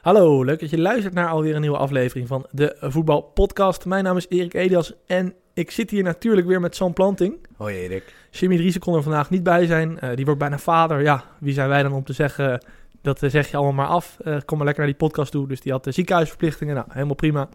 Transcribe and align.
Hallo, 0.00 0.44
leuk 0.44 0.60
dat 0.60 0.70
je 0.70 0.78
luistert 0.78 1.14
naar 1.14 1.28
alweer 1.28 1.54
een 1.54 1.60
nieuwe 1.60 1.76
aflevering 1.76 2.28
van 2.28 2.46
de 2.50 2.76
Voetbalpodcast. 2.80 3.84
Mijn 3.84 4.04
naam 4.04 4.16
is 4.16 4.26
Erik 4.28 4.54
Elias 4.54 4.92
en 5.06 5.34
ik 5.54 5.70
zit 5.70 5.90
hier 5.90 6.02
natuurlijk 6.02 6.46
weer 6.46 6.60
met 6.60 6.76
Sam 6.76 6.92
Planting. 6.92 7.46
Hoi 7.56 7.76
Erik. 7.76 8.14
Jimmy 8.30 8.56
Driessen 8.56 8.80
kon 8.80 8.94
er 8.94 9.02
vandaag 9.02 9.30
niet 9.30 9.42
bij 9.42 9.66
zijn. 9.66 10.00
Eh, 10.00 10.16
die 10.16 10.24
wordt 10.24 10.40
bijna 10.40 10.58
vader. 10.58 11.00
Ja, 11.00 11.24
wie 11.38 11.52
zijn 11.52 11.68
wij 11.68 11.82
dan 11.82 11.92
om 11.92 12.04
te 12.04 12.12
zeggen, 12.12 12.66
dat 13.02 13.22
eh, 13.22 13.30
zeg 13.30 13.50
je 13.50 13.56
allemaal 13.56 13.74
maar 13.74 13.94
af. 13.94 14.16
Eh, 14.24 14.36
kom 14.44 14.56
maar 14.56 14.66
lekker 14.66 14.84
naar 14.84 14.92
die 14.92 15.08
podcast 15.08 15.32
toe. 15.32 15.48
Dus 15.48 15.60
die 15.60 15.72
had 15.72 15.84
de 15.84 15.92
ziekenhuisverplichtingen. 15.92 16.74
Nou, 16.74 16.86
helemaal 16.90 17.14
prima. 17.14 17.48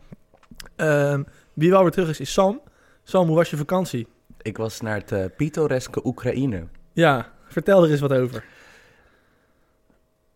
Ehm, 0.75 1.23
wie 1.53 1.69
wel 1.69 1.81
weer 1.81 1.91
terug 1.91 2.09
is, 2.09 2.19
is 2.19 2.33
Sam. 2.33 2.61
Sam, 3.03 3.27
hoe 3.27 3.35
was 3.35 3.49
je 3.49 3.57
vakantie? 3.57 4.07
Ik 4.41 4.57
was 4.57 4.81
naar 4.81 4.95
het 4.95 5.11
eh, 5.11 5.25
pittoreske 5.37 6.05
Oekraïne. 6.05 6.63
Ja, 6.93 7.31
vertel 7.47 7.83
er 7.83 7.91
eens 7.91 7.99
wat 7.99 8.13
over. 8.13 8.43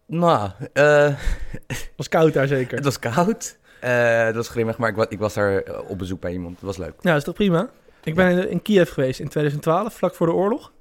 Nou, 0.10 0.50
eh, 0.74 1.14
Het 1.68 1.92
was 1.98 2.08
koud 2.10 2.34
daar 2.34 2.48
zeker. 2.48 2.76
het 2.76 2.86
was 2.86 3.00
koud. 3.00 3.58
Eh, 3.82 4.24
het 4.26 4.36
was 4.36 4.50
grimmig, 4.50 4.78
maar 4.78 4.90
ik 4.90 4.96
was, 4.96 5.06
ik 5.10 5.20
was 5.20 5.34
daar 5.34 5.58
eh, 5.62 5.90
op 5.90 5.98
bezoek 5.98 6.20
bij 6.22 6.32
iemand. 6.32 6.56
Het 6.56 6.66
was 6.66 6.78
leuk. 6.78 6.94
Ja, 7.02 7.16
is 7.16 7.24
toch 7.24 7.34
prima? 7.36 7.70
Ik 8.04 8.16
ben 8.16 8.30
in- 8.32 8.50
in 8.50 8.62
Kiev 8.62 8.94
geweest 8.94 9.20
in 9.20 9.28
2012, 9.30 9.94
vlak 9.94 10.16
voor 10.16 10.28
de 10.28 10.34
oorlog. 10.34 10.72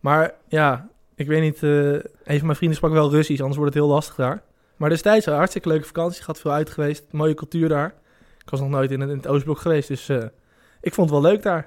Maar 0.00 0.32
ja, 0.48 0.88
ik 1.14 1.26
weet 1.26 1.40
niet, 1.42 1.62
eh, 1.62 1.70
een 1.70 2.02
van 2.38 2.44
mijn 2.44 2.56
vrienden 2.56 2.76
sprak 2.78 2.92
wel 2.92 3.10
Russisch, 3.10 3.40
anders 3.40 3.58
wordt 3.58 3.74
het 3.74 3.84
heel 3.84 3.92
lastig 3.92 4.14
daar. 4.14 4.42
Maar 4.76 4.88
destijds 4.90 5.26
een 5.26 5.34
hartstikke 5.34 5.68
leuke 5.68 5.86
vakantie, 5.86 6.22
gaat 6.22 6.40
veel 6.40 6.52
uit 6.52 6.70
geweest, 6.70 7.04
mooie 7.10 7.34
cultuur 7.34 7.68
daar. 7.68 7.94
Ik 8.44 8.50
was 8.50 8.60
nog 8.60 8.68
nooit 8.68 8.90
in 8.90 9.00
het, 9.00 9.10
in 9.10 9.16
het 9.16 9.26
Oostblok 9.26 9.58
geweest, 9.58 9.88
dus 9.88 10.08
eh, 10.08 10.22
ik 10.80 10.94
vond 10.94 11.10
het 11.10 11.20
wel 11.20 11.30
leuk 11.30 11.42
daar. 11.42 11.66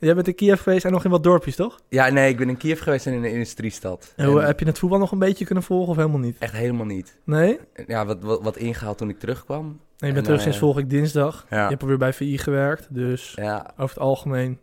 Jij 0.00 0.14
bent 0.14 0.28
in 0.28 0.34
Kiev 0.34 0.62
geweest 0.62 0.84
en 0.84 0.92
nog 0.92 1.04
in 1.04 1.10
wat 1.10 1.22
dorpjes, 1.22 1.56
toch? 1.56 1.80
Ja, 1.88 2.08
nee, 2.08 2.28
ik 2.30 2.36
ben 2.36 2.48
in 2.48 2.56
Kiev 2.56 2.82
geweest 2.82 3.06
en 3.06 3.12
in 3.12 3.24
een 3.24 3.32
industriestad. 3.32 4.12
En 4.16 4.26
hoe, 4.26 4.40
En 4.40 4.46
heb 4.46 4.58
je 4.60 4.66
het 4.66 4.78
voetbal 4.78 4.98
nog 4.98 5.12
een 5.12 5.18
beetje 5.18 5.44
kunnen 5.44 5.64
volgen 5.64 5.88
of 5.88 5.96
helemaal 5.96 6.18
niet? 6.18 6.36
Echt 6.38 6.52
helemaal 6.52 6.86
niet. 6.86 7.16
Nee? 7.24 7.58
Ja, 7.86 8.06
wat, 8.06 8.22
wat, 8.22 8.42
wat 8.42 8.56
ingehaald 8.56 8.98
toen 8.98 9.08
ik 9.08 9.18
terugkwam. 9.18 9.64
Nee, 9.66 9.76
je 9.98 10.06
bent 10.06 10.16
En, 10.16 10.22
terug 10.22 10.38
eh, 10.38 10.42
sinds 10.42 10.58
vorige 10.58 10.80
week 10.80 10.90
dinsdag. 10.90 11.46
Ja. 11.50 11.62
Je 11.62 11.68
hebt 11.68 11.82
alweer 11.82 11.98
bij 11.98 12.12
VI 12.12 12.38
gewerkt, 12.38 12.86
dus 12.90 13.32
Ja, 13.36 13.70
over 13.76 13.94
het 13.94 13.98
algemeen. 14.04 14.58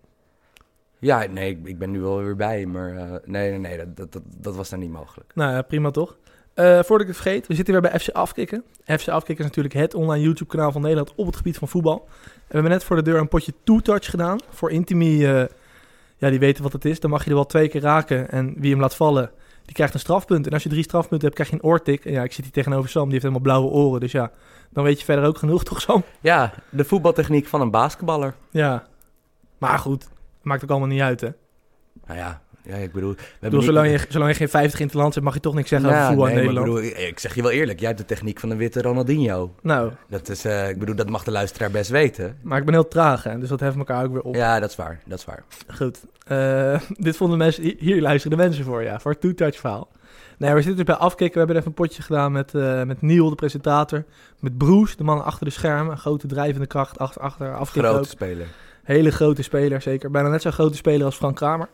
ja 0.99 1.25
nee, 1.25 1.49
ik, 1.49 1.67
ik 1.67 1.77
ben 1.79 1.91
nu 1.91 1.99
wel 2.01 2.23
weer 2.23 2.35
bij, 2.35 2.65
maar 2.65 2.95
eh, 2.95 3.11
nee, 3.25 3.49
nee, 3.49 3.59
nee, 3.59 3.77
dat, 3.77 3.97
dat, 3.97 4.11
dat, 4.11 4.23
dat 4.37 4.55
was 4.55 4.69
daar 4.69 4.79
niet 4.79 4.91
mogelijk. 4.91 5.31
Nou 5.35 5.51
ja, 5.53 5.61
prima 5.61 5.91
toch? 5.91 6.17
Eh, 6.53 6.65
voordat 6.65 7.01
ik 7.01 7.07
het 7.07 7.15
vergeet, 7.17 7.47
we 7.47 7.55
zitten 7.55 7.73
weer 7.73 7.89
bij 7.91 7.99
FC 7.99 8.09
Afkikken. 8.09 8.63
FC 8.85 9.07
Afkikken 9.07 9.45
is 9.45 9.49
natuurlijk 9.51 9.73
het 9.75 9.93
online 9.93 10.23
YouTube 10.23 10.49
kanaal 10.51 10.71
van 10.71 10.81
Nederland 10.81 11.13
op 11.15 11.25
het 11.25 11.35
gebied 11.35 11.57
van 11.57 11.67
voetbal. 11.67 12.07
We 12.47 12.53
hebben 12.53 12.71
net 12.71 12.83
voor 12.83 12.95
de 12.95 13.01
deur 13.01 13.19
een 13.19 13.27
potje 13.27 13.53
two-touch 13.63 14.09
gedaan. 14.09 14.39
Voor 14.49 14.71
Intimi, 14.71 15.25
eh, 15.25 15.43
ja 16.17 16.29
die 16.29 16.39
weten 16.39 16.63
wat 16.63 16.73
het 16.73 16.85
is. 16.85 16.99
Dan 16.99 17.09
mag 17.09 17.23
je 17.23 17.29
er 17.29 17.35
wel 17.35 17.45
twee 17.45 17.67
keer 17.67 17.81
raken 17.81 18.29
en 18.31 18.53
wie 18.57 18.71
hem 18.71 18.79
laat 18.79 18.95
vallen, 18.95 19.31
die 19.65 19.73
krijgt 19.73 19.93
een 19.93 19.99
strafpunt. 19.99 20.47
En 20.47 20.53
als 20.53 20.63
je 20.63 20.69
drie 20.69 20.83
strafpunten 20.83 21.27
hebt, 21.27 21.33
krijg 21.33 21.49
je 21.49 21.55
een 21.55 21.69
oortik. 21.69 22.05
En 22.05 22.11
ja, 22.11 22.23
ik 22.23 22.33
zit 22.33 22.43
hier 22.43 22.53
tegenover 22.53 22.89
Sam, 22.89 23.03
die 23.03 23.11
heeft 23.11 23.23
helemaal 23.23 23.43
blauwe 23.43 23.69
oren. 23.69 23.99
Dus 23.99 24.11
ja, 24.11 24.31
dan 24.69 24.83
weet 24.83 24.99
je 24.99 25.05
verder 25.05 25.25
ook 25.25 25.37
genoeg 25.37 25.63
toch 25.69 25.81
Sam? 25.81 26.03
Ja, 26.21 26.53
de 26.69 26.85
voetbaltechniek 26.85 27.47
van 27.47 27.61
een 27.61 27.71
basketballer. 27.71 28.35
Ja, 28.49 28.87
maar 29.57 29.79
goed, 29.79 30.07
maakt 30.41 30.63
ook 30.63 30.69
allemaal 30.69 30.87
niet 30.87 31.01
uit 31.01 31.21
hè. 31.21 31.29
Nou 32.05 32.19
ja, 32.19 32.41
ja 32.67 32.75
ik 32.75 32.91
bedoel... 32.91 33.11
We 33.13 33.21
bedoel, 33.39 33.61
zolang, 33.61 33.91
je, 33.91 33.99
zolang 34.09 34.31
je 34.31 34.37
geen 34.37 34.49
50 34.49 34.79
in 34.79 34.85
het 34.85 34.95
land 34.95 35.13
hebt, 35.13 35.25
mag 35.25 35.33
je 35.33 35.39
toch 35.39 35.53
niks 35.53 35.69
zeggen 35.69 35.89
Ja, 35.89 35.95
over 35.95 36.07
voetbal 36.07 36.25
nee, 36.25 36.35
in 36.35 36.39
Nederland. 36.45 36.77
Ik, 36.77 36.83
bedoel, 36.83 37.07
ik, 37.07 37.19
zeg 37.19 37.35
je 37.35 37.41
wel 37.41 37.51
eerlijk, 37.51 37.79
jij 37.79 37.87
hebt 37.87 37.99
de 37.99 38.05
techniek 38.05 38.39
van 38.39 38.49
een 38.49 38.57
witte 38.57 38.81
Ronaldinho. 38.81 39.55
Nou, 39.61 39.91
Dat 40.09 40.29
is, 40.29 40.45
eh, 40.45 40.69
ik 40.69 40.79
bedoel, 40.79 40.95
dat 40.95 41.09
mag 41.09 41.23
de 41.23 41.31
luisteraar 41.31 41.71
best 41.71 41.89
weten. 41.89 42.37
maar 42.41 42.57
ik 42.59 42.65
ben 42.65 42.73
heel 42.73 42.87
traag 42.87 43.23
hè, 43.23 43.39
dus 43.39 43.49
dat 43.49 43.59
heft 43.59 43.77
elkaar 43.77 44.05
ook 44.05 44.11
weer 44.11 44.21
op. 44.21 44.35
Ja, 44.35 44.59
dat 44.59 44.69
is 44.69 44.75
waar, 44.75 44.99
dat 45.05 45.19
is 45.19 45.25
waar. 45.25 45.43
Goed. 45.75 45.99
Eh, 46.27 46.79
dit 47.07 47.17
vonden 47.17 47.37
mensen, 47.37 47.63
hier- 47.77 48.01
luisteren 48.01 48.37
de 48.37 48.43
mensen 48.43 48.63
voor, 48.65 48.83
ja, 48.83 48.99
voor 48.99 49.11
het 49.11 49.21
two-touch 49.21 49.55
verhaal. 49.59 49.87
Nee, 50.37 50.49
we 50.53 50.61
zitten 50.61 50.85
dus 50.85 50.95
bij 50.95 51.05
afkicken. 51.05 51.33
We 51.33 51.37
hebben 51.39 51.55
even 51.55 51.67
een 51.67 51.73
potje 51.73 52.01
gedaan 52.01 52.31
met, 52.31 52.55
eh 52.55 52.83
met 52.83 53.01
Neil, 53.01 53.29
de 53.29 53.35
presentator. 53.35 54.03
Met 54.39 54.57
Broes, 54.57 54.95
de 54.95 55.03
man 55.03 55.23
achter 55.23 55.45
de 55.45 55.51
schermen. 55.51 55.91
Een 55.91 55.97
grote 55.97 56.27
drijvende 56.27 56.67
kracht 56.67 56.99
achter, 56.99 57.21
achter 57.21 57.53
afkikken 57.55 57.91
Grote 57.91 58.05
ook. 58.05 58.11
speler. 58.13 58.45
Hele 58.83 59.11
grote 59.11 59.41
speler, 59.43 59.81
zeker. 59.81 60.11
Bijna 60.11 60.29
net 60.29 60.41
zo'n 60.41 60.51
grote 60.51 60.75
speler 60.77 61.05
als 61.05 61.15
Frank 61.15 61.35
Kramer. 61.35 61.69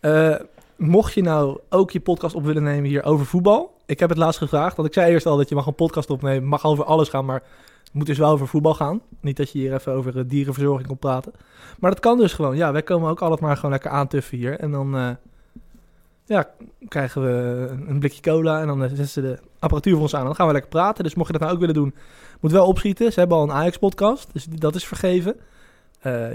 Eh, 0.00 0.34
mocht 0.76 1.12
je 1.12 1.22
nou 1.22 1.58
ook 1.68 1.90
je 1.90 2.00
podcast 2.00 2.34
op 2.34 2.44
willen 2.44 2.62
nemen 2.62 2.88
hier 2.88 3.04
over 3.04 3.26
voetbal. 3.26 3.74
Ik 3.86 4.00
heb 4.00 4.08
het 4.08 4.18
laatst 4.18 4.38
gevraagd, 4.38 4.76
want 4.76 4.88
ik 4.88 4.94
zei 4.94 5.12
eerst 5.12 5.26
al 5.26 5.36
dat 5.36 5.48
je 5.48 5.54
mag 5.54 5.66
een 5.66 5.74
podcast 5.74 6.10
opnemen. 6.10 6.48
Mag 6.48 6.64
over 6.64 6.84
alles 6.84 7.08
gaan, 7.08 7.24
maar 7.24 7.42
het 7.84 7.92
moet 7.92 8.06
dus 8.06 8.18
wel 8.18 8.30
over 8.30 8.48
voetbal 8.48 8.74
gaan. 8.74 9.00
Niet 9.20 9.36
dat 9.36 9.50
je 9.50 9.58
hier 9.58 9.74
even 9.74 9.92
over 9.92 10.18
eh, 10.18 10.24
dierenverzorging 10.26 10.86
komt 10.86 11.00
praten. 11.00 11.32
Maar 11.78 11.90
dat 11.90 12.00
kan 12.00 12.18
dus 12.18 12.32
gewoon. 12.32 12.56
Ja, 12.56 12.72
wij 12.72 12.82
komen 12.82 13.10
ook 13.10 13.20
altijd 13.20 13.40
maar 13.40 13.56
gewoon 13.56 13.70
lekker 13.70 13.90
aantuffen 13.90 14.38
hier. 14.38 14.58
En 14.58 14.70
dan 14.70 14.96
eh, 14.96 15.10
ja, 16.24 16.50
krijgen 16.88 17.22
we 17.22 17.68
een 17.86 17.98
blikje 17.98 18.22
cola 18.22 18.60
en 18.60 18.66
dan 18.66 18.80
zetten 18.80 19.08
ze 19.08 19.20
de 19.20 19.38
apparatuur 19.58 19.92
voor 19.92 20.02
ons 20.02 20.14
aan. 20.14 20.20
En 20.20 20.26
dan 20.26 20.34
gaan 20.34 20.46
we 20.46 20.52
lekker 20.52 20.70
praten. 20.70 21.04
Dus 21.04 21.14
mocht 21.14 21.26
je 21.26 21.32
dat 21.32 21.42
nou 21.42 21.54
ook 21.54 21.60
willen 21.60 21.74
doen, 21.74 21.94
moet 22.40 22.52
wel 22.52 22.66
opschieten. 22.66 23.12
Ze 23.12 23.18
hebben 23.18 23.36
al 23.36 23.42
een 23.42 23.52
Ajax-podcast, 23.52 24.32
dus 24.32 24.44
dat 24.44 24.74
is 24.74 24.86
vergeven. 24.86 25.36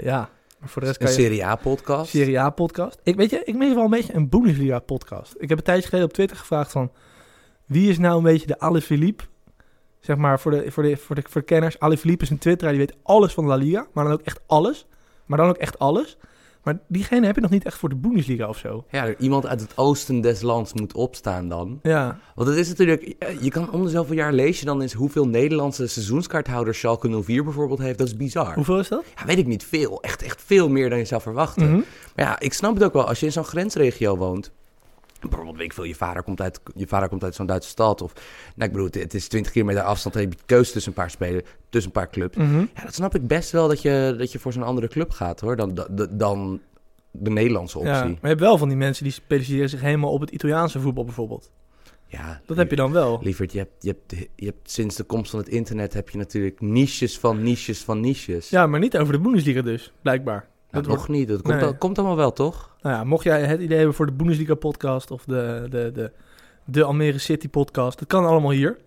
Ja, 0.02 0.28
maar 0.62 0.70
voor 0.70 0.82
de 0.82 0.88
rest 0.88 1.00
Een 1.00 1.06
je... 1.06 1.12
Serie 1.12 1.44
A-podcast. 1.44 2.10
Serie 2.10 2.40
A 2.40 2.50
podcast. 2.50 3.00
Ik 3.02 3.16
weet 3.16 3.30
je, 3.30 3.42
ik 3.44 3.54
mis 3.54 3.74
wel 3.74 3.84
een 3.84 3.90
beetje 3.90 4.14
een 4.14 4.28
Bundesliga 4.28 4.78
podcast. 4.78 5.34
Ik 5.38 5.48
heb 5.48 5.58
een 5.58 5.64
tijdje 5.64 5.88
geleden 5.88 6.08
op 6.08 6.14
Twitter 6.14 6.36
gevraagd 6.36 6.72
van 6.72 6.92
wie 7.66 7.90
is 7.90 7.98
nou 7.98 8.16
een 8.16 8.22
beetje 8.22 8.46
de 8.46 8.58
Ale 8.58 8.80
Philippe? 8.80 9.24
Zeg 10.00 10.16
maar 10.16 10.40
voor 10.40 10.50
de, 10.50 10.70
voor 10.70 10.82
de, 10.82 10.96
voor 10.96 11.14
de, 11.14 11.22
voor 11.28 11.40
de 11.40 11.46
kenners. 11.46 11.78
Ale 11.78 11.96
Philippe 11.96 12.24
is 12.24 12.30
een 12.30 12.38
Twitter, 12.38 12.68
die 12.68 12.78
weet 12.78 12.94
alles 13.02 13.32
van 13.32 13.46
La 13.46 13.54
Liga, 13.54 13.86
maar 13.92 14.04
dan 14.04 14.12
ook 14.12 14.20
echt 14.20 14.40
alles. 14.46 14.86
Maar 15.26 15.38
dan 15.38 15.48
ook 15.48 15.56
echt 15.56 15.78
alles. 15.78 16.16
Maar 16.62 16.78
diegene 16.88 17.26
heb 17.26 17.34
je 17.34 17.40
nog 17.40 17.50
niet 17.50 17.64
echt 17.64 17.76
voor 17.78 17.88
de 17.88 17.94
Bundesliga 17.94 18.48
of 18.48 18.58
zo. 18.58 18.84
Ja, 18.90 19.14
iemand 19.18 19.46
uit 19.46 19.60
het 19.60 19.76
oosten 19.76 20.20
des 20.20 20.42
lands 20.42 20.72
moet 20.72 20.92
opstaan 20.94 21.48
dan. 21.48 21.78
Ja, 21.82 22.18
Want 22.34 22.48
het 22.48 22.56
is 22.58 22.68
natuurlijk, 22.68 23.14
je 23.40 23.50
kan 23.50 23.70
om 23.70 23.84
de 23.84 23.90
zoveel 23.90 24.14
jaar 24.16 24.32
lees 24.32 24.58
je 24.60 24.66
dan 24.66 24.80
eens 24.80 24.92
hoeveel 24.92 25.26
Nederlandse 25.26 25.86
seizoenskaarthouders 25.86 26.78
Schalke 26.78 27.22
04 27.22 27.44
bijvoorbeeld 27.44 27.78
heeft. 27.78 27.98
Dat 27.98 28.06
is 28.06 28.16
bizar. 28.16 28.54
hoeveel 28.54 28.78
is 28.78 28.88
dat? 28.88 29.04
Ja, 29.18 29.26
weet 29.26 29.38
ik 29.38 29.46
niet, 29.46 29.64
veel. 29.64 30.02
Echt, 30.02 30.22
echt 30.22 30.42
veel 30.44 30.68
meer 30.68 30.88
dan 30.90 30.98
je 30.98 31.04
zou 31.04 31.20
verwachten. 31.22 31.66
Mhm. 31.66 31.80
Maar 32.16 32.24
ja, 32.24 32.40
ik 32.40 32.52
snap 32.52 32.74
het 32.74 32.84
ook 32.84 32.92
wel. 32.92 33.08
Als 33.08 33.20
je 33.20 33.26
in 33.26 33.32
zo'n 33.32 33.44
grensregio 33.44 34.16
woont. 34.16 34.52
Bijvoorbeeld, 35.28 35.56
weet 35.56 35.66
ik 35.66 35.72
veel, 35.72 35.84
je 35.84 35.94
vader 35.94 36.22
komt 36.22 36.40
uit, 36.40 36.60
je 36.74 36.86
vader 36.86 37.08
komt 37.08 37.24
uit 37.24 37.34
zo'n 37.34 37.46
Duitse 37.46 37.68
stad. 37.70 38.02
Of, 38.02 38.12
nou, 38.56 38.70
ik 38.70 38.76
bedoel, 38.76 39.02
het, 39.02 39.14
is 39.14 39.28
20 39.28 39.52
kilometer 39.52 39.82
afstand. 39.82 40.14
Dan 40.14 40.22
heb 40.22 40.32
je 40.32 40.38
keuze 40.46 40.72
tussen 40.72 40.92
een 40.92 40.98
paar 40.98 41.10
spelers, 41.10 41.42
tussen 41.68 41.90
een 41.94 42.00
paar 42.00 42.10
clubs. 42.10 42.36
Mhm. 42.36 42.58
Ja, 42.74 42.82
dat 42.84 42.94
snap 42.94 43.14
ik 43.14 43.26
best 43.26 43.50
wel 43.50 43.68
dat 43.68 43.82
je, 43.82 44.14
dat 44.18 44.32
je 44.32 44.38
voor 44.38 44.52
zo'n 44.52 44.62
andere 44.62 44.88
club 44.88 45.10
gaat, 45.10 45.40
hoor. 45.40 45.56
Dan, 45.56 45.74
dan, 45.74 46.08
dan 46.10 46.60
de 47.10 47.30
Nederlandse 47.30 47.78
optie. 47.78 47.92
Ja, 47.92 48.04
maar 48.04 48.18
je 48.20 48.26
hebt 48.28 48.40
wel 48.40 48.58
van 48.58 48.68
die 48.68 48.76
mensen 48.76 49.04
die 49.04 49.12
specialiseren 49.12 49.68
zich 49.68 49.80
helemaal 49.80 50.10
op 50.12 50.20
het 50.20 50.30
Italiaanse 50.30 50.80
voetbal 50.80 51.04
bijvoorbeeld. 51.04 51.50
Ja, 52.06 52.40
Dat 52.46 52.56
heb 52.56 52.70
je 52.70 52.76
dan 52.76 52.92
wel. 52.92 53.18
Lieverd, 53.22 53.52
je 53.52 53.58
hebt, 53.58 53.72
je, 53.82 53.88
hebt, 53.88 54.28
je 54.36 54.46
hebt 54.46 54.70
sinds 54.70 54.96
de 54.96 55.02
komst 55.04 55.30
van 55.30 55.38
het 55.40 55.48
internet 55.48 55.92
heb 55.92 56.08
je 56.10 56.18
natuurlijk 56.18 56.60
niches 56.60 57.18
van 57.18 57.42
niches 57.42 57.82
van 57.84 58.00
niches. 58.00 58.48
Ja, 58.50 58.66
maar 58.66 58.80
niet 58.80 58.96
over 58.98 59.12
de 59.12 59.20
Bundesliga 59.20 59.62
dus, 59.62 59.92
blijkbaar. 60.02 60.48
Nou, 60.70 60.84
dat 60.84 60.94
nog 60.96 61.08
niet. 61.08 61.28
Dat 61.28 61.42
komt, 61.42 61.54
Nee. 61.56 61.64
al- 61.64 61.76
komt 61.76 61.98
allemaal 61.98 62.16
wel, 62.16 62.32
toch? 62.32 62.71
Nou 62.82 62.96
ja, 62.96 63.04
mocht 63.04 63.24
jij 63.24 63.42
het 63.42 63.60
idee 63.60 63.76
hebben 63.76 63.94
voor 63.94 64.06
de 64.06 64.12
Bundesliga 64.12 64.54
podcast 64.54 65.10
of 65.10 65.24
de, 65.24 65.66
de, 65.70 65.90
de, 65.92 66.12
de 66.64 66.84
Almere 66.84 67.18
City 67.18 67.48
podcast, 67.48 67.98
dat 67.98 68.08
kan 68.08 68.24
allemaal 68.24 68.50
hier. 68.50 68.78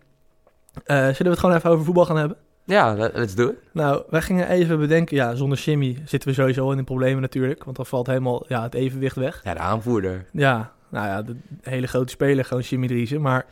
Eh, 0.83 0.97
zullen 0.97 1.17
we 1.17 1.29
het 1.29 1.39
gewoon 1.39 1.55
even 1.55 1.69
over 1.69 1.85
voetbal 1.85 2.05
gaan 2.05 2.17
hebben? 2.17 2.37
Ja, 2.63 2.93
let's 2.93 3.35
do 3.35 3.47
it. 3.47 3.55
Nou, 3.71 4.03
wij 4.09 4.21
gingen 4.21 4.49
even 4.49 4.79
bedenken, 4.79 5.15
ja, 5.15 5.35
zonder 5.35 5.57
Jimmy 5.57 6.01
zitten 6.05 6.29
we 6.29 6.35
sowieso 6.35 6.71
in 6.71 6.77
de 6.77 6.83
problemen 6.83 7.21
natuurlijk, 7.21 7.63
want 7.63 7.75
dan 7.75 7.85
valt 7.85 8.07
helemaal 8.07 8.45
ja, 8.47 8.63
het 8.63 8.73
evenwicht 8.73 9.15
weg. 9.15 9.41
Ja, 9.43 9.53
de 9.53 9.59
aanvoerder. 9.59 10.25
Ja, 10.31 10.71
nou 10.89 11.07
ja, 11.07 11.21
de 11.21 11.35
hele 11.61 11.87
grote 11.87 12.11
speler, 12.11 12.45
gewoon 12.45 12.63
Jimmy 12.63 12.87
Driessen. 12.87 13.21
Maar 13.21 13.45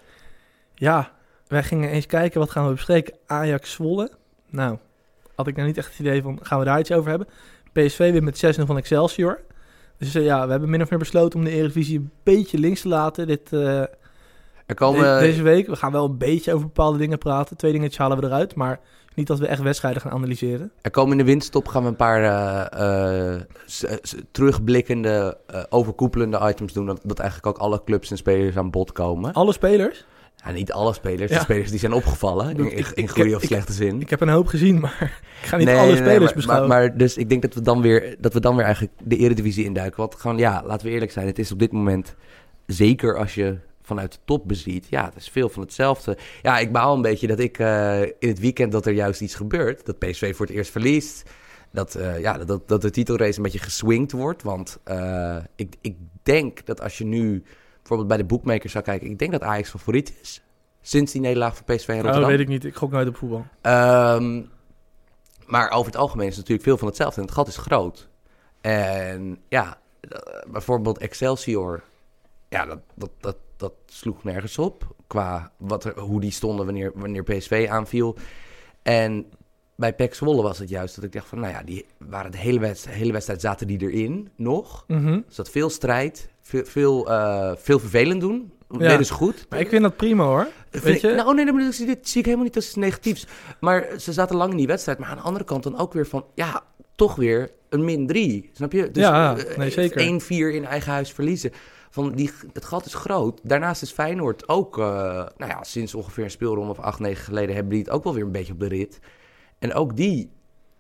ja, 0.76 1.12
wij 1.48 1.64
gingen 1.64 1.90
eens 1.90 2.06
kijken, 2.06 2.40
wat 2.40 2.52
gaan 2.52 2.66
we 2.66 2.72
bespreken? 2.72 3.14
Ajax 3.26 3.72
Zwolle. 3.72 4.12
Nou, 4.50 4.78
had 5.36 5.48
ik 5.48 5.56
nou 5.56 5.68
niet 5.68 5.78
echt 5.78 5.90
het 5.90 6.00
idee 6.00 6.22
van, 6.22 6.40
gaan 6.42 6.60
we 6.60 6.66
daar 6.66 6.80
iets 6.80 6.92
over 6.92 7.10
hebben? 7.10 7.28
PSV 7.72 8.12
weer 8.12 8.24
met 8.24 8.58
6-0 8.60 8.64
van 8.64 8.78
Excelsior. 8.78 9.40
Dus 9.98 10.16
eh, 10.16 10.24
ja, 10.24 10.46
we 10.46 10.52
hebben 10.52 10.70
min 10.70 10.82
of 10.82 10.90
meer 10.90 11.00
besloten 11.00 11.40
om 11.40 11.46
de 11.46 11.52
Eredivisie 11.52 11.98
een 12.00 12.12
beetje 12.24 12.58
links 12.58 12.82
te 12.82 12.88
laten 12.88 13.28
dit, 13.28 13.54
eh, 13.54 13.80
Er 14.66 14.76
komen, 14.76 15.02
de- 15.20 15.26
deze 15.26 15.42
week. 15.42 15.68
We 15.68 15.76
gaan 15.76 15.92
wel 15.92 16.06
een 16.06 16.18
beetje 16.18 16.54
over 16.54 16.66
bepaalde 16.66 16.98
dingen 16.98 17.18
praten. 17.18 17.58
Twee 17.58 17.72
dingetjes 17.72 17.98
halen 17.98 18.20
we 18.20 18.26
eruit, 18.26 18.56
maar 18.56 18.80
niet 19.16 19.28
dat 19.28 19.40
we 19.40 19.48
echt 19.48 19.62
wedstrijden 19.62 20.02
gaan 20.02 20.12
analyseren. 20.12 20.72
er 20.82 20.92
komen 20.92 21.12
in 21.12 21.18
de 21.18 21.24
winststop 21.24 21.68
gaan 21.68 21.82
we 21.84 21.88
een 21.90 21.96
paar 21.96 22.24
eh, 22.72 23.42
terugblikkende, 24.32 25.38
overkoepelende 25.70 26.40
items 26.50 26.74
doen. 26.74 26.86
Dat, 26.86 27.00
dat 27.04 27.20
eigenlijk 27.20 27.48
ook 27.58 27.64
alle 27.64 27.82
clubs 27.86 28.12
en 28.12 28.18
spelers 28.18 28.58
aan 28.58 28.70
bod 28.72 28.92
komen. 28.92 29.34
Alle 29.34 29.54
spelers. 29.54 30.06
Ja, 30.46 30.52
niet 30.52 30.72
alle 30.72 30.94
spelers. 30.94 31.32
Ja. 31.32 31.38
De 31.38 31.44
spelers 31.44 31.70
die 31.70 31.80
zijn 31.80 31.94
opgevallen. 31.94 32.58
In, 32.58 32.78
ik- 32.78 32.88
in 32.88 33.08
goede 33.08 33.30
ik- 33.30 33.36
of 33.36 33.42
slechte 33.42 33.74
zin. 33.74 34.02
Ik 34.02 34.10
heb 34.10 34.22
een 34.22 34.30
hoop 34.30 34.48
gezien, 34.48 34.80
maar 34.80 34.98
ik 35.42 35.48
ga 35.48 35.58
niet 35.58 35.66
Nee, 35.68 35.76
alle 35.76 35.88
nee, 35.88 35.96
spelers 35.96 36.24
maar, 36.24 36.34
beschouwen. 36.34 36.70
Maar, 36.70 36.80
maar 36.88 36.98
dus 36.98 37.18
ik 37.18 37.30
denk 37.30 37.42
dat 37.42 37.54
we 37.54 37.62
dan 37.62 37.82
weer, 37.82 38.16
dat 38.20 38.34
we 38.34 38.40
dan 38.40 38.56
weer 38.56 38.66
eigenlijk 38.66 38.94
de 39.04 39.18
eredivisie 39.18 39.66
induiken. 39.66 39.98
Want 40.00 40.16
gewoon, 40.16 40.38
ja, 40.38 40.64
laten 40.66 40.88
we 40.88 40.94
eerlijk 40.94 41.12
zijn. 41.12 41.28
Het 41.28 41.40
is 41.40 41.52
op 41.52 41.60
dit 41.60 41.72
moment, 41.72 42.16
zeker 42.66 43.18
als 43.18 43.36
je 43.36 43.58
vanuit 43.82 44.12
de 44.12 44.18
top 44.26 44.48
beziet, 44.48 44.88
ja, 44.90 45.06
het 45.06 45.16
is 45.16 45.30
veel 45.30 45.50
van 45.50 45.62
hetzelfde. 45.64 46.18
Ja, 46.42 46.60
ik 46.60 46.72
baal 46.72 46.96
een 46.96 47.02
beetje 47.02 47.28
dat 47.28 47.40
ik 47.40 47.60
eh, 47.60 48.02
in 48.02 48.30
het 48.30 48.40
weekend 48.40 48.72
dat 48.72 48.86
er 48.86 48.94
juist 48.94 49.22
iets 49.22 49.36
gebeurt. 49.36 49.86
Dat 49.86 50.00
PSV 50.00 50.36
voor 50.36 50.46
het 50.46 50.56
eerst 50.56 50.72
verliest. 50.72 51.30
Dat, 51.72 51.96
eh, 51.96 52.20
ja, 52.20 52.38
dat, 52.38 52.68
dat 52.68 52.82
de 52.82 52.90
titelrace 52.90 53.38
een 53.38 53.44
beetje 53.44 53.60
geswingd 53.60 54.12
wordt. 54.12 54.44
Want 54.44 54.78
eh, 54.84 55.38
ik, 55.56 55.76
ik 55.82 55.96
denk 56.24 56.66
dat 56.66 56.82
als 56.82 56.98
je 56.98 57.06
nu 57.06 57.44
bijvoorbeeld 57.84 58.08
bij 58.08 58.18
de 58.18 58.24
bookmakers 58.24 58.72
zou 58.72 58.84
kijken, 58.84 59.10
ik 59.10 59.20
denk 59.20 59.32
dat 59.32 59.42
Ajax 59.42 59.70
favoriet 59.70 60.14
is. 60.22 60.42
Sinds 60.82 61.12
die 61.12 61.22
nederlaag 61.22 61.56
voor 61.56 61.76
PSV 61.76 61.88
in 61.88 61.96
Oh, 61.96 62.02
Rotterdam. 62.02 62.30
weet 62.30 62.40
ik 62.40 62.48
niet. 62.48 62.66
Ik 62.66 62.76
gok 62.76 62.92
nooit 62.92 63.08
op 63.08 63.16
voetbal. 63.16 63.46
Ehm, 63.62 64.42
maar 65.46 65.72
over 65.72 65.92
het 65.92 66.02
algemeen 66.02 66.28
is 66.28 66.38
het 66.38 66.40
natuurlijk 66.40 66.68
veel 66.68 66.78
van 66.78 66.88
hetzelfde. 66.88 67.22
En 67.22 67.28
het 67.28 67.36
gat 67.36 67.48
is 67.48 67.58
groot. 67.58 68.10
En 68.62 69.38
ja, 69.48 69.78
eh, 70.00 70.20
bijvoorbeeld 70.52 70.98
Excelsior. 70.98 71.84
Ja, 72.50 72.66
dat, 72.66 72.80
dat, 72.96 73.10
dat, 73.20 73.38
dat 73.58 73.74
sloeg 73.86 74.24
nergens 74.24 74.58
op. 74.58 74.96
Qua 75.08 75.52
wat 75.58 75.84
er, 75.84 76.00
hoe 76.00 76.22
die 76.22 76.32
stonden 76.32 76.66
wanneer, 76.66 76.92
wanneer 76.96 77.24
PSV 77.24 77.68
aanviel. 77.70 78.16
En 78.82 79.26
bij 79.76 79.94
PEC 79.94 80.14
Zwolle 80.14 80.42
was 80.42 80.58
het 80.58 80.70
juist 80.70 80.96
dat 80.96 81.04
ik 81.04 81.12
dacht 81.12 81.28
van... 81.28 81.40
Nou 81.40 81.54
ja, 81.54 81.64
die 81.64 81.86
waren 81.98 82.32
de 82.32 82.38
hele 82.38 82.60
wedstrijd, 82.60 82.98
hele 82.98 83.12
wedstrijd 83.12 83.42
zaten 83.42 83.68
die 83.68 83.82
erin 83.82 84.30
nog. 84.36 84.84
Mhm. 84.88 85.08
Er 85.08 85.24
zat 85.28 85.50
veel 85.50 85.70
strijd. 85.70 86.30
Veel, 86.46 86.66
veel, 86.66 87.10
eh, 87.10 87.52
veel 87.56 87.80
vervelend 87.80 88.22
doen. 88.22 88.52
Ja. 88.70 88.78
Deden 88.78 89.06
ze 89.06 89.14
goed. 89.14 89.46
Maar 89.50 89.60
ik 89.60 89.70
vind 89.70 89.82
dat 89.84 89.96
prima 89.96 90.24
hoor. 90.24 90.48
Vind 90.70 90.84
Weet 90.84 90.96
ik- 90.96 91.02
je? 91.02 91.16
Nou, 91.16 91.36
nee, 91.36 91.46
nee, 91.46 91.64
dat 91.66 91.74
zie, 91.74 91.86
dit 91.86 92.10
zie 92.10 92.20
ik 92.20 92.26
helemaal 92.26 92.46
niet 92.46 92.56
als 92.56 92.76
negatiefs. 92.76 93.28
Maar 93.60 93.88
ze 94.00 94.14
zaten 94.14 94.36
lang 94.36 94.52
in 94.52 94.58
die 94.58 94.68
wedstrijd. 94.68 94.98
Maar 95.00 95.10
aan 95.10 95.16
de 95.18 95.22
andere 95.24 95.46
kant 95.46 95.64
dan 95.64 95.78
ook 95.78 95.94
weer 95.94 96.08
van... 96.08 96.26
Ja, 96.36 96.62
toch 96.96 97.16
weer 97.16 97.52
een 97.70 97.84
min 97.86 98.08
3. 98.08 98.50
Snap 98.54 98.72
je? 98.72 98.92
Dus, 98.92 99.04
Ja, 99.04 99.38
eh, 99.38 99.58
nee, 99.58 99.70
zeker. 99.70 100.02
1-4 100.02 100.54
in 100.54 100.66
eigen 100.66 100.92
huis 100.92 101.12
verliezen. 101.12 101.52
Van 101.90 102.12
die, 102.12 102.32
het 102.54 102.66
gat 102.66 102.86
is 102.86 102.94
groot. 102.94 103.40
Daarnaast 103.44 103.82
is 103.82 103.92
Feyenoord 103.92 104.48
ook... 104.50 104.78
eh, 104.78 104.84
nou 105.38 105.52
ja, 105.52 105.64
sinds 105.64 105.96
ongeveer 105.96 106.24
een 106.24 106.32
speelronde 106.32 106.72
of 106.72 106.80
8, 106.80 107.00
9 107.00 107.24
geleden... 107.24 107.56
hebben 107.56 107.74
die 107.74 107.82
het 107.84 107.90
ook 107.92 108.04
wel 108.04 108.14
weer 108.14 108.24
een 108.24 108.32
beetje 108.32 108.54
op 108.54 108.60
de 108.60 108.68
rit. 108.68 109.00
En 109.60 109.74
ook 109.74 109.96
die... 109.96 110.32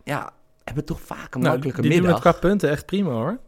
Ja, 0.04 0.31
hebben 0.63 0.86
toch 0.86 1.01
vaak 1.01 1.33
een 1.36 1.39
Nou, 1.42 1.51
makkelijke 1.54 1.81
die 1.81 1.92
doen 1.92 2.00
middag. 2.01 2.24
het 2.24 2.33
qua 2.33 2.39
punten 2.48 2.69
echt 2.69 2.86
prima 2.86 3.10
hoor. 3.12 3.39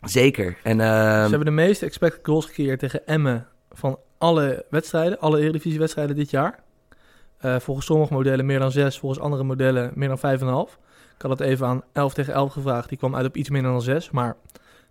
Zeker. 0.00 0.56
En 0.62 0.80
ehm, 0.80 1.24
Ze 1.24 1.30
hebben 1.30 1.44
de 1.44 1.50
meeste 1.50 1.86
expected 1.86 2.26
goals 2.26 2.46
gecreëerd 2.46 2.78
tegen 2.78 3.06
Emmen 3.06 3.46
van 3.70 3.98
alle 4.18 4.64
wedstrijden, 4.70 5.20
alle 5.20 5.40
Eredivisie-wedstrijden 5.40 6.16
dit 6.16 6.30
jaar. 6.30 6.62
Eh, 7.38 7.58
volgens 7.58 7.86
sommige 7.86 8.12
modellen 8.12 8.46
meer 8.46 8.58
dan 8.58 8.72
6, 8.72 8.98
volgens 8.98 9.20
andere 9.20 9.42
modellen 9.42 9.92
meer 9.94 10.08
dan 10.08 10.18
5,5. 10.18 10.78
Ik 11.14 11.22
had 11.22 11.30
het 11.30 11.40
even 11.40 11.66
aan 11.66 11.82
11 11.92 12.14
tegen 12.14 12.34
11 12.34 12.52
gevraagd, 12.52 12.88
die 12.88 12.98
kwam 12.98 13.16
uit 13.16 13.26
op 13.26 13.36
iets 13.36 13.50
minder 13.50 13.70
dan 13.70 13.82
6. 13.82 14.10
Maar 14.10 14.36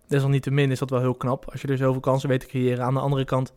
desalniettemin 0.06 0.70
is 0.70 0.78
dat 0.78 0.90
wel 0.90 1.00
heel 1.00 1.14
knap 1.14 1.50
als 1.50 1.60
je 1.60 1.68
er 1.68 1.76
zoveel 1.76 2.00
kansen 2.00 2.28
weet 2.28 2.40
te 2.40 2.46
creëren. 2.46 2.84
Aan 2.84 2.94
de 2.94 3.00
andere 3.00 3.24
kant, 3.24 3.52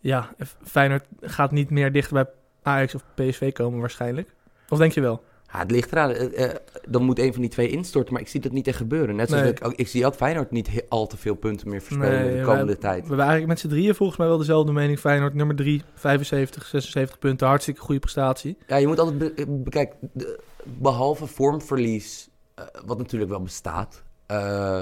ja, 0.00 0.34
Feyenoord 0.64 1.04
gaat 1.20 1.50
niet 1.50 1.70
meer 1.70 1.92
dichter 1.92 2.14
bij 2.14 2.26
Ajax 2.62 2.94
of 2.94 3.04
PSV 3.14 3.52
komen 3.52 3.80
waarschijnlijk. 3.80 4.34
Of 4.68 4.78
denk 4.78 4.92
je 4.92 5.00
wel? 5.00 5.22
Ja, 5.52 5.58
het 5.58 5.70
ligt 5.70 5.92
eraan. 5.92 6.10
Eh, 6.10 6.44
eh, 6.44 6.54
dan 6.88 7.02
moet 7.02 7.18
een 7.18 7.32
van 7.32 7.40
die 7.40 7.50
twee 7.50 7.68
instorten, 7.68 8.12
maar 8.12 8.22
ik 8.22 8.28
zie 8.28 8.40
dat 8.40 8.52
niet 8.52 8.66
echt 8.66 8.76
gebeuren. 8.76 9.16
Net 9.16 9.28
zoals 9.28 9.42
Nee. 9.60 9.72
ik, 9.76 9.88
zie 9.88 10.06
ook 10.06 10.14
Feyenoord 10.14 10.50
niet 10.50 10.68
he- 10.72 10.80
al 10.88 11.06
te 11.06 11.16
veel 11.16 11.34
punten 11.34 11.68
meer 11.68 11.80
verspelen 11.80 12.10
Nee, 12.12 12.20
in 12.24 12.26
de 12.30 12.34
wij- 12.34 12.44
komende 12.44 12.78
tijd. 12.78 13.00
We 13.00 13.06
hebben 13.06 13.18
eigenlijk 13.26 13.48
met 13.48 13.58
z'n 13.60 13.68
drieën 13.68 13.94
volgens 13.94 14.18
mij 14.18 14.26
wel 14.28 14.38
dezelfde 14.38 14.72
mening. 14.72 14.98
Feyenoord 14.98 15.34
nummer 15.34 15.56
3, 15.56 15.82
75, 15.94 16.66
76 16.66 17.18
punten. 17.18 17.46
Hartstikke 17.46 17.80
goede 17.80 18.00
prestatie. 18.00 18.56
Ja, 18.66 18.76
je 18.76 18.86
moet 18.86 18.98
altijd 18.98 19.18
be- 19.34 19.46
bekijk, 19.48 19.92
de- 20.12 20.40
behalve 20.64 21.26
vormverlies, 21.26 22.28
eh, 22.54 22.64
wat 22.86 22.98
natuurlijk 22.98 23.30
wel 23.30 23.42
bestaat, 23.42 24.02
eh, 24.26 24.80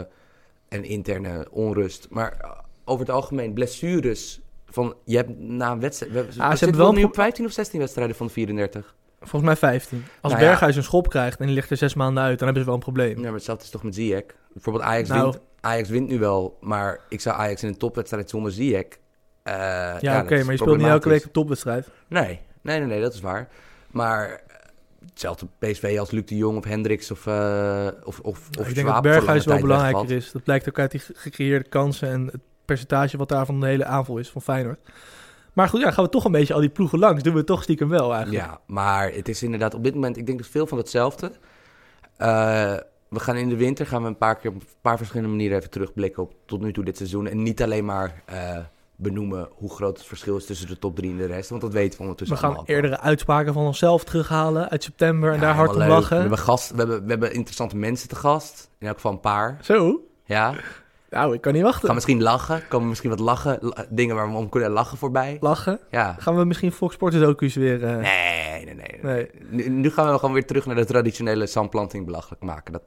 en 0.68 0.84
interne 0.84 1.46
onrust, 1.50 2.06
maar 2.10 2.32
eh, 2.40 2.50
over 2.84 3.06
het 3.06 3.14
algemeen 3.14 3.52
blessures. 3.52 4.40
Van, 4.68 4.94
je 5.04 5.16
hebt 5.16 5.38
na 5.38 5.72
een 5.72 5.80
wedstrijd. 5.80 6.12
We, 6.12 6.18
we 6.26 6.32
hebben 6.38 6.58
zitten 6.58 6.76
wel 6.78 6.92
nu 6.92 7.04
op 7.04 7.14
15 7.14 7.44
of 7.44 7.52
16 7.52 7.80
wedstrijden 7.80 8.16
van 8.16 8.26
de 8.26 8.32
34. 8.32 8.94
Volgens 9.28 9.42
mij 9.42 9.56
15. 9.56 10.04
Als 10.20 10.32
Nou 10.32 10.44
ja. 10.44 10.48
Berghuis 10.50 10.76
een 10.76 10.82
schop 10.82 11.08
krijgt 11.08 11.40
en 11.40 11.46
die 11.46 11.54
ligt 11.54 11.70
er 11.70 11.76
zes 11.76 11.94
maanden 11.94 12.22
uit, 12.22 12.38
dan 12.38 12.44
hebben 12.44 12.58
ze 12.64 12.68
wel 12.68 12.78
een 12.78 12.84
probleem. 12.84 13.16
Ja, 13.16 13.22
maar 13.24 13.32
hetzelfde 13.32 13.64
is 13.64 13.70
toch 13.70 13.82
met 13.82 13.94
Ziyech. 13.94 14.24
Bijvoorbeeld 14.52 14.84
Ajax, 14.84 15.08
Nou. 15.08 15.22
wint, 15.22 15.40
Ajax 15.60 15.88
wint 15.88 16.08
nu 16.08 16.18
wel, 16.18 16.56
maar 16.60 17.00
ik 17.08 17.20
zou 17.20 17.36
Ajax 17.36 17.62
in 17.62 17.68
een 17.68 17.76
topwedstrijd 17.76 18.30
zonder 18.30 18.52
Ziyech. 18.52 18.86
eh, 19.42 19.54
ja, 20.00 20.20
oké, 20.22 20.42
maar 20.42 20.52
je 20.52 20.58
speelt 20.58 20.76
niet 20.76 20.86
elke 20.86 21.08
week 21.08 21.24
een 21.24 21.30
topwedstrijd. 21.30 21.88
Nee, 22.08 22.40
nee, 22.62 22.78
nee, 22.78 22.86
nee, 22.88 23.00
dat 23.00 23.14
is 23.14 23.20
waar. 23.20 23.48
Maar 23.90 24.28
eh, 24.30 24.36
hetzelfde 25.08 25.46
PSV 25.58 25.96
als 25.98 26.10
Luc 26.10 26.24
de 26.26 26.36
Jong 26.36 26.58
of 26.58 26.64
Hendricks 26.64 27.10
of, 27.10 27.26
eh 27.26 27.86
of, 28.04 28.18
of, 28.20 28.48
of 28.58 28.68
ik 28.68 28.74
denk 28.74 28.86
dat 28.86 29.02
Berghuis 29.02 29.44
wel 29.44 29.60
belangrijker 29.60 30.00
wegvalt. 30.00 30.22
is. 30.22 30.32
Dat 30.32 30.42
blijkt 30.42 30.68
ook 30.68 30.78
uit 30.78 30.90
die 30.90 31.00
ge- 31.00 31.12
gecreëerde 31.16 31.68
kansen 31.68 32.08
en 32.08 32.26
het 32.26 32.40
percentage 32.64 33.16
wat 33.16 33.28
daar 33.28 33.46
van 33.46 33.60
de 33.60 33.66
hele 33.66 33.84
aanval 33.84 34.18
is 34.18 34.30
van 34.30 34.42
Feyenoord. 34.42 34.78
Maar 35.56 35.68
goed, 35.68 35.80
ja, 35.80 35.90
gaan 35.90 36.04
we 36.04 36.10
toch 36.10 36.24
een 36.24 36.32
beetje 36.32 36.54
al 36.54 36.60
die 36.60 36.68
ploegen 36.68 36.98
langs. 36.98 37.22
Doen 37.22 37.32
we 37.32 37.38
het 37.38 37.46
toch 37.46 37.62
stiekem 37.62 37.88
wel 37.88 38.14
eigenlijk. 38.14 38.44
Ja, 38.44 38.60
maar 38.66 39.12
het 39.12 39.28
is 39.28 39.42
inderdaad 39.42 39.74
op 39.74 39.84
dit 39.84 39.94
moment, 39.94 40.16
ik 40.16 40.26
denk 40.26 40.38
dat 40.38 40.48
veel 40.48 40.66
van 40.66 40.78
hetzelfde. 40.78 41.32
Eh, 42.16 42.74
we 43.08 43.20
gaan 43.20 43.36
in 43.36 43.48
de 43.48 43.56
winter 43.56 43.86
gaan 43.86 44.02
we 44.02 44.08
een 44.08 44.16
paar 44.16 44.36
keer 44.36 44.50
op 44.50 44.56
een 44.56 44.66
paar 44.80 44.96
verschillende 44.96 45.30
manieren 45.30 45.58
even 45.58 45.70
terugblikken 45.70 46.22
op 46.22 46.34
tot 46.46 46.60
nu 46.60 46.72
toe 46.72 46.84
dit 46.84 46.96
seizoen. 46.96 47.26
En 47.26 47.42
niet 47.42 47.62
alleen 47.62 47.84
maar 47.84 48.22
eh, 48.24 48.58
benoemen 48.96 49.48
hoe 49.52 49.70
groot 49.70 49.98
het 49.98 50.06
verschil 50.06 50.36
is 50.36 50.46
tussen 50.46 50.66
de 50.68 50.78
top 50.78 50.96
3 50.96 51.10
en 51.10 51.16
de 51.16 51.26
rest. 51.26 51.50
Want 51.50 51.60
dat 51.60 51.72
weten 51.72 51.90
we 51.90 51.96
we 51.96 52.02
ondertussen 52.02 52.36
gaan 52.36 52.44
allemaal. 52.44 52.62
ook 52.62 52.68
wel. 52.68 52.76
eerdere 52.76 53.00
uitspraken 53.00 53.52
van 53.52 53.66
onszelf 53.66 54.04
terughalen 54.04 54.68
uit 54.68 54.82
september 54.82 55.28
en 55.28 55.34
Ja, 55.34 55.40
daar 55.40 55.54
hard 55.54 55.74
om 55.74 55.82
lachen. 55.82 56.14
We 56.16 56.20
hebben, 56.20 56.38
gast, 56.38 56.70
we, 56.70 56.76
hebben, 56.76 57.02
we 57.02 57.10
hebben 57.10 57.32
interessante 57.32 57.76
mensen 57.76 58.08
te 58.08 58.16
gast. 58.16 58.70
In 58.78 58.86
elk 58.86 58.96
geval 58.96 59.12
een 59.12 59.20
paar. 59.20 59.58
Zo? 59.60 60.00
Ja. 60.24 60.54
Nou, 61.10 61.34
ik 61.34 61.40
kan 61.40 61.52
niet 61.52 61.62
wachten. 61.62 61.84
Gaan 61.84 61.94
misschien 61.94 62.22
lachen. 62.22 62.62
Komen 62.68 62.88
misschien 62.88 63.10
wat 63.10 63.18
lachen. 63.18 63.58
la- 63.60 63.86
dingen 63.90 64.16
waar 64.16 64.30
we 64.30 64.36
om 64.36 64.48
kunnen 64.48 64.70
lachen 64.70 64.98
voorbij. 64.98 65.36
Lachen. 65.40 65.78
Ja. 65.90 66.16
Gaan 66.18 66.36
we 66.36 66.44
misschien 66.44 66.72
Fox 66.72 66.94
Sports 66.94 67.16
docu's 67.18 67.54
weer... 67.54 67.84
eh, 67.84 67.96
Nee, 67.96 68.64
nee, 68.64 68.74
nee. 68.74 68.98
Nee. 69.02 69.30
Nu, 69.48 69.68
nu 69.68 69.90
gaan 69.90 70.12
we 70.12 70.18
gewoon 70.18 70.34
weer 70.34 70.46
terug 70.46 70.66
naar 70.66 70.74
de 70.76 70.84
traditionele 70.84 71.46
zandplanting 71.46 72.04
belachelijk 72.04 72.42
maken. 72.42 72.72
Dat, 72.72 72.82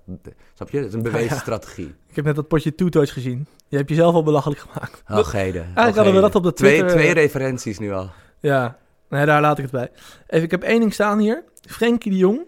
snap 0.54 0.70
je? 0.70 0.78
Dat 0.80 0.88
is 0.88 0.94
een 0.94 1.02
bewezen 1.02 1.30
Ja. 1.36 1.42
strategie. 1.42 1.96
Ik 2.10 2.16
heb 2.16 2.26
net 2.26 2.36
dat 2.36 2.48
potje 2.48 2.76
toetoys 2.76 3.12
gezien. 3.12 3.48
Je 3.68 3.78
hebt 3.78 3.90
jezelf 3.90 4.14
al 4.14 4.24
belachelijk 4.24 4.60
gemaakt. 4.60 5.02
Algheden. 5.08 5.62
Eigenlijk 5.64 5.96
hadden 5.96 6.14
we 6.16 6.22
dat 6.22 6.36
op 6.36 6.44
de 6.44 6.54
Twee, 6.54 6.78
Twitter... 6.78 6.98
twee 6.98 7.14
referenties 7.14 7.80
nu 7.80 7.92
al. 7.94 8.10
Ja, 8.40 8.78
nee, 9.10 9.26
daar 9.26 9.42
laat 9.42 9.58
ik 9.58 9.64
het 9.64 9.74
bij. 9.74 9.92
Even, 10.28 10.46
ik 10.46 10.52
heb 10.52 10.64
één 10.64 10.80
ding 10.80 10.94
staan 10.94 11.20
hier. 11.20 11.44
Frenkie 11.62 12.12
de 12.12 12.18
Jong 12.18 12.40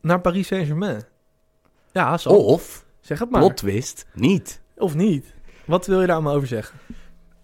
naar 0.00 0.20
Paris 0.20 0.46
Saint-Germain. 0.46 1.02
Ja, 1.92 2.18
zo. 2.18 2.28
Of, 2.28 2.84
zeg 3.00 3.18
het 3.18 3.30
maar. 3.30 3.40
plot 3.40 3.56
twist, 3.56 4.06
niet. 4.14 4.60
Of 4.82 4.94
niet. 4.94 5.34
Wat 5.64 5.86
wil 5.86 6.00
je 6.00 6.06
daar 6.06 6.22
maar 6.22 6.34
over 6.34 6.48
zeggen? 6.48 6.78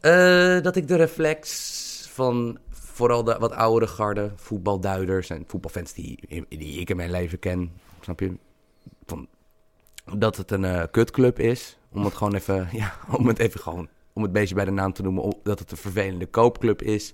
Eh, 0.00 0.61
dat 0.62 0.76
ik 0.76 0.88
de 0.88 0.96
reflex 0.96 2.08
van 2.11 2.58
vooral 2.70 3.25
de 3.25 3.37
wat 3.38 3.52
oudere 3.52 3.90
garde, 3.90 4.31
voetbalduiders 4.35 5.31
en 5.31 5.44
voetbalfans 5.46 5.93
die, 5.93 6.46
die 6.49 6.81
ik 6.81 6.90
in 6.90 6.96
mijn 6.96 7.11
leven 7.11 7.38
ken, 7.38 7.73
snap 8.00 8.20
je? 8.20 8.37
Van, 9.06 9.29
dat 10.17 10.36
het 10.36 10.51
een 10.51 10.65
eh, 10.65 10.82
kutclub 10.91 11.39
is. 11.39 11.79
Om 11.93 12.05
het 12.05 12.15
gewoon 12.15 12.34
even, 12.34 12.69
ja, 12.72 12.94
om 13.17 13.27
het 13.27 13.39
even 13.39 13.60
gewoon, 13.60 13.89
om 14.13 14.22
het 14.22 14.32
beestje 14.32 14.55
bij 14.55 14.65
de 14.65 14.70
naam 14.70 14.93
te 14.93 15.03
noemen, 15.03 15.34
dat 15.43 15.58
het 15.58 15.70
een 15.70 15.77
vervelende 15.77 16.27
koopclub 16.27 16.82
is. 16.82 17.13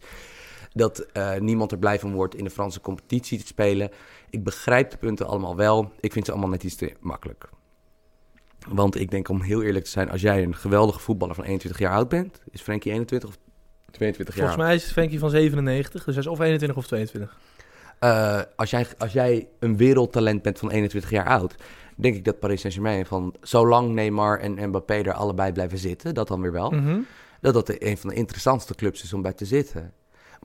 Dat 0.73 0.99
eh, 0.99 1.37
niemand 1.37 1.73
er 1.73 1.79
blij 1.79 1.99
van 1.99 2.13
wordt 2.13 2.35
in 2.35 2.45
de 2.45 2.51
Franse 2.51 2.81
competitie 2.81 3.39
te 3.39 3.47
spelen. 3.47 3.91
Ik 4.31 4.45
begrijp 4.45 4.91
de 4.91 4.97
punten 4.97 5.27
allemaal 5.27 5.57
wel. 5.57 5.93
Ik 6.01 6.13
vind 6.13 6.25
ze 6.25 6.33
allemaal 6.33 6.51
net 6.51 6.65
iets 6.65 6.77
te 6.77 6.93
makkelijk. 7.01 7.49
Want 8.69 9.01
ik 9.01 9.11
denk 9.11 9.29
om 9.29 9.41
heel 9.41 9.63
eerlijk 9.63 9.85
te 9.85 9.91
zijn, 9.91 10.11
als 10.11 10.21
jij 10.21 10.43
een 10.43 10.55
geweldige 10.57 10.99
voetballer 11.01 11.35
van 11.35 11.45
21 11.45 11.81
jaar 11.81 11.93
oud 11.93 12.09
bent, 12.09 12.41
is 12.51 12.61
Frenkie 12.61 12.93
21 12.93 13.29
of 13.29 13.37
22 13.91 14.35
jaar 14.37 14.45
Volgens 14.47 14.67
mij 14.67 14.75
is 14.77 14.93
Frenkie 14.93 15.19
van 15.19 15.31
97, 15.31 16.05
dus 16.05 16.15
hij 16.15 16.25
is 16.25 16.31
of 16.31 16.41
21 16.41 16.77
of 16.79 16.87
22. 16.87 17.37
Eh, 17.99 18.41
als, 18.57 18.71
jij, 18.71 18.87
als 18.99 19.13
jij 19.13 19.49
een 19.59 19.77
wereldtalent 19.77 20.43
bent 20.43 20.59
van 20.59 20.71
21 20.71 21.11
jaar 21.11 21.27
oud, 21.27 21.55
denk 21.97 22.15
ik 22.15 22.25
dat 22.25 22.39
Paris 22.39 22.61
Saint-Germain 22.61 23.07
van 23.07 23.35
zolang 23.41 23.93
Neymar 23.93 24.39
en 24.39 24.69
Mbappé 24.69 24.95
er 24.95 25.13
allebei 25.13 25.53
blijven 25.53 25.79
zitten, 25.79 26.15
dat 26.15 26.29
dan 26.29 26.41
weer 26.41 26.53
wel, 26.53 26.71
Mhm. 26.71 26.99
dat 27.41 27.55
dat 27.55 27.75
een 27.79 27.99
van 27.99 28.11
de 28.11 28.17
interessantste 28.17 28.75
clubs 28.75 29.03
is 29.03 29.13
om 29.13 29.23
bij 29.23 29.33
te 29.33 29.45
zitten. 29.45 29.93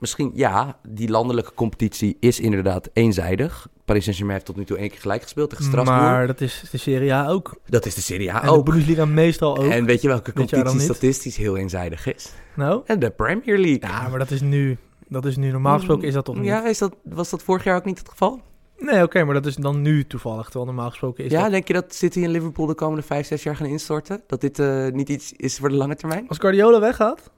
Misschien, 0.00 0.30
ja, 0.34 0.78
die 0.88 1.08
landelijke 1.08 1.54
competitie 1.54 2.16
is 2.20 2.40
inderdaad 2.40 2.88
eenzijdig. 2.92 3.68
Paris 3.84 4.02
Saint-Germain 4.02 4.38
heeft 4.38 4.50
tot 4.50 4.56
nu 4.56 4.64
toe 4.64 4.76
één 4.76 4.88
keer 4.90 5.00
gelijk 5.00 5.22
gespeeld 5.22 5.50
tegen 5.50 5.64
Strasbourg. 5.64 6.00
Maar 6.00 6.26
dat 6.26 6.40
is 6.40 6.64
de 6.70 6.78
Serie 6.78 7.12
A 7.12 7.28
ook. 7.28 7.60
Dat 7.66 7.86
is 7.86 7.94
de 7.94 8.00
Serie 8.00 8.32
A 8.32 8.40
en 8.40 8.46
de 8.46 8.52
ook. 8.52 8.64
Bundesliga 8.64 9.04
meestal 9.04 9.56
ook. 9.58 9.70
En 9.70 9.84
weet 9.84 10.02
je 10.02 10.08
welke 10.08 10.32
competitie 10.32 10.80
statistisch 10.80 11.36
heel 11.36 11.56
eenzijdig 11.56 12.06
is? 12.14 12.32
Nou? 12.54 12.82
En 12.84 12.98
de 12.98 13.10
Premier 13.10 13.58
League. 13.58 13.90
Ja, 13.90 14.08
maar 14.08 14.18
dat 14.18 14.30
is 14.30 14.40
nu... 14.40 14.78
Dat 15.08 15.24
is 15.24 15.36
nu 15.36 15.50
normaal 15.50 15.76
gesproken 15.76 16.08
is 16.08 16.14
dat 16.14 16.24
toch 16.24 16.34
niet? 16.34 16.44
Ja, 16.44 16.66
is 16.66 16.78
dat, 16.78 16.96
was 17.02 17.30
dat 17.30 17.42
vorig 17.42 17.64
jaar 17.64 17.76
ook 17.76 17.84
niet 17.84 17.98
het 17.98 18.08
geval? 18.08 18.40
Nee, 18.78 19.02
oké, 19.02 19.24
maar 19.24 19.34
dat 19.34 19.46
is 19.46 19.56
dan 19.56 19.82
nu 19.82 20.06
toevallig. 20.06 20.44
Terwijl 20.44 20.64
normaal 20.64 20.90
gesproken 20.90 21.24
is 21.24 21.30
ja, 21.30 21.42
dat... 21.42 21.50
denk 21.50 21.66
je 21.66 21.72
dat 21.72 21.94
City 21.94 22.24
en 22.24 22.30
Liverpool 22.30 22.66
de 22.66 22.74
komende 22.74 23.02
vijf, 23.02 23.26
zes 23.26 23.42
jaar 23.42 23.56
gaan 23.56 23.66
instorten? 23.66 24.22
Dat 24.26 24.40
dit 24.40 24.58
eh, 24.58 24.86
niet 24.86 25.08
iets 25.08 25.32
is 25.32 25.58
voor 25.58 25.68
de 25.68 25.74
lange 25.74 25.94
termijn? 25.94 26.28
Als 26.28 26.38
Guardiola 26.38 26.80
weggaat, 26.80 27.30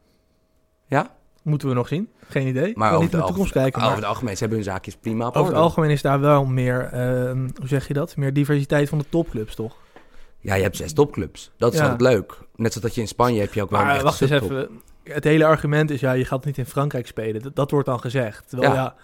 Ja? 0.86 1.20
Moeten 1.42 1.68
we 1.68 1.74
nog 1.74 1.88
zien. 1.88 2.08
Geen 2.28 2.46
idee. 2.46 2.72
Maar 2.76 2.88
over, 2.90 3.02
niet 3.02 3.10
de, 3.10 3.16
de 3.18 3.24
toekomst 3.24 3.52
kijken. 3.52 3.74
over 3.76 3.88
Maar 3.88 3.96
het 3.96 4.06
algemeen, 4.06 4.32
ze 4.34 4.40
hebben 4.40 4.58
hun 4.58 4.66
zaakjes 4.68 4.96
prima 4.96 5.26
op 5.26 5.36
over 5.36 5.52
het 5.52 5.62
algemeen 5.62 5.90
is 5.90 6.02
daar 6.02 6.20
wel 6.20 6.44
meer, 6.44 6.82
ehm, 6.92 7.38
hoe 7.58 7.68
zeg 7.68 7.88
je 7.88 7.94
dat? 7.94 8.16
Meer 8.16 8.32
diversiteit 8.32 8.88
van 8.88 8.98
de 8.98 9.04
topclubs, 9.08 9.54
toch? 9.54 9.76
Ja, 10.40 10.54
je 10.54 10.62
hebt 10.62 10.76
zes 10.76 10.92
topclubs. 10.92 11.50
Dat 11.56 11.72
is 11.72 11.78
Ja. 11.78 11.84
altijd 11.90 12.14
leuk. 12.14 12.38
Net 12.56 12.72
zoals 12.72 12.86
dat 12.86 12.94
je 12.94 13.00
in 13.00 13.08
Spanje 13.08 13.40
heb 13.40 13.54
je 13.54 13.62
ook 13.62 13.70
wel 13.70 13.78
een 13.80 13.84
Maar 13.86 13.94
echte 13.94 14.06
wacht 14.08 14.20
eens 14.20 14.30
even. 14.30 14.68
Het 15.02 15.24
hele 15.24 15.44
argument 15.44 15.90
is, 15.90 16.00
ja, 16.00 16.12
je 16.12 16.24
gaat 16.24 16.44
niet 16.44 16.58
in 16.58 16.66
Frankrijk 16.66 17.06
spelen. 17.06 17.42
Dat, 17.42 17.56
dat 17.56 17.70
wordt 17.70 17.86
dan 17.86 18.00
gezegd. 18.00 18.48
Terwijl, 18.48 18.72
Ja. 18.72 18.78
ja. 18.82 18.94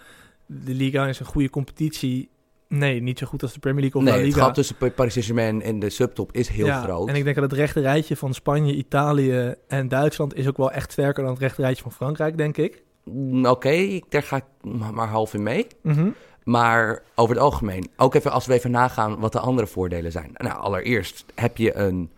de 0.47 0.75
Liga 0.75 1.07
is 1.07 1.21
een 1.21 1.27
goede 1.27 1.51
competitie. 1.51 2.29
Nee, 2.69 3.03
niet 3.03 3.19
zo 3.19 3.27
goed 3.27 3.43
als 3.43 3.53
de 3.53 3.59
Premier 3.59 3.81
League 3.81 4.01
of 4.01 4.07
Nee, 4.07 4.15
La 4.17 4.21
het 4.25 4.29
Liga. 4.35 4.45
gat 4.47 4.55
tussen 4.55 4.77
Paris 4.95 5.13
Saint-Germain 5.13 5.63
en 5.63 5.79
de 5.79 5.91
subtop 5.91 6.33
is 6.33 6.49
heel 6.49 6.67
Ja, 6.67 6.83
groot. 6.83 7.09
En 7.09 7.15
ik 7.15 7.25
denk 7.25 7.35
dat 7.37 7.45
het 7.51 7.59
rechte 7.59 7.81
rijtje 7.81 8.17
van 8.17 8.35
Spanje, 8.35 8.75
Italië 8.75 9.55
en 9.69 9.89
Duitsland 9.89 10.35
is 10.35 10.49
ook 10.49 10.57
wel 10.57 10.71
echt 10.71 10.93
sterker 10.93 11.23
dan 11.23 11.33
het 11.33 11.41
rechte 11.43 11.63
rijtje 11.63 11.83
van 11.83 11.93
Frankrijk, 11.93 12.37
denk 12.37 12.57
ik. 12.57 12.83
mm, 13.05 13.47
oké, 13.47 14.01
daar 14.09 14.23
ga 14.23 14.37
ik 14.37 14.45
maar 14.93 15.09
half 15.09 15.35
in 15.35 15.43
mee. 15.43 15.67
Mhm. 15.83 16.09
Maar 16.45 17.03
over 17.15 17.35
het 17.35 17.45
algemeen, 17.45 17.89
ook 17.97 18.15
even 18.15 18.31
als 18.33 18.47
we 18.47 18.53
even 18.55 18.71
nagaan 18.71 19.19
wat 19.21 19.33
de 19.33 19.39
andere 19.41 19.67
voordelen 19.67 20.13
zijn. 20.13 20.31
Nou, 20.35 20.59
allereerst 20.61 21.25
heb 21.35 21.57
je 21.57 21.77
een, 21.77 22.11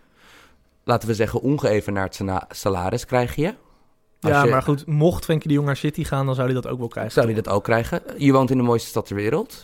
laten 0.83 1.07
we 1.07 1.13
zeggen, 1.15 1.41
ongeëvenaard 1.41 2.15
sala- 2.15 2.47
salaris 2.49 3.05
krijg 3.05 3.35
je. 3.35 3.53
Als 4.21 4.31
Ja, 4.31 4.43
je- 4.43 4.49
maar 4.49 4.61
goed, 4.63 4.85
mocht 4.85 5.23
Frenkie 5.23 5.47
de 5.47 5.53
Jong 5.53 5.65
naar 5.65 5.75
City 5.77 6.03
gaan, 6.03 6.25
dan 6.25 6.35
zou 6.35 6.51
hij 6.51 6.61
dat 6.61 6.67
ook 6.71 6.79
wel 6.79 6.87
krijgen. 6.87 7.11
Zou 7.13 7.27
je 7.27 7.35
dat 7.35 7.49
ook 7.49 7.63
krijgen? 7.63 8.01
Je 8.17 8.31
woont 8.31 8.49
in 8.51 8.57
de 8.57 8.63
mooiste 8.63 8.87
stad 8.89 9.05
ter 9.05 9.15
wereld. 9.15 9.63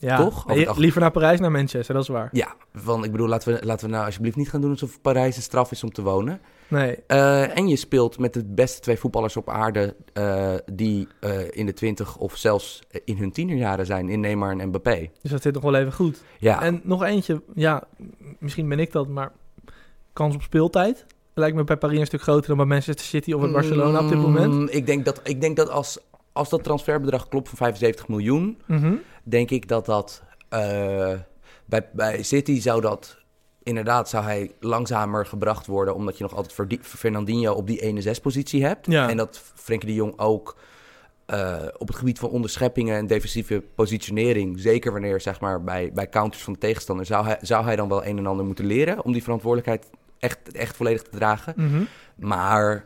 Ja, 0.00 0.16
toch? 0.16 0.76
Liever 0.76 1.00
naar 1.00 1.10
Parijs, 1.10 1.40
naar 1.40 1.50
Manchester, 1.50 1.94
dat 1.94 2.02
is 2.02 2.08
waar. 2.08 2.28
Ja, 2.32 2.54
van, 2.74 3.04
ik 3.04 3.10
bedoel, 3.12 3.28
laten 3.28 3.52
we, 3.54 3.66
laten 3.66 3.86
we 3.86 3.92
nou 3.92 4.04
alsjeblieft 4.06 4.36
niet 4.36 4.50
gaan 4.50 4.60
doen 4.60 4.70
alsof 4.70 5.00
Parijs 5.00 5.36
een 5.36 5.42
straf 5.42 5.70
is 5.70 5.82
om 5.84 5.92
te 5.92 6.02
wonen. 6.02 6.40
Nee, 6.68 6.96
Eh, 7.06 7.58
en 7.58 7.68
je 7.68 7.76
speelt 7.76 8.18
met 8.18 8.34
de 8.34 8.44
beste 8.44 8.80
twee 8.80 8.96
voetballers 8.98 9.36
op 9.36 9.48
aarde 9.48 9.96
eh, 10.12 10.54
die 10.72 11.08
eh, 11.20 11.30
in 11.50 11.66
de 11.66 11.72
twintig 11.72 12.16
of 12.16 12.36
zelfs 12.36 12.82
in 13.04 13.16
hun 13.16 13.32
tienerjaren 13.32 13.86
zijn, 13.86 14.08
in 14.08 14.20
Neymar 14.20 14.58
en 14.58 14.68
Mbappé. 14.68 15.10
dus 15.22 15.30
dat 15.30 15.42
zit 15.42 15.54
nog 15.54 15.62
wel 15.62 15.74
even 15.74 15.92
goed. 15.92 16.22
Ja, 16.38 16.62
En 16.62 16.80
nog 16.84 17.02
eentje, 17.02 17.42
ja, 17.54 17.82
misschien 18.38 18.68
ben 18.68 18.78
ik 18.78 18.92
dat, 18.92 19.08
maar 19.08 19.32
kans 20.12 20.34
op 20.34 20.42
speeltijd 20.42 21.06
lijkt 21.34 21.56
me 21.56 21.64
bij 21.64 21.76
Paris 21.76 21.98
een 21.98 22.06
stuk 22.06 22.22
groter 22.22 22.48
dan 22.48 22.56
bij 22.56 22.66
Manchester 22.66 23.06
City 23.06 23.32
of 23.32 23.40
bij 23.40 23.50
Barcelona 23.50 24.00
op 24.00 24.08
dit 24.08 24.18
moment. 24.18 24.52
Mm, 24.52 24.68
Ik 24.70 24.86
denk 24.86 25.04
dat, 25.04 25.20
ik 25.24 25.40
denk 25.40 25.56
dat 25.56 25.68
als, 25.70 25.98
als 26.32 26.48
dat 26.48 26.62
transferbedrag 26.64 27.28
klopt 27.28 27.48
van 27.48 27.56
75 27.58 28.08
miljoen, 28.08 28.58
Mhm. 28.66 28.94
Denk 29.30 29.50
ik 29.50 29.68
dat 29.68 29.86
dat 29.86 30.22
eh, 30.48 31.12
bij, 31.64 31.88
bij 31.92 32.22
City 32.22 32.60
zou 32.60 32.80
dat 32.80 33.18
inderdaad 33.62 34.08
zou 34.08 34.24
hij 34.24 34.50
langzamer 34.60 35.26
gebracht 35.26 35.66
worden, 35.66 35.94
omdat 35.94 36.16
je 36.16 36.22
nog 36.22 36.34
altijd 36.34 36.52
Verdi- 36.54 36.78
Fernandinho 36.82 37.52
op 37.52 37.66
die 37.66 38.04
1-6-positie 38.04 38.64
hebt. 38.64 38.86
Ja. 38.86 39.08
En 39.08 39.16
dat 39.16 39.42
Frenkie 39.54 39.88
de 39.88 39.94
Jong 39.94 40.18
ook 40.18 40.56
eh, 41.26 41.56
op 41.78 41.86
het 41.86 41.96
gebied 41.96 42.18
van 42.18 42.28
onderscheppingen 42.28 42.96
en 42.96 43.06
defensieve 43.06 43.62
positionering, 43.74 44.60
zeker 44.60 44.92
wanneer 44.92 45.20
zeg 45.20 45.40
maar 45.40 45.64
bij, 45.64 45.90
bij 45.92 46.08
counters 46.08 46.42
van 46.42 46.52
de 46.52 46.58
tegenstander, 46.58 47.06
zou 47.06 47.26
hij, 47.26 47.38
zou 47.40 47.64
hij 47.64 47.76
dan 47.76 47.88
wel 47.88 48.06
een 48.06 48.18
en 48.18 48.26
ander 48.26 48.46
moeten 48.46 48.66
leren 48.66 49.04
om 49.04 49.12
die 49.12 49.22
verantwoordelijkheid 49.22 49.86
echt, 50.18 50.52
echt 50.52 50.76
volledig 50.76 51.02
te 51.02 51.10
dragen. 51.10 51.52
Mhm. 51.56 51.82
Maar 52.14 52.84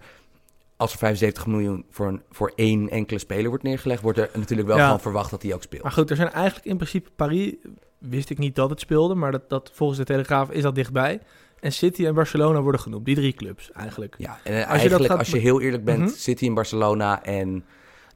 als 0.76 0.92
er 0.92 0.98
75 0.98 1.46
miljoen 1.46 1.84
voor, 1.90 2.06
een, 2.08 2.22
voor 2.30 2.52
één 2.56 2.88
enkele 2.90 3.18
speler 3.18 3.48
wordt 3.48 3.64
neergelegd, 3.64 4.02
wordt 4.02 4.18
er 4.18 4.30
natuurlijk 4.34 4.68
wel 4.68 4.76
Ja. 4.76 4.84
gewoon 4.84 5.00
verwacht 5.00 5.30
dat 5.30 5.42
hij 5.42 5.54
ook 5.54 5.62
speelt. 5.62 5.82
Maar 5.82 5.92
goed, 5.92 6.10
er 6.10 6.16
zijn 6.16 6.30
eigenlijk 6.32 6.66
in 6.66 6.76
principe 6.76 7.10
Paris, 7.16 7.52
wist 7.98 8.30
ik 8.30 8.38
niet 8.38 8.54
dat 8.54 8.70
het 8.70 8.80
speelde, 8.80 9.14
maar 9.14 9.32
dat, 9.32 9.48
dat 9.48 9.70
volgens 9.74 9.98
de 9.98 10.04
Telegraaf 10.04 10.50
is 10.50 10.62
dat 10.62 10.74
dichtbij. 10.74 11.20
En 11.60 11.72
City 11.72 12.06
en 12.06 12.14
Barcelona 12.14 12.60
worden 12.60 12.80
genoemd, 12.80 13.04
die 13.04 13.14
drie 13.14 13.32
clubs 13.32 13.72
eigenlijk. 13.72 14.14
Ja, 14.18 14.38
en 14.44 14.58
dat 14.58 14.66
eigenlijk 14.68 15.04
gaat 15.10 15.18
als 15.18 15.30
je 15.30 15.38
heel 15.38 15.60
eerlijk 15.60 15.84
bent, 15.84 15.98
Mhm. 15.98 16.08
City 16.08 16.44
in 16.44 16.54
Barcelona 16.54 17.22
en 17.24 17.64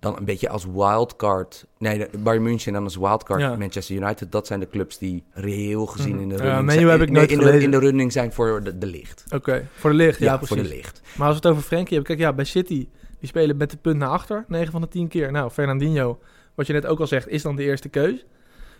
dan 0.00 0.16
een 0.16 0.24
beetje 0.24 0.48
als 0.48 0.64
wildcard, 0.64 1.66
nee, 1.78 2.06
Bayern 2.18 2.42
München 2.42 2.66
en 2.66 2.72
dan 2.72 2.84
als 2.84 2.96
wildcard 2.96 3.40
Ja. 3.40 3.56
Manchester 3.56 3.96
United, 3.96 4.32
dat 4.32 4.46
zijn 4.46 4.60
de 4.60 4.68
clubs 4.68 4.98
die 4.98 5.24
reëel 5.32 5.86
gezien 5.86 6.12
Mhm. 6.14 6.22
in 6.22 6.28
de 6.28 6.34
Ja, 6.34 6.40
running 6.40 6.66
Menu 6.66 6.78
zijn. 6.78 6.90
heb 6.90 7.00
ik 7.00 7.08
in- 7.08 7.28
in, 7.38 7.38
de, 7.52 7.62
in 7.62 7.70
de 7.70 7.78
running 7.78 8.12
zijn 8.12 8.32
voor 8.32 8.62
de, 8.62 8.78
de 8.78 8.86
licht. 8.86 9.24
Oké, 9.34 9.68
voor 9.74 9.90
de 9.90 9.96
licht, 9.96 10.18
ja, 10.18 10.24
Ja, 10.24 10.36
precies. 10.36 10.56
voor 10.56 10.64
de 10.68 10.74
licht. 10.74 11.00
Maar 11.16 11.26
als 11.26 11.36
we 11.40 11.42
het 11.42 11.50
over 11.56 11.66
Frenkie 11.68 11.96
hebben, 11.96 12.16
kijk, 12.16 12.28
ja, 12.28 12.34
bij 12.34 12.44
City, 12.44 12.88
die 13.18 13.28
spelen 13.28 13.56
met 13.56 13.70
de 13.70 13.76
punt 13.76 13.96
naar 13.98 14.08
achter, 14.08 14.44
9 14.48 14.72
van 14.72 14.80
de 14.80 14.88
10 14.88 15.08
keer. 15.08 15.32
Nou, 15.32 15.50
Fernandinho, 15.50 16.18
wat 16.54 16.66
je 16.66 16.72
net 16.72 16.86
ook 16.86 17.00
al 17.00 17.06
zegt, 17.06 17.28
is 17.28 17.42
dan 17.42 17.56
de 17.56 17.62
eerste 17.62 17.88
keus. 17.88 18.24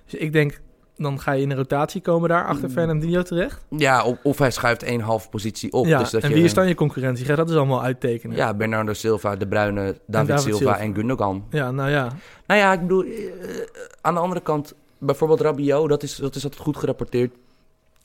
Dus 0.04 0.20
ik 0.20 0.32
denk, 0.32 0.60
dan 0.98 1.20
ga 1.20 1.32
je 1.32 1.42
in 1.42 1.50
een 1.50 1.56
rotatie 1.56 2.00
komen 2.00 2.28
daar 2.28 2.46
achter 2.46 2.68
Mm. 2.68 2.74
Fernandinho 2.74 3.22
terecht. 3.22 3.64
Ja, 3.70 4.04
of, 4.04 4.16
of 4.22 4.38
hij 4.38 4.50
schuift 4.50 4.82
één 4.82 5.00
half 5.00 5.30
positie 5.30 5.72
op. 5.72 5.86
ja, 5.86 5.98
dus 5.98 6.10
dat 6.10 6.22
en 6.22 6.28
je, 6.28 6.34
wie 6.34 6.44
is 6.44 6.54
dan 6.54 6.68
je 6.68 6.74
concurrentie? 6.74 7.24
Ga 7.24 7.34
dat 7.34 7.50
is 7.50 7.56
allemaal 7.56 7.82
uittekenen. 7.82 8.36
Ja, 8.36 8.54
Bernardo 8.54 8.92
Silva, 8.92 9.36
De 9.36 9.46
Bruyne, 9.48 9.82
David, 10.06 10.28
David 10.28 10.40
Silva, 10.42 10.58
Silva. 10.58 10.78
en 10.78 10.94
Gundogan. 10.94 11.44
Ja, 11.50 11.70
nou 11.70 11.90
ja. 11.90 12.08
Nou 12.46 12.60
ja, 12.60 12.72
ik 12.72 12.80
bedoel, 12.80 13.02
eh, 13.04 13.10
aan 14.00 14.14
de 14.14 14.20
andere 14.20 14.40
kant, 14.40 14.74
bijvoorbeeld 14.98 15.40
Rabiot, 15.40 15.88
dat 15.88 16.02
is, 16.02 16.16
dat 16.16 16.34
is 16.34 16.44
altijd 16.44 16.62
goed 16.62 16.76
gerapporteerd. 16.76 17.34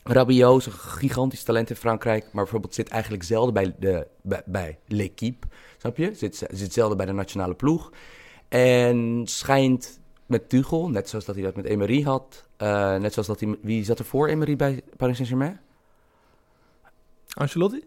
Rabiot 0.03 0.59
is 0.59 0.65
een 0.65 0.71
gigantisch 0.71 1.43
talent 1.43 1.69
in 1.69 1.75
Frankrijk, 1.75 2.23
maar 2.31 2.43
bijvoorbeeld 2.43 2.73
zit 2.75 2.89
eigenlijk 2.89 3.23
zelden 3.23 3.53
bij, 3.53 3.75
de, 3.79 4.07
bij, 4.21 4.41
bij 4.45 4.77
l'équipe, 4.87 5.47
snap 5.77 5.97
je? 5.97 6.11
Zit, 6.15 6.45
zit 6.51 6.73
zelden 6.73 6.97
bij 6.97 7.05
de 7.05 7.11
nationale 7.11 7.53
ploeg. 7.53 7.91
En 8.49 9.21
schijnt 9.25 9.99
met 10.33 10.49
Tuchel, 10.49 10.89
net 10.89 11.09
zoals 11.09 11.25
dat 11.25 11.35
hij 11.35 11.43
dat 11.43 11.55
met 11.55 11.65
Emery 11.65 12.01
had, 12.01 12.45
eh, 12.57 12.95
net 12.95 13.13
zoals 13.13 13.27
dat 13.27 13.39
hij, 13.39 13.57
wie 13.61 13.83
zat 13.83 13.99
er 13.99 14.05
voor 14.05 14.27
Emery 14.27 14.55
bij 14.55 14.81
Paris 14.97 15.15
Saint-Germain? 15.15 15.59
Ancelotti? 17.33 17.83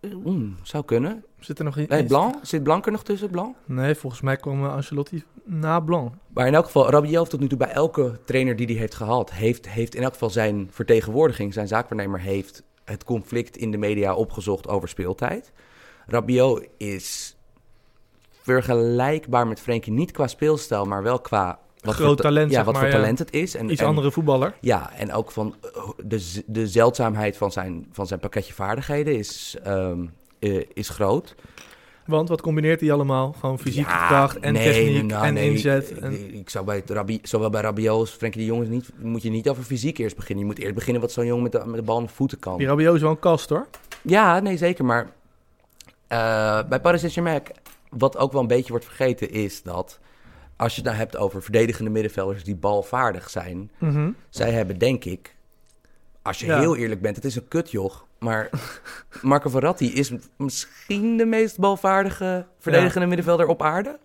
Eh, 0.00 0.10
mm, 0.24 0.56
zou 0.62 0.84
kunnen. 0.84 1.24
Zit 1.38 1.58
er 1.58 1.64
nog 1.64 1.76
in? 1.76 1.86
Nee, 1.88 2.04
Blanc, 2.04 2.34
zit 2.42 2.62
Blanc 2.62 2.86
er 2.86 2.92
nog 2.92 3.04
tussen, 3.04 3.30
Blanc? 3.30 3.56
Nee, 3.64 3.94
volgens 3.94 4.22
mij 4.22 4.36
kwam 4.36 4.64
eh, 4.64 4.74
Ancelotti 4.74 5.24
na 5.44 5.80
Blanc. 5.80 6.12
Maar 6.28 6.46
in 6.46 6.54
elk 6.54 6.64
geval, 6.64 6.90
Rabiot 6.90 7.18
heeft 7.18 7.30
tot 7.30 7.40
nu 7.40 7.48
toe 7.48 7.58
bij 7.58 7.70
elke 7.70 8.18
trainer 8.24 8.56
die 8.56 8.66
hij 8.66 8.76
heeft 8.76 8.94
gehad, 8.94 9.32
heeft, 9.32 9.68
heeft 9.68 9.94
in 9.94 10.02
elk 10.02 10.12
geval 10.12 10.30
zijn 10.30 10.68
vertegenwoordiging, 10.70 11.52
zijn 11.52 11.68
zaakwaarnemer, 11.68 12.20
heeft 12.20 12.62
het 12.84 13.04
conflict 13.04 13.56
in 13.56 13.70
de 13.70 13.76
media 13.76 14.14
opgezocht 14.14 14.68
over 14.68 14.88
speeltijd. 14.88 15.52
Rabiot 16.06 16.66
is 16.76 17.36
vergelijkbaar 18.52 19.46
met 19.46 19.60
Frenkie, 19.60 19.92
niet 19.92 20.10
qua 20.10 20.26
speelstijl, 20.26 20.84
maar 20.84 21.02
wel 21.02 21.18
qua 21.20 21.58
wat 21.80 21.94
Groot 21.94 22.06
voor 22.06 22.16
ta- 22.16 22.22
talent, 22.22 22.50
ja, 22.50 22.64
wat 22.64 22.72
maar, 22.74 22.82
voor 22.82 22.92
ja. 22.92 22.96
talent 22.98 23.18
het 23.18 23.32
is. 23.32 23.54
En, 23.54 23.70
Iets 23.70 23.80
en- 23.80 23.86
andere 23.86 24.10
voetballer. 24.10 24.54
Ja, 24.60 24.92
en 24.96 25.12
ook 25.12 25.30
van 25.30 25.54
eh, 25.74 25.88
de, 26.04 26.42
de 26.46 26.66
zeldzaamheid 26.66 27.36
van 27.36 27.52
zijn, 27.52 27.86
van 27.92 28.06
zijn 28.06 28.20
pakketje 28.20 28.52
vaardigheden 28.52 29.16
is, 29.16 29.56
ehm, 29.62 30.06
eh, 30.38 30.64
is 30.72 30.88
groot. 30.88 31.34
Want 32.06 32.28
wat 32.28 32.40
combineert 32.40 32.80
hij 32.80 32.92
allemaal? 32.92 33.34
Gewoon 33.40 33.58
fysieke 33.58 33.90
Ja, 33.90 34.06
kracht 34.06 34.38
en 34.38 34.52
nee, 34.52 34.72
techniek 34.72 35.02
nou, 35.10 35.26
en 35.26 35.34
nee. 35.34 35.50
inzet. 35.50 35.90
Ik, 35.90 35.96
En, 35.96 36.34
ik 36.34 36.50
zou 36.50 36.64
bij 36.64 36.82
Rabi, 36.86 37.18
zowel 37.22 37.50
bij 37.50 37.60
Rabiot 37.60 37.98
als 38.00 38.10
Frenkie 38.10 38.40
de 38.40 38.46
Jong 38.46 38.68
niet, 38.68 38.90
moet 38.98 39.22
je 39.22 39.30
niet 39.30 39.48
over 39.48 39.62
fysiek 39.62 39.98
eerst 39.98 40.16
beginnen. 40.16 40.44
Je 40.44 40.50
moet 40.50 40.60
eerst 40.60 40.74
beginnen 40.74 41.02
wat 41.02 41.12
zo'n 41.12 41.26
jongen 41.26 41.42
met 41.42 41.52
de, 41.52 41.62
met 41.66 41.74
de 41.76 41.82
bal 41.82 41.96
aan 41.96 42.02
de 42.02 42.08
voeten 42.08 42.38
kan. 42.38 42.58
die 42.58 42.66
Rabiot 42.66 42.94
is 42.94 43.00
wel 43.00 43.10
een 43.10 43.18
kast 43.18 43.48
hoor. 43.48 43.66
Ja, 44.02 44.40
nee, 44.40 44.56
zeker. 44.56 44.84
Maar 44.84 45.10
eh, 46.06 46.60
bij 46.68 46.80
Paris 46.80 46.98
Saint-Germain, 47.00 47.42
wat 47.90 48.16
ook 48.16 48.32
wel 48.32 48.40
een 48.40 48.46
beetje 48.46 48.70
wordt 48.70 48.84
vergeten, 48.84 49.30
is 49.30 49.62
dat 49.62 49.98
als 50.56 50.70
je 50.74 50.80
het 50.80 50.84
nou 50.90 50.96
hebt 51.02 51.16
over 51.16 51.42
verdedigende 51.42 51.90
middenvelders 51.90 52.44
die 52.44 52.56
balvaardig 52.56 53.30
zijn, 53.30 53.70
Mhm. 53.78 54.10
zij 54.28 54.50
hebben 54.52 54.78
denk 54.78 55.04
ik, 55.04 55.34
als 56.22 56.38
je 56.40 56.46
Ja. 56.46 56.58
heel 56.58 56.76
eerlijk 56.76 57.00
bent, 57.02 57.16
het 57.16 57.24
is 57.24 57.36
een 57.36 57.48
kutjoch, 57.48 58.06
maar 58.18 58.50
Marco 59.22 59.50
Verratti 59.50 59.92
is 59.94 60.12
misschien 60.36 61.16
de 61.16 61.24
meest 61.26 61.58
balvaardige 61.58 62.46
verdedigende 62.58 63.06
middenvelder 63.06 63.46
op 63.46 63.62
aarde. 63.62 63.98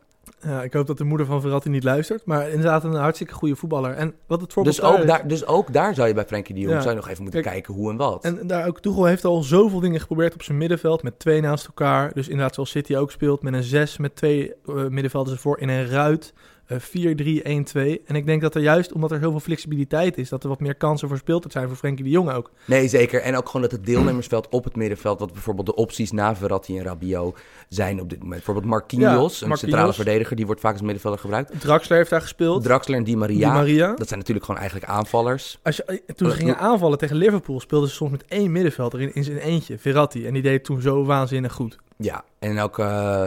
Ja, 0.45 0.63
ik 0.63 0.73
hoop 0.73 0.87
dat 0.87 0.97
de 0.97 1.03
moeder 1.03 1.25
van 1.25 1.41
Verratti 1.41 1.69
niet 1.69 1.83
luistert. 1.83 2.25
Maar 2.25 2.49
inderdaad 2.49 2.83
een 2.83 2.93
hartstikke 2.93 3.33
goede 3.33 3.55
voetballer. 3.55 3.93
En 3.93 4.13
wat 4.27 4.41
het 4.41 4.53
voorbeeld 4.53 4.75
Dus 4.75 4.85
ook, 4.85 5.07
daar, 5.07 5.27
dus 5.27 5.45
ook 5.45 5.73
daar 5.73 5.93
zou 5.95 6.07
je 6.07 6.13
bij 6.13 6.25
Frenkie 6.25 6.55
de 6.55 6.61
Jong 6.61 6.73
Ja. 6.73 6.81
zou 6.81 6.93
je 6.93 6.99
nog 6.99 7.09
even 7.09 7.23
moeten 7.23 7.41
Kijk, 7.41 7.53
kijken 7.53 7.73
hoe 7.73 7.91
en 7.91 7.97
wat. 7.97 8.23
En 8.23 8.47
daar 8.47 8.67
ook 8.67 8.79
Tuchel 8.79 9.05
heeft 9.05 9.25
al 9.25 9.43
zoveel 9.43 9.79
dingen 9.79 9.99
geprobeerd 9.99 10.33
op 10.33 10.43
zijn 10.43 10.57
middenveld. 10.57 11.03
Met 11.03 11.19
twee 11.19 11.41
naast 11.41 11.65
elkaar. 11.65 12.13
Dus 12.13 12.27
inderdaad 12.27 12.53
zoals 12.53 12.69
City 12.69 12.95
ook 12.95 13.11
speelt. 13.11 13.43
Met 13.43 13.53
een 13.53 13.63
6 13.63 13.97
met 13.97 14.15
twee 14.15 14.53
eh, 14.67 14.75
middenvelders 14.87 15.35
ervoor 15.35 15.59
in 15.59 15.69
een 15.69 15.87
ruit. 15.87 16.33
Eh 16.65 16.77
4-3-1-2. 16.79 18.05
En 18.05 18.15
ik 18.15 18.25
denk 18.25 18.41
dat 18.41 18.55
er 18.55 18.61
juist 18.61 18.91
omdat 18.93 19.11
er 19.11 19.19
heel 19.19 19.31
veel 19.31 19.39
flexibiliteit 19.39 20.17
is. 20.17 20.29
Dat 20.29 20.43
er 20.43 20.49
wat 20.49 20.59
meer 20.59 20.75
kansen 20.75 21.07
voor 21.07 21.17
speeltijd 21.17 21.51
zijn 21.53 21.67
voor 21.67 21.77
Frenkie 21.77 22.03
de 22.03 22.09
Jong 22.09 22.31
ook. 22.31 22.51
Nee, 22.65 22.87
zeker. 22.87 23.21
En 23.21 23.35
ook 23.37 23.45
gewoon 23.45 23.61
dat 23.61 23.71
het 23.71 23.85
deelnemersveld 23.85 24.49
op 24.49 24.63
het 24.63 24.75
middenveld, 24.75 25.19
wat 25.19 25.31
bijvoorbeeld 25.33 25.65
de 25.67 25.75
opties 25.75 26.11
na 26.11 26.35
Verratti 26.35 26.77
en 26.77 26.83
Rabiot 26.83 27.37
zijn 27.69 28.01
op 28.01 28.09
dit 28.09 28.17
moment. 28.19 28.35
Bijvoorbeeld 28.35 28.65
Marquinhos, 28.65 29.39
Ja, 29.39 29.47
een 29.47 29.57
centrale 29.57 29.93
verdediger, 29.93 30.35
die 30.35 30.45
wordt 30.45 30.61
vaak 30.61 30.71
als 30.73 30.81
middenvelder 30.81 31.19
gebruikt. 31.19 31.59
Draxler 31.61 31.97
heeft 31.97 32.09
daar 32.09 32.21
gespeeld. 32.21 32.63
Draxler 32.63 32.97
en 32.97 33.03
Di 33.03 33.15
Maria, 33.15 33.49
Di 33.49 33.55
Maria. 33.57 33.93
dat 33.95 34.07
zijn 34.07 34.19
natuurlijk 34.19 34.45
gewoon 34.45 34.61
eigenlijk 34.61 34.91
aanvallers. 34.91 35.59
Als 35.63 35.75
je, 35.75 35.83
eh, 35.83 35.97
toen 36.15 36.29
ze 36.29 36.35
gingen 36.35 36.57
aanvallen 36.57 36.97
tegen 36.97 37.15
Liverpool 37.15 37.59
speelden 37.59 37.89
ze 37.89 37.95
soms 37.95 38.11
met 38.11 38.25
één 38.27 38.51
middenvelder 38.51 39.01
in, 39.01 39.13
in 39.13 39.23
zijn 39.23 39.37
eentje. 39.37 39.77
Verratti. 39.77 40.25
En 40.27 40.33
die 40.33 40.41
deed 40.41 40.63
toen 40.63 40.81
zo 40.81 41.05
waanzinnig 41.05 41.53
goed. 41.53 41.77
Ja, 41.97 42.23
en 42.39 42.59
ook... 42.59 42.79
eh, 42.79 43.25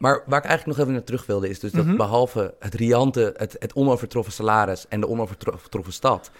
maar 0.00 0.22
waar 0.26 0.38
ik 0.38 0.44
eigenlijk 0.48 0.66
nog 0.66 0.78
even 0.78 0.92
naar 0.92 1.04
terug 1.04 1.26
wilde, 1.26 1.48
is 1.48 1.60
dus 1.60 1.72
dat 1.72 1.84
Mhm. 1.84 1.96
behalve 1.96 2.54
het 2.58 2.74
riante, 2.74 3.34
het, 3.36 3.56
het 3.58 3.72
onovertroffen 3.72 4.32
salaris 4.32 4.88
en 4.88 5.00
de 5.00 5.08
onovertroffen 5.08 5.92
stad, 5.92 6.30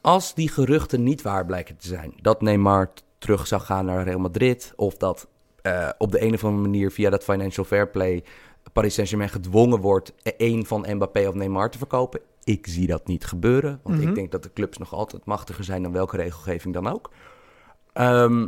als 0.00 0.34
die 0.34 0.48
geruchten 0.48 1.02
niet 1.02 1.22
waar 1.22 1.46
blijken 1.46 1.76
te 1.76 1.86
zijn, 1.86 2.12
dat 2.20 2.40
Neymar 2.42 2.90
terug 3.18 3.46
zou 3.46 3.62
gaan 3.62 3.84
naar 3.84 4.02
Real 4.04 4.18
Madrid, 4.18 4.72
of 4.76 4.96
dat 4.96 5.26
eh, 5.62 5.88
op 5.98 6.12
de 6.12 6.22
een 6.22 6.34
of 6.34 6.44
andere 6.44 6.62
manier 6.62 6.90
via 6.90 7.10
dat 7.10 7.24
financial 7.24 7.64
fair 7.64 7.88
play 7.88 8.24
Paris 8.72 8.94
Saint-Germain 8.94 9.30
gedwongen 9.30 9.80
wordt 9.80 10.12
e- 10.22 10.30
één 10.36 10.66
van 10.66 10.86
Mbappé 10.94 11.28
of 11.28 11.34
Neymar 11.34 11.70
te 11.70 11.78
verkopen, 11.78 12.20
ik 12.44 12.66
zie 12.66 12.86
dat 12.86 13.06
niet 13.06 13.24
gebeuren, 13.24 13.80
want 13.82 13.98
Mhm. 13.98 14.08
ik 14.08 14.14
denk 14.14 14.30
dat 14.32 14.42
de 14.42 14.52
clubs 14.52 14.78
nog 14.78 14.92
altijd 14.92 15.24
machtiger 15.24 15.64
zijn 15.64 15.82
dan 15.82 15.92
welke 15.92 16.16
regelgeving 16.16 16.74
dan 16.74 16.86
ook. 16.88 17.10
Ehm, 17.92 18.46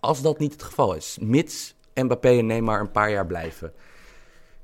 als 0.00 0.22
dat 0.22 0.38
niet 0.38 0.52
het 0.52 0.62
geval 0.62 0.94
is, 0.94 1.18
mits 1.20 1.74
Mbappé 2.04 2.28
en 2.28 2.46
Neymar 2.46 2.80
een 2.80 2.90
paar 2.90 3.10
jaar 3.10 3.26
blijven, 3.26 3.72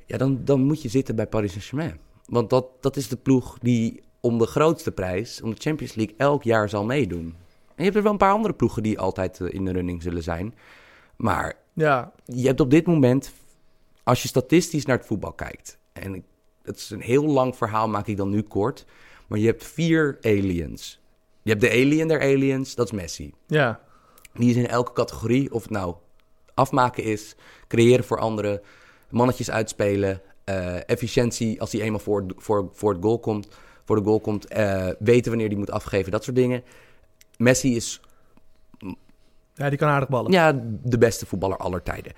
ja, 0.07 0.17
dan, 0.19 0.41
dan 0.45 0.61
moet 0.63 0.83
je 0.83 0.89
zitten 0.89 1.17
bij 1.17 1.27
Paris 1.27 1.51
Saint-Germain. 1.51 1.99
Want 2.27 2.51
dat, 2.51 2.67
dat 2.81 2.97
is 2.97 3.09
de 3.09 3.17
ploeg 3.17 3.59
die 3.59 4.03
om 4.21 4.39
de 4.39 4.47
grootste 4.47 4.93
prijs, 4.93 5.43
om 5.43 5.51
de 5.51 5.61
Champions 5.61 5.95
League, 5.95 6.15
elk 6.19 6.43
jaar 6.43 6.69
zal 6.69 6.85
meedoen. 6.85 7.35
En 7.75 7.75
je 7.77 7.83
hebt 7.85 7.97
er 7.97 8.03
wel 8.03 8.13
een 8.13 8.19
paar 8.19 8.33
andere 8.33 8.55
ploegen 8.55 8.83
die 8.83 8.99
altijd 8.99 9.41
eh, 9.41 9.55
in 9.55 9.65
de 9.65 9.73
running 9.73 10.03
zullen 10.03 10.23
zijn. 10.23 10.55
Maar 11.17 11.55
Ja, 11.73 12.13
je 12.25 12.47
hebt 12.47 12.61
op 12.61 12.71
dit 12.71 12.87
moment 12.87 13.33
als 14.03 14.23
je 14.23 14.29
statistisch 14.29 14.87
naar 14.87 14.97
het 14.97 15.07
voetbal 15.07 15.33
kijkt, 15.33 15.79
en 15.93 16.25
het 16.63 16.77
is 16.77 16.91
een 16.91 17.01
heel 17.01 17.25
lang 17.25 17.57
verhaal, 17.57 17.89
maak 17.89 18.07
ik 18.07 18.17
dan 18.17 18.31
nu 18.31 18.43
kort, 18.43 18.87
maar 19.27 19.39
je 19.39 19.47
hebt 19.47 19.65
vier 19.65 20.19
aliens. 20.21 21.01
Je 21.43 21.51
hebt 21.51 21.63
de 21.63 21.71
alien 21.71 22.09
der 22.09 22.21
aliens, 22.21 22.75
dat 22.75 22.87
is 22.87 22.93
Messi. 22.93 23.35
Ja, 23.47 23.81
Die 24.35 24.51
is 24.51 24.57
in 24.57 24.67
elke 24.69 24.93
categorie, 24.93 25.53
of 25.53 25.63
het 25.63 25.71
nou 25.71 25.95
afmaken 26.55 27.05
is, 27.05 27.35
creëren 27.69 28.05
voor 28.05 28.19
anderen, 28.19 28.61
mannetjes 29.11 29.51
uitspelen, 29.51 30.21
eh, 30.45 30.89
efficiëntie 30.89 31.61
als 31.61 31.73
hij 31.73 31.81
eenmaal 31.81 32.01
voor, 32.01 32.27
voor, 32.37 32.69
voor, 32.73 32.93
het 32.93 33.03
goal 33.03 33.19
komt, 33.19 33.49
voor 33.85 33.97
de 33.97 34.03
goal 34.03 34.21
komt, 34.21 34.47
eh, 34.47 34.89
weten 34.99 35.31
wanneer 35.31 35.49
hij 35.49 35.59
moet 35.59 35.71
afgeven, 35.71 36.13
dat 36.13 36.25
soort 36.25 36.37
dingen. 36.37 36.63
Messi 37.37 37.77
is 37.77 38.01
ja 39.55 39.69
die 39.69 39.79
kan 39.79 39.89
aardig 39.89 40.09
ballen. 40.09 40.33
ja, 40.33 40.61
de 40.83 40.99
beste 40.99 41.27
voetballer 41.27 41.57
aller 41.57 41.83
tijden. 41.83 42.13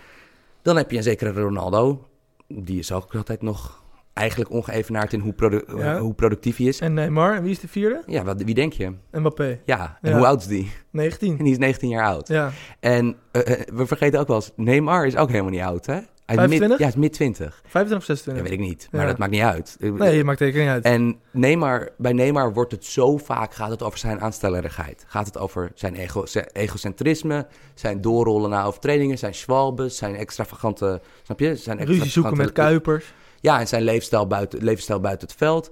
Dan 0.62 0.76
heb 0.76 0.90
je 0.90 0.96
een 0.96 1.02
zekere 1.02 1.32
Ronaldo. 1.32 2.06
Die 2.46 2.78
is 2.78 2.92
ook 2.92 3.14
altijd 3.14 3.42
nog 3.42 3.83
eigenlijk 4.14 4.50
ongeëvenaard 4.50 5.12
in 5.12 5.20
hoe, 5.20 5.32
produ- 5.32 5.62
Ja. 5.76 5.98
hoe 5.98 6.14
productief 6.14 6.56
hij 6.56 6.66
is. 6.66 6.80
En 6.80 6.94
Neymar, 6.94 7.34
en 7.34 7.42
wie 7.42 7.50
is 7.50 7.60
de 7.60 7.68
vierde? 7.68 8.02
Ja, 8.06 8.24
wat, 8.24 8.42
wie 8.42 8.54
denk 8.54 8.72
je? 8.72 8.92
Mbappé, 9.12 9.58
Ja, 9.64 9.98
en 10.02 10.10
Ja. 10.10 10.16
hoe 10.16 10.26
oud 10.26 10.40
is 10.40 10.46
die? 10.46 10.70
19. 10.90 11.38
En 11.38 11.44
die 11.44 11.52
is 11.52 11.58
19 11.58 11.88
jaar 11.88 12.06
oud. 12.06 12.28
Ja, 12.28 12.50
En 12.80 13.16
eh, 13.30 13.52
eh, 13.52 13.60
we 13.74 13.86
vergeten 13.86 14.20
ook 14.20 14.26
wel 14.26 14.36
eens, 14.36 14.52
Neymar 14.56 15.06
is 15.06 15.16
ook 15.16 15.28
helemaal 15.30 15.50
niet 15.50 15.60
oud, 15.60 15.86
hè? 15.86 15.98
Hij 16.26 16.36
is 16.36 16.40
mid, 16.40 16.58
25? 16.58 16.78
ja, 16.78 16.84
hij 16.84 16.94
is 16.94 17.00
mid 17.00 17.12
20. 17.12 17.60
25 17.66 17.96
of 17.98 18.06
Ja, 18.06 18.14
26? 18.14 18.42
weet 18.42 18.52
ik 18.52 18.66
niet, 18.66 18.88
maar 18.90 19.00
Ja. 19.00 19.06
dat 19.06 19.18
maakt 19.18 19.30
niet 19.30 19.40
uit. 19.40 19.76
Nee, 19.80 20.16
je 20.16 20.24
maakt 20.24 20.38
tekening 20.38 20.70
uit. 20.70 20.84
En 20.84 21.16
Neymar, 21.32 21.88
bij 21.98 22.12
Neymar 22.12 22.52
wordt 22.52 22.72
het 22.72 22.84
zo 22.84 23.16
vaak, 23.16 23.54
gaat 23.54 23.70
het 23.70 23.82
over 23.82 23.98
zijn 23.98 24.20
aanstellerigheid. 24.20 25.04
Gaat 25.06 25.26
het 25.26 25.38
over 25.38 25.70
zijn, 25.74 25.94
ego, 25.94 26.26
zijn 26.26 26.46
egocentrisme, 26.52 27.46
zijn 27.74 28.00
doorrollen 28.00 28.50
naar 28.50 28.66
overtredingen, 28.66 29.18
zijn 29.18 29.34
schwalbes, 29.34 29.96
zijn 29.96 30.16
extravagante, 30.16 31.00
snap 31.22 31.40
je? 31.40 31.56
Zijn 31.56 31.78
Ruzie 31.78 31.94
zoeken 31.94 32.04
extravagante- 32.04 32.42
met 32.42 32.52
Kuipers. 32.52 33.14
Ja, 33.44 33.60
en 33.60 33.66
zijn 33.68 33.82
levensstijl 33.82 34.26
buiten, 34.26 34.62
levensstijl 34.64 35.00
buiten 35.00 35.28
het 35.28 35.36
veld. 35.36 35.70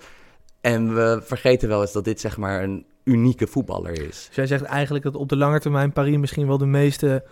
En 0.61 0.95
we 0.95 1.21
vergeten 1.25 1.69
wel 1.69 1.81
eens 1.81 1.93
dat 1.93 2.05
dit 2.05 2.21
zeg 2.21 2.37
maar 2.37 2.63
een 2.63 2.87
unieke 3.05 3.47
voetballer 3.47 3.93
is. 4.09 4.25
Dus 4.27 4.35
jij 4.37 4.47
zegt 4.47 4.63
eigenlijk 4.63 5.05
dat 5.05 5.15
op 5.15 5.29
de 5.29 5.37
lange 5.37 5.61
termijn 5.61 5.93
Paris 5.93 6.17
misschien 6.17 6.47
wel 6.47 6.59
de 6.59 6.67
meeste 6.67 7.25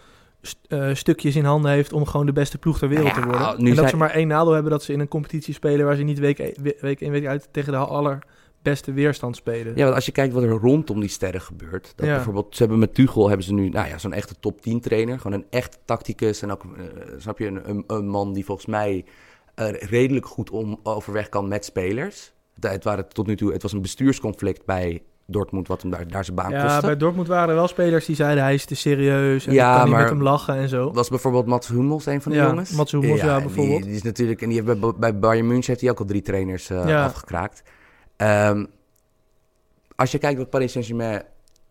st- 0.42 0.58
eh, 0.68 0.94
stukjes 0.94 1.36
in 1.36 1.44
handen 1.44 1.70
heeft 1.70 1.92
om 1.92 2.06
gewoon 2.06 2.26
de 2.26 2.32
beste 2.32 2.58
ploeg 2.58 2.78
ter 2.78 2.88
wereld 2.88 3.06
Nou 3.06 3.18
ja, 3.20 3.26
te 3.32 3.38
worden. 3.38 3.64
nu 3.64 3.70
en 3.70 3.76
dat 3.76 3.88
ze 3.88 3.96
maar 3.96 4.10
één 4.10 4.28
nadeel 4.28 4.52
hebben 4.52 4.70
dat 4.72 4.82
ze 4.82 4.92
in 4.92 5.00
een 5.00 5.08
competitie 5.08 5.54
spelen 5.54 5.86
waar 5.86 5.96
ze 5.96 6.02
niet 6.02 6.18
week, 6.18 6.38
we- 6.62 6.76
week 6.80 7.00
in 7.00 7.10
week 7.10 7.26
uit 7.26 7.48
tegen 7.50 7.72
de 7.72 7.78
allerbeste 7.78 8.92
weerstand 8.92 9.36
spelen. 9.36 9.76
Ja, 9.76 9.82
want 9.82 9.94
als 9.94 10.06
je 10.06 10.12
kijkt 10.12 10.34
wat 10.34 10.42
er 10.42 10.48
rondom 10.50 11.00
die 11.00 11.08
sterren 11.08 11.40
gebeurt. 11.40 11.92
Dat 11.96 12.06
Ja. 12.06 12.14
bijvoorbeeld, 12.14 12.54
ze 12.56 12.58
hebben 12.62 12.78
met 12.78 12.94
Tuchel 12.94 13.28
hebben 13.28 13.46
ze 13.46 13.52
nu 13.54 13.68
nou 13.68 13.88
ja, 13.88 13.98
zo'n 13.98 14.12
echte 14.12 14.34
top 14.40 14.60
10 14.62 14.80
trainer. 14.80 15.18
Gewoon 15.20 15.38
een 15.38 15.46
echt 15.50 15.78
tacticus. 15.84 16.42
En 16.42 16.50
ook, 16.52 16.62
eh, 16.76 16.82
snap 17.18 17.38
je, 17.38 17.46
een, 17.46 17.68
een, 17.70 17.84
een 17.86 18.08
man 18.08 18.32
die 18.32 18.44
volgens 18.44 18.66
mij 18.66 19.04
redelijk 19.68 20.26
goed 20.26 20.50
om, 20.50 20.80
overweg 20.82 21.28
kan 21.28 21.48
met 21.48 21.64
spelers. 21.64 22.32
Het, 22.60 22.84
waren 22.84 23.08
tot 23.08 23.26
nu 23.26 23.36
toe, 23.36 23.52
het 23.52 23.62
was 23.62 23.72
een 23.72 23.82
bestuursconflict 23.82 24.64
bij 24.64 25.02
Dortmund, 25.26 25.68
wat 25.68 25.82
hem 25.82 25.90
daar, 25.90 26.08
daar 26.08 26.24
zijn 26.24 26.36
baan 26.36 26.50
Ja, 26.50 26.62
kostte. 26.64 26.86
bij 26.86 26.96
Dortmund 26.96 27.28
waren 27.28 27.48
er 27.48 27.54
wel 27.54 27.68
spelers 27.68 28.04
die 28.06 28.16
zeiden 28.16 28.42
hij 28.42 28.54
is 28.54 28.64
te 28.64 28.74
serieus 28.74 29.46
en 29.46 29.52
Ja, 29.52 29.70
ik 29.70 29.74
kan 29.76 29.82
niet 29.84 29.92
maar- 29.92 30.02
met 30.02 30.10
hem 30.10 30.22
lachen 30.22 30.54
en 30.54 30.68
zo. 30.68 30.92
Was 30.92 31.08
bijvoorbeeld 31.08 31.46
Mats 31.46 31.68
Hummels 31.68 32.06
een 32.06 32.22
van 32.22 32.32
de 32.32 32.38
Ja, 32.38 32.46
jongens? 32.46 32.70
Mats 32.70 32.92
Hummels, 32.92 33.20
ja, 33.20 33.40
bijvoorbeeld. 33.40 33.76
Die, 33.76 33.86
die 33.86 33.94
is 33.94 34.02
natuurlijk, 34.02 34.42
en 34.42 34.48
die 34.48 34.62
heeft 34.62 34.80
bij, 34.80 34.92
bij 34.98 35.18
Bayern 35.18 35.46
München 35.46 35.66
heeft 35.66 35.80
hij 35.80 35.90
ook 35.90 35.98
al 35.98 36.04
drie 36.04 36.22
trainers 36.22 36.70
eh, 36.70 36.88
Ja. 36.88 37.04
afgekraakt. 37.04 37.62
Ehm, 38.16 38.64
als 39.96 40.10
je 40.12 40.18
kijkt 40.18 40.38
wat 40.38 40.50
Paris 40.50 40.72
Saint-Germain... 40.72 41.22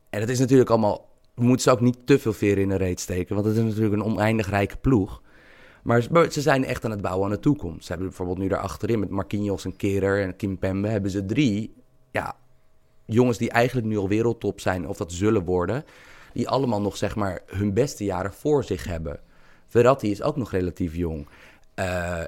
En 0.09 0.19
dat 0.19 0.29
is 0.29 0.39
natuurlijk 0.39 0.69
allemaal... 0.69 1.07
We 1.35 1.43
moeten 1.43 1.61
ze 1.61 1.71
ook 1.71 1.81
niet 1.81 1.97
te 2.05 2.19
veel 2.19 2.33
veren 2.33 2.63
in 2.63 2.69
de 2.69 2.75
reet 2.75 2.99
steken. 2.99 3.35
Want 3.35 3.47
het 3.47 3.57
is 3.57 3.63
natuurlijk 3.63 3.93
een 3.93 4.03
oneindig 4.03 4.49
rijke 4.49 4.77
ploeg. 4.77 5.21
Maar 5.83 6.01
ze- 6.01 6.41
zijn 6.41 6.65
echt 6.65 6.85
aan 6.85 6.91
het 6.91 7.01
bouwen 7.01 7.25
aan 7.25 7.31
de 7.33 7.39
toekomst. 7.39 7.81
Ze 7.81 7.87
hebben 7.87 8.07
bijvoorbeeld 8.07 8.37
nu 8.37 8.47
daar 8.47 8.59
achterin 8.59 8.99
met 8.99 9.09
Marquinhos 9.09 9.65
en 9.65 9.75
Kehrer 9.75 10.23
en 10.23 10.35
Kim 10.35 10.57
Pembe... 10.57 10.87
hebben 10.87 11.11
ze 11.11 11.25
drie 11.25 11.73
ja, 12.11 12.35
jongens 13.05 13.37
die 13.37 13.49
eigenlijk 13.49 13.87
nu 13.87 13.97
al 13.97 14.07
wereldtop 14.07 14.59
zijn... 14.59 14.87
of 14.87 14.97
dat 14.97 15.11
zullen 15.11 15.43
worden... 15.43 15.85
die 16.33 16.49
allemaal 16.49 16.81
nog 16.81 16.97
zeg 16.97 17.15
maar 17.15 17.41
hun 17.45 17.73
beste 17.73 18.03
jaren 18.03 18.33
voor 18.33 18.63
zich 18.63 18.83
hebben. 18.83 19.19
Verratti 19.67 20.11
is 20.11 20.21
ook 20.21 20.35
nog 20.35 20.51
relatief 20.51 20.95
jong. 20.95 21.27
Eh 21.73 22.23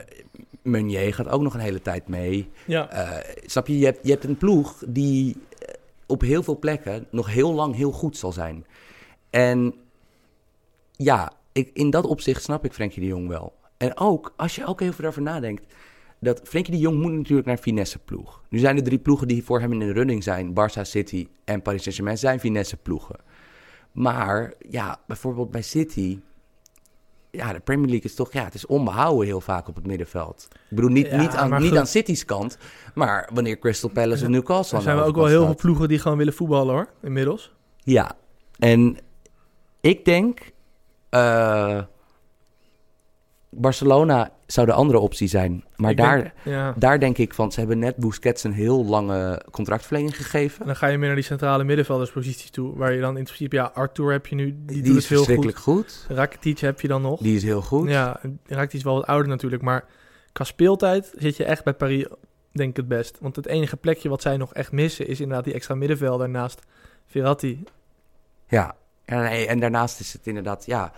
Meunier 0.61 1.13
gaat 1.13 1.27
ook 1.29 1.41
nog 1.41 1.53
een 1.53 1.59
hele 1.59 1.81
tijd 1.81 2.07
mee. 2.07 2.49
Ja. 2.65 2.89
Eh, 2.89 3.35
snap 3.45 3.67
je, 3.67 3.79
je 3.79 3.85
hebt, 3.85 3.99
je 4.03 4.11
hebt 4.11 4.23
een 4.23 4.37
ploeg 4.37 4.83
die 4.87 5.37
eh, 5.59 5.73
op 6.05 6.21
heel 6.21 6.43
veel 6.43 6.59
plekken 6.59 7.05
nog 7.09 7.27
heel 7.27 7.53
lang 7.53 7.75
heel 7.75 7.91
goed 7.91 8.17
zal 8.17 8.31
zijn. 8.31 8.65
En 9.29 9.73
ja, 10.91 11.31
ik, 11.51 11.69
in 11.73 11.89
dat 11.89 12.05
opzicht 12.05 12.43
snap 12.43 12.65
ik 12.65 12.73
Frenkie 12.73 13.01
de 13.01 13.07
Jong 13.07 13.27
wel. 13.27 13.59
En 13.77 13.97
ook, 13.97 14.33
als 14.37 14.55
je 14.55 14.65
ook 14.65 14.81
even 14.81 14.95
daarover 14.97 15.21
nadenkt, 15.21 15.73
dat 16.19 16.41
Frenkie 16.43 16.73
de 16.73 16.79
Jong 16.79 17.01
moet 17.01 17.11
natuurlijk 17.11 17.47
naar 17.47 17.57
finesse 17.57 17.99
ploeg. 17.99 18.41
Nu 18.49 18.59
zijn 18.59 18.75
de 18.75 18.81
drie 18.81 18.99
ploegen 18.99 19.27
die 19.27 19.43
voor 19.43 19.59
hem 19.59 19.71
in 19.71 19.79
de 19.79 19.93
running 19.93 20.23
zijn, 20.23 20.53
Barça, 20.53 20.81
City 20.81 21.27
en 21.45 21.61
Paris 21.61 21.81
Saint-Germain, 21.81 22.17
zijn 22.17 22.39
finesse 22.39 22.77
ploegen. 22.77 23.15
Maar 23.91 24.53
ja, 24.69 24.99
bijvoorbeeld 25.07 25.51
bij 25.51 25.61
City, 25.61 26.19
ja, 27.31 27.53
de 27.53 27.59
Premier 27.59 27.87
League 27.87 28.09
is 28.09 28.15
toch, 28.15 28.33
ja, 28.33 28.43
het 28.43 28.53
is 28.53 28.65
onbehouden 28.65 29.25
heel 29.25 29.41
vaak 29.41 29.67
op 29.67 29.75
het 29.75 29.85
middenveld. 29.85 30.47
Ik 30.51 30.75
bedoel, 30.75 30.89
niet, 30.89 31.07
Ja, 31.07 31.17
niet, 31.17 31.35
aan, 31.35 31.61
niet 31.61 31.77
aan 31.77 31.87
City's 31.87 32.25
kant, 32.25 32.57
maar 32.93 33.29
wanneer 33.33 33.59
Crystal 33.59 33.89
Palace 33.89 34.23
of 34.23 34.29
Newcastle 34.29 34.77
Er 34.77 34.83
zijn 34.83 34.97
we 34.97 35.03
ook 35.03 35.15
wel 35.15 35.25
heel 35.25 35.45
veel 35.45 35.55
ploegen 35.55 35.87
die 35.87 35.99
gewoon 35.99 36.17
willen 36.17 36.33
voetballen 36.33 36.73
hoor, 36.73 36.89
inmiddels. 37.01 37.51
Ja, 37.77 38.11
en 38.59 38.97
ik 39.81 40.05
denk, 40.05 40.51
eh, 41.11 41.81
Barcelona 43.49 44.31
zou 44.45 44.65
de 44.67 44.73
andere 44.73 44.99
optie 44.99 45.27
zijn. 45.27 45.63
Maar 45.75 45.91
Ik 45.91 45.97
daar, 45.97 46.17
denk- 46.21 46.33
ja. 46.43 46.73
daar 46.77 46.99
denk 46.99 47.17
ik 47.17 47.33
van, 47.33 47.51
ze 47.51 47.59
hebben 47.59 47.79
net 47.79 47.95
Busquets 47.95 48.43
een 48.43 48.53
heel 48.53 48.85
lange 48.85 49.41
contractverlenging 49.51 50.15
gegeven. 50.15 50.59
En 50.59 50.65
dan 50.65 50.75
ga 50.75 50.87
je 50.87 50.97
meer 50.97 51.07
naar 51.07 51.15
die 51.15 51.25
centrale 51.25 51.63
middenveldersposities 51.63 52.49
toe, 52.49 52.77
waar 52.77 52.93
je 52.93 52.99
dan 53.01 53.17
in 53.17 53.23
principe, 53.23 53.55
ja, 53.55 53.71
Arthur 53.73 54.11
heb 54.11 54.27
je 54.27 54.35
nu, 54.35 54.45
die, 54.45 54.65
Die, 54.65 54.81
doet 54.83 54.95
is 54.95 54.95
het 54.95 55.07
heel 55.09 55.17
goed. 55.17 55.25
verschrikkelijk 55.25 55.57
goed. 55.57 56.05
Rakitic 56.09 56.59
heb 56.59 56.81
je 56.81 56.87
dan 56.87 57.01
nog. 57.01 57.19
Die 57.21 57.35
is 57.35 57.43
heel 57.43 57.61
goed. 57.61 57.89
Ja, 57.89 58.19
Rakitic 58.45 58.73
is 58.77 58.83
wel 58.83 58.93
wat 58.95 59.05
ouder 59.07 59.27
natuurlijk, 59.27 59.61
maar 59.61 59.85
qua 60.31 60.43
speeltijd 60.43 61.13
zit 61.17 61.37
je 61.37 61.43
echt 61.43 61.63
bij 61.63 61.73
Paris, 61.73 62.05
denk 62.51 62.69
ik 62.69 62.75
het 62.77 62.87
best. 62.87 63.17
Want 63.21 63.35
het 63.35 63.45
enige 63.45 63.77
plekje 63.77 64.09
wat 64.09 64.21
zij 64.21 64.37
nog 64.37 64.53
echt 64.53 64.71
missen 64.71 65.07
is 65.07 65.19
inderdaad 65.19 65.45
die 65.45 65.53
extra 65.53 65.75
middenvelder 65.75 66.29
naast 66.29 66.61
Verratti. 67.05 67.63
Ja, 68.47 68.75
en, 69.11 69.21
nee, 69.23 69.47
en 69.47 69.59
daarnaast 69.59 69.99
is 69.99 70.13
het 70.13 70.27
inderdaad, 70.27 70.65
ja... 70.65 70.91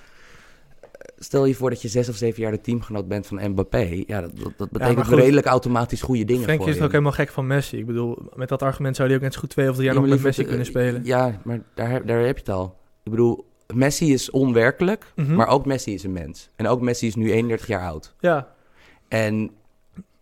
Stel 1.17 1.45
je 1.45 1.55
voor 1.55 1.69
dat 1.69 1.81
je 1.81 1.87
zes 1.87 2.09
of 2.09 2.15
zeven 2.15 2.41
jaar 2.41 2.51
de 2.51 2.61
teamgenoot 2.61 3.07
bent 3.07 3.27
van 3.27 3.49
Mbappé. 3.49 4.03
Ja, 4.07 4.21
dat, 4.21 4.31
dat, 4.57 4.69
betekent 4.71 5.07
redelijk 5.07 5.45
automatisch 5.45 6.01
goede 6.01 6.25
dingen 6.25 6.43
Frenkie 6.43 6.69
is 6.69 6.77
je. 6.77 6.83
ook 6.83 6.91
helemaal 6.91 7.11
gek 7.11 7.29
van 7.29 7.47
Messi. 7.47 7.77
Ik 7.77 7.85
bedoel, 7.85 8.17
met 8.35 8.49
dat 8.49 8.61
argument 8.61 8.95
zou 8.95 9.07
hij 9.07 9.17
ook 9.17 9.23
net 9.23 9.33
zo 9.33 9.39
goed 9.39 9.49
twee 9.49 9.69
of 9.69 9.73
drie 9.75 9.85
jaar 9.85 9.95
Ja, 9.95 10.01
nog 10.01 10.09
met 10.09 10.21
Messi 10.21 10.41
kunnen 10.43 10.59
eh, 10.59 10.65
spelen. 10.65 11.01
Ja, 11.05 11.41
maar 11.43 11.59
daar, 11.73 11.89
heb- 11.89 12.07
daar 12.07 12.19
heb 12.25 12.35
je 12.35 12.39
het 12.45 12.49
al. 12.49 12.77
Ik 13.03 13.11
bedoel, 13.11 13.45
Messi 13.73 14.13
is 14.13 14.29
onwerkelijk, 14.31 15.11
Mhm. 15.15 15.35
maar 15.35 15.47
ook 15.47 15.65
Messi 15.65 15.93
is 15.93 16.03
een 16.03 16.11
mens. 16.11 16.49
En 16.55 16.67
ook 16.67 16.81
Messi 16.81 17.07
is 17.07 17.15
nu 17.15 17.31
31 17.31 17.67
jaar 17.67 17.87
oud. 17.87 18.15
Ja, 18.19 18.53
En 19.07 19.51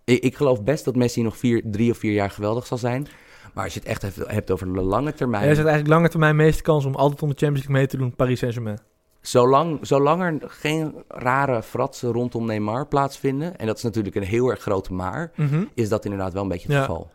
ik, 0.03 0.23
ik 0.23 0.35
geloof 0.35 0.63
best 0.63 0.85
dat 0.85 0.95
Messi 0.95 1.21
nog 1.21 1.37
vier, 1.37 1.61
drie 1.65 1.91
of 1.91 1.97
vier 1.97 2.13
jaar 2.13 2.29
geweldig 2.29 2.65
zal 2.67 2.77
zijn. 2.77 3.07
Maar 3.53 3.63
als 3.63 3.73
je 3.73 3.79
het 3.79 3.87
echt 3.87 4.01
hebt, 4.27 4.51
over 4.51 4.73
de 4.73 4.81
lange 4.81 5.13
termijn... 5.13 5.43
hij 5.43 5.55
zet 5.55 5.65
eigenlijk 5.65 5.93
lange 5.95 6.09
termijn 6.09 6.35
meeste 6.35 6.61
kans 6.63 6.85
om 6.85 6.95
altijd 6.95 7.21
om 7.21 7.29
de 7.29 7.35
Champions 7.37 7.59
League 7.67 7.75
mee 7.75 7.87
te 7.87 7.97
doen, 7.97 8.15
Paris 8.15 8.39
Saint-Germain. 8.39 8.79
Zolang, 9.21 9.79
zolang 9.81 10.21
er 10.21 10.37
geen 10.47 10.93
rare 11.07 11.63
fratsen 11.63 12.11
rondom 12.11 12.45
Neymar 12.45 12.87
plaatsvinden... 12.87 13.57
en 13.57 13.65
dat 13.67 13.77
is 13.77 13.83
natuurlijk 13.83 14.15
een 14.15 14.23
heel 14.23 14.49
erg 14.49 14.59
grote 14.61 14.93
maar... 14.93 15.31
Mhm. 15.35 15.63
is 15.73 15.89
dat 15.89 16.03
inderdaad 16.05 16.33
wel 16.33 16.41
een 16.43 16.47
beetje 16.49 16.67
het 16.67 16.75
Ja. 16.77 16.81
geval. 16.81 17.09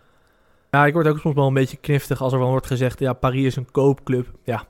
Ja, 0.70 0.86
ik 0.86 0.92
word 0.94 1.06
ook 1.08 1.18
soms 1.18 1.34
wel 1.34 1.46
een 1.46 1.54
beetje 1.54 1.76
kniftig 1.76 2.22
als 2.22 2.32
er 2.32 2.38
wel 2.38 2.48
wordt 2.48 2.66
gezegd, 2.66 2.98
ja, 2.98 3.12
Paris 3.12 3.44
is 3.44 3.56
een 3.56 3.70
koopclub. 3.70 4.26
Ja, 4.42 4.64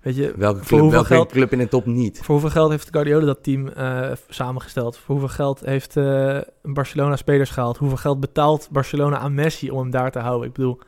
weet 0.00 0.16
je, 0.16 0.32
Welke 0.36 0.60
club, 0.60 0.90
welke 0.90 1.06
geld- 1.06 1.30
club 1.32 1.52
in 1.52 1.58
de 1.58 1.68
top 1.68 1.86
niet? 1.86 2.18
Voor 2.18 2.26
hoeveel 2.34 2.50
geld 2.50 2.70
heeft 2.70 2.88
Guardiola 2.90 3.26
dat 3.26 3.42
team 3.42 3.68
eh, 3.68 4.10
samengesteld? 4.28 4.96
Voor 4.96 5.06
hoeveel 5.14 5.34
geld 5.34 5.60
heeft 5.60 5.96
eh, 5.96 6.38
Barcelona 6.62 7.16
spelers 7.16 7.50
gehaald? 7.50 7.76
Hoeveel 7.76 7.96
geld 7.96 8.20
betaalt 8.20 8.68
Barcelona 8.70 9.18
aan 9.18 9.34
Messi 9.34 9.70
om 9.70 9.78
hem 9.78 9.90
daar 9.90 10.10
te 10.10 10.18
houden? 10.18 10.48
Ik 10.48 10.54
bedoel, 10.54 10.78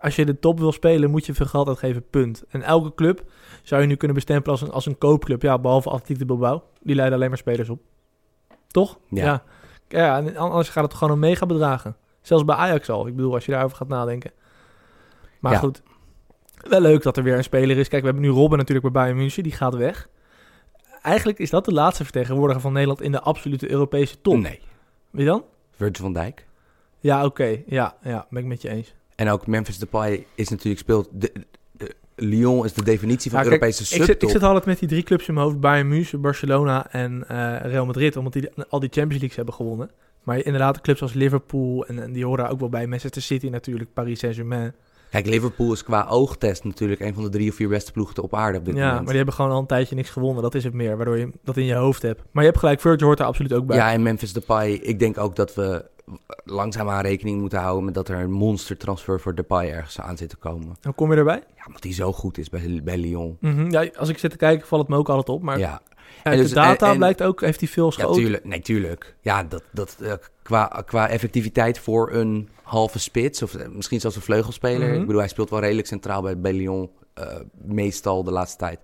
als 0.00 0.16
je 0.16 0.24
de 0.26 0.38
top 0.38 0.58
wil 0.58 0.72
spelen, 0.72 1.10
moet 1.10 1.26
je 1.26 1.34
veel 1.34 1.46
geld 1.46 1.68
uitgeven, 1.68 2.08
punt. 2.10 2.44
En 2.48 2.62
elke 2.62 2.94
club 2.94 3.22
zou 3.62 3.80
je 3.80 3.86
nu 3.86 3.94
kunnen 3.96 4.16
bestempelen 4.16 4.58
als 4.58 4.68
een, 4.68 4.74
als 4.74 4.86
een 4.86 4.98
koopclub. 4.98 5.42
Ja, 5.42 5.58
behalve 5.58 5.90
Atletiek 5.90 6.18
de 6.18 6.24
Bilbao. 6.24 6.62
Die 6.80 6.94
leiden 6.94 7.16
alleen 7.16 7.28
maar 7.28 7.38
spelers 7.38 7.68
op. 7.68 7.80
Toch? 8.66 8.98
Ja. 9.08 9.24
Ja, 9.24 9.42
ja 9.88 10.16
en 10.18 10.36
anders 10.36 10.68
gaat 10.68 10.84
het 10.84 10.94
gewoon 10.94 11.12
om 11.12 11.18
mega 11.18 11.46
bedragen. 11.46 11.96
Zelfs 12.20 12.44
bij 12.44 12.56
Ajax 12.56 12.88
al. 12.88 13.06
Ik 13.06 13.16
bedoel, 13.16 13.34
als 13.34 13.44
je 13.44 13.52
daarover 13.52 13.76
gaat 13.76 13.88
nadenken. 13.88 14.30
Maar 15.40 15.52
Ja. 15.52 15.58
goed, 15.58 15.82
wel 16.68 16.80
leuk 16.80 17.02
dat 17.02 17.16
er 17.16 17.22
weer 17.22 17.36
een 17.36 17.44
speler 17.44 17.76
is. 17.78 17.88
Kijk, 17.88 18.00
we 18.02 18.08
hebben 18.08 18.24
nu 18.26 18.30
Robben 18.30 18.58
natuurlijk 18.58 18.92
bij 18.92 19.02
Bayern 19.02 19.18
München. 19.18 19.42
Die 19.42 19.52
gaat 19.52 19.74
weg. 19.74 20.08
Eigenlijk 21.02 21.38
is 21.38 21.50
dat 21.50 21.64
de 21.64 21.72
laatste 21.72 22.04
vertegenwoordiger 22.04 22.62
van 22.62 22.72
Nederland 22.72 23.00
in 23.00 23.12
de 23.12 23.20
absolute 23.20 23.70
Europese 23.70 24.20
top. 24.20 24.36
Nee. 24.36 24.60
Wie 25.10 25.26
dan? 25.26 25.44
Virgil 25.70 26.04
van 26.04 26.12
Dijk. 26.12 26.46
Ja, 26.98 27.24
oké. 27.24 27.62
Ja, 27.66 27.96
ja, 28.02 28.26
ben 28.30 28.42
ik 28.42 28.48
met 28.48 28.62
je 28.62 28.68
eens. 28.68 28.94
En 29.20 29.28
ook 29.28 29.46
Memphis 29.46 29.78
Depay 29.78 30.26
is 30.34 30.48
natuurlijk 30.48 30.80
speelt 30.80 31.08
de, 31.12 31.32
de- 31.72 31.94
Lyon 32.14 32.64
is 32.64 32.72
de 32.72 32.82
definitie 32.84 33.30
van 33.30 33.40
Ja, 33.42 33.48
kijk, 33.48 33.60
Europese 33.60 33.82
Ik 33.82 33.88
zit, 33.88 34.06
subtop. 34.06 34.28
ik 34.28 34.34
zit 34.34 34.42
altijd 34.42 34.64
met 34.64 34.78
die 34.78 34.88
drie 34.88 35.02
clubs 35.02 35.28
in 35.28 35.34
mijn 35.34 35.46
hoofd. 35.46 35.60
Bayern 35.60 35.88
München, 35.88 36.20
Barcelona 36.20 36.90
en 36.92 37.28
eh, 37.28 37.56
Real 37.62 37.86
Madrid. 37.86 38.16
Omdat 38.16 38.32
die 38.32 38.48
al 38.68 38.80
die 38.80 38.88
Champions 38.92 39.12
Leagues 39.18 39.36
hebben 39.36 39.54
gewonnen. 39.54 39.90
Maar 40.22 40.38
inderdaad, 40.44 40.80
clubs 40.80 41.02
als 41.02 41.12
Liverpool 41.12 41.86
en, 41.86 42.02
en 42.02 42.12
die 42.12 42.24
horen 42.24 42.42
daar 42.44 42.52
ook 42.52 42.60
wel 42.60 42.68
bij. 42.68 42.86
Manchester 42.86 43.22
City 43.22 43.46
natuurlijk, 43.48 43.92
Paris 43.92 44.18
Saint-Germain. 44.18 44.74
Kijk, 45.10 45.26
Liverpool 45.26 45.72
is 45.72 45.82
qua 45.84 46.06
oogtest 46.08 46.64
natuurlijk 46.64 47.00
een 47.00 47.14
van 47.14 47.22
de 47.22 47.28
drie 47.28 47.50
of 47.50 47.54
vier 47.54 47.68
beste 47.68 47.92
ploegen 47.92 48.22
op 48.22 48.34
aarde 48.34 48.58
op 48.58 48.64
dit 48.64 48.74
Ja, 48.74 48.80
moment. 48.80 48.98
maar 48.98 49.06
die 49.08 49.16
hebben 49.16 49.34
gewoon 49.34 49.50
al 49.50 49.58
een 49.58 49.66
tijdje 49.66 49.94
niks 49.94 50.10
gewonnen. 50.10 50.42
Dat 50.42 50.54
is 50.54 50.64
het 50.64 50.72
meer, 50.74 50.96
waardoor 50.96 51.18
je 51.18 51.30
dat 51.44 51.56
in 51.56 51.64
je 51.64 51.74
hoofd 51.74 52.02
hebt. 52.02 52.22
Maar 52.30 52.42
je 52.42 52.48
hebt 52.48 52.60
gelijk, 52.60 52.80
Virgil 52.80 53.06
hoort 53.06 53.18
er 53.20 53.24
absoluut 53.26 53.52
ook 53.52 53.66
bij. 53.66 53.76
Ja, 53.76 53.92
en 53.92 54.02
Memphis 54.02 54.32
Depay. 54.32 54.70
Ik 54.72 54.98
denk 54.98 55.18
ook 55.18 55.36
dat 55.36 55.54
we 55.54 55.84
langzaamaan 56.44 57.02
rekening 57.02 57.40
moeten 57.40 57.58
houden 57.60 57.84
met 57.84 57.94
dat 57.94 58.08
er 58.08 58.18
een 58.18 58.30
monstertransfer 58.30 59.20
voor 59.20 59.34
Depay 59.34 59.70
ergens 59.70 60.00
aan 60.00 60.16
zit 60.16 60.28
te 60.28 60.36
komen. 60.36 60.76
Hoe 60.82 60.92
kom 60.94 61.10
je 61.12 61.16
erbij? 61.18 61.42
Ja, 61.56 61.62
omdat 61.66 61.82
hij 61.82 61.92
zo 61.92 62.12
goed 62.12 62.38
is 62.38 62.48
bij, 62.48 62.80
bij 62.84 62.98
Lyon. 62.98 63.36
Mhm, 63.40 63.70
ja, 63.70 63.88
als 63.96 64.08
ik 64.08 64.18
zit 64.18 64.30
te 64.30 64.36
kijken, 64.36 64.66
valt 64.66 64.80
het 64.82 64.90
me 64.90 64.96
ook 64.96 65.08
altijd 65.08 65.28
op. 65.28 65.42
Maar 65.42 65.58
ja, 65.58 65.80
uit 66.22 66.34
En 66.34 66.40
dus- 66.40 66.48
de 66.48 66.54
data 66.54 66.86
en- 66.86 66.92
en- 66.92 66.98
blijkt 66.98 67.22
ook, 67.22 67.40
heeft 67.40 67.60
hij 67.60 67.68
veel 67.68 67.84
ja 67.84 67.90
schoten. 67.90 68.20
tuurlijk. 68.22 68.44
Nee, 68.44 68.60
tuurlijk. 68.60 69.14
Ja, 69.20 69.42
dat, 69.44 69.62
dat, 69.72 69.96
eh, 70.02 70.12
qua, 70.42 70.82
qua 70.86 71.08
effectiviteit 71.08 71.78
voor 71.78 72.12
een 72.12 72.48
halve 72.62 72.98
spits, 72.98 73.42
of 73.42 73.54
eh, 73.54 73.68
misschien 73.68 74.00
zelfs 74.00 74.16
een 74.16 74.22
vleugelspeler. 74.22 74.88
Mhm. 74.88 74.94
Ik 75.00 75.06
bedoel, 75.06 75.20
hij 75.20 75.28
speelt 75.28 75.50
wel 75.50 75.60
redelijk 75.60 75.86
centraal 75.86 76.22
bij, 76.22 76.38
bij 76.40 76.52
Lyon, 76.52 76.90
eh, 77.14 77.26
meestal 77.64 78.24
de 78.24 78.30
laatste 78.30 78.56
tijd. 78.58 78.78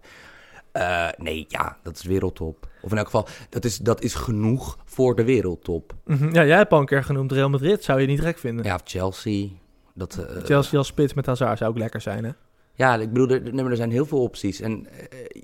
Nee, 1.16 1.44
ja, 1.48 1.76
dat 1.82 1.96
is 1.96 2.04
wereldtop. 2.04 2.68
Of 2.82 2.90
in 2.90 2.96
elk 2.96 3.06
geval, 3.06 3.26
dat 3.48 3.64
is, 3.64 3.78
dat 3.78 4.02
is 4.02 4.14
genoeg 4.14 4.78
voor 4.84 5.16
de 5.16 5.24
wereldtop. 5.24 5.94
Mhm, 6.04 6.34
ja, 6.34 6.44
jij 6.44 6.56
hebt 6.56 6.72
al 6.72 6.80
een 6.80 6.86
keer 6.86 7.04
genoemd 7.04 7.32
Real 7.32 7.48
Madrid. 7.48 7.84
Zou 7.84 8.00
je 8.00 8.06
niet 8.06 8.20
gek 8.20 8.38
vinden? 8.38 8.64
Ja, 8.64 8.74
of 8.74 8.80
Chelsea. 8.84 9.48
Dat, 9.94 10.26
Chelsea 10.44 10.78
als 10.78 10.86
spits 10.86 11.14
met 11.14 11.26
Hazard 11.26 11.58
zou 11.58 11.70
ook 11.70 11.78
lekker 11.78 12.00
zijn, 12.00 12.24
hè? 12.24 12.30
Ja, 12.74 12.96
ik 12.96 13.12
bedoel, 13.12 13.28
er, 13.28 13.70
er 13.70 13.76
zijn 13.76 13.90
heel 13.90 14.06
veel 14.06 14.22
opties. 14.22 14.60
En 14.60 14.86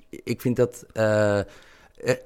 ik 0.09 0.41
vind 0.41 0.55
dat 0.55 0.85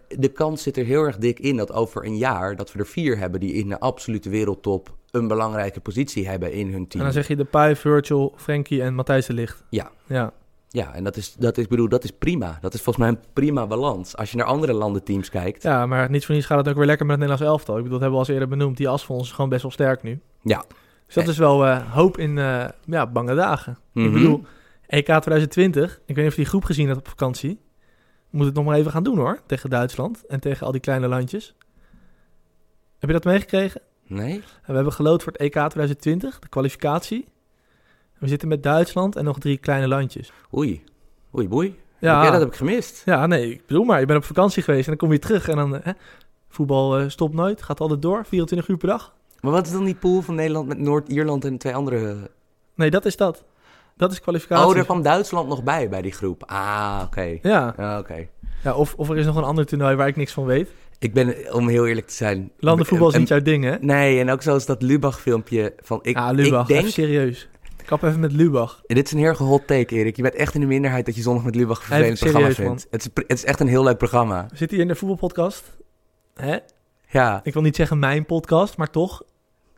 de 0.07 0.27
kans 0.27 0.63
zit 0.63 0.77
er 0.77 0.85
heel 0.85 1.03
erg 1.03 1.17
dik 1.17 1.39
in 1.39 1.57
dat 1.57 1.73
over 1.73 2.05
een 2.05 2.17
jaar 2.17 2.55
dat 2.55 2.71
we 2.73 2.79
er 2.79 2.87
vier 2.87 3.17
hebben 3.17 3.39
die 3.39 3.53
in 3.53 3.69
de 3.69 3.79
absolute 3.79 4.29
wereldtop 4.29 4.95
een 5.11 5.27
belangrijke 5.27 5.79
positie 5.79 6.27
hebben 6.27 6.51
in 6.53 6.65
hun 6.71 6.75
En 6.81 6.87
team. 6.87 7.03
dan 7.03 7.13
zeg 7.13 7.27
je 7.27 7.35
Depay, 7.35 7.75
Virgil, 7.75 8.33
Frenkie 8.35 8.81
en 8.81 8.93
Matthijs 8.95 9.25
de 9.25 9.33
Ligt. 9.33 9.63
Ja. 9.69 9.91
Ja. 10.05 10.33
Ja, 10.69 10.93
en 10.93 11.03
dat 11.03 11.15
is, 11.17 11.33
dat 11.33 11.57
is, 11.57 11.67
bedoel, 11.67 11.89
dat 11.89 12.03
is 12.03 12.11
prima. 12.11 12.57
Dat 12.61 12.73
is 12.73 12.81
volgens 12.81 13.05
mij 13.05 13.13
een 13.15 13.23
prima 13.33 13.67
balans. 13.67 14.17
Als 14.17 14.31
je 14.31 14.37
naar 14.37 14.45
andere 14.45 14.73
landen 14.73 15.03
teams 15.03 15.29
kijkt. 15.29 15.63
ja, 15.63 15.85
maar 15.85 16.09
niet 16.09 16.25
voor 16.25 16.35
niets 16.35 16.47
gaat 16.47 16.57
het 16.57 16.67
ook 16.69 16.75
weer 16.75 16.85
lekker 16.85 17.05
met 17.05 17.19
het 17.19 17.27
Nederlands 17.27 17.53
elftal. 17.55 17.77
Ik 17.77 17.83
bedoel, 17.83 17.99
dat 17.99 18.07
hebben 18.09 18.19
we 18.25 18.27
al 18.27 18.33
eerder 18.33 18.57
benoemd. 18.57 18.77
Die 18.77 18.89
as 18.89 19.05
van 19.05 19.15
ons 19.15 19.27
is 19.27 19.33
gewoon 19.33 19.49
best 19.49 19.61
wel 19.61 19.71
sterk 19.71 20.03
nu. 20.03 20.19
Ja. 20.41 20.63
Dus 21.05 21.15
dat 21.15 21.27
is 21.27 21.37
wel 21.37 21.65
eh, 21.65 21.93
hoop 21.93 22.17
in 22.17 22.37
eh, 22.37 22.65
ja, 22.85 23.07
bange 23.07 23.35
dagen. 23.35 23.71
Ik 23.71 23.77
Mhm. 24.03 24.11
bedoel, 24.13 24.43
EK 24.87 25.05
2020, 25.05 25.93
ik 26.05 26.15
weet 26.15 26.17
niet 26.17 26.25
of 26.25 26.31
je 26.35 26.41
die 26.41 26.45
groep 26.49 26.63
gezien 26.63 26.87
hebt 26.87 26.99
op 26.99 27.07
vakantie. 27.07 27.59
Moet 28.29 28.45
het 28.45 28.55
nog 28.55 28.65
maar 28.65 28.77
even 28.77 28.91
gaan 28.91 29.03
doen 29.03 29.17
hoor, 29.17 29.39
tegen 29.45 29.69
Duitsland 29.69 30.25
en 30.25 30.39
tegen 30.39 30.65
al 30.65 30.71
die 30.71 30.81
kleine 30.81 31.07
landjes. 31.07 31.55
Heb 32.99 33.09
je 33.09 33.15
dat 33.15 33.23
meegekregen? 33.23 33.81
Nee? 34.07 34.33
En 34.33 34.43
we 34.65 34.73
hebben 34.73 34.93
gelood 34.93 35.23
voor 35.23 35.31
het 35.31 35.41
EK 35.41 35.51
2020, 35.51 36.39
de 36.39 36.47
kwalificatie. 36.47 37.25
We 38.17 38.27
zitten 38.27 38.47
met 38.47 38.63
Duitsland 38.63 39.15
en 39.15 39.23
nog 39.23 39.39
drie 39.39 39.57
kleine 39.57 39.87
landjes. 39.87 40.31
Oei. 40.55 40.83
Oei, 41.35 41.47
boei. 41.47 41.79
Ja, 41.99 42.31
dat 42.31 42.39
heb 42.39 42.47
ik 42.47 42.55
gemist. 42.55 43.01
ja 43.05 43.27
nee, 43.27 43.51
ik 43.51 43.65
bedoel 43.65 43.83
maar, 43.83 43.99
je 43.99 44.05
bent 44.05 44.19
op 44.19 44.25
vakantie 44.25 44.63
geweest 44.63 44.83
en 44.83 44.89
dan 44.89 45.07
kom 45.07 45.11
je 45.11 45.19
terug 45.19 45.47
en 45.47 45.55
dan... 45.55 45.73
hè, 45.73 45.91
voetbal 46.49 46.97
eh, 46.97 47.09
stopt 47.09 47.33
nooit, 47.33 47.61
gaat 47.61 47.79
altijd 47.79 48.01
door, 48.01 48.25
24 48.25 48.67
uur 48.67 48.77
per 48.77 48.87
dag. 48.87 49.15
Maar 49.41 49.51
wat 49.51 49.65
is 49.65 49.71
dan 49.71 49.83
die 49.83 49.95
pool 49.95 50.21
van 50.21 50.35
Nederland 50.35 50.67
met 50.67 50.77
Noord-Ierland 50.77 51.45
en 51.45 51.57
twee 51.57 51.75
andere... 51.75 52.29
Nee, 52.75 52.89
dat 52.89 53.05
is 53.05 53.17
dat. 53.17 53.43
Dat 53.97 54.11
is 54.11 54.21
kwalificatie. 54.21 54.65
Oh, 54.67 54.73
daar 54.75 54.83
kwam 54.85 55.01
Duitsland 55.01 55.47
nog 55.49 55.63
bij, 55.63 55.89
bij 55.89 56.01
die 56.01 56.11
groep. 56.11 56.43
Ah, 56.45 57.01
oké. 57.05 57.37
Ja, 57.41 57.73
Ah, 57.77 57.97
oké. 57.99 58.27
ja 58.63 58.73
of, 58.73 58.93
of 58.97 59.09
er 59.09 59.17
is 59.17 59.25
nog 59.25 59.35
een 59.35 59.43
ander 59.43 59.65
toernooi 59.65 59.95
waar 59.95 60.07
ik 60.07 60.15
niks 60.15 60.31
van 60.33 60.45
weet. 60.45 60.69
Ik 60.99 61.13
ben, 61.13 61.53
om 61.53 61.67
heel 61.67 61.87
eerlijk 61.87 62.07
te 62.07 62.13
zijn... 62.13 62.51
Landenvoetbal 62.59 63.07
is 63.09 63.17
niet 63.17 63.27
jouw 63.27 63.41
ding, 63.41 63.63
hè? 63.63 63.75
Nee, 63.79 64.19
en 64.19 64.29
ook 64.31 64.41
zoals 64.41 64.65
dat 64.65 64.81
Lubach-filmpje 64.81 65.73
van... 65.83 65.99
Ik, 66.01 66.15
ja, 66.15 66.31
Lubach, 66.31 66.61
ik 66.61 66.67
denk... 66.67 66.79
even 66.79 66.91
serieus. 66.93 67.49
Kap 67.85 68.03
even 68.03 68.19
met 68.19 68.31
Lubach. 68.31 68.81
Dit 68.87 69.05
is 69.05 69.11
een 69.11 69.17
heel 69.19 69.33
hot 69.33 69.67
take, 69.67 69.95
Erik. 69.95 70.15
Je 70.15 70.21
bent 70.21 70.35
echt 70.35 70.53
in 70.53 70.59
de 70.61 70.65
minderheid 70.67 71.05
dat 71.05 71.15
je 71.15 71.21
zondag 71.21 71.43
met 71.43 71.55
Lubach 71.55 71.79
een 71.79 71.85
vervelend 71.85 72.19
programma 72.19 72.51
vindt. 72.51 72.87
Het 72.91 73.01
is, 73.01 73.09
het 73.27 73.37
is 73.37 73.45
echt 73.45 73.59
een 73.59 73.67
heel 73.67 73.83
leuk 73.83 73.97
programma. 73.97 74.45
Zitten 74.53 74.69
hier 74.77 74.85
in 74.85 74.87
de 74.91 74.95
voetbalpodcast. 74.95 75.77
Hè? 76.35 76.57
Ja, 77.09 77.39
Ik 77.43 77.53
wil 77.53 77.61
niet 77.61 77.75
zeggen 77.75 77.99
mijn 77.99 78.25
podcast, 78.25 78.77
maar 78.77 78.89
toch. 78.89 79.23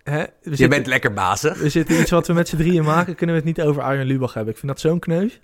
Hè? 0.10 0.20
Je 0.20 0.28
zitten, 0.42 0.70
bent 0.70 0.88
lekker 0.88 1.14
bazig. 1.14 1.58
we 1.60 1.70
zitten 1.70 2.00
iets 2.00 2.12
wat 2.12 2.28
we 2.28 2.34
met 2.34 2.48
z'n 2.48 2.58
drieën 2.58 2.84
maken, 2.84 3.16
kunnen 3.16 3.36
we 3.36 3.42
het 3.42 3.58
niet 3.58 3.66
over 3.68 3.82
Arjen 3.82 4.06
Lubach 4.06 4.34
hebben. 4.34 4.54
Ik 4.54 4.60
vind 4.60 4.72
dat 4.72 4.82
zo'n 4.82 5.00
kneus. 5.00 5.40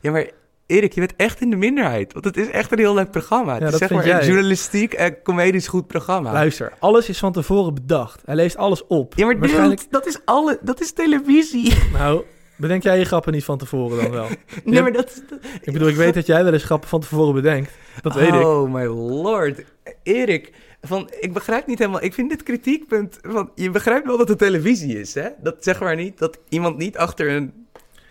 Ja, 0.00 0.10
maar 0.10 0.26
Erik, 0.66 0.92
je 0.92 1.00
bent 1.00 1.16
echt 1.16 1.40
in 1.40 1.50
de 1.50 1.56
minderheid. 1.56 2.12
Want 2.12 2.24
het 2.24 2.36
is 2.36 2.48
echt 2.50 2.72
een 2.72 2.78
heel 2.78 2.94
leuk 2.94 3.10
programma. 3.10 3.52
Het 3.52 3.62
Ja, 3.62 3.68
is 3.68 3.76
zeg 3.76 3.88
vind 3.88 4.00
maar 4.00 4.10
een 4.10 4.16
jij. 4.16 4.26
journalistiek 4.26 4.92
en 4.92 5.22
comedisch 5.22 5.68
goed 5.68 5.86
programma. 5.86 6.32
Luister, 6.32 6.72
alles 6.78 7.08
is 7.08 7.18
van 7.18 7.32
tevoren 7.32 7.74
bedacht. 7.74 8.22
Hij 8.24 8.34
leest 8.34 8.56
alles 8.56 8.86
op. 8.86 9.12
Ja, 9.16 9.26
maar 9.26 9.38
Waarschijnlijk, 9.38 9.80
dat 9.90 10.06
is 10.06 10.18
alle... 10.24 10.58
Dat 10.62 10.80
is 10.80 10.92
televisie. 10.92 11.72
nou, 11.98 12.22
bedenk 12.56 12.82
jij 12.82 12.98
je 12.98 13.04
grappen 13.04 13.32
niet 13.32 13.44
van 13.44 13.58
tevoren 13.58 14.02
dan 14.02 14.10
wel? 14.10 14.28
Nee, 14.64 14.82
maar 14.82 14.92
dat... 14.92 15.22
Ik 15.62 15.72
bedoel, 15.72 15.88
ik 15.88 15.96
weet 15.96 16.14
dat 16.14 16.26
jij 16.26 16.44
wel 16.44 16.52
eens 16.52 16.64
grappen 16.64 16.88
van 16.88 17.00
tevoren 17.00 17.34
bedenkt. 17.34 17.70
Dat 18.02 18.14
weet 18.14 18.28
ik. 18.34 18.34
Oh, 18.44 18.72
my 18.72 18.84
lord. 18.84 19.64
Erik, 20.02 20.52
van, 20.84 21.10
ik 21.20 21.32
begrijp 21.32 21.66
niet 21.66 21.78
helemaal... 21.78 22.02
Ik 22.02 22.14
vind 22.14 22.30
dit 22.30 22.42
kritiekpunt... 22.42 23.18
Van, 23.22 23.50
je 23.54 23.70
begrijpt 23.70 24.06
wel 24.06 24.18
dat 24.18 24.28
het 24.28 24.38
televisie 24.38 25.00
is, 25.00 25.14
hè? 25.14 25.28
Dat 25.42 25.56
zeg 25.60 25.80
maar 25.80 25.96
niet... 25.96 26.18
Dat 26.18 26.38
iemand 26.48 26.76
niet 26.76 26.96
achter 26.96 27.30
een... 27.30 27.62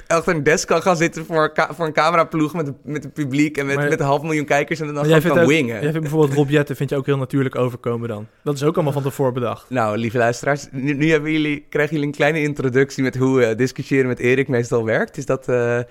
Achter 0.08 0.36
een 0.36 0.44
desk 0.44 0.68
kan 0.68 0.82
gaan 0.82 0.98
zitten 0.98 1.26
voor, 1.26 1.52
voor 1.70 1.86
een 1.86 1.94
cameraploeg 1.94 2.54
met, 2.54 2.72
met 2.84 3.04
een 3.04 3.12
publiek 3.12 3.58
en 3.58 3.66
met, 3.66 3.76
Maar- 3.76 3.90
met 3.90 4.00
een 4.00 4.06
half 4.06 4.22
miljoen 4.22 4.46
kijkers 4.46 4.80
en 4.80 4.86
dan 4.86 4.96
Maar 4.96 5.04
gewoon 5.04 5.22
jij 5.22 5.30
kan 5.32 5.40
ook, 5.40 5.48
wingen. 5.48 5.74
jij 5.74 5.82
vindt 5.82 6.00
bijvoorbeeld 6.00 6.34
Rob 6.34 6.50
Jetten 6.50 6.76
vind 6.76 6.90
je 6.90 6.96
ook 6.96 7.06
heel 7.06 7.18
natuurlijk 7.18 7.56
overkomen 7.56 8.08
dan. 8.08 8.28
Dat 8.44 8.56
is 8.56 8.64
ook 8.64 8.76
allemaal 8.76 8.94
van 8.94 9.02
tevoren 9.02 9.34
bedacht. 9.34 9.70
Nou, 9.70 9.98
lieve 9.98 10.18
luisteraars, 10.18 10.68
nu, 10.72 10.94
nu 10.94 11.10
hebben 11.10 11.32
jullie, 11.32 11.66
krijgen 11.70 11.94
jullie 11.94 12.10
een 12.10 12.16
kleine 12.16 12.42
introductie 12.42 13.04
met 13.04 13.16
hoe 13.18 13.44
eh, 13.46 13.58
discussiëren 13.58 14.08
met 14.08 14.20
Erik 14.20 14.48
meestal 14.48 14.86
werkt. 14.86 15.18
Is 15.18 15.26
dat 15.26 15.48
eh, 15.48 15.78
eh, 15.80 15.86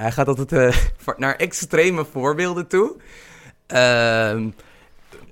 hij 0.00 0.10
gaat 0.12 0.28
altijd 0.28 0.74
naar 1.16 1.36
extreme 1.36 2.04
voorbeelden 2.04 2.66
toe. 2.66 2.96
Ehm, 3.66 4.48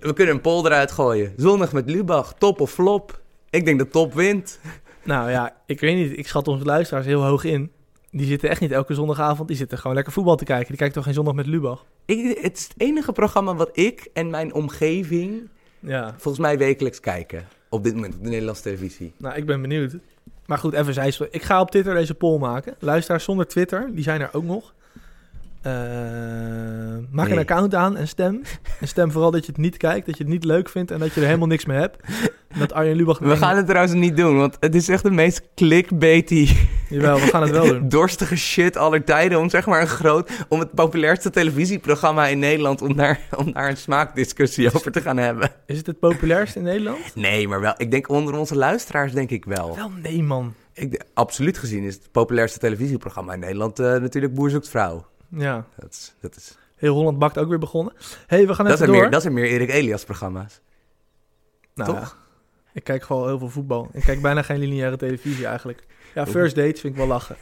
we 0.03 0.13
kunnen 0.13 0.35
een 0.35 0.41
poll 0.41 0.65
eruit 0.65 0.93
gooien. 0.93 1.33
Zondag 1.37 1.73
met 1.73 1.91
Lubach, 1.91 2.35
top 2.39 2.61
of 2.61 2.71
flop? 2.71 3.21
Ik 3.51 3.65
denk 3.65 3.79
dat 3.79 3.93
top 3.93 4.15
wint. 4.15 4.61
Nou 5.03 5.31
ja, 5.31 5.57
ik 5.67 5.81
weet 5.81 5.97
niet. 5.97 6.19
Ik 6.19 6.27
schat 6.27 6.49
onze 6.49 6.65
luisteraars 6.65 7.07
heel 7.07 7.23
hoog 7.25 7.45
in. 7.45 7.71
Die 8.11 8.27
zitten 8.27 8.49
echt 8.49 8.61
niet 8.61 8.71
elke 8.71 8.95
zondagavond. 8.95 9.49
Die 9.49 9.57
zitten 9.57 9.79
gewoon 9.79 9.95
lekker 9.95 10.13
voetbal 10.13 10.37
te 10.37 10.45
kijken. 10.45 10.67
Die 10.67 10.77
kijken 10.77 10.95
toch 10.95 11.05
geen 11.05 11.15
zondag 11.15 11.35
met 11.35 11.47
Lubach? 11.47 11.85
Ik, 12.05 12.39
het 12.41 12.57
is 12.57 12.63
het 12.63 12.75
enige 12.77 13.13
programma 13.13 13.55
wat 13.55 13.71
ik 13.73 14.09
en 14.13 14.31
mijn 14.31 14.55
omgeving 14.55 15.49
Ja, 15.81 16.15
volgens 16.19 16.39
mij 16.39 16.59
wekelijks 16.59 17.01
kijken. 17.01 17.47
Op 17.69 17.85
dit 17.85 17.95
moment 17.95 18.15
op 18.15 18.23
de 18.23 18.29
Nederlandse 18.29 18.63
televisie. 18.63 19.13
nou 19.17 19.37
ik 19.37 19.47
ben 19.47 19.61
benieuwd. 19.61 19.97
Maar 20.47 20.59
goed, 20.59 20.73
even 20.73 20.95
zij. 20.95 21.15
Ik 21.31 21.43
ga 21.43 21.61
op 21.61 21.71
Twitter 21.71 21.95
deze 21.95 22.15
poll 22.15 22.39
maken. 22.39 22.75
Luisteraars 22.79 23.25
zonder 23.25 23.47
Twitter, 23.47 23.91
die 23.93 24.05
zijn 24.05 24.21
er 24.21 24.29
ook 24.33 24.45
nog. 24.45 24.75
Eh, 25.63 25.73
maak 27.11 27.29
een 27.29 27.39
account 27.39 27.75
aan 27.75 27.97
en 27.97 28.09
stem. 28.09 28.43
En 28.81 28.89
stem 28.89 29.11
vooral 29.11 29.31
dat 29.31 29.47
je 29.47 29.53
het 29.53 29.61
niet 29.61 29.77
kijkt, 29.77 30.07
dat 30.07 30.17
je 30.17 30.23
het 30.23 30.33
niet 30.33 30.45
leuk 30.45 30.69
vindt 30.69 30.91
en 30.91 30.99
dat 30.99 31.15
je 31.15 31.21
er 31.21 31.27
helemaal 31.27 31.49
niks 31.49 31.65
mee 31.65 31.79
hebt. 31.79 31.97
En 32.49 32.59
dat 32.59 32.73
Arjen 32.73 32.97
Lubach... 32.97 33.19
We 33.19 33.37
gaan 33.37 33.57
het 33.57 33.67
trouwens 33.67 33.95
niet 33.95 34.17
doen, 34.17 34.37
want 34.37 34.57
het 34.61 34.75
is 34.75 34.89
echt 34.89 35.03
de 35.03 35.11
meest 35.11 35.43
clickbaity 35.55 36.49
Jawel, 36.93 37.21
we 37.21 37.27
gaan 37.27 37.43
het 37.43 37.51
wel 37.51 37.67
doen. 37.67 37.89
dorstige 37.99 38.37
shit 38.37 38.77
aller 38.77 39.05
tijden 39.05 39.39
om 39.39 39.51
zeg 39.51 39.67
maar 39.67 39.81
een 39.81 39.87
groot, 39.87 40.31
om 40.49 40.59
het 40.59 40.75
populairste 40.75 41.31
televisieprogramma 41.31 42.27
in 42.27 42.39
Nederland 42.39 42.83
om 42.83 42.97
daar, 42.97 43.21
om 43.37 43.53
daar 43.53 43.69
een 43.69 43.77
smaakdiscussie 43.77 44.75
over 44.75 44.93
te 44.93 45.01
gaan 45.01 45.17
hebben. 45.17 45.51
Is 45.67 45.77
het 45.77 45.87
het 45.87 45.99
populairst 45.99 46.57
in 46.57 46.63
Nederland? 46.63 47.15
Nee, 47.15 47.49
maar 47.49 47.61
wel, 47.61 47.75
ik 47.77 47.91
denk 47.91 48.09
onder 48.09 48.39
onze 48.39 48.57
luisteraars 48.57 49.13
denk 49.13 49.31
ik 49.31 49.45
wel. 49.45 49.77
Wel 49.77 49.91
nee, 50.03 50.23
man. 50.23 50.55
Ik, 50.75 51.05
absoluut 51.15 51.59
gezien 51.59 51.85
is 51.85 51.95
het 51.95 52.13
populairste 52.13 52.59
televisieprogramma 52.59 53.33
in 53.33 53.41
Nederland 53.41 53.79
eh, 53.79 53.87
natuurlijk 53.87 54.35
Boer 54.35 54.51
zoekt 54.51 54.69
vrouw. 54.69 55.07
Ja, 55.37 55.67
Dat 55.77 55.91
is, 55.91 56.15
dat 56.21 56.37
is, 56.37 56.59
heel 56.77 56.95
Holland 56.95 57.19
Bakt 57.19 57.39
ook 57.39 57.49
weer 57.49 57.59
begonnen. 57.59 57.95
hey, 58.27 58.47
we 58.47 58.55
gaan 58.55 58.65
dat 58.65 58.75
even 58.75 58.87
door. 58.87 58.97
meer, 58.97 59.11
dat 59.11 59.23
zijn 59.23 59.35
meer 59.35 59.47
Erik 59.47 59.71
Elias 59.71 60.05
programma's. 60.05 60.61
Nou, 61.75 61.91
toch? 61.91 62.01
ja. 62.01 62.21
Ik 62.73 62.85
kijk 62.85 63.03
gewoon 63.03 63.27
heel 63.27 63.39
veel 63.39 63.49
voetbal. 63.49 63.89
Ik 63.93 64.03
kijk 64.03 64.23
bijna 64.23 64.43
geen 64.43 64.59
lineaire 64.59 64.97
televisie 64.97 65.47
eigenlijk. 65.47 65.87
Ja, 66.15 66.27
first 66.27 66.55
dates 66.55 66.81
vind 66.81 66.93
ik 66.93 66.99
wel 66.99 67.09
lachen. 67.09 67.37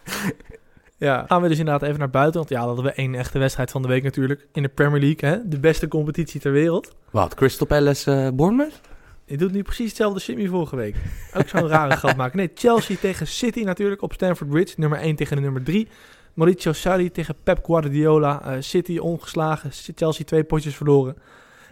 ja, 1.06 1.24
gaan 1.28 1.42
we 1.42 1.48
dus 1.48 1.58
inderdaad 1.58 1.82
even 1.82 1.98
naar 1.98 2.10
buiten. 2.10 2.38
Want 2.38 2.48
ja, 2.48 2.58
dat 2.58 2.66
hadden 2.66 2.84
we 2.84 2.92
één 2.92 3.14
echte 3.14 3.38
wedstrijd 3.38 3.70
van 3.70 3.82
de 3.82 3.88
week 3.88 4.02
natuurlijk. 4.02 4.46
In 4.52 4.62
de 4.62 4.68
Premier 4.68 5.00
League, 5.00 5.30
hè? 5.30 5.48
de 5.48 5.60
beste 5.60 5.88
competitie 5.88 6.40
ter 6.40 6.52
wereld. 6.52 6.94
Wat, 7.10 7.34
Crystal 7.34 7.66
Palace 7.66 8.12
eh 8.12 8.28
Bournemouth? 8.32 8.80
Je 9.24 9.36
doet 9.36 9.52
nu 9.52 9.62
precies 9.62 9.86
hetzelfde 9.86 10.20
shit 10.20 10.36
wie 10.36 10.48
vorige 10.48 10.76
week. 10.76 10.96
Ook 11.34 11.48
zo'n 11.48 11.68
rare 11.68 11.96
gat 12.06 12.16
maken. 12.16 12.36
Nee, 12.36 12.50
Chelsea 12.54 12.96
tegen 13.00 13.26
City 13.26 13.62
natuurlijk 13.62 14.02
op 14.02 14.12
Stamford 14.12 14.50
Bridge. 14.50 14.74
Nummer 14.76 14.98
1 14.98 15.16
tegen 15.16 15.36
de 15.36 15.42
nummer 15.42 15.62
3. 15.62 15.88
Mauricio 16.36 16.72
Sarri 16.72 17.10
tegen 17.10 17.34
Pep 17.42 17.64
Guardiola. 17.64 18.42
Eh, 18.44 18.56
City 18.60 18.98
ongeslagen. 18.98 19.70
Chelsea 19.94 20.24
twee 20.24 20.44
potjes 20.44 20.76
verloren. 20.76 21.16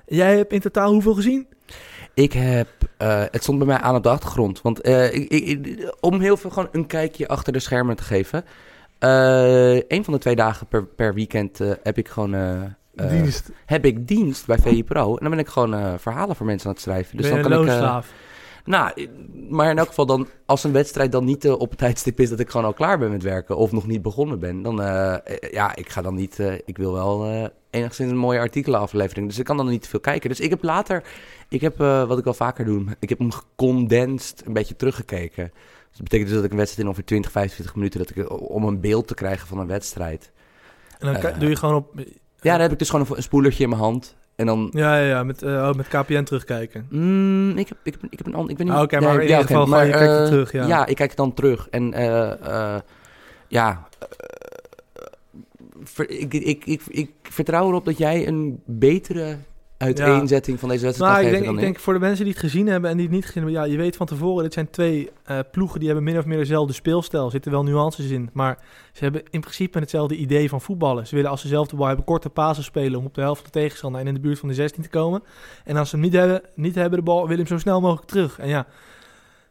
Jij 0.06 0.36
hebt 0.36 0.52
in 0.52 0.60
totaal 0.60 0.92
hoeveel 0.92 1.14
gezien? 1.14 1.46
Ik 2.14 2.32
heb, 2.32 2.68
eh, 2.96 3.22
het 3.30 3.42
stond 3.42 3.58
bij 3.58 3.66
mij 3.66 3.76
aan 3.78 3.94
op 3.94 4.02
de 4.02 4.08
achtergrond. 4.08 4.62
Want 4.62 4.80
eh, 4.80 5.14
ik, 5.14 5.28
ik- 5.30 5.94
om 6.00 6.20
heel 6.20 6.36
veel 6.36 6.50
gewoon 6.50 6.68
een 6.72 6.86
kijkje 6.86 7.28
achter 7.28 7.52
de 7.52 7.58
schermen 7.58 7.96
te 7.96 8.02
geven. 8.02 8.44
Eh 8.98 9.74
een 9.88 10.04
van 10.04 10.12
de 10.14 10.18
twee 10.20 10.36
dagen 10.36 10.66
per, 10.66 10.84
per 10.86 11.14
weekend 11.14 11.60
eh, 11.60 11.70
heb 11.82 11.98
ik 11.98 12.08
gewoon... 12.08 12.34
eh, 12.34 12.62
eh, 12.94 13.10
Dienst. 13.10 13.50
heb 13.66 13.84
ik 13.84 14.08
dienst 14.08 14.46
bij 14.46 14.58
VI 14.58 14.84
Pro. 14.84 15.10
En 15.16 15.20
dan 15.20 15.30
ben 15.30 15.38
ik 15.38 15.48
gewoon 15.48 15.74
eh, 15.74 15.92
verhalen 15.98 16.36
voor 16.36 16.46
mensen 16.46 16.66
aan 16.68 16.74
het 16.74 16.82
schrijven. 16.82 17.16
Dus 17.16 17.26
ben 17.28 17.36
je 17.36 17.42
dan 17.48 17.52
een 17.52 17.66
kan 17.66 17.76
ik... 17.98 18.04
nou, 18.64 18.92
eh, 18.94 19.08
maar 19.48 19.70
in 19.70 19.78
elk 19.78 19.88
geval 19.88 20.06
dan... 20.06 20.28
Als 20.46 20.64
een 20.64 20.72
wedstrijd 20.72 21.12
dan 21.12 21.24
niet 21.24 21.44
eh, 21.44 21.52
op 21.52 21.70
het 21.70 21.78
tijdstip 21.78 22.20
is 22.20 22.28
dat 22.28 22.40
ik 22.40 22.50
gewoon 22.50 22.66
al 22.66 22.72
klaar 22.72 22.98
ben 22.98 23.10
met 23.10 23.22
werken... 23.22 23.56
of 23.56 23.72
nog 23.72 23.86
niet 23.86 24.02
begonnen 24.02 24.38
ben, 24.38 24.62
dan... 24.62 24.82
eh, 24.82 25.50
ja, 25.50 25.76
ik 25.76 25.88
ga 25.88 26.02
dan 26.02 26.14
niet... 26.14 26.38
ik 26.64 26.76
wil 26.76 26.92
wel 26.92 27.26
eh, 27.26 27.44
enigszins 27.70 28.10
een 28.10 28.16
mooie 28.16 28.38
artikelenaflevering. 28.38 29.28
Dus 29.28 29.38
ik 29.38 29.44
kan 29.44 29.56
dan 29.56 29.68
niet 29.68 29.82
te 29.82 29.88
veel 29.88 30.00
kijken. 30.00 30.28
Dus 30.28 30.40
ik 30.40 30.50
heb 30.50 30.62
later... 30.62 31.04
Ik 31.48 31.60
heb, 31.60 31.76
wat 31.78 32.18
ik 32.18 32.24
wel 32.24 32.34
vaker 32.34 32.64
doe... 32.64 32.84
Ik 32.98 33.08
heb 33.08 33.18
hem 33.18 33.30
gecondensed 33.30 34.42
een 34.46 34.52
beetje 34.52 34.76
teruggekeken. 34.76 35.50
Dus 35.54 35.96
dat 35.96 36.02
betekent 36.02 36.28
dus 36.28 36.36
dat 36.36 36.44
ik 36.44 36.50
een 36.50 36.56
wedstrijd 36.56 36.82
in 36.82 36.86
ongeveer 36.88 37.06
20, 37.08 37.30
25 37.30 37.74
minuten... 37.74 37.98
Dat 37.98 38.10
ik, 38.10 38.50
om 38.50 38.64
een 38.64 38.80
beeld 38.80 39.06
te 39.06 39.14
krijgen 39.14 39.46
van 39.46 39.58
een 39.58 39.66
wedstrijd... 39.66 40.32
En 40.98 41.12
dan 41.12 41.38
doe 41.38 41.48
je 41.48 41.56
gewoon 41.56 41.74
op... 41.74 41.94
Ja, 42.40 42.52
dan 42.52 42.60
heb 42.60 42.72
ik 42.72 42.78
dus 42.78 42.90
gewoon 42.90 43.06
een, 43.08 43.16
een 43.16 43.22
spoelertje 43.22 43.62
in 43.62 43.68
mijn 43.68 43.80
hand. 43.80 44.16
En 44.36 44.46
dan 44.46 44.68
Ja, 44.72 44.96
ja, 44.98 45.06
ja 45.08 45.22
met, 45.22 45.42
eh, 45.42 45.50
oh, 45.50 45.72
met 45.72 45.88
KPN 45.88 46.22
terugkijken. 46.22 46.86
Mm, 46.90 47.50
ik, 47.58 47.68
heb, 47.68 47.78
ik, 47.82 47.92
heb, 48.00 48.12
ik 48.12 48.18
heb 48.18 48.26
een 48.26 48.34
ander. 48.34 48.50
Ik 48.50 48.58
weet 48.58 48.66
niet. 48.66 48.76
Ah, 48.76 48.82
oké, 48.82 49.00
maar 49.00 49.14
in 49.14 49.20
ieder 49.22 49.36
oké, 49.36 49.46
geval 49.46 49.66
gewoon, 49.66 49.86
je 49.86 49.92
kijkt 49.92 50.12
het 50.16 50.26
terug, 50.26 50.52
ja. 50.52 50.66
Ja, 50.66 50.86
ik 50.86 50.96
kijk 50.96 51.08
het 51.08 51.18
dan 51.18 51.34
terug. 51.34 51.68
En 51.70 51.92
eh, 51.92 52.30
eh, 52.74 52.80
ja. 53.48 53.88
eh, 53.98 54.06
ver- 55.82 56.10
ik, 56.10 56.34
ik, 56.34 56.64
ik, 56.64 56.82
ik 56.88 57.10
vertrouw 57.22 57.68
erop 57.68 57.84
dat 57.84 57.98
jij 57.98 58.26
een 58.28 58.62
betere 58.64 59.36
uiteenzetting 59.84 60.60
van 60.60 60.68
deze 60.68 60.84
wedstrijd 60.84 61.12
Nou, 61.12 61.24
ik 61.24 61.42
denk, 61.42 61.54
ik 61.54 61.60
denk 61.60 61.78
voor 61.78 61.92
de 61.92 61.98
mensen 61.98 62.24
die 62.24 62.32
het 62.32 62.42
gezien 62.42 62.66
hebben 62.66 62.90
en 62.90 62.96
die 62.96 63.06
het 63.06 63.14
niet 63.14 63.26
gezien 63.26 63.42
hebben, 63.42 63.62
ja, 63.62 63.66
je 63.68 63.76
weet 63.76 63.96
van 63.96 64.06
tevoren, 64.06 64.42
dit 64.42 64.52
zijn 64.52 64.70
twee 64.70 65.10
eh, 65.24 65.38
ploegen 65.50 65.78
die 65.78 65.88
hebben 65.88 66.06
min 66.06 66.18
of 66.18 66.24
meer 66.24 66.38
dezelfde 66.38 66.72
speelstijl. 66.72 67.24
Er 67.24 67.30
zitten 67.30 67.50
wel 67.50 67.62
nuances 67.62 68.10
in, 68.10 68.30
maar 68.32 68.58
ze 68.92 69.04
hebben 69.04 69.22
in 69.30 69.40
principe 69.40 69.78
hetzelfde 69.78 70.16
idee 70.16 70.48
van 70.48 70.60
voetballen. 70.60 71.06
Ze 71.06 71.14
willen 71.14 71.30
als 71.30 71.40
ze 71.40 71.48
zelf 71.48 71.68
de 71.68 71.76
bal 71.76 71.86
hebben 71.86 72.04
korte 72.04 72.30
pasen 72.30 72.64
spelen 72.64 72.98
om 72.98 73.04
op 73.04 73.14
de 73.14 73.20
helft 73.20 73.40
van 73.40 73.50
de 73.52 73.58
tegenstander 73.58 74.00
en 74.00 74.06
in 74.06 74.14
de 74.14 74.20
buurt 74.20 74.38
van 74.38 74.48
de 74.48 74.54
16 74.54 74.82
te 74.82 74.88
komen. 74.88 75.22
En 75.64 75.76
als 75.76 75.88
ze 75.88 75.96
hem 75.96 76.04
niet 76.04 76.14
hebben, 76.14 76.42
niet 76.54 76.74
hebben 76.74 76.98
de 76.98 77.04
bal, 77.04 77.22
willen 77.22 77.36
hem 77.36 77.46
zo 77.46 77.58
snel 77.58 77.80
mogelijk 77.80 78.08
terug. 78.08 78.38
En 78.38 78.48
ja, 78.48 78.66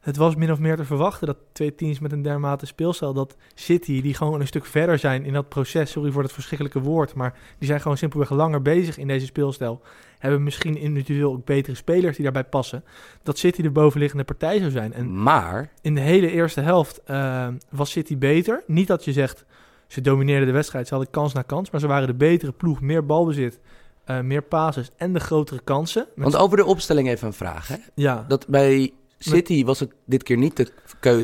het 0.04 0.18
was 0.18 0.36
min 0.36 0.52
of 0.52 0.60
meer 0.60 0.76
te 0.76 0.86
verwachten 0.86 1.28
dat 1.28 1.38
twee 1.52 1.76
teams 1.76 2.00
met 2.00 2.12
een 2.12 2.22
dermate 2.22 2.66
speelstijl, 2.66 3.14
dat 3.14 3.36
City, 3.54 4.02
die 4.02 4.14
gewoon 4.14 4.40
een 4.40 4.48
stuk 4.48 4.66
verder 4.66 5.00
zijn 5.00 5.26
in 5.26 5.34
dat 5.34 5.50
proces, 5.50 5.92
sorry 5.92 6.12
voor 6.12 6.24
het 6.24 6.32
verschrikkelijke 6.32 6.80
woord, 6.80 7.14
maar 7.14 7.34
die 7.58 7.68
zijn 7.68 7.82
gewoon 7.82 7.98
simpelweg 7.98 8.30
langer 8.30 8.62
bezig 8.62 8.98
in 8.98 9.08
deze 9.08 9.26
speelstijl 9.26 9.82
hebben 10.24 10.44
misschien 10.44 10.78
individueel 10.78 11.32
ook 11.32 11.46
betere 11.46 11.76
spelers 11.76 12.16
die 12.16 12.24
daarbij 12.24 12.44
passen. 12.44 12.84
Dat 13.24 13.38
City 13.38 13.62
de 13.62 13.70
bovenliggende 13.72 14.24
partij 14.24 14.58
zou 14.60 14.72
zijn. 14.72 14.94
En 14.94 15.22
Maar, 15.24 15.72
in 15.82 15.96
de 15.96 16.02
hele 16.02 16.32
eerste 16.32 16.62
helft 16.62 17.02
eh, 17.06 17.48
was 17.70 17.92
City 17.92 18.18
beter. 18.18 18.64
Niet 18.68 18.88
dat 18.88 19.06
je 19.06 19.12
zegt, 19.12 19.46
ze 19.88 20.02
domineerden 20.02 20.48
de 20.48 20.54
wedstrijd, 20.54 20.88
ze 20.88 20.94
hadden 20.94 21.12
kans 21.14 21.34
na 21.34 21.42
kans. 21.42 21.70
Maar 21.72 21.80
ze 21.82 21.88
waren 21.88 22.08
de 22.08 22.14
betere 22.14 22.52
ploeg, 22.52 22.82
meer 22.82 23.06
balbezit, 23.06 23.60
eh, 24.06 24.20
meer 24.20 24.42
passes 24.42 24.90
en 24.98 25.14
de 25.14 25.20
grotere 25.20 25.62
kansen. 25.64 26.06
Met- 26.16 26.32
want 26.32 26.44
over 26.44 26.58
de 26.58 26.66
opstelling 26.66 27.08
even 27.08 27.28
een 27.28 27.34
vraag. 27.34 27.68
Hè? 27.68 27.76
ja, 27.96 28.26
Dat 28.28 28.48
bij 28.48 28.94
City 29.18 29.64
was 29.66 29.80
het 29.80 29.92
dit 30.06 30.24
keer 30.24 30.38
niet 30.38 30.72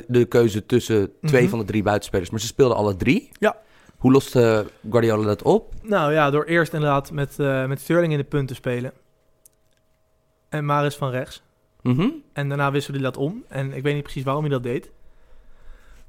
de 0.07 0.25
keuze 0.25 0.65
tussen 0.65 1.11
twee 1.21 1.41
Mhm. 1.41 1.49
van 1.49 1.59
de 1.59 1.65
drie 1.65 1.83
buitenspelers, 1.83 2.29
maar 2.29 2.39
ze 2.39 2.45
speelden 2.47 2.77
alle 2.77 2.95
drie. 2.95 3.29
Ja. 3.39 3.57
Hoe 3.99 4.11
loste 4.11 4.65
Guardiola 4.89 5.25
dat 5.25 5.41
op? 5.41 5.73
nou 5.81 6.13
ja, 6.13 6.29
door 6.29 6.43
eerst 6.43 6.73
inderdaad 6.73 7.11
met, 7.11 7.39
eh, 7.39 7.65
met 7.65 7.79
Sterling 7.81 8.11
in 8.11 8.17
de 8.17 8.23
punt 8.23 8.47
te 8.47 8.53
spelen. 8.53 8.91
En 10.49 10.65
Maris 10.65 10.95
van 10.95 11.09
rechts. 11.11 11.41
Mhm. 11.81 12.07
En 12.33 12.47
daarna 12.49 12.71
wisselde 12.71 12.99
hij 12.99 13.09
dat 13.11 13.17
om. 13.17 13.43
En 13.47 13.73
ik 13.73 13.83
weet 13.83 13.93
niet 13.93 14.03
precies 14.03 14.23
waarom 14.23 14.43
hij 14.43 14.51
dat 14.51 14.63
deed. 14.63 14.91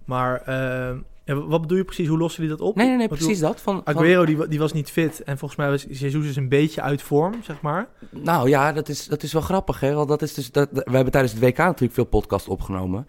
Maar 0.05 0.43
eh, 0.43 0.97
ja, 1.25 1.35
wat 1.35 1.61
bedoel 1.61 1.77
je 1.77 1.85
precies? 1.85 2.09
Hoe 2.09 2.19
loste 2.19 2.41
hij 2.41 2.51
dat 2.51 2.61
op? 2.61 2.77
Nee, 2.77 2.97
nee, 2.97 3.09
precies 3.09 3.39
dat. 3.39 3.61
Van, 3.61 3.81
van- 3.85 3.97
Aguero 3.97 4.25
die, 4.25 4.49
die 4.49 4.59
was 4.59 4.73
niet 4.73 4.91
fit. 4.91 5.23
En 5.23 5.39
volgens 5.39 5.61
mij 5.61 5.71
was 5.71 5.83
Jesus 5.89 6.25
dus 6.25 6.37
een 6.37 6.49
beetje 6.49 6.81
uit 6.83 7.03
vorm, 7.03 7.43
zeg 7.43 7.61
maar. 7.61 7.89
Nou 8.11 8.49
ja, 8.49 8.73
dat 8.73 8.89
is, 8.89 9.07
dat 9.07 9.23
is 9.23 9.33
wel 9.33 9.43
grappig, 9.43 9.81
hè? 9.81 9.95
Want 9.95 10.09
dat 10.09 10.23
is 10.23 10.35
dus, 10.35 10.51
dat, 10.53 10.69
we 10.71 10.83
hebben 10.91 11.13
tijdens 11.13 11.33
het 11.33 11.43
WK 11.43 11.57
natuurlijk 11.57 11.93
veel 11.95 12.05
podcast 12.05 12.49
opgenomen. 12.49 13.09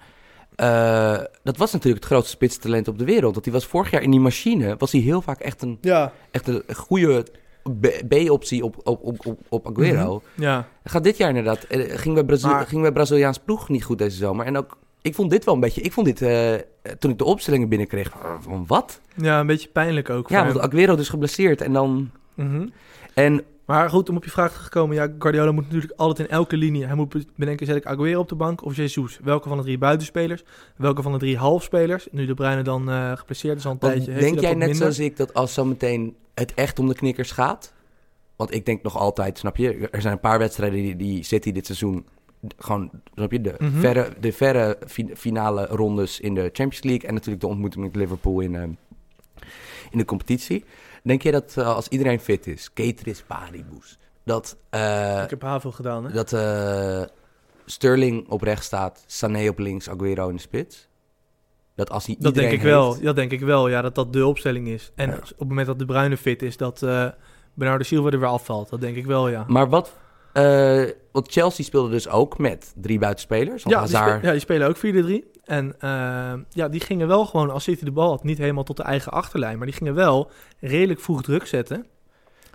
Eh, 0.62 1.18
dat 1.44 1.58
was 1.58 1.72
natuurlijk 1.72 2.04
het 2.04 2.12
grootste 2.12 2.32
spitstalent 2.32 2.88
op 2.88 2.98
de 3.00 3.06
wereld. 3.06 3.32
Want 3.32 3.44
die 3.44 3.54
was 3.54 3.66
vorig 3.66 3.92
jaar 3.92 4.02
in 4.02 4.12
die 4.12 4.20
machine, 4.20 4.76
was 4.78 4.92
hij 4.92 5.02
heel 5.02 5.22
vaak 5.22 5.40
echt 5.40 5.62
een, 5.62 5.78
Ja. 5.82 6.14
echt 6.32 6.48
een 6.48 6.64
goede 6.76 7.26
B-optie 8.08 8.64
op, 8.64 8.76
op, 8.84 9.04
op, 9.26 9.38
op, 9.50 9.68
Aguero. 9.70 10.22
Ja. 10.36 10.68
Gaat 10.84 11.04
dit 11.04 11.18
jaar 11.18 11.30
inderdaad, 11.30 11.64
eh, 11.64 11.98
ging 11.98 12.14
bij, 12.14 12.24
Brazil, 12.24 12.50
Maar- 12.50 12.68
ging 12.68 12.82
bij 12.82 12.92
Braziliaans 12.92 13.38
ploeg 13.38 13.70
niet 13.70 13.84
goed 13.84 13.98
deze 13.98 14.18
zomer. 14.18 14.46
En 14.46 14.58
ook, 14.58 14.78
ik 15.02 15.16
vond 15.16 15.30
dit 15.30 15.46
wel 15.46 15.54
een 15.54 15.60
beetje, 15.60 15.82
ik 15.82 15.92
vond 15.92 16.06
dit, 16.06 16.22
eh, 16.22 16.54
toen 17.00 17.12
ik 17.12 17.18
de 17.18 17.24
opstellingen 17.26 17.70
binnenkreeg, 17.70 18.12
van 18.40 18.64
wat? 18.68 19.02
ja, 19.16 19.40
een 19.40 19.48
beetje 19.48 19.70
pijnlijk 19.70 20.10
ook. 20.10 20.30
Ja, 20.30 20.46
want. 20.46 20.60
Aguero 20.60 20.96
dus 20.96 21.10
geblesseerd 21.10 21.62
en 21.62 21.74
dan... 21.74 22.12
Mhm. 22.34 22.68
En 23.14 23.44
Maar 23.72 23.90
goed, 23.90 24.10
om 24.10 24.16
op 24.16 24.24
je 24.24 24.30
vraag 24.30 24.64
te 24.64 24.70
komen. 24.70 24.96
Ja, 24.96 25.08
Guardiola 25.20 25.52
moet 25.52 25.64
natuurlijk 25.64 25.94
altijd 25.96 26.28
in 26.28 26.34
elke 26.34 26.58
linie... 26.58 26.86
Hij 26.86 26.96
moet 26.96 27.26
bedenken, 27.36 27.66
zet 27.66 27.76
ik 27.76 27.86
Aguero 27.86 28.20
op 28.20 28.30
de 28.30 28.36
bank 28.36 28.64
of 28.66 28.76
Jesus? 28.76 29.20
Welke 29.24 29.48
van 29.48 29.58
de 29.58 29.64
drie 29.64 29.78
buitenspelers? 29.78 30.44
Welke 30.76 31.02
van 31.02 31.12
de 31.12 31.18
drie 31.18 31.38
halfspelers? 31.38 32.08
Nu 32.12 32.26
de 32.26 32.34
Bruyne 32.34 32.62
dan 32.62 32.90
eh 32.90 33.12
geblesseerd 33.18 33.58
is 33.58 33.66
al 33.66 33.72
een 33.72 33.78
Want 33.80 33.94
tijdje. 33.94 34.14
denk 34.22 34.40
jij 34.40 34.50
net 34.50 34.58
minder. 34.60 34.76
zoals 34.76 35.00
ik 35.00 35.18
dat 35.18 35.34
als 35.34 35.54
zometeen 35.54 36.16
het 36.34 36.54
echt 36.54 36.80
om 36.80 36.88
de 36.88 36.94
knikkers 36.96 37.32
gaat? 37.32 37.74
Want 38.36 38.54
ik 38.54 38.66
denk 38.66 38.84
nog 38.84 38.98
altijd, 38.98 39.38
snap 39.38 39.58
je, 39.58 39.88
er 39.92 40.02
zijn 40.02 40.14
een 40.14 40.20
paar 40.20 40.40
wedstrijden 40.40 40.82
die, 40.82 40.96
die 40.96 41.24
City 41.24 41.52
dit 41.52 41.66
seizoen 41.66 42.06
gewoon, 42.58 42.90
snap 43.16 43.32
je, 43.32 43.42
de, 43.42 43.56
Mhm. 43.60 43.80
verre, 43.80 44.10
de 44.20 44.32
verre 44.32 44.78
fi- 44.88 45.12
finale 45.16 45.66
rondes 45.66 46.20
in 46.20 46.34
de 46.36 46.42
Champions 46.54 46.84
League 46.84 47.08
en 47.08 47.14
natuurlijk 47.14 47.42
de 47.42 47.48
ontmoeting 47.50 47.84
met 47.84 47.96
Liverpool 47.96 48.40
in, 48.40 48.56
eh, 48.56 48.62
in 49.92 49.98
de 49.98 50.06
competitie. 50.06 50.64
Denk 51.04 51.22
je 51.22 51.32
dat 51.32 51.54
eh, 51.58 51.76
als 51.76 51.88
iedereen 51.88 52.20
fit 52.20 52.48
is, 52.48 52.74
Cateris 52.74 53.22
Paribus, 53.28 53.98
dat, 54.24 54.58
eh, 54.70 55.22
Ik 55.24 55.30
heb 55.30 55.42
Havel 55.42 55.72
gedaan, 55.72 56.06
hè? 56.06 56.12
dat 56.14 56.34
eh, 56.34 57.02
Sterling 57.66 58.30
op 58.30 58.42
rechts 58.42 58.66
staat, 58.66 59.04
Sané 59.08 59.48
op 59.50 59.60
links, 59.60 59.90
Aguero 59.90 60.30
in 60.30 60.36
de 60.36 60.42
spits? 60.42 60.90
Dat 61.76 61.90
als 61.90 62.06
hij 62.06 62.16
Dat 62.20 62.34
denk 62.34 62.52
ik 62.52 62.62
wel. 62.62 63.02
Dat 63.02 63.16
denk 63.16 63.32
ik 63.32 63.40
wel, 63.40 63.68
ja, 63.68 63.82
dat 63.82 63.96
dat 63.96 64.14
de 64.14 64.26
opstelling 64.26 64.68
is. 64.68 64.92
En 64.96 65.10
Ja. 65.10 65.16
op 65.16 65.24
het 65.40 65.48
moment 65.48 65.68
dat 65.68 65.80
de 65.80 65.86
Bruyne 65.86 66.18
fit 66.18 66.42
is, 66.42 66.58
dat 66.58 66.84
eh 66.84 67.08
Bernardo 67.54 67.84
Silva 67.84 68.10
er 68.10 68.20
weer 68.20 68.28
afvalt. 68.30 68.70
Dat 68.70 68.82
denk 68.82 68.96
ik 68.96 69.06
wel, 69.06 69.30
ja. 69.30 69.46
Maar 69.48 69.70
wat... 69.70 69.92
want 71.12 71.32
Chelsea 71.32 71.66
speelde 71.66 71.90
dus 71.90 72.08
ook 72.10 72.38
met 72.38 72.74
drie 72.76 73.00
buitenspelers. 73.00 73.64
Ja 73.64 73.70
die, 73.70 73.78
Hazard... 73.78 74.16
spe- 74.18 74.26
ja, 74.26 74.32
die 74.32 74.42
spelen 74.42 74.68
ook 74.68 74.78
4-3. 74.78 74.80
En 75.46 75.76
eh, 75.80 76.34
ja, 76.50 76.68
die 76.68 76.80
gingen 76.80 77.08
wel 77.08 77.26
gewoon, 77.26 77.50
als 77.50 77.64
City 77.64 77.86
de 77.86 77.92
bal 77.92 78.10
had, 78.10 78.24
niet 78.24 78.38
helemaal 78.38 78.64
tot 78.64 78.78
de 78.78 78.84
eigen 78.84 79.12
achterlijn. 79.12 79.58
Maar 79.58 79.68
die 79.68 79.76
gingen 79.76 79.94
wel 79.94 80.32
redelijk 80.60 81.00
vroeg 81.00 81.22
druk 81.22 81.46
zetten. 81.46 81.86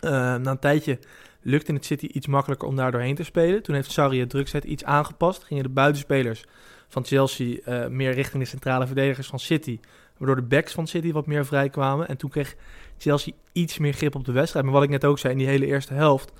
Eh, 0.01 0.11
na 0.11 0.51
een 0.51 0.59
tijdje 0.59 0.99
lukte 1.42 1.72
het 1.72 1.85
City 1.85 2.07
iets 2.07 2.27
makkelijker 2.27 2.68
om 2.68 2.77
daar 2.77 2.92
doorheen 2.92 3.14
te 3.14 3.25
spelen. 3.25 3.62
Toen 3.62 3.75
heeft 3.75 3.90
Sarri 3.90 4.20
het 4.20 4.31
drukzet 4.31 4.64
iets 4.64 4.85
aangepast. 4.85 5.44
Gingen 5.44 5.62
de 5.62 5.68
buitenspelers 5.68 6.44
van 6.88 7.05
Chelsea 7.05 7.59
eh, 7.64 7.87
meer 7.87 8.12
richting 8.12 8.42
de 8.42 8.49
centrale 8.49 8.87
verdedigers 8.87 9.27
van 9.27 9.38
City. 9.38 9.81
Waardoor 10.16 10.37
de 10.37 10.42
backs 10.42 10.72
van 10.72 10.87
City 10.87 11.12
wat 11.12 11.27
meer 11.27 11.46
vrij 11.46 11.68
kwamen. 11.68 12.09
En 12.09 12.16
toen 12.16 12.31
kreeg 12.31 12.55
Chelsea 12.99 13.33
iets 13.53 13.79
meer 13.79 13.92
grip 13.92 14.14
op 14.14 14.25
de 14.25 14.33
wedstrijd. 14.33 14.64
Maar 14.64 14.75
wat 14.75 14.83
ik 14.83 14.90
net 14.90 15.05
ook 15.05 15.18
zei, 15.18 15.33
in 15.33 15.38
die 15.38 15.49
hele 15.49 15.66
eerste 15.66 15.94
helft... 15.94 16.33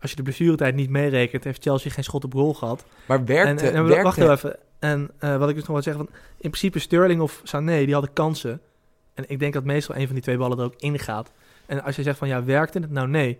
Als 0.00 0.10
je 0.10 0.16
de 0.16 0.22
blessuretijd 0.22 0.74
niet 0.74 0.90
meerekent, 0.90 1.44
heeft 1.44 1.62
Chelsea 1.62 1.90
geen 1.90 2.04
schot 2.04 2.24
op 2.24 2.32
goal 2.32 2.54
gehad. 2.54 2.84
Maar 3.06 3.24
werkte... 3.24 3.66
En, 3.66 3.72
en, 3.72 3.74
en 3.74 3.84
werkte... 3.84 4.02
wacht 4.02 4.18
even. 4.18 4.56
En 4.78 5.10
eh, 5.18 5.36
wat 5.36 5.48
ik 5.48 5.54
dus 5.54 5.64
nog 5.64 5.72
wil 5.72 5.82
zeggen, 5.82 6.04
van, 6.04 6.14
in 6.36 6.50
principe 6.50 6.78
Sterling 6.78 7.20
of 7.20 7.40
Sané, 7.44 7.84
die 7.84 7.92
hadden 7.92 8.12
kansen. 8.12 8.60
En 9.14 9.24
ik 9.26 9.38
denk 9.38 9.52
dat 9.52 9.64
meestal 9.64 9.96
een 9.96 10.04
van 10.04 10.14
die 10.14 10.22
twee 10.22 10.36
ballen 10.36 10.58
er 10.58 10.64
ook 10.64 10.74
in 10.78 10.98
gaat. 10.98 11.32
En 11.66 11.82
als 11.82 11.96
je 11.96 12.02
zegt 12.02 12.18
van 12.18 12.28
ja, 12.28 12.44
werkte 12.44 12.78
het? 12.78 12.90
Nou 12.90 13.08
nee. 13.08 13.38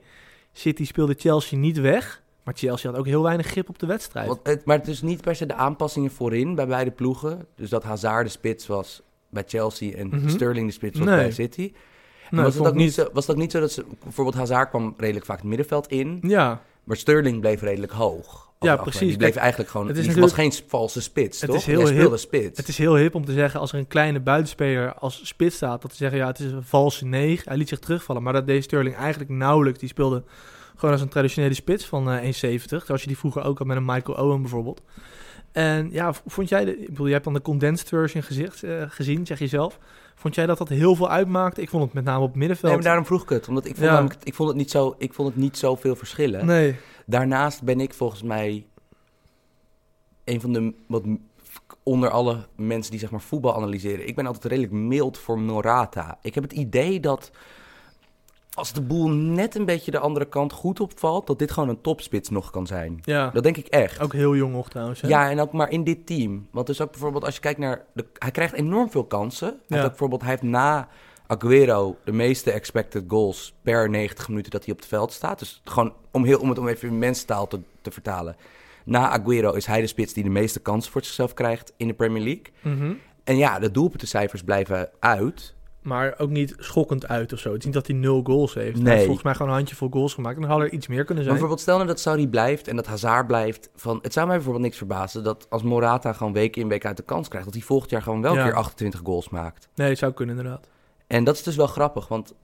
City 0.53 0.85
speelde 0.87 1.14
Chelsea 1.18 1.59
niet 1.59 1.79
weg, 1.81 2.22
maar 2.42 2.55
Chelsea 2.57 2.90
had 2.90 2.98
ook 2.98 3.07
heel 3.07 3.22
weinig 3.22 3.46
grip 3.46 3.68
op 3.68 3.79
de 3.79 3.87
wedstrijd. 3.87 4.27
Want 4.27 4.40
het, 4.42 4.64
maar 4.64 4.79
het 4.79 4.88
is 4.88 5.03
niet 5.03 5.20
per 5.20 5.37
se 5.37 5.46
de 5.46 5.55
aanpassingen 5.55 6.11
voorin 6.11 6.55
bij 6.55 6.66
beide 6.66 6.90
ploegen. 6.90 7.46
Dus 7.55 7.70
dat 7.70 7.83
Hazard 7.83 8.24
de 8.27 8.31
spits 8.33 8.66
was 8.66 9.03
bij 9.29 9.44
Chelsea 9.46 9.96
en 9.96 10.09
Mhm. 10.09 10.29
Sterling 10.29 10.66
de 10.66 10.72
spits 10.72 10.98
was 10.98 11.09
Nee. 11.09 11.16
bij 11.16 11.31
City. 11.31 11.72
Nee, 12.31 12.42
was, 12.44 12.55
het 12.55 12.66
ook 12.66 12.74
niet 12.74 12.92
zo, 12.94 13.09
was 13.12 13.27
het 13.27 13.35
ook 13.37 13.40
niet 13.42 13.51
zo 13.51 13.61
dat 13.61 13.72
ze... 13.72 13.85
Bijvoorbeeld 14.03 14.37
Hazard 14.37 14.68
kwam 14.68 14.94
redelijk 14.96 15.27
vaak 15.27 15.37
het 15.37 15.46
middenveld 15.46 15.87
in. 15.87 16.18
Ja, 16.22 16.62
Maar 16.85 16.96
Sterling 16.96 17.40
bleef 17.40 17.61
redelijk 17.61 17.92
hoog. 17.92 18.47
Ja, 18.61 18.77
precies. 18.77 19.01
Die 19.09 19.16
bleef 19.16 19.31
Kijk, 19.31 19.40
eigenlijk 19.40 19.71
gewoon... 19.71 19.88
het 19.88 19.97
is 19.97 20.14
was 20.14 20.33
geen 20.33 20.53
valse 20.66 21.03
spits, 21.03 21.40
Het 21.40 21.51
toch? 21.51 21.59
is 21.59 21.66
heel 21.66 21.87
speelde 21.87 22.09
hip. 22.09 22.16
spits. 22.18 22.59
het 22.59 22.68
is 22.68 22.79
heel 22.79 22.94
hip 22.97 23.14
om 23.14 23.25
te 23.25 23.33
zeggen 23.33 23.61
als 23.61 23.73
er 23.73 23.79
een 23.79 23.87
kleine 23.87 24.21
buitenspeler 24.21 24.94
als 24.94 25.21
spits 25.27 25.57
staat, 25.57 25.83
dat 25.83 25.90
te 25.90 25.97
zeggen 25.97 26.18
ja, 26.18 26.27
het 26.27 26.38
is 26.38 26.53
een 26.53 26.62
valse 26.62 27.05
negen. 27.07 27.49
Hij 27.49 27.57
liet 27.57 27.68
zich 27.68 27.79
terugvallen, 27.79 28.23
maar 28.23 28.33
dat 28.33 28.47
deed 28.47 28.64
Sterling 28.64 28.97
eigenlijk 28.97 29.31
nauwelijks. 29.31 29.79
Die 29.79 29.88
speelde 29.88 30.23
gewoon 30.77 30.92
als 30.94 31.03
een 31.03 31.09
traditionele 31.09 31.55
spits 31.55 31.85
van 31.87 32.11
eh 32.11 32.23
1,70. 32.23 32.31
Zoals 32.85 33.01
je 33.01 33.07
die 33.07 33.18
vroeger 33.18 33.42
ook 33.44 33.59
had 33.59 33.66
met 33.66 33.77
een 33.77 33.85
Michael 33.85 34.18
Owen 34.18 34.40
bijvoorbeeld. 34.42 34.83
En 35.53 35.88
ja, 35.92 36.12
vond 36.27 36.49
jij, 36.49 36.64
de, 36.64 36.79
ik 36.81 36.88
bedoel, 36.88 37.07
je 37.07 37.12
hebt 37.12 37.25
dan 37.25 37.35
de 37.35 37.42
condensed 37.42 37.88
version 37.88 38.23
gezicht, 38.23 38.62
eh, 38.62 38.83
gezien, 38.88 39.27
zeg 39.27 39.38
je 39.38 39.47
zelf. 39.47 39.79
Vond 40.14 40.35
jij 40.35 40.47
dat 40.47 40.59
dat 40.59 40.68
heel 40.68 40.94
veel 40.94 41.11
uitmaakte? 41.11 41.61
Ik 41.62 41.68
vond 41.68 41.83
het 41.85 41.92
met 41.92 42.05
name 42.05 42.23
op 42.25 42.35
middenveld. 42.35 42.66
Nee, 42.66 42.75
maar 42.75 42.85
daarom 42.85 43.07
vroeg 43.07 43.23
ik 43.23 43.29
het. 43.29 43.49
Omdat 43.49 43.64
ik 43.64 43.75
vond, 43.75 43.87
Ja. 43.87 43.92
namelijk- 43.92 44.21
ik 44.23 44.35
vond, 44.35 44.49
het, 44.49 44.59
niet 44.59 44.71
zo, 44.71 44.94
ik 44.99 45.14
vond 45.14 45.29
het 45.29 45.37
niet 45.37 45.59
zoveel 45.59 45.97
verschillen. 45.97 46.47
Nee. 46.47 46.77
Daarnaast 47.11 47.62
ben 47.62 47.81
ik 47.81 47.94
volgens 47.94 48.23
mij 48.23 48.66
een 50.25 50.40
van 50.40 50.53
de 50.53 50.75
wat 50.87 51.03
onder 51.83 52.11
alle 52.11 52.47
mensen 52.57 52.90
die 52.90 53.01
zeg 53.01 53.11
maar 53.11 53.21
voetbal 53.21 53.55
analyseren. 53.57 54.09
Ik 54.09 54.14
ben 54.16 54.27
altijd 54.27 54.44
redelijk 54.44 54.73
mild 54.73 55.18
voor 55.18 55.38
Morata. 55.38 56.18
Ik 56.23 56.35
heb 56.35 56.42
het 56.44 56.53
idee 56.53 57.01
dat 57.01 57.31
als 58.55 58.73
de 58.73 58.81
boel 58.83 59.09
net 59.09 59.55
een 59.55 59.64
beetje 59.64 59.90
de 59.90 59.99
andere 59.99 60.25
kant 60.29 60.53
goed 60.53 60.81
opvalt, 60.81 61.27
dat 61.27 61.38
dit 61.38 61.51
gewoon 61.51 61.68
een 61.68 61.81
topspits 61.81 62.29
nog 62.29 62.51
kan 62.51 62.66
zijn. 62.66 63.01
Ja, 63.03 63.31
Dat 63.31 63.42
denk 63.42 63.57
ik 63.57 63.66
echt. 63.66 64.01
ook 64.01 64.12
heel 64.12 64.37
jong 64.37 64.53
nog 64.53 64.68
trouwens. 64.68 65.01
hè? 65.01 65.09
Ja, 65.09 65.31
en 65.31 65.40
ook 65.40 65.53
maar 65.53 65.71
in 65.71 65.85
dit 65.85 66.07
team. 66.07 66.49
Want 66.51 66.66
dus 66.66 66.81
ook 66.81 66.90
bijvoorbeeld 66.90 67.25
als 67.25 67.35
je 67.35 67.40
kijkt 67.40 67.59
naar... 67.59 67.85
De, 67.92 68.07
hij 68.18 68.31
krijgt 68.31 68.55
enorm 68.55 68.90
veel 68.90 69.05
kansen. 69.05 69.61
Hij, 69.68 69.79
Ja. 69.79 69.87
bijvoorbeeld, 69.88 70.21
hij 70.21 70.31
heeft 70.31 70.42
na 70.42 70.88
Aguero 71.31 71.97
de 72.05 72.12
meeste 72.12 72.51
expected 72.51 73.05
goals 73.09 73.55
per 73.62 73.91
90 73.91 74.29
minuten 74.29 74.51
dat 74.51 74.64
hij 74.64 74.73
op 74.73 74.79
het 74.79 74.88
veld 74.88 75.12
staat. 75.12 75.38
Dus 75.38 75.61
gewoon 75.64 75.93
om, 76.11 76.25
heel, 76.25 76.38
om 76.41 76.49
het 76.49 76.59
om 76.59 76.69
even 76.69 76.88
in 76.88 76.99
mensentaal 76.99 77.47
te, 77.47 77.61
te 77.81 77.91
vertalen. 77.91 78.37
Na 78.85 79.09
Aguero 79.11 79.53
is 79.53 79.67
hij 79.67 79.81
de 79.81 79.87
spits 79.87 80.12
die 80.12 80.25
de 80.25 80.31
meeste 80.31 80.61
kansen 80.61 80.93
voor 80.93 81.05
zichzelf 81.05 81.35
krijgt 81.35 81.73
in 81.77 81.87
de 81.88 81.95
Premier 81.95 82.23
League. 82.23 82.45
Mhm. 82.77 82.93
En 83.25 83.37
ja, 83.37 83.59
de 83.59 83.71
doelpuntencijfers 83.71 84.43
blijven 84.43 84.91
uit. 84.99 85.55
Maar 85.83 86.14
ook 86.19 86.31
niet 86.31 86.55
schokkend 86.59 87.09
uit 87.09 87.33
of 87.33 87.38
zo. 87.38 87.49
Het 87.49 87.59
is 87.59 87.64
niet 87.64 87.75
dat 87.75 87.87
hij 87.87 87.97
nul 87.97 88.21
goals 88.25 88.55
heeft. 88.55 88.73
Hij 88.75 88.83
Nee. 88.83 88.93
heeft 88.93 89.05
volgens 89.05 89.25
mij 89.25 89.35
gewoon 89.35 89.49
een 89.51 89.57
handjevol 89.57 89.88
goals 89.91 90.14
gemaakt. 90.14 90.35
En 90.37 90.43
dan 90.43 90.51
had 90.51 90.61
er 90.61 90.73
iets 90.73 90.87
meer 90.87 91.05
kunnen 91.05 91.14
Maar 91.14 91.23
zijn. 91.25 91.29
bijvoorbeeld 91.29 91.61
stel 91.61 91.77
nou 91.77 91.87
dat 91.88 92.01
Saudi 92.01 92.29
blijft 92.29 92.69
en 92.69 92.77
dat 92.77 92.87
Hazard 92.87 93.27
blijft. 93.27 93.71
Van, 93.77 93.99
het 94.03 94.12
zou 94.12 94.27
mij 94.27 94.35
bijvoorbeeld 94.35 94.64
niks 94.64 94.77
verbazen 94.77 95.25
dat 95.25 95.47
als 95.51 95.62
Morata 95.62 96.12
gewoon 96.12 96.33
week 96.33 96.57
in 96.57 96.69
week 96.69 96.87
uit 96.87 96.97
de 96.97 97.03
kans 97.03 97.29
krijgt... 97.29 97.47
dat 97.47 97.57
hij 97.57 97.64
volgend 97.67 97.91
jaar 97.91 98.03
gewoon 98.03 98.23
wel 98.23 98.35
Ja. 98.35 98.45
keer 98.45 98.55
28 98.55 99.01
goals 99.05 99.29
maakt. 99.29 99.69
Nee, 99.75 99.88
het 99.88 99.99
zou 99.99 100.12
kunnen 100.12 100.37
inderdaad. 100.37 100.69
En 101.09 101.25
dat 101.25 101.35
is 101.35 101.42
dus 101.42 101.57
wel 101.57 101.66
grappig, 101.66 102.09
want 102.09 102.35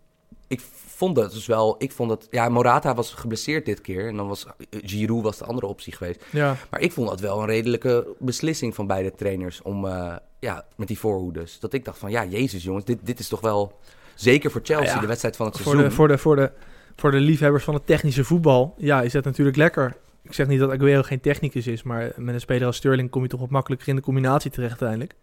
ik 0.48 0.61
vond 0.87 1.16
het 1.16 1.33
dus 1.33 1.46
wel... 1.46 1.74
Ik 1.79 1.92
vond 1.92 2.11
het... 2.11 2.27
Ja, 2.31 2.48
Morata 2.48 2.94
was 2.94 3.12
geblesseerd 3.12 3.66
dit 3.66 3.81
keer 3.81 4.09
en 4.09 4.16
dan 4.16 4.29
was 4.29 4.46
eh, 4.46 4.81
Giroud 4.83 5.22
was 5.22 5.38
de 5.38 5.44
andere 5.44 5.66
optie 5.66 5.92
geweest. 5.92 6.24
Ja, 6.31 6.57
Maar 6.70 6.81
ik 6.81 6.92
vond 6.92 7.09
dat 7.09 7.20
wel 7.20 7.40
een 7.40 7.46
redelijke 7.46 8.07
beslissing 8.18 8.74
van 8.74 8.87
beide 8.87 9.14
trainers 9.14 9.62
om... 9.62 9.87
eh, 9.87 10.16
ja, 10.38 10.64
met 10.77 10.88
die 10.88 10.98
voorhoeders. 10.98 11.61
Dat 11.61 11.72
ik 11.72 11.85
dacht 11.85 11.98
van, 11.98 12.11
ja, 12.11 12.24
jezus 12.24 12.62
jongens, 12.62 12.85
dit, 12.85 12.98
dit 13.03 13.18
is 13.18 13.29
toch 13.29 13.40
wel... 13.40 13.79
Zeker 14.14 14.50
voor 14.50 14.61
Chelsea, 14.64 14.94
ja. 14.94 15.00
de 15.00 15.07
wedstrijd 15.07 15.37
van 15.37 15.46
het 15.46 15.55
voor 15.55 15.64
seizoen. 15.64 15.88
de, 15.88 15.94
voor, 15.94 16.09
de, 16.09 16.18
voor, 16.18 16.37
de, 16.37 16.50
voor 16.96 17.11
de 17.11 17.20
liefhebbers 17.20 17.64
van 17.64 17.74
het 17.74 17.87
technische 17.87 18.24
voetbal. 18.24 18.74
Ja, 18.77 19.03
is 19.03 19.12
dat 19.12 19.24
natuurlijk 19.24 19.57
lekker. 19.57 19.96
Ik 20.22 20.33
zeg 20.35 20.46
niet 20.46 20.59
dat 20.59 20.70
Aguero 20.70 21.03
geen 21.03 21.20
technicus 21.20 21.66
is. 21.66 21.83
Maar 21.83 22.12
met 22.16 22.35
een 22.35 22.40
speler 22.40 22.66
als 22.66 22.77
Sterling 22.77 23.11
kom 23.11 23.22
je 23.22 23.29
toch 23.29 23.40
wat 23.40 23.50
makkelijker 23.50 23.88
in 23.88 23.96
de 23.96 24.03
combinatie 24.03 24.50
terecht 24.50 24.70
uiteindelijk. 24.70 25.14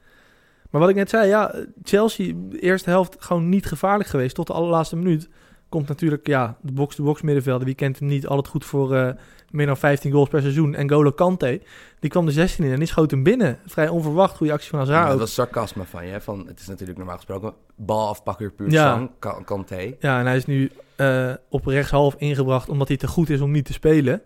Maar 0.71 0.81
wat 0.81 0.89
ik 0.89 0.95
net 0.95 1.10
zei, 1.10 1.27
ja, 1.27 1.55
Chelsea, 1.84 2.34
de 2.49 2.60
eerste 2.60 2.89
helft 2.89 3.15
gewoon 3.19 3.49
niet 3.49 3.65
gevaarlijk 3.65 4.10
geweest. 4.10 4.36
Tot 4.36 4.47
de 4.47 4.53
allerlaatste 4.53 4.95
minuut. 4.95 5.29
Komt 5.69 5.88
natuurlijk, 5.88 6.27
ja, 6.27 6.57
de 6.62 6.71
box-to-box 6.71 7.21
middenvelder. 7.21 7.65
Wie 7.65 7.75
kent 7.75 7.99
hem 7.99 8.07
niet? 8.07 8.27
Altijd 8.27 8.47
goed 8.47 8.65
voor 8.65 8.95
eh, 8.95 9.13
meer 9.49 9.65
dan 9.65 9.77
15 9.77 10.12
goals 10.12 10.29
per 10.29 10.41
seizoen. 10.41 10.75
En 10.75 10.89
Golo 10.89 11.12
Kante, 11.12 11.62
die 11.99 12.10
kwam 12.10 12.25
de 12.25 12.31
16 12.31 12.65
in 12.65 12.71
en 12.71 12.77
die 12.79 12.88
schoot 12.88 13.12
hem 13.12 13.23
binnen. 13.23 13.60
Vrij 13.65 13.88
onverwacht, 13.89 14.36
goede 14.38 14.53
actie 14.53 14.69
van 14.69 14.79
Hazard 14.79 15.03
Ja, 15.03 15.10
dat 15.10 15.19
was 15.19 15.34
sarcasme 15.34 15.84
van 15.86 16.07
je. 16.07 16.21
Van, 16.21 16.47
het 16.47 16.60
is 16.60 16.67
natuurlijk 16.67 16.97
normaal 16.97 17.15
gesproken 17.15 17.53
balafpakker 17.75 18.51
puur 18.51 18.69
Ja. 18.71 18.93
zang, 18.93 19.12
Ka- 19.19 19.41
Kanté. 19.45 19.93
Ja, 19.99 20.19
en 20.19 20.25
hij 20.25 20.36
is 20.36 20.45
nu 20.45 20.71
eh, 20.95 21.34
op 21.49 21.65
rechtshalf 21.65 22.15
ingebracht 22.17 22.69
omdat 22.69 22.88
hij 22.88 22.97
te 22.97 23.07
goed 23.07 23.29
is 23.29 23.41
om 23.41 23.51
niet 23.51 23.65
te 23.65 23.73
spelen. 23.73 24.21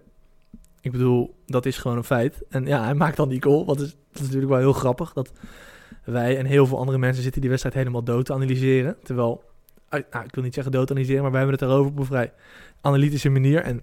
Ik 0.81 0.91
bedoel, 0.91 1.36
dat 1.45 1.65
is 1.65 1.77
gewoon 1.77 1.97
een 1.97 2.03
feit. 2.03 2.41
En 2.49 2.65
ja, 2.65 2.84
hij 2.84 2.93
maakt 2.93 3.17
dan 3.17 3.29
die 3.29 3.41
goal. 3.43 3.65
Wat 3.65 3.79
is, 3.79 3.89
dat 3.89 3.95
is 4.13 4.21
natuurlijk 4.21 4.51
wel 4.51 4.60
heel 4.60 4.73
grappig. 4.73 5.13
Dat 5.13 5.31
wij 6.04 6.38
en 6.38 6.45
heel 6.45 6.65
veel 6.65 6.78
andere 6.80 6.98
mensen 6.98 7.24
zitten 7.24 7.41
die 7.41 7.50
wedstrijd 7.50 7.78
helemaal 7.78 8.04
dood 8.04 8.26
te 8.26 8.34
analyseren. 8.34 8.95
Terwijl, 9.04 9.43
nou, 9.89 10.26
ik 10.26 10.36
wil 10.36 10.43
niet 10.43 10.54
zeggen 10.54 10.71
dood 10.71 10.91
analyseren, 10.91 11.21
maar 11.21 11.32
wij 11.32 11.39
hebben 11.39 11.60
het 11.60 11.69
erover 11.69 11.91
op 11.91 12.00
een 12.00 12.06
vrij 12.06 12.34
analytische 12.82 13.30
manier. 13.30 13.62
En 13.62 13.82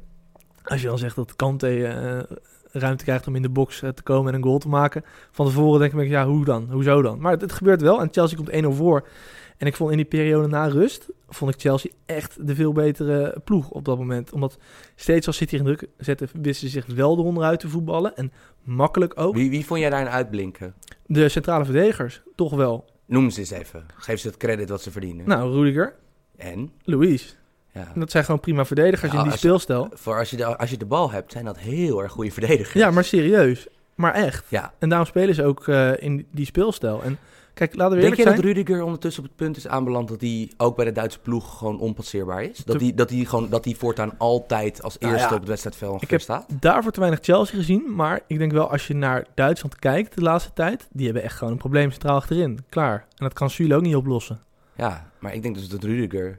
als 0.62 0.80
je 0.80 0.86
dan 0.86 0.98
zegt 0.98 1.16
dat 1.16 1.36
Kante 1.36 1.86
eh, 1.86 2.36
ruimte 2.72 3.04
krijgt 3.04 3.26
om 3.26 3.36
in 3.36 3.42
de 3.42 3.48
box 3.48 3.82
eh, 3.82 3.90
te 3.90 4.02
komen 4.02 4.32
en 4.32 4.38
een 4.38 4.44
goal 4.44 4.58
te 4.58 4.68
maken. 4.68 5.04
Van 5.30 5.46
tevoren 5.46 5.80
denk 5.80 5.92
ik, 5.92 6.08
ja, 6.08 6.26
hoe 6.26 6.44
dan? 6.44 6.68
Hoezo 6.70 7.02
dan? 7.02 7.20
Maar 7.20 7.32
het, 7.32 7.52
gebeurt 7.52 7.80
wel 7.80 8.00
en 8.00 8.08
Chelsea 8.10 8.36
komt 8.36 8.64
1-0 8.64 8.76
voor. 8.76 9.08
En 9.56 9.66
ik 9.66 9.76
vond 9.76 9.90
in 9.90 9.96
die 9.96 10.06
periode 10.06 10.48
na 10.48 10.66
rust, 10.66 11.08
vond 11.28 11.54
ik 11.54 11.60
Chelsea 11.60 11.90
echt 12.06 12.46
de 12.46 12.54
veel 12.54 12.72
betere 12.72 13.40
ploeg 13.44 13.70
op 13.70 13.84
dat 13.84 13.98
moment. 13.98 14.32
Omdat 14.32 14.58
steeds 14.94 15.26
als 15.26 15.36
City 15.36 15.56
in 15.56 15.64
druk 15.64 15.88
zette, 15.98 16.28
wisten 16.32 16.68
ze 16.68 16.80
zich 16.80 16.94
wel 16.94 17.18
eronder 17.18 17.44
uit 17.44 17.60
te 17.60 17.68
voetballen. 17.68 18.16
En 18.16 18.32
makkelijk 18.62 19.20
ook. 19.20 19.34
Wie, 19.34 19.50
wie 19.50 19.66
vond 19.66 19.80
jij 19.80 19.90
daarin 19.90 20.08
uitblinken? 20.08 20.74
De 21.12 21.28
centrale 21.28 21.64
verdedigers, 21.64 22.22
toch 22.36 22.54
wel. 22.54 22.84
Noem 23.06 23.30
ze 23.30 23.40
eens 23.40 23.50
even. 23.50 23.86
Geef 23.96 24.20
ze 24.20 24.26
het 24.26 24.36
credit 24.36 24.68
wat 24.68 24.82
ze 24.82 24.90
verdienen. 24.90 25.28
Nou, 25.28 25.52
Rudiger, 25.52 25.94
En? 26.36 26.72
Luis. 26.84 27.36
Ja. 27.72 27.92
Dat 27.94 28.10
zijn 28.10 28.24
gewoon 28.24 28.40
prima 28.40 28.64
verdedigers 28.64 29.12
Ja, 29.12 29.18
in 29.22 29.28
die 29.28 29.38
speelstijl. 29.38 29.88
Voor 29.92 30.18
als 30.18 30.30
je, 30.30 30.36
de, 30.36 30.56
als 30.56 30.70
je 30.70 30.76
de 30.76 30.86
bal 30.86 31.10
hebt, 31.10 31.32
zijn 31.32 31.44
dat 31.44 31.58
heel 31.58 32.02
erg 32.02 32.12
goede 32.12 32.30
verdedigers. 32.30 32.72
Ja, 32.72 32.90
maar 32.90 33.04
serieus. 33.04 33.68
Maar 33.94 34.14
echt. 34.14 34.44
Ja. 34.48 34.72
En 34.78 34.88
daarom 34.88 35.06
spelen 35.06 35.34
ze 35.34 35.44
ook 35.44 35.68
eh, 35.68 36.02
in 36.02 36.26
die 36.30 36.46
speelstijl. 36.46 37.02
En 37.02 37.18
kijk, 37.54 37.74
laten 37.76 37.96
we 37.96 38.02
Denk 38.02 38.14
je 38.16 38.22
zijn. 38.22 38.34
dat 38.36 38.44
Rudiger 38.44 38.82
ondertussen 38.82 39.22
op 39.22 39.28
het 39.28 39.38
punt 39.38 39.56
is 39.56 39.68
aanbeland 39.68 40.08
dat 40.08 40.20
hij 40.20 40.50
ook 40.56 40.76
bij 40.76 40.84
de 40.84 40.92
Duitse 40.92 41.18
ploeg 41.18 41.58
gewoon 41.58 41.78
onpasseerbaar 41.80 42.42
is? 42.42 42.56
Dat 42.64 42.78
Te- 42.78 42.84
hij 42.84 42.94
dat 42.94 43.10
hij 43.10 43.24
gewoon 43.24 43.48
dat 43.48 43.64
hij 43.64 43.74
voortaan 43.74 44.14
altijd 44.18 44.82
als 44.82 44.98
Nou 44.98 45.12
eerste 45.12 45.28
ja, 45.28 45.34
op 45.34 45.40
het 45.40 45.48
wedstrijdveld 45.48 45.90
ik 45.90 45.96
ongeveer 46.10 46.16
heb- 46.16 46.46
staat? 46.48 46.62
Daarvoor 46.62 46.92
te 46.92 47.00
weinig 47.00 47.20
Chelsea 47.22 47.56
gezien. 47.56 47.94
Maar 47.94 48.20
ik 48.26 48.38
denk 48.38 48.52
wel, 48.52 48.70
als 48.70 48.86
je 48.86 48.94
naar 48.94 49.26
Duitsland 49.34 49.76
kijkt 49.78 50.14
de 50.14 50.22
laatste 50.22 50.50
tijd... 50.52 50.88
die 50.92 51.04
hebben 51.04 51.22
echt 51.22 51.36
gewoon 51.36 51.52
een 51.52 51.58
probleem 51.58 51.90
centraal 51.90 52.16
achterin. 52.16 52.58
Klaar. 52.68 52.94
En 52.98 53.06
dat 53.24 53.32
kan 53.32 53.50
Süle 53.50 53.74
ook 53.74 53.82
niet 53.82 53.96
oplossen. 53.96 54.40
Ja, 54.76 55.10
maar 55.18 55.34
ik 55.34 55.42
denk 55.42 55.54
dus 55.54 55.68
dat 55.68 55.84
Rudiger... 55.84 56.38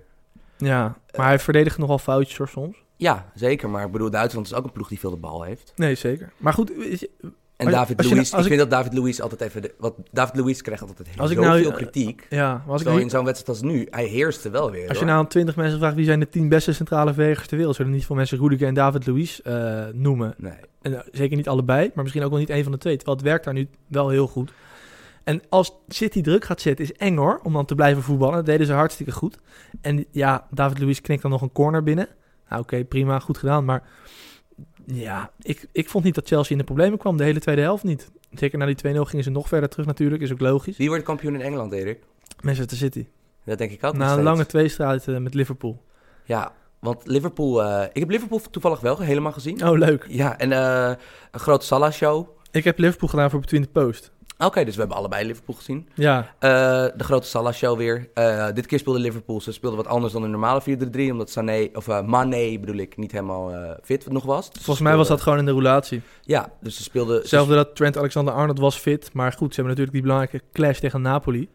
Ja, 0.57 0.97
maar 1.15 1.25
hij 1.27 1.39
verdedigt 1.39 1.77
nogal 1.77 1.99
foutjes 1.99 2.37
hoor, 2.37 2.47
soms. 2.47 2.77
Ja, 2.97 3.31
zeker. 3.35 3.69
Maar 3.69 3.85
ik 3.85 3.91
bedoel, 3.91 4.09
Duitsland 4.09 4.45
is 4.45 4.53
ook 4.53 4.63
een 4.63 4.71
ploeg 4.71 4.87
die 4.87 4.99
veel 4.99 5.09
de 5.09 5.17
bal 5.17 5.43
heeft. 5.43 5.73
Nee, 5.75 5.95
zeker. 5.95 6.33
Maar 6.37 6.53
goed, 6.53 6.71
is- 6.71 7.07
En 7.55 7.65
Als 7.65 7.75
David 7.75 8.03
Luiz, 8.03 8.19
als 8.19 8.29
ik 8.31 8.37
ik- 8.39 8.45
vind 8.45 8.59
dat 8.59 8.69
David 8.69 8.93
Luiz 8.93 9.19
altijd 9.19 9.41
even... 9.41 9.61
De, 9.61 9.73
wat 9.77 9.95
David 10.11 10.35
Luiz 10.39 10.61
krijgt 10.61 10.81
altijd 10.87 11.07
heel 11.07 11.17
Als 11.21 11.31
ik 11.31 11.39
nou, 11.39 11.63
eh, 11.65 11.73
kritiek. 11.73 12.25
ja, 12.29 12.63
als 12.67 12.81
ik 12.81 12.87
in 12.87 13.09
zo'n 13.09 13.25
wedstrijd 13.25 13.61
als 13.61 13.71
nu, 13.71 13.87
hij 13.89 14.05
heerste 14.05 14.49
wel 14.49 14.71
weer. 14.71 14.89
Als 14.89 14.99
je 14.99 15.05
nou 15.05 15.17
aan 15.17 15.27
20 15.27 15.55
mensen 15.55 15.79
vraagt 15.79 15.95
wie 15.95 16.05
zijn 16.05 16.19
de 16.19 16.29
10 16.29 16.49
beste 16.49 16.73
centrale 16.73 17.13
verdedigers 17.13 17.47
ter 17.47 17.57
wereld, 17.57 17.75
zullen 17.75 17.91
niet 17.91 18.05
veel 18.05 18.15
mensen 18.15 18.37
Rudiger 18.39 18.67
en 18.67 18.73
David 18.73 19.07
Luiz 19.07 19.39
eh, 19.39 19.83
noemen. 19.93 20.33
Nee. 20.37 20.53
En, 20.81 20.93
eh, 20.93 20.99
zeker 21.11 21.37
niet 21.37 21.47
allebei, 21.47 21.91
maar 21.93 22.03
misschien 22.03 22.23
ook 22.23 22.29
wel 22.29 22.39
niet 22.39 22.49
één 22.49 22.63
van 22.63 22.71
de 22.71 22.77
twee. 22.77 22.95
Terwijl 22.95 23.17
het 23.17 23.25
werkt 23.25 23.43
daar 23.45 23.53
nu 23.53 23.67
wel 23.87 24.09
heel 24.09 24.27
goed. 24.27 24.51
En 25.23 25.41
als 25.49 25.71
City 25.87 26.21
druk 26.21 26.45
gaat 26.45 26.61
zetten, 26.61 26.85
is 26.85 26.93
eng 26.93 27.15
hoor, 27.17 27.39
om 27.43 27.53
dan 27.53 27.65
te 27.65 27.75
blijven 27.75 28.03
voetballen. 28.03 28.35
Dat 28.35 28.45
deden 28.45 28.67
ze 28.67 28.73
hartstikke 28.73 29.11
goed. 29.11 29.37
En 29.81 30.05
ja, 30.11 30.47
David 30.51 30.79
Luiz 30.79 30.99
knikt 31.01 31.21
dan 31.21 31.31
nog 31.31 31.41
een 31.41 31.51
corner 31.51 31.83
binnen. 31.83 32.07
Nou 32.49 32.61
oké, 32.61 32.83
prima, 32.83 33.19
goed 33.19 33.37
gedaan. 33.37 33.65
Maar 33.65 33.83
ja, 34.85 35.31
ik, 35.41 35.67
ik 35.71 35.89
vond 35.89 36.03
niet 36.03 36.15
dat 36.15 36.27
Chelsea 36.27 36.51
in 36.51 36.57
de 36.57 36.63
problemen 36.63 36.97
kwam. 36.97 37.17
De 37.17 37.23
hele 37.23 37.39
tweede 37.39 37.61
helft 37.61 37.83
niet. 37.83 38.11
Zeker 38.31 38.57
na 38.57 38.65
die 38.65 38.75
2-0 38.75 38.99
gingen 38.99 39.23
ze 39.23 39.29
nog 39.29 39.47
verder 39.47 39.69
terug 39.69 39.85
natuurlijk, 39.85 40.21
is 40.21 40.31
ook 40.31 40.39
logisch. 40.39 40.77
Wie 40.77 40.89
wordt 40.89 41.03
kampioen 41.03 41.33
in 41.33 41.41
Engeland, 41.41 41.73
Erik? 41.73 41.99
Manchester 42.41 42.77
City. 42.77 43.07
Dat 43.45 43.57
denk 43.57 43.71
ik 43.71 43.83
ook 43.83 43.97
Na 43.97 44.13
een 44.13 44.23
lange 44.23 44.45
tweestrijd 44.45 45.07
eh, 45.07 45.17
met 45.17 45.33
Liverpool. 45.33 45.83
Ja, 46.25 46.53
want 46.79 47.07
Liverpool... 47.07 47.63
eh, 47.63 47.83
ik 47.93 47.99
heb 47.99 48.09
Liverpool 48.09 48.41
toevallig 48.51 48.79
wel 48.79 48.99
helemaal 48.99 49.31
gezien. 49.31 49.67
Oh, 49.67 49.77
leuk. 49.77 50.05
Ja, 50.09 50.37
en 50.37 50.51
eh, 50.51 50.93
een 51.31 51.39
grote 51.39 51.65
Salah-show. 51.65 52.27
Ik 52.51 52.63
heb 52.63 52.77
Liverpool 52.77 53.09
gedaan 53.09 53.29
voor 53.29 53.39
Between 53.39 53.61
the 53.63 53.69
Post. 53.69 54.11
Oké, 54.45 54.63
dus 54.63 54.73
we 54.73 54.79
hebben 54.79 54.97
allebei 54.97 55.25
Liverpool 55.25 55.55
gezien. 55.55 55.89
Ja, 55.93 56.33
Eh, 56.39 56.49
de 56.97 57.03
grote 57.03 57.27
Salah-show 57.27 57.77
weer. 57.77 58.09
Eh, 58.13 58.47
dit 58.53 58.65
keer 58.65 58.79
speelde 58.79 58.99
Liverpool. 58.99 59.41
Ze 59.41 59.51
speelden 59.51 59.79
wat 59.83 59.87
anders 59.87 60.13
dan 60.13 60.21
de 60.21 60.27
normale 60.27 60.61
4-3-3. 60.61 61.11
Omdat 61.11 61.29
Sané, 61.29 61.67
of 61.73 61.87
eh 61.87 62.01
Mané 62.01 62.59
bedoel 62.59 62.75
ik, 62.75 62.97
niet 62.97 63.11
helemaal 63.11 63.51
fit 63.83 64.11
nog 64.11 64.23
was. 64.23 64.51
Dus 64.51 64.63
volgens 64.63 64.85
mij 64.87 64.95
was 64.95 65.07
dat 65.07 65.21
gewoon 65.21 65.39
in 65.39 65.45
de 65.45 65.51
roulatie. 65.51 66.01
Ja, 66.21 66.51
dus 66.61 66.75
ze 66.75 66.83
speelden... 66.83 67.15
ze 67.15 67.21
Hetzelfde 67.21 67.55
dat 67.55 67.75
Trent 67.75 67.97
Alexander-Arnold 67.97 68.59
was 68.59 68.77
fit. 68.77 69.09
Maar 69.13 69.31
goed, 69.31 69.53
ze 69.53 69.61
hebben 69.61 69.65
natuurlijk 69.77 69.91
die 69.91 70.01
belangrijke 70.01 70.41
clash 70.53 70.79
tegen 70.79 71.01
Napoli. 71.01 71.49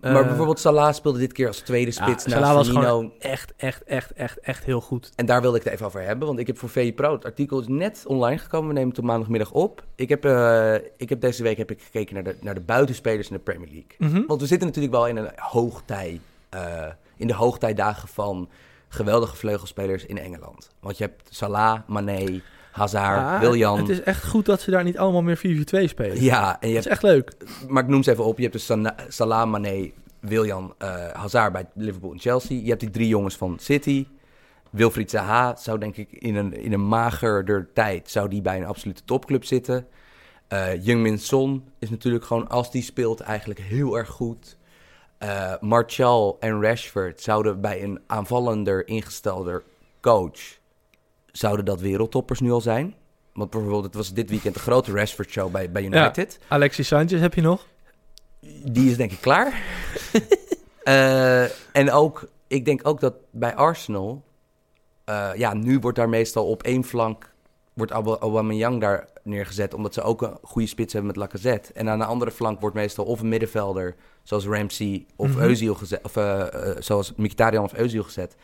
Maar 0.00 0.20
Eh, 0.20 0.26
bijvoorbeeld 0.26 0.58
Salah 0.58 0.92
speelde 0.92 1.18
dit 1.18 1.32
keer 1.32 1.46
als 1.46 1.58
tweede 1.58 1.92
ja, 1.94 2.02
spits 2.02 2.24
Salah 2.24 2.40
naast 2.40 2.54
was 2.54 2.68
gewoon 2.68 3.12
echt, 3.18 3.52
echt, 3.56 3.82
echt, 3.84 4.12
echt, 4.12 4.38
echt 4.38 4.64
heel 4.64 4.80
goed. 4.80 5.10
En 5.16 5.26
daar 5.26 5.40
wilde 5.40 5.58
ik 5.58 5.64
het 5.64 5.72
even 5.72 5.86
over 5.86 6.02
hebben, 6.02 6.26
want 6.26 6.38
ik 6.38 6.46
heb 6.46 6.58
voor 6.58 6.68
VE 6.68 6.92
Pro, 6.92 7.12
het 7.12 7.24
artikel 7.24 7.60
is 7.60 7.66
net 7.66 8.04
online 8.06 8.38
gekomen, 8.38 8.68
we 8.68 8.74
nemen 8.74 8.88
het 8.88 8.98
op 8.98 9.04
maandagmiddag 9.04 9.50
op. 9.50 9.84
Ik 9.94 10.08
heb, 10.08 10.24
eh, 10.24 10.74
ik 10.96 11.08
heb 11.08 11.20
deze 11.20 11.42
week 11.42 11.56
heb 11.56 11.70
ik 11.70 11.82
gekeken 11.82 12.14
naar 12.14 12.24
de, 12.24 12.36
naar 12.40 12.54
de 12.54 12.60
buitenspelers 12.60 13.28
in 13.28 13.34
de 13.36 13.42
Premier 13.42 13.68
League. 13.68 14.08
Mhm. 14.10 14.26
Want 14.26 14.40
we 14.40 14.46
zitten 14.46 14.66
natuurlijk 14.66 14.94
wel 14.94 15.06
in 15.06 15.16
een 15.16 15.30
hoogtij, 15.36 16.20
eh, 16.48 16.86
in 17.16 17.26
de 17.26 17.34
hoogtijdagen 17.34 18.08
van 18.08 18.48
geweldige 18.88 19.36
vleugelspelers 19.36 20.06
in 20.06 20.18
Engeland. 20.18 20.70
Want 20.80 20.98
je 20.98 21.04
hebt 21.04 21.28
Salah, 21.30 21.78
Mané, 21.86 22.40
Hazard, 22.72 23.18
Ah, 23.18 23.40
Willian. 23.40 23.78
Het 23.78 23.88
is 23.88 24.02
echt 24.02 24.26
goed 24.28 24.46
dat 24.46 24.60
ze 24.60 24.70
daar 24.70 24.84
niet 24.84 24.98
allemaal 24.98 25.22
meer 25.22 25.36
4-4-2 25.38 25.88
spelen. 25.88 26.22
Ja, 26.22 26.60
en 26.60 26.68
je 26.68 26.74
Dat 26.74 26.84
is 26.84 26.90
echt 26.90 27.02
leuk. 27.02 27.32
maar 27.68 27.82
ik 27.82 27.88
noem 27.88 28.02
ze 28.02 28.10
even 28.10 28.24
op. 28.24 28.36
Je 28.36 28.42
hebt 28.42 28.54
dus 28.54 28.64
Sana- 28.66 28.94
Salah, 29.08 29.50
Mané, 29.50 29.90
Willian, 30.20 30.74
eh, 30.78 31.08
Hazard 31.12 31.52
bij 31.52 31.66
Liverpool 31.74 32.12
en 32.12 32.18
Chelsea. 32.20 32.60
Je 32.62 32.68
hebt 32.68 32.80
die 32.80 32.90
drie 32.90 33.08
jongens 33.08 33.36
van 33.36 33.58
City. 33.60 34.06
Wilfried 34.70 35.10
Zaha 35.10 35.56
zou 35.56 35.78
denk 35.78 35.96
ik 35.96 36.12
in 36.12 36.36
een, 36.36 36.52
in 36.52 36.72
een 36.72 36.86
magerder 36.88 37.68
tijd 37.74 38.10
zou 38.10 38.28
die 38.28 38.42
bij 38.42 38.56
een 38.56 38.66
absolute 38.66 39.04
topclub 39.04 39.44
zitten. 39.44 39.86
Eh 40.48 40.84
Jungmin 40.84 41.18
Son 41.18 41.64
is 41.78 41.90
natuurlijk 41.90 42.24
gewoon, 42.24 42.48
als 42.48 42.70
die 42.70 42.82
speelt, 42.82 43.20
eigenlijk 43.20 43.60
heel 43.60 43.98
erg 43.98 44.08
goed. 44.08 44.56
Eh 45.18 45.52
Martial 45.60 46.36
en 46.40 46.62
Rashford 46.62 47.20
zouden 47.20 47.60
bij 47.60 47.82
een 47.82 48.00
aanvallender 48.06 48.86
ingestelder 48.88 49.62
coach... 50.00 50.57
zouden 51.32 51.64
dat 51.64 51.80
wereldtoppers 51.80 52.40
nu 52.40 52.50
al 52.50 52.60
zijn. 52.60 52.94
Want 53.32 53.50
bijvoorbeeld, 53.50 53.84
het 53.84 53.94
was 53.94 54.12
dit 54.12 54.30
weekend 54.30 54.54
de 54.54 54.60
grote 54.60 54.92
Rashford 54.92 55.30
Show 55.30 55.50
bij, 55.52 55.70
bij 55.70 55.82
United. 55.84 56.38
Alexis 56.48 56.86
Sanchez 56.86 57.20
heb 57.20 57.34
je 57.34 57.40
nog? 57.40 57.66
Die 58.64 58.90
is 58.90 58.96
denk 58.96 59.12
ik 59.12 59.20
klaar. 59.20 59.62
Eh, 60.82 61.42
en 61.76 61.90
ook, 61.92 62.28
ik 62.46 62.64
denk 62.64 62.80
ook 62.88 63.00
dat 63.00 63.14
bij 63.30 63.54
Arsenal... 63.54 64.22
eh, 65.04 65.30
ja, 65.36 65.54
nu 65.54 65.78
wordt 65.78 65.96
daar 65.98 66.08
meestal 66.08 66.46
op 66.46 66.62
één 66.62 66.84
flank... 66.84 67.32
wordt 67.72 67.92
Aub- 67.92 68.20
Aubameyang 68.22 68.80
daar 68.80 69.08
neergezet... 69.22 69.74
omdat 69.74 69.94
ze 69.94 70.02
ook 70.02 70.22
een 70.22 70.38
goede 70.42 70.68
spits 70.68 70.92
hebben 70.92 71.10
met 71.10 71.20
Lacazette. 71.20 71.72
En 71.72 71.88
aan 71.88 71.98
de 71.98 72.04
andere 72.04 72.30
flank 72.30 72.60
wordt 72.60 72.76
meestal 72.76 73.04
of 73.04 73.20
een 73.20 73.28
middenvelder... 73.28 73.94
zoals 74.22 74.46
Ramsey 74.46 75.06
of 75.16 75.28
Mhm. 75.36 75.50
Özil 75.54 75.76
gezet... 75.78 76.00
of 76.04 76.16
eh, 76.16 76.44
zoals 76.78 77.12
Mkhitaryan 77.16 77.64
of 77.64 77.72
Özil 77.74 78.04
gezet. 78.04 78.36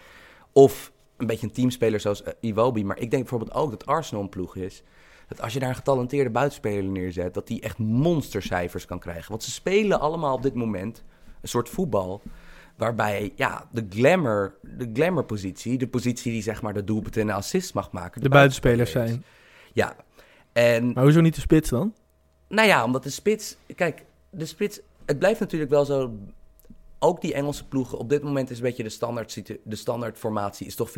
Of 0.52 0.92
een 1.16 1.26
beetje 1.26 1.46
een 1.46 1.52
teamspeler 1.52 2.00
zoals 2.00 2.22
eh, 2.22 2.32
Iwobi. 2.40 2.84
Maar 2.84 2.98
ik 2.98 3.10
denk 3.10 3.22
bijvoorbeeld 3.22 3.54
ook 3.54 3.70
dat 3.70 3.86
Arsenal 3.86 4.22
een 4.22 4.28
ploeg 4.28 4.56
is... 4.56 4.82
dat 5.28 5.40
als 5.40 5.52
je 5.52 5.58
daar 5.58 5.68
een 5.68 5.74
getalenteerde 5.74 6.30
buitenspeler 6.30 6.84
neerzet... 6.84 7.34
dat 7.34 7.46
die 7.46 7.60
echt 7.60 7.78
monstercijfers 7.78 8.84
kan 8.86 8.98
krijgen. 8.98 9.30
Want 9.30 9.42
ze 9.42 9.50
spelen 9.50 10.00
allemaal 10.00 10.34
op 10.34 10.42
dit 10.42 10.54
moment 10.54 11.04
een 11.40 11.48
soort 11.48 11.68
voetbal... 11.68 12.22
waarbij 12.76 13.32
ja, 13.36 13.68
de 13.72 13.86
glamour, 13.90 14.54
de 14.62 14.90
glamour 14.92 15.24
positie... 15.24 15.78
de 15.78 15.88
positie 15.88 16.32
die 16.32 16.42
zeg 16.42 16.62
maar 16.62 16.74
de 16.74 16.84
doelpunten 16.84 17.20
en 17.20 17.26
de 17.26 17.32
assists 17.32 17.72
mag 17.72 17.92
maken... 17.92 18.22
De 18.22 18.28
buitenspelers 18.28 18.92
buitenspeler 18.92 19.18
is. 19.18 19.32
zijn. 19.32 19.72
Ja, 19.72 19.96
en 20.52 20.92
Maar 20.92 21.02
hoezo 21.02 21.20
niet 21.20 21.34
de 21.34 21.40
spits 21.40 21.70
dan? 21.70 21.94
nou 22.48 22.68
ja, 22.68 22.84
omdat 22.84 23.02
de 23.02 23.10
spits... 23.10 23.56
Kijk, 23.74 24.04
de 24.30 24.46
spits... 24.46 24.80
Het 25.04 25.18
blijft 25.18 25.40
natuurlijk 25.40 25.70
wel 25.70 25.84
zo... 25.84 26.12
Ook 27.04 27.20
die 27.20 27.34
Engelse 27.34 27.68
ploegen, 27.68 27.98
op 27.98 28.08
dit 28.08 28.22
moment 28.22 28.50
is 28.50 28.56
een 28.56 28.62
beetje 28.62 28.82
de 28.82 28.88
standaard, 28.88 29.42
de 29.64 29.76
standaard 29.76 30.18
formatie 30.18 30.66
is 30.66 30.74
toch 30.74 30.90
4-3-3. 30.90 30.94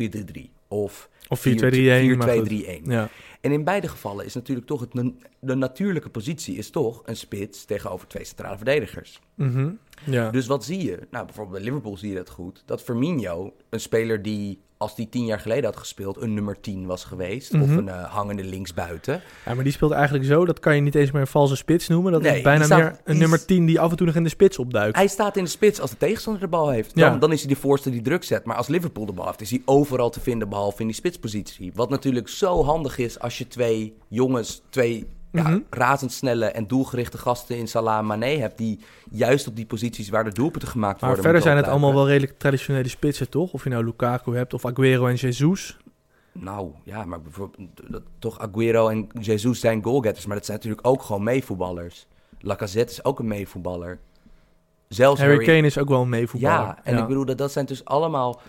Of 0.67 1.09
Of 1.27 1.47
4-2-3-1. 1.47 1.51
4-2-3-1. 1.51 2.17
maar 2.17 2.37
goed. 2.37 2.63
Ja. 2.83 3.09
En 3.41 3.51
in 3.51 3.63
beide 3.63 3.87
gevallen 3.87 4.25
is 4.25 4.33
natuurlijk 4.33 4.67
toch 4.67 4.79
het, 4.79 5.11
de 5.39 5.55
natuurlijke 5.55 6.09
positie 6.09 6.55
is 6.55 6.69
toch 6.69 7.01
een 7.05 7.15
spits 7.15 7.65
tegenover 7.65 8.07
twee 8.07 8.23
centrale 8.23 8.55
verdedigers. 8.57 9.19
Mhm. 9.35 9.69
ja. 10.05 10.29
Dus 10.29 10.47
wat 10.47 10.65
zie 10.65 10.83
je? 10.83 10.99
Nou, 11.11 11.25
bijvoorbeeld 11.25 11.57
bij 11.57 11.65
Liverpool 11.65 11.97
zie 11.97 12.09
je 12.09 12.15
dat 12.15 12.29
goed. 12.29 12.63
Dat 12.65 12.81
Firmino, 12.81 13.53
een 13.69 13.79
speler 13.79 14.21
die, 14.21 14.59
als 14.77 14.95
die 14.95 15.09
tien 15.09 15.25
jaar 15.25 15.39
geleden 15.39 15.63
had 15.65 15.77
gespeeld, 15.77 16.21
een 16.21 16.33
nummer 16.33 16.59
10 16.61 16.85
was 16.85 17.03
geweest. 17.03 17.53
Of 17.53 17.59
Mhm. 17.59 17.77
een 17.77 17.89
eh, 17.89 18.03
hangende 18.13 18.43
linksbuiten. 18.43 19.21
ja, 19.45 19.53
maar 19.53 19.63
die 19.63 19.73
speelt 19.73 19.91
eigenlijk 19.91 20.25
zo, 20.25 20.45
dat 20.45 20.59
kan 20.59 20.75
je 20.75 20.81
niet 20.81 20.95
eens 20.95 21.11
meer 21.11 21.21
een 21.21 21.27
valse 21.27 21.55
spits 21.55 21.87
noemen. 21.87 22.11
Dat 22.11 22.21
Nee, 22.21 22.35
is 22.37 22.41
bijna 22.41 22.63
staat- 22.65 22.77
meer 22.79 22.99
een 23.03 23.13
is- 23.13 23.19
nummer 23.19 23.45
10 23.45 23.65
die 23.65 23.79
af 23.79 23.91
en 23.91 23.97
toe 23.97 24.05
nog 24.05 24.15
in 24.15 24.23
de 24.23 24.29
spits 24.29 24.57
opduikt. 24.59 24.95
Hij 24.97 25.07
staat 25.07 25.37
in 25.37 25.43
de 25.43 25.49
spits 25.49 25.81
als 25.81 25.89
de 25.89 25.97
tegenstander 25.97 26.41
de 26.41 26.47
bal 26.47 26.69
heeft. 26.69 26.95
Dan, 26.95 27.11
Ja. 27.13 27.17
dan 27.17 27.31
is 27.31 27.39
hij 27.43 27.53
de 27.53 27.59
voorste 27.59 27.89
die 27.89 28.01
druk 28.01 28.23
zet. 28.23 28.45
Maar 28.45 28.55
als 28.55 28.67
Liverpool 28.67 29.05
de 29.05 29.13
bal 29.13 29.25
heeft, 29.25 29.41
is 29.41 29.49
hij 29.49 29.61
overal 29.65 30.09
te 30.09 30.19
vinden, 30.19 30.49
behalve 30.49 30.81
in 30.81 30.87
die 30.87 30.95
spitspositie. 30.95 31.71
Wat 31.75 31.89
natuurlijk 31.89 32.27
zo 32.29 32.63
handig 32.63 32.97
is 32.97 33.19
als 33.19 33.37
je 33.37 33.47
twee 33.47 33.93
jongens, 34.07 34.61
twee 34.69 35.07
ja, 35.37 35.49
Mhm. 35.49 35.59
razendsnelle 35.69 36.45
en 36.45 36.67
doelgerichte 36.67 37.17
gasten 37.17 37.57
in 37.57 37.67
Salah 37.67 37.97
en 37.97 38.05
Mane 38.05 38.25
hebt... 38.25 38.57
die 38.57 38.79
juist 39.11 39.47
op 39.47 39.55
die 39.55 39.65
posities 39.65 40.09
waar 40.09 40.23
de 40.23 40.31
doelpunten 40.31 40.69
gemaakt 40.69 41.01
maar 41.01 41.09
worden... 41.09 41.23
verder 41.23 41.41
zijn 41.41 41.57
het 41.57 41.67
allemaal 41.67 41.93
wel 41.93 42.07
redelijk 42.07 42.39
traditionele 42.39 42.87
spitsen, 42.87 43.29
toch? 43.29 43.53
Of 43.53 43.63
je 43.63 43.69
nou 43.69 43.85
Lukaku 43.85 44.35
hebt 44.35 44.53
of 44.53 44.65
Aguero 44.65 45.07
en 45.07 45.15
Jesus. 45.15 45.77
Nou, 46.31 46.71
ja, 46.83 47.05
maar 47.05 47.21
bijvoorbeeld 47.21 47.69
toch 48.19 48.39
Aguero 48.39 48.87
en 48.87 49.07
Jesus 49.19 49.59
zijn 49.59 49.83
goalgetters... 49.83 50.25
maar 50.25 50.35
dat 50.35 50.45
zijn 50.45 50.57
natuurlijk 50.57 50.87
ook 50.87 51.01
gewoon 51.01 51.23
meevoetballers. 51.23 52.07
Lacazette 52.39 52.91
is 52.91 53.03
ook 53.03 53.19
een 53.19 53.27
meevoetballer. 53.27 53.99
Zelfs 54.87 55.21
Harry 55.21 55.45
Kane 55.45 55.65
is 55.65 55.77
ook 55.77 55.89
wel 55.89 56.01
een 56.01 56.09
meevoetballer. 56.09 56.65
Ja, 56.65 56.79
en 56.83 56.97
ik 56.97 57.07
bedoel, 57.07 57.25
dat, 57.25 57.37
dat 57.37 57.51
zijn 57.51 57.65
dus 57.65 57.85
allemaal... 57.85 58.41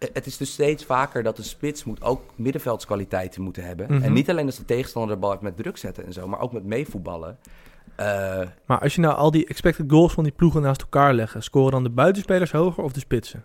eh, 0.00 0.08
Het 0.12 0.26
is 0.26 0.36
dus 0.36 0.52
steeds 0.52 0.84
vaker 0.84 1.22
dat 1.22 1.38
een 1.38 1.44
spits 1.44 1.84
moet 1.84 2.02
ook 2.02 2.22
middenveldskwaliteiten 2.34 3.42
moeten 3.42 3.64
hebben. 3.64 3.86
Mhm. 3.94 4.02
En 4.02 4.12
niet 4.12 4.30
alleen 4.30 4.46
als 4.46 4.56
de 4.56 4.64
tegenstander 4.64 5.14
de 5.14 5.20
bal 5.20 5.30
heeft 5.30 5.42
met 5.42 5.56
druk 5.56 5.76
zetten 5.76 6.06
en 6.06 6.12
zo, 6.12 6.28
maar 6.28 6.40
ook 6.40 6.52
met 6.52 6.64
meevoetballen. 6.64 7.38
Eh, 7.96 8.40
Maar 8.66 8.80
als 8.80 8.94
je 8.94 9.00
nou 9.00 9.14
al 9.14 9.30
die 9.30 9.46
expected 9.46 9.90
goals 9.90 10.12
van 10.12 10.24
die 10.24 10.32
ploegen 10.32 10.62
naast 10.62 10.80
elkaar 10.80 11.14
leggen, 11.14 11.42
scoren 11.42 11.72
dan 11.72 11.82
de 11.82 11.90
buitenspelers 11.90 12.52
hoger 12.52 12.84
of 12.84 12.92
de 12.92 13.00
spitsen? 13.00 13.44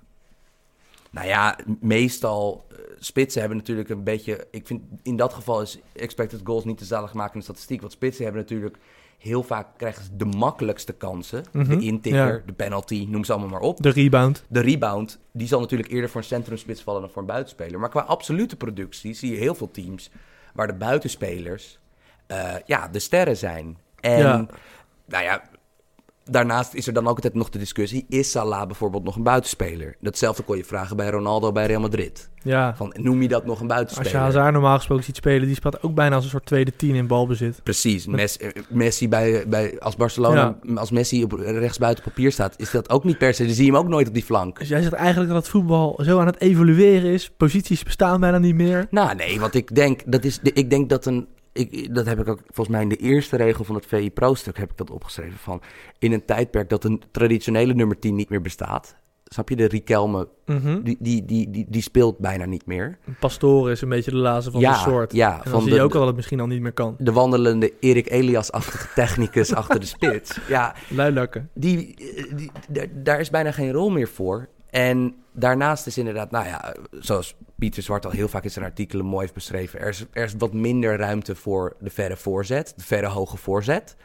nou 1.12 1.28
ja, 1.28 1.58
meestal 1.80 2.66
eh, 2.70 2.78
spitsen 3.00 3.40
hebben 3.40 3.58
natuurlijk 3.58 3.90
een 3.90 4.04
beetje... 4.04 4.48
Ik 4.52 4.68
vind 4.68 4.82
in 5.04 5.16
dat 5.16 5.34
geval 5.34 5.62
is 5.62 5.80
expected 5.94 6.42
goals 6.44 6.66
niet 6.66 6.80
de 6.80 6.86
zaligmakende 6.86 7.44
statistiek. 7.44 7.80
Want 7.82 7.92
spitsen 7.92 8.24
hebben 8.24 8.42
natuurlijk 8.42 8.78
heel 9.18 9.44
vaak 9.44 9.68
krijgen 9.78 10.04
ze 10.04 10.16
de 10.16 10.26
makkelijkste 10.26 10.94
kansen. 10.94 11.44
Mhm, 11.52 11.78
De 11.78 11.84
intikker, 11.86 12.34
ja. 12.34 12.42
de 12.46 12.54
penalty, 12.54 13.06
noem 13.10 13.24
ze 13.24 13.32
allemaal 13.32 13.50
maar 13.50 13.60
op. 13.62 13.82
De 13.84 13.90
rebound. 13.90 14.44
De 14.48 14.60
rebound, 14.60 15.20
die 15.34 15.48
zal 15.48 15.60
natuurlijk 15.60 15.92
eerder 15.92 16.10
voor 16.10 16.22
een 16.22 16.28
centrumspits 16.28 16.82
vallen 16.82 17.02
dan 17.02 17.10
voor 17.10 17.22
een 17.22 17.28
buitenspeler. 17.28 17.80
Maar 17.80 17.90
qua 17.90 18.02
absolute 18.02 18.56
productie 18.56 19.14
zie 19.14 19.32
je 19.32 19.38
heel 19.38 19.56
veel 19.56 19.72
teams 19.72 20.10
waar 20.54 20.68
de 20.68 20.74
buitenspelers 20.76 21.80
eh, 22.28 22.54
ja, 22.66 22.88
de 22.88 23.00
sterren 23.00 23.38
zijn. 23.38 23.78
En 24.00 24.18
Ja. 24.18 24.46
nou 25.06 25.24
ja, 25.24 25.42
daarnaast 26.32 26.74
is 26.74 26.88
er 26.88 26.94
dan 26.94 27.08
ook 27.08 27.16
altijd 27.16 27.34
nog 27.34 27.50
de 27.50 27.60
discussie: 27.60 28.06
is 28.10 28.32
Salah 28.32 28.66
bijvoorbeeld 28.68 29.04
nog 29.04 29.16
een 29.16 29.24
buitenspeler? 29.24 29.96
Datzelfde 30.00 30.44
kon 30.44 30.58
je 30.58 30.64
vragen 30.64 30.98
bij 30.98 31.10
Ronaldo 31.10 31.52
bij 31.52 31.66
Real 31.66 31.82
Madrid. 31.82 32.30
Ja. 32.46 32.76
Van, 32.76 32.94
noem 32.98 33.22
je 33.22 33.28
dat 33.28 33.46
nog 33.46 33.56
een 33.56 33.62
Als 33.62 33.74
buitenspeler? 33.74 34.12
je 34.12 34.18
Hazard 34.18 34.54
normaal 34.54 34.78
gesproken 34.78 35.04
ziet 35.04 35.16
spelen, 35.16 35.48
die 35.48 35.56
speelt 35.56 35.84
ook 35.84 35.96
bijna 35.96 36.16
als 36.16 36.24
een 36.24 36.30
soort 36.30 36.46
tweede 36.46 36.76
tien 36.76 36.96
in 36.96 37.08
balbezit. 37.08 37.60
Precies. 37.64 38.08
Eh, 38.08 38.50
Messi 38.70 39.10
bij, 39.10 39.48
bij, 39.48 39.80
als 39.80 39.96
Barcelona, 39.96 40.58
als 40.76 40.92
Messi 40.92 41.24
op 41.24 41.32
rechtsbuiten 41.32 42.04
papier 42.04 42.32
staat, 42.32 42.54
is 42.58 42.72
dat 42.72 42.90
ook 42.90 43.04
niet 43.04 43.18
per 43.18 43.34
se. 43.34 43.46
Dan 43.46 43.54
zie 43.54 43.66
je 43.66 43.72
hem 43.72 43.80
ook 43.80 43.88
nooit 43.88 44.08
op 44.08 44.14
die 44.14 44.24
flank. 44.24 44.60
Dus 44.60 44.68
jij 44.68 44.82
zegt 44.82 44.94
eigenlijk 44.94 45.32
dat 45.32 45.42
het 45.42 45.52
voetbal 45.52 46.00
zo 46.04 46.20
aan 46.20 46.26
het 46.26 46.42
evolueren 46.42 47.12
is. 47.12 47.32
Posities 47.38 47.84
bestaan 47.84 48.20
bijna 48.20 48.38
niet 48.38 48.56
meer. 48.56 48.88
Nou, 48.90 49.16
nee, 49.16 49.40
want 49.40 49.54
ik 49.54 49.76
denk 49.76 50.02
dat 50.06 50.24
is. 50.24 50.40
Ik 50.44 50.70
denk 50.70 50.90
dat 50.90 51.06
een. 51.06 51.28
Ik, 51.58 51.96
dat 51.96 52.06
heb 52.06 52.20
ik 52.20 52.28
ook 52.28 52.40
volgens 52.46 52.68
mij 52.68 52.82
in 52.82 52.90
de 52.90 52.96
eerste 52.96 53.36
regel 53.38 53.64
van 53.64 53.76
het 53.76 53.86
VI 53.86 54.12
Pro-stuk 54.12 54.58
heb 54.58 54.72
ik 54.72 54.78
dat 54.78 54.90
opgeschreven. 54.92 55.38
Van 55.38 55.62
in 56.00 56.12
een 56.14 56.26
tijdperk 56.26 56.70
dat 56.70 56.84
een 56.84 57.02
traditionele 57.12 57.74
nummer 57.74 58.00
10 58.00 58.16
niet 58.16 58.30
meer 58.30 58.42
bestaat. 58.42 58.96
Snap 59.24 59.50
je, 59.50 59.56
de 59.56 59.66
Riquelme, 59.66 60.28
Mhm. 60.46 60.82
die, 60.84 60.98
die, 61.00 61.26
die, 61.26 61.50
die, 61.50 61.66
die 61.70 61.82
speelt 61.82 62.18
bijna 62.18 62.46
niet 62.46 62.66
meer. 62.66 62.98
Pastoor 63.20 63.72
is 63.72 63.82
een 63.82 63.90
beetje 63.90 64.12
de 64.12 64.18
laatste 64.18 64.52
van 64.52 64.60
ja, 64.60 64.72
de 64.74 64.90
soort. 64.90 65.14
ja, 65.14 65.44
en 65.44 65.52
dan 65.52 65.62
zie 65.62 65.74
je 65.74 65.82
ook 65.82 65.92
al 65.94 65.98
dat 65.98 66.08
het 66.08 66.16
misschien 66.16 66.40
al 66.40 66.48
niet 66.48 66.62
meer 66.62 66.72
kan. 66.72 66.96
de 67.00 67.12
wandelende 67.12 67.74
Erik 67.80 68.10
Elias-achtige 68.10 68.88
technicus 69.02 69.54
achter 69.54 69.80
de 69.80 69.86
spits. 69.86 70.40
Ja, 70.48 70.76
Luilakken. 70.90 71.50
die, 71.54 71.96
die, 72.36 72.52
daar- 72.70 72.88
daar 72.94 73.20
is 73.20 73.30
bijna 73.30 73.52
geen 73.52 73.72
rol 73.72 73.90
meer 73.90 74.08
voor. 74.08 74.50
En 74.76 75.16
daarnaast 75.32 75.88
is 75.88 75.98
inderdaad, 75.98 76.32
nou 76.32 76.46
ja, 76.46 76.76
zoals 76.92 77.36
Pieter 77.56 77.84
Zwart 77.84 78.06
al 78.06 78.12
heel 78.12 78.28
vaak 78.28 78.44
in 78.44 78.52
zijn 78.52 78.66
artikelen 78.66 79.06
mooi 79.06 79.22
heeft 79.22 79.34
beschreven, 79.34 79.80
er 79.80 79.88
is, 79.88 80.06
er 80.12 80.24
is 80.24 80.34
wat 80.38 80.54
minder 80.54 80.98
ruimte 80.98 81.36
voor 81.36 81.76
de 81.80 81.90
verre 81.90 82.18
voorzet, 82.18 82.74
de 82.76 82.84
verre 82.84 83.08
hoge 83.08 83.38
voorzet. 83.38 83.96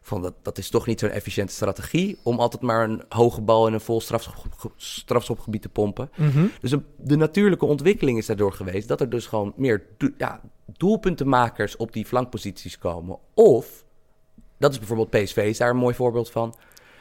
Van 0.00 0.22
dat, 0.22 0.34
dat 0.42 0.58
is 0.58 0.70
toch 0.70 0.86
niet 0.86 1.00
zo'n 1.00 1.10
efficiënte 1.10 1.52
strategie 1.52 2.18
om 2.22 2.38
altijd 2.38 2.62
maar 2.62 2.84
een 2.84 3.02
hoge 3.08 3.40
bal 3.40 3.66
in 3.66 3.72
een 3.72 3.80
vol 3.80 4.00
strafschop, 4.00 4.72
strafschopgebied 4.76 5.62
te 5.62 5.68
pompen. 5.68 6.10
Mhm. 6.16 6.46
Dus 6.60 6.74
de 6.96 7.16
natuurlijke 7.16 7.66
ontwikkeling 7.66 8.18
is 8.18 8.26
daardoor 8.26 8.52
geweest 8.52 8.88
dat 8.88 9.00
er 9.00 9.10
dus 9.10 9.26
gewoon 9.26 9.52
meer 9.56 9.86
do- 9.96 10.12
ja, 10.16 10.40
doelpuntenmakers 10.66 11.76
op 11.76 11.92
die 11.92 12.04
flankposities 12.04 12.78
komen. 12.78 13.18
Of, 13.34 13.84
dat 14.56 14.72
is 14.72 14.78
bijvoorbeeld 14.78 15.10
PSV 15.10 15.36
is 15.36 15.58
daar 15.58 15.70
een 15.70 15.76
mooi 15.76 15.94
voorbeeld 15.94 16.30
van. 16.30 16.54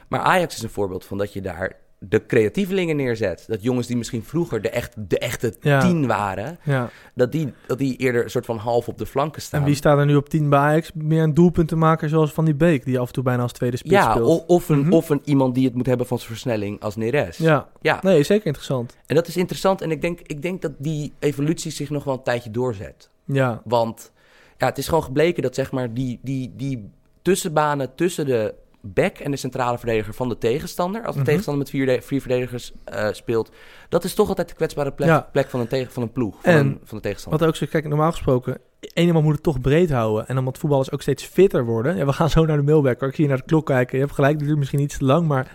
Maar 0.07 0.19
Ajax 0.19 0.55
is 0.55 0.63
een 0.63 0.69
voorbeeld 0.69 1.05
van 1.05 1.17
dat 1.17 1.33
je 1.33 1.41
daar 1.41 1.85
de 1.99 2.25
creatievelingen 2.25 2.95
neerzet. 2.95 3.43
Dat 3.47 3.63
jongens 3.63 3.87
die 3.87 3.97
misschien 3.97 4.23
vroeger 4.23 4.61
de, 4.61 4.69
echt, 4.69 4.93
de 5.09 5.19
echte 5.19 5.53
Ja. 5.61 5.79
tien 5.81 6.07
waren, 6.07 6.57
Ja. 6.63 6.89
dat 7.15 7.31
die, 7.31 7.53
dat 7.67 7.77
die 7.77 7.95
eerder 7.95 8.23
een 8.23 8.29
soort 8.29 8.45
van 8.45 8.57
half 8.57 8.87
op 8.87 8.97
de 8.97 9.05
flanken 9.05 9.41
staan. 9.41 9.59
En 9.59 9.65
wie 9.65 9.75
staat 9.75 9.97
er 9.97 10.05
nu 10.05 10.15
op 10.15 10.29
10 10.29 10.49
bij 10.49 10.59
Ajax? 10.59 10.91
Meer 10.93 11.23
een 11.23 11.33
doelpunt 11.33 11.67
te 11.67 11.75
maken 11.75 12.09
zoals 12.09 12.31
Van 12.33 12.45
die 12.45 12.55
Beek, 12.55 12.85
die 12.85 12.99
af 12.99 13.07
en 13.07 13.13
toe 13.13 13.23
bijna 13.23 13.41
als 13.41 13.51
tweede 13.51 13.77
spits 13.77 13.93
ja, 13.93 14.11
speelt. 14.11 14.27
of, 14.27 14.43
of, 14.47 14.69
een, 14.69 14.79
Mhm. 14.79 14.93
of 14.93 15.09
een 15.09 15.21
iemand 15.23 15.55
die 15.55 15.65
het 15.65 15.75
moet 15.75 15.85
hebben 15.85 16.07
van 16.07 16.17
zijn 16.17 16.29
versnelling 16.29 16.81
als 16.81 16.95
Neres. 16.95 17.37
Ja, 17.37 17.67
ja. 17.81 17.99
nee, 18.01 18.23
zeker 18.23 18.45
interessant. 18.45 18.95
En 19.05 19.15
dat 19.15 19.27
is 19.27 19.37
interessant. 19.37 19.81
En 19.81 19.91
ik 19.91 20.01
denk, 20.01 20.19
ik 20.21 20.41
denk 20.41 20.61
dat 20.61 20.71
die 20.77 21.13
evolutie 21.19 21.71
zich 21.71 21.89
nog 21.89 22.03
wel 22.03 22.13
een 22.13 22.23
tijdje 22.23 22.51
doorzet. 22.51 23.09
Ja, 23.25 23.61
Want 23.63 24.11
ja, 24.57 24.65
het 24.65 24.77
is 24.77 24.87
gewoon 24.87 25.03
gebleken 25.03 25.43
dat 25.43 25.55
zeg 25.55 25.71
maar 25.71 25.93
die, 25.93 26.19
die, 26.21 26.53
die 26.55 26.89
tussenbanen 27.21 27.95
tussen 27.95 28.25
de 28.25 28.53
back 28.81 29.17
en 29.17 29.31
de 29.31 29.37
centrale 29.37 29.77
verdediger 29.77 30.13
van 30.13 30.29
de 30.29 30.37
tegenstander, 30.37 31.01
als 31.01 31.11
de 31.11 31.17
Mhm. 31.21 31.25
tegenstander 31.29 31.63
met 31.63 31.71
vier, 31.71 32.01
vier 32.01 32.19
verdedigers 32.21 32.73
eh, 32.83 33.07
speelt, 33.11 33.51
dat 33.89 34.03
is 34.03 34.13
toch 34.13 34.29
altijd 34.29 34.49
de 34.49 34.55
kwetsbare 34.55 34.91
plek, 34.91 35.07
Ja. 35.09 35.29
plek 35.31 35.49
van, 35.49 35.59
een 35.59 35.67
tegen, 35.67 35.91
van 35.91 36.03
een 36.03 36.11
ploeg, 36.11 36.35
van, 36.41 36.51
En 36.53 36.59
een, 36.59 36.79
van 36.83 36.97
de 36.97 37.03
tegenstander. 37.03 37.39
wat 37.39 37.49
ook 37.49 37.55
zo, 37.55 37.65
kijk, 37.69 37.87
normaal 37.87 38.11
gesproken, 38.11 38.57
iemand 38.93 39.23
moet 39.25 39.33
het 39.33 39.43
toch 39.43 39.61
breed 39.61 39.89
houden. 39.91 40.27
En 40.27 40.37
omdat 40.37 40.57
voetballers 40.57 40.91
ook 40.91 41.01
steeds 41.01 41.23
fitter 41.23 41.65
worden. 41.65 41.95
Ja, 41.97 42.05
we 42.05 42.13
gaan 42.13 42.29
zo 42.29 42.45
naar 42.45 42.57
de 42.57 42.63
mailback. 42.63 43.01
Ik 43.01 43.15
zie 43.15 43.23
je 43.23 43.29
naar 43.29 43.39
de 43.39 43.45
klok 43.45 43.65
kijken. 43.65 43.97
Je 43.97 44.03
hebt 44.03 44.15
gelijk, 44.15 44.37
dit 44.37 44.47
duurt 44.47 44.59
misschien 44.59 44.79
iets 44.79 44.97
te 44.97 45.05
lang, 45.05 45.27
maar 45.27 45.51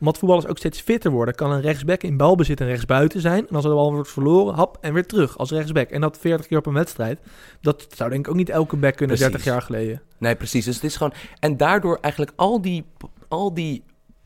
omdat 0.00 0.18
voetballers 0.18 0.46
ook 0.46 0.58
steeds 0.58 0.80
fitter 0.80 1.10
worden, 1.10 1.34
kan 1.34 1.50
een 1.52 1.60
rechtsback 1.60 2.02
in 2.02 2.16
balbezit 2.16 2.60
en 2.60 2.66
rechtsbuiten 2.66 3.20
zijn. 3.20 3.48
En 3.48 3.54
als 3.54 3.64
er 3.64 3.70
de 3.70 3.76
bal 3.76 3.92
wordt 3.92 4.10
verloren, 4.10 4.54
hap, 4.54 4.78
en 4.80 4.92
weer 4.92 5.06
terug 5.06 5.38
als 5.38 5.50
rechtsback. 5.50 5.90
En 5.90 6.00
dat 6.00 6.18
40 6.18 6.46
keer 6.46 6.58
op 6.58 6.66
een 6.66 6.72
wedstrijd. 6.72 7.20
Dat 7.60 7.86
zou 7.94 8.10
denk 8.10 8.24
ik 8.24 8.30
ook 8.30 8.36
niet 8.38 8.48
elke 8.48 8.76
back 8.76 8.96
kunnen, 8.96 9.16
Precies. 9.16 9.32
30 9.32 9.52
jaar 9.52 9.62
geleden. 9.62 10.02
Nee, 10.18 10.34
precies. 10.36 10.64
Dus 10.64 10.74
het 10.74 10.84
is 10.84 10.96
gewoon. 10.96 11.12
En 11.40 11.56
daardoor 11.56 11.98
eigenlijk 12.00 12.32
al 12.36 12.60
die, 12.60 12.84
al 13.28 13.54
die 13.54 13.84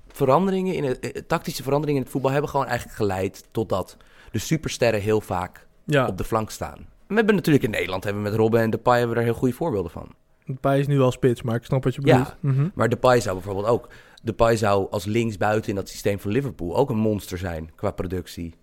veranderingen 0.09 0.75
in 0.75 0.85
het, 0.85 0.99
eh, 1.01 1.23
tactische 1.27 1.63
veranderingen 1.63 1.99
in 2.01 2.05
het 2.05 2.13
voetbal 2.13 2.31
hebben 2.33 2.51
gewoon 2.51 2.67
eigenlijk 2.67 2.97
geleid 2.97 3.45
totdat 3.51 3.97
de 4.33 4.39
supersterren 4.39 5.01
heel 5.01 5.21
vaak 5.21 5.67
Ja, 5.85 6.07
op 6.07 6.19
de 6.19 6.25
flank 6.25 6.51
staan. 6.51 6.87
we 7.07 7.15
hebben 7.15 7.35
natuurlijk 7.35 7.65
in 7.65 7.71
Nederland 7.71 8.05
hebben 8.05 8.23
we 8.23 8.29
met 8.29 8.39
Robben 8.39 8.61
en 8.61 8.71
Depay 8.71 8.93
hebben 8.99 9.11
we 9.11 9.17
daar 9.23 9.31
heel 9.31 9.39
goede 9.41 9.55
voorbeelden 9.55 9.91
van. 9.91 10.09
Depay 10.53 10.79
is 10.79 10.87
nu 10.87 10.99
wel 10.99 11.11
spits, 11.13 11.43
maar 11.43 11.55
ik 11.55 11.65
snap 11.65 11.85
wat 11.85 11.95
je 11.95 12.01
Ja. 12.05 12.19
bedoelt. 12.19 12.37
Mhm. 12.41 12.69
Maar 12.75 12.89
Depay 12.89 13.21
zou 13.21 13.35
bijvoorbeeld 13.35 13.67
ook... 13.67 13.89
Depay 14.23 14.57
zou 14.57 14.87
als 14.91 15.05
linksbuiten 15.05 15.71
in 15.71 15.75
dat 15.77 15.89
systeem 15.89 16.21
van 16.21 16.31
Liverpool 16.31 16.77
ook 16.77 16.91
een 16.91 16.97
monster 16.97 17.39
zijn 17.39 17.71
qua 17.75 17.91
productie. 17.91 18.55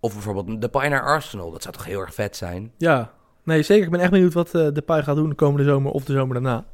Of 0.00 0.12
bijvoorbeeld 0.12 0.60
Depay 0.60 0.88
naar 0.88 1.02
Arsenal. 1.02 1.50
Dat 1.50 1.62
zou 1.62 1.74
toch 1.74 1.84
heel 1.84 2.00
erg 2.00 2.14
vet 2.14 2.36
zijn? 2.36 2.72
Ja, 2.78 3.12
nee, 3.44 3.62
zeker. 3.62 3.84
Ik 3.84 3.90
ben 3.90 4.00
echt 4.00 4.10
benieuwd 4.10 4.32
wat 4.32 4.54
eh 4.54 4.68
Depay 4.72 5.02
gaat 5.02 5.16
doen 5.16 5.28
de 5.28 5.34
komende 5.34 5.64
zomer 5.70 5.92
of 5.92 6.04
de 6.04 6.12
zomer 6.12 6.34
daarna. 6.34 6.64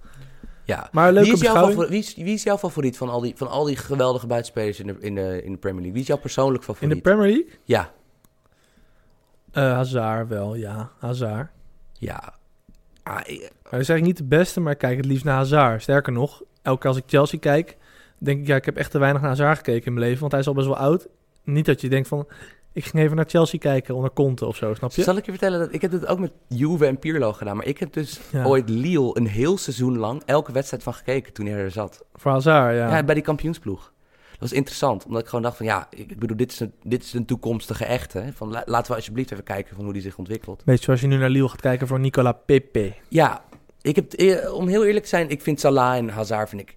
Ja. 0.65 0.89
Maar 0.93 1.13
Wie 1.15 1.33
is, 1.33 1.41
jouw 1.41 1.55
favoriet, 1.55 1.89
wie, 1.91 1.99
is, 1.99 2.15
wie 2.17 2.35
is 2.35 2.43
jouw 2.43 2.59
favoriet 2.59 2.97
van 2.97 3.09
al 3.09 3.21
die, 3.21 3.37
van 3.37 3.49
al 3.49 3.65
die 3.65 3.77
geweldige 3.77 4.27
buitenspelers 4.27 4.81
in 4.81 4.87
de, 4.87 4.97
in, 5.01 5.15
de, 5.15 5.43
in 5.45 5.53
de 5.53 5.59
Premier 5.59 5.75
League? 5.81 5.93
Wie 5.93 6.01
is 6.03 6.07
jouw 6.07 6.17
persoonlijk 6.19 6.59
In 6.59 6.75
favoriet? 6.75 6.95
de 6.97 7.01
Premier 7.11 7.27
League? 7.27 7.51
ja, 7.65 7.91
Eh 9.51 9.63
Hazard 9.73 10.29
wel, 10.29 10.55
ja. 10.55 10.91
Hazard. 10.99 11.51
ja. 11.93 12.37
Ah, 13.09 13.39
Maar 13.63 13.71
dat 13.71 13.85
zeg 13.85 13.97
ik 13.97 14.03
niet 14.03 14.17
de 14.17 14.25
beste, 14.25 14.61
maar 14.61 14.73
ik 14.73 14.79
kijk 14.79 14.97
het 14.97 15.07
liefst 15.07 15.25
naar 15.25 15.35
Hazard. 15.37 15.83
Sterker 15.83 16.13
nog, 16.13 16.43
elke 16.63 16.79
keer 16.81 16.89
als 16.89 16.99
ik 16.99 17.05
Chelsea 17.07 17.39
kijk, 17.39 17.77
denk 18.19 18.41
ik, 18.41 18.47
ja, 18.47 18.57
ik 18.57 18.65
heb 18.65 18.77
echt 18.77 18.91
te 18.91 18.99
weinig 18.99 19.21
naar 19.21 19.31
Hazard 19.31 19.57
gekeken 19.57 19.87
in 19.87 19.93
mijn 19.93 20.05
leven. 20.05 20.21
Want 20.21 20.33
hij 20.33 20.41
is 20.41 20.47
al 20.49 20.55
best 20.55 20.67
wel 20.67 20.77
oud. 20.77 21.09
Niet 21.45 21.67
dat 21.67 21.81
je 21.81 21.89
denkt 21.89 22.09
van, 22.09 22.27
ik 22.73 22.85
ging 22.85 23.05
even 23.05 23.17
naar 23.17 23.25
Chelsea 23.29 23.59
kijken 23.59 23.95
onder 23.95 24.11
Conte 24.13 24.47
of 24.47 24.57
zo, 24.57 24.75
snap 24.75 24.93
je? 24.93 25.03
Zal 25.03 25.17
ik 25.17 25.25
je 25.25 25.31
vertellen 25.31 25.59
dat 25.59 25.73
ik 25.73 25.83
heb 25.83 25.91
dit 25.91 26.07
ook 26.07 26.19
met 26.19 26.33
Juve 26.49 26.87
en 26.87 26.99
Pirlo 26.99 27.33
gedaan, 27.33 27.57
maar 27.57 27.67
ik 27.67 27.79
heb 27.79 27.93
dus 27.93 28.21
Ja. 28.33 28.45
ooit 28.45 28.69
Lille 28.69 29.11
een 29.17 29.27
heel 29.27 29.59
seizoen 29.59 29.99
lang 29.99 30.23
elke 30.25 30.53
wedstrijd 30.53 30.83
van 30.83 30.95
gekeken 30.95 31.33
toen 31.33 31.47
hij 31.47 31.59
er 31.59 31.71
zat. 31.71 32.05
Voor 32.15 32.31
Hazard, 32.33 32.77
ja. 32.77 32.97
Ja, 32.97 33.03
bij 33.05 33.15
die 33.15 33.25
kampioensploeg. 33.25 33.93
Dat 34.39 34.49
was 34.49 34.59
interessant, 34.59 35.05
omdat 35.05 35.21
ik 35.23 35.29
gewoon 35.29 35.43
dacht 35.45 35.57
van 35.57 35.67
ja, 35.67 35.87
ik 35.91 36.11
ik 36.11 36.19
bedoel, 36.19 36.37
dit 36.37 36.53
is 36.53 36.61
een, 36.61 36.73
dit 36.83 37.03
is 37.03 37.13
een 37.13 37.25
toekomstige 37.25 37.85
echte. 37.85 38.19
hè. 38.19 38.33
Van, 38.33 38.51
la- 38.51 38.63
laten 38.67 38.91
we 38.91 38.97
alsjeblieft 38.97 39.31
even 39.33 39.45
kijken 39.45 39.75
van 39.75 39.85
hoe 39.85 39.93
die 39.93 40.03
zich 40.03 40.19
ontwikkelt. 40.19 40.65
Beetje 40.65 40.85
zoals 40.85 41.01
je 41.01 41.07
nu 41.07 41.17
naar 41.17 41.31
Lille 41.31 41.49
gaat 41.49 41.61
kijken 41.61 41.87
voor 41.87 42.01
Nicola 42.01 42.33
Pepe. 42.33 42.95
Ja, 43.09 43.45
ik 43.83 43.97
heb, 43.97 44.13
eh, 44.13 44.55
om 44.55 44.69
heel 44.69 44.85
eerlijk 44.85 45.03
te 45.05 45.11
zijn, 45.11 45.29
ik 45.31 45.43
vind 45.43 45.61
Salah 45.61 45.97
en 45.97 46.09
Hazard 46.09 46.49
vind 46.49 46.61
ik, 46.61 46.77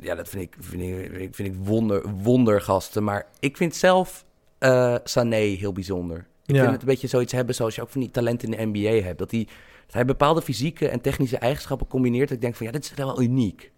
ja, 0.00 0.14
dat 0.14 0.28
vind 0.28 0.42
ik, 0.42 0.56
vind 0.60 0.82
ik, 1.20 1.34
vind 1.34 1.48
ik 1.48 1.54
wonder, 1.62 2.08
wondergasten. 2.22 3.04
Maar 3.04 3.26
ik 3.40 3.56
vind 3.56 3.76
zelf 3.76 4.24
eh 4.58 4.94
Sané 5.04 5.36
heel 5.36 5.72
bijzonder. 5.72 6.26
Ik 6.46 6.54
Ja. 6.54 6.60
vind 6.60 6.72
het 6.72 6.80
een 6.82 6.88
beetje 6.88 7.06
zoiets 7.06 7.32
hebben 7.32 7.54
zoals 7.54 7.74
je 7.74 7.82
ook 7.82 7.88
van 7.90 8.00
die 8.00 8.10
talenten 8.10 8.52
in 8.52 8.70
de 8.72 8.78
NBA 8.78 9.02
hebt. 9.04 9.18
Dat, 9.18 9.30
die, 9.30 9.44
dat 9.84 9.94
hij 9.94 10.04
bepaalde 10.04 10.42
fysieke 10.42 10.88
en 10.88 11.00
technische 11.00 11.36
eigenschappen 11.36 11.86
combineert. 11.86 12.26
Dat 12.28 12.36
ik 12.36 12.42
denk 12.42 12.54
van 12.56 12.66
ja, 12.66 12.72
dit 12.72 12.84
is 12.84 12.94
wel 12.94 13.22
uniek. 13.22 13.70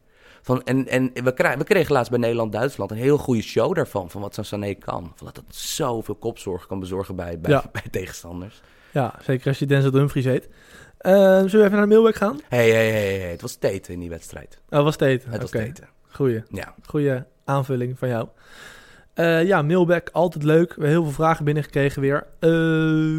Van, 0.45 0.63
en 0.63 0.89
en 0.89 1.11
we, 1.25 1.35
kregen, 1.35 1.59
we 1.59 1.65
kregen 1.65 1.93
laatst 1.93 2.11
bij 2.11 2.21
Nederland-Duitsland 2.21 2.91
een 2.91 2.97
heel 2.97 3.19
goede 3.19 3.43
show 3.43 3.75
daarvan. 3.75 4.11
Van 4.11 4.21
wat 4.21 4.35
zo'n 4.35 4.45
Sané 4.45 4.75
kan. 4.75 5.13
Van 5.15 5.27
dat 5.27 5.37
het 5.37 5.55
zoveel 5.57 6.15
kopzorg 6.15 6.67
kan 6.67 6.81
bezorgen 6.81 7.17
bij, 7.17 7.41
bij, 7.41 7.51
Ja. 7.51 7.65
bij 7.73 7.83
tegenstanders. 7.91 8.61
Ja, 8.91 9.15
zeker 9.23 9.47
als 9.47 9.59
je 9.59 9.67
Denzel 9.67 9.91
Dumfries 9.91 10.25
heet. 10.25 10.49
Eh, 10.99 11.13
zullen 11.15 11.51
we 11.51 11.59
even 11.59 11.71
naar 11.71 11.81
de 11.81 11.87
Mailback 11.87 12.15
gaan? 12.15 12.41
Hé, 12.49 12.71
hé, 12.71 12.91
hé, 12.91 13.19
hé, 13.19 13.31
het 13.31 13.41
was 13.41 13.55
Tete 13.55 13.93
in 13.93 14.01
die 14.01 14.09
wedstrijd. 14.09 14.61
Oh, 14.71 14.83
was 14.83 14.93
het 14.93 15.03
eten? 15.03 15.31
Het 15.31 15.41
was 15.41 15.51
Oké, 15.51 15.65
Tete. 15.65 15.83
Goeie. 16.09 16.43
Ja. 16.49 16.75
Goeie 16.87 17.23
aanvulling 17.45 17.99
van 17.99 18.09
jou. 18.09 18.29
Eh, 19.15 19.45
ja, 19.45 19.63
mailback, 19.63 20.09
altijd 20.13 20.45
leuk. 20.45 20.69
We 20.69 20.73
hebben 20.73 20.91
heel 20.91 21.03
veel 21.03 21.13
vragen 21.13 21.45
binnengekregen 21.45 22.01
weer. 22.01 22.27
Eh 22.39 22.51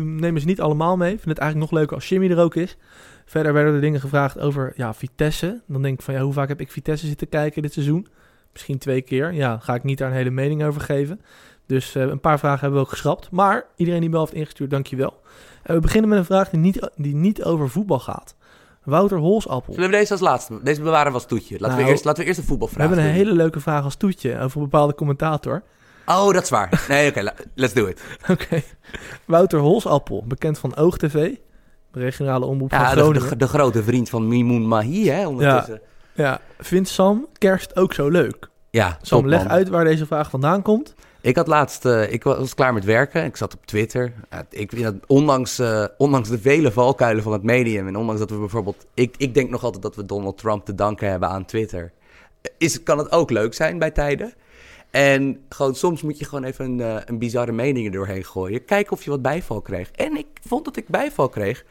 nemen 0.01 0.41
ze 0.41 0.47
niet 0.47 0.61
allemaal 0.61 0.97
mee. 0.97 1.13
Ik 1.13 1.19
vind 1.19 1.29
het 1.29 1.39
eigenlijk 1.39 1.71
nog 1.71 1.79
leuker 1.79 1.95
als 1.95 2.09
Jimmy 2.09 2.31
er 2.31 2.39
ook 2.39 2.55
is. 2.55 2.77
Verder 3.25 3.53
werden 3.53 3.73
er 3.73 3.81
dingen 3.81 3.99
gevraagd 3.99 4.39
over 4.39 4.73
ja, 4.75 4.93
Vitesse. 4.93 5.61
Dan 5.67 5.81
denk 5.81 5.97
ik 5.99 6.05
van 6.05 6.13
ja, 6.13 6.21
hoe 6.21 6.33
vaak 6.33 6.47
heb 6.47 6.59
ik 6.61 6.71
Vitesse 6.71 7.07
zitten 7.07 7.29
kijken 7.29 7.61
dit 7.61 7.73
seizoen? 7.73 8.07
Misschien 8.51 8.77
twee 8.77 9.01
keer. 9.01 9.33
Ja, 9.33 9.57
ga 9.61 9.75
ik 9.75 9.83
niet 9.83 9.97
daar 9.97 10.09
een 10.09 10.15
hele 10.15 10.29
mening 10.29 10.63
over 10.63 10.81
geven. 10.81 11.21
Dus 11.65 11.95
eh, 11.95 12.01
een 12.03 12.19
paar 12.19 12.39
vragen 12.39 12.59
hebben 12.59 12.79
we 12.79 12.85
ook 12.85 12.91
geschrapt. 12.91 13.31
Maar 13.31 13.65
iedereen 13.75 14.01
die 14.01 14.09
me 14.09 14.19
heeft 14.19 14.33
ingestuurd, 14.33 14.69
dankjewel. 14.69 15.21
En 15.63 15.73
we 15.75 15.79
beginnen 15.81 16.09
met 16.09 16.19
een 16.19 16.25
vraag 16.25 16.49
die 16.49 16.59
niet, 16.59 16.89
die 16.95 17.15
niet 17.15 17.43
over 17.43 17.69
voetbal 17.69 17.99
gaat. 17.99 18.35
Wouter 18.83 19.17
Holsappel. 19.17 19.73
Zullen 19.73 19.89
we 19.89 19.95
deze 19.95 20.11
als 20.11 20.21
laatste? 20.21 20.59
Deze 20.63 20.81
bewaren 20.81 21.07
we 21.07 21.13
als 21.17 21.25
toetje. 21.25 21.59
Laten, 21.59 21.75
we, 21.75 21.81
Nou, 21.81 21.91
eerst, 21.91 22.05
laten 22.05 22.21
we 22.21 22.27
eerst 22.27 22.39
een 22.39 22.45
We 22.45 22.49
voetbalvraag 22.51 22.87
hebben 22.87 23.05
een 23.05 23.11
doen. 23.11 23.21
hele 23.23 23.33
leuke 23.33 23.59
vraag 23.59 23.83
als 23.83 23.95
toetje 23.95 24.39
over 24.39 24.57
een 24.57 24.63
bepaalde 24.63 24.95
commentator. 24.95 25.63
Oh, 26.05 26.33
dat 26.33 26.43
is 26.43 26.49
waar. 26.49 26.85
Nee, 26.89 27.09
oké, 27.09 27.33
let's 27.53 27.73
do 27.73 27.85
it. 27.85 28.01
Oké. 28.31 28.61
Wouter 29.25 29.59
Holsappel, 29.59 30.23
bekend 30.27 30.57
van 30.57 30.75
OogTV, 30.75 31.35
de 31.95 31.99
regionale 32.01 32.45
omroep 32.45 32.69
van 32.69 32.79
Ja, 32.79 32.93
de, 32.93 32.99
Groningen. 33.01 33.29
de, 33.29 33.35
de 33.35 33.47
grote 33.47 33.83
vriend 33.83 34.09
van 34.09 34.27
Mimoun 34.27 34.67
Mahi, 34.67 35.09
hè, 35.09 35.27
ondertussen. 35.27 35.81
Ja, 36.13 36.39
vindt 36.59 36.89
Sam 36.89 37.27
kerst 37.37 37.75
ook 37.75 37.93
zo 37.93 38.09
leuk? 38.09 38.49
Ja, 38.69 38.97
Sam, 39.01 39.19
top, 39.19 39.29
leg 39.29 39.39
man. 39.39 39.49
uit 39.49 39.69
waar 39.69 39.83
deze 39.83 40.05
vraag 40.05 40.29
vandaan 40.29 40.61
komt. 40.61 40.93
Ik 41.21 41.35
had 41.35 41.47
laatst, 41.47 41.85
eh, 41.85 42.11
ik 42.11 42.23
was 42.23 42.53
klaar 42.53 42.73
met 42.73 42.83
werken. 42.85 43.23
Ik 43.25 43.35
zat 43.35 43.53
op 43.53 43.65
Twitter. 43.65 44.13
Ja, 44.29 44.45
ik 44.49 44.69
vind 44.71 44.83
dat 44.83 44.95
ondanks, 45.07 45.59
eh, 45.59 45.85
ondanks 45.97 46.29
de 46.29 46.39
vele 46.39 46.71
valkuilen 46.71 47.23
van 47.23 47.31
het 47.33 47.43
medium 47.43 47.87
en 47.87 47.95
ondanks 47.95 48.21
dat 48.21 48.29
we 48.29 48.37
bijvoorbeeld, 48.37 48.85
ik, 48.93 49.15
ik 49.17 49.33
denk 49.33 49.49
nog 49.49 49.63
altijd 49.63 49.83
dat 49.83 49.95
we 49.95 50.05
Donald 50.05 50.37
Trump 50.37 50.65
te 50.65 50.75
danken 50.75 51.09
hebben 51.09 51.29
aan 51.29 51.45
Twitter. 51.45 51.91
Is, 52.57 52.83
kan 52.83 52.97
het 52.97 53.11
ook 53.11 53.29
leuk 53.29 53.53
zijn 53.53 53.79
bij 53.79 53.91
tijden. 53.91 54.33
En 54.95 55.39
gewoon, 55.49 55.75
soms 55.75 56.01
moet 56.01 56.19
je 56.19 56.25
gewoon 56.25 56.43
even 56.43 56.65
een, 56.65 56.79
eh, 56.81 57.01
een 57.05 57.19
bizarre 57.19 57.51
mening 57.51 57.85
er 57.85 57.91
doorheen 57.91 58.25
gooien. 58.25 58.65
Kijken 58.65 58.93
of 58.93 59.03
je 59.03 59.09
wat 59.09 59.21
bijval 59.21 59.61
kreeg. 59.61 59.91
En 59.91 60.17
ik 60.17 60.27
vond 60.47 60.65
dat 60.65 60.77
ik 60.77 60.87
bijval 60.87 61.29
kreeg. 61.29 61.65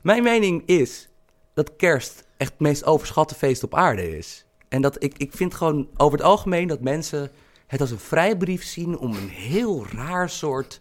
Mijn 0.00 0.22
mening 0.22 0.62
is 0.66 1.08
dat 1.54 1.76
kerst 1.76 2.24
echt 2.36 2.50
het 2.50 2.60
meest 2.60 2.84
overschatte 2.84 3.34
feest 3.34 3.62
op 3.62 3.74
aarde 3.74 4.16
is. 4.16 4.46
En 4.68 4.82
dat 4.82 5.02
ik, 5.02 5.14
ik 5.16 5.32
vind 5.32 5.54
gewoon 5.54 5.88
over 5.96 6.18
het 6.18 6.26
algemeen 6.26 6.68
dat 6.68 6.80
mensen 6.80 7.30
het 7.66 7.80
als 7.80 7.90
een 7.90 7.98
vrijbrief 7.98 8.64
zien 8.64 8.98
om 8.98 9.14
een 9.14 9.28
heel 9.28 9.86
raar 9.94 10.30
soort 10.30 10.80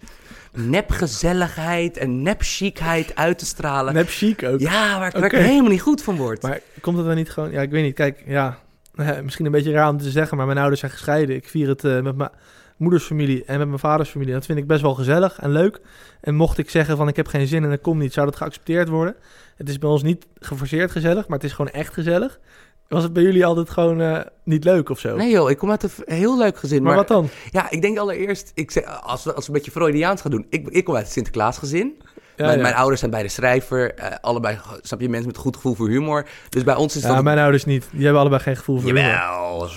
nepgezelligheid 0.54 1.98
en 1.98 2.22
nepchicheid 2.22 3.16
uit 3.16 3.38
te 3.38 3.46
stralen. 3.46 3.94
Nep 3.94 4.10
chic 4.10 4.44
ook. 4.44 4.60
Ja, 4.60 5.00
waar, 5.00 5.12
waar 5.12 5.24
Oké. 5.24 5.38
ik 5.38 5.46
helemaal 5.46 5.72
niet 5.72 5.82
goed 5.82 6.02
van 6.02 6.16
word. 6.16 6.42
Maar 6.42 6.60
komt 6.82 6.98
het 6.98 7.06
dan 7.06 7.16
niet 7.16 7.30
gewoon... 7.30 7.52
Ja, 7.52 7.62
ik 7.62 7.70
weet 7.70 7.84
niet. 7.84 7.96
Kijk, 7.96 8.24
ja, 8.26 8.60
eh, 8.98 9.22
misschien 9.22 9.46
een 9.46 9.52
beetje 9.52 9.72
raar 9.72 9.90
om 9.90 9.98
te 9.98 10.10
zeggen, 10.10 10.38
maar 10.38 10.46
mijn 10.46 10.58
ouders 10.58 10.80
zijn 10.80 10.92
gescheiden. 10.92 11.36
Ik 11.36 11.48
vier 11.48 11.68
het 11.68 11.84
eh, 11.84 12.02
met 12.02 12.16
mijn 12.16 12.30
moeders 12.78 13.04
familie 13.04 13.46
en 13.46 13.58
met 13.58 13.68
mijn 13.68 13.80
vaders 13.80 14.10
familie. 14.10 14.34
Dat 14.34 14.46
vind 14.46 14.58
ik 14.58 14.68
best 14.68 14.82
wel 14.82 14.94
gezellig 14.94 15.40
en 15.40 15.52
leuk. 15.52 15.80
En 16.22 16.36
mocht 16.36 16.58
ik 16.58 16.70
zeggen 16.70 16.98
van 16.98 17.08
ik 17.08 17.16
heb 17.16 17.28
geen 17.28 17.48
zin 17.48 17.64
en 17.64 17.70
dat 17.70 17.82
komt 17.82 18.00
niet, 18.00 18.14
zou 18.14 18.26
dat 18.26 18.36
geaccepteerd 18.36 18.88
worden. 18.88 19.16
Het 19.56 19.70
is 19.70 19.80
bij 19.80 19.90
ons 19.90 20.04
niet 20.04 20.28
geforceerd 20.40 20.92
gezellig, 20.92 21.28
maar 21.28 21.38
het 21.38 21.48
is 21.48 21.54
gewoon 21.54 21.72
echt 21.72 21.94
gezellig. 21.94 22.40
Was 22.88 23.04
het 23.04 23.14
bij 23.14 23.24
jullie 23.24 23.46
altijd 23.46 23.70
gewoon 23.70 24.02
eh, 24.02 24.20
niet 24.44 24.64
leuk 24.64 24.90
of 24.90 25.00
zo? 25.00 25.16
Nee 25.16 25.30
joh, 25.30 25.50
ik 25.50 25.58
kom 25.58 25.72
uit 25.72 25.84
een 25.84 25.90
heel 26.06 26.38
leuk 26.38 26.58
gezin. 26.58 26.84
maar, 26.84 26.96
wat 26.96 27.08
dan? 27.08 27.30
Ja, 27.52 27.70
ik 27.70 27.82
denk 27.82 27.98
allereerst, 27.98 28.52
ik 28.54 28.72
zeg, 28.72 29.02
als, 29.04 29.24
we, 29.24 29.34
als 29.34 29.48
we 29.48 29.52
een 29.52 29.58
beetje 29.58 29.72
Freudiaans 29.72 30.22
gaan 30.22 30.32
doen. 30.32 30.46
Ik, 30.50 30.68
ik 30.70 30.84
kom 30.86 30.96
uit 30.96 31.04
het 31.04 31.14
Sinterklaasgezin. 31.14 31.96
Ja, 32.36 32.46
mijn, 32.46 32.58
ja. 32.58 32.64
mijn 32.64 32.76
ouders 32.76 33.00
zijn 33.00 33.12
beide 33.12 33.30
schrijver. 33.30 33.94
eh, 33.94 34.16
allebei, 34.22 34.60
snap 34.82 35.00
je, 35.02 35.10
mensen 35.10 35.28
met 35.28 35.36
een 35.36 35.42
goed 35.42 35.56
gevoel 35.56 35.74
voor 35.74 35.90
humor. 35.90 36.28
Dus 36.50 36.64
bij 36.64 36.76
ons 36.76 36.96
is 36.96 37.02
Ja, 37.02 37.14
dat... 37.14 37.24
mijn 37.24 37.40
ouders 37.40 37.66
niet. 37.66 37.88
Die 37.92 38.04
hebben 38.04 38.20
allebei 38.22 38.42
geen 38.42 38.58
gevoel 38.58 38.80
voor 38.80 38.90
humor. 38.90 39.04
Jawel, 39.04 39.66
eh, 39.66 39.72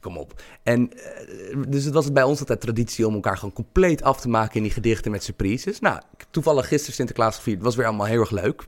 kom 0.00 0.16
op. 0.18 0.32
En 0.62 0.90
eh, 0.92 1.56
dus 1.68 1.84
het 1.84 1.94
was 1.94 2.12
bij 2.12 2.22
ons 2.22 2.40
altijd 2.40 2.60
traditie 2.60 3.06
om 3.06 3.14
elkaar 3.14 3.36
gewoon 3.36 3.54
compleet 3.54 4.02
af 4.02 4.20
te 4.20 4.28
maken 4.28 4.56
in 4.56 4.62
die 4.62 4.72
gedichten 4.72 5.10
met 5.10 5.22
surprises. 5.24 5.80
Nou, 5.80 6.00
toevallig 6.30 6.68
gisteren 6.68 6.94
Sinterklaas 6.94 7.36
gevierd. 7.36 7.56
Het 7.56 7.64
was 7.64 7.76
weer 7.76 7.86
allemaal 7.86 8.06
heel 8.06 8.20
erg 8.20 8.30
leuk. 8.30 8.62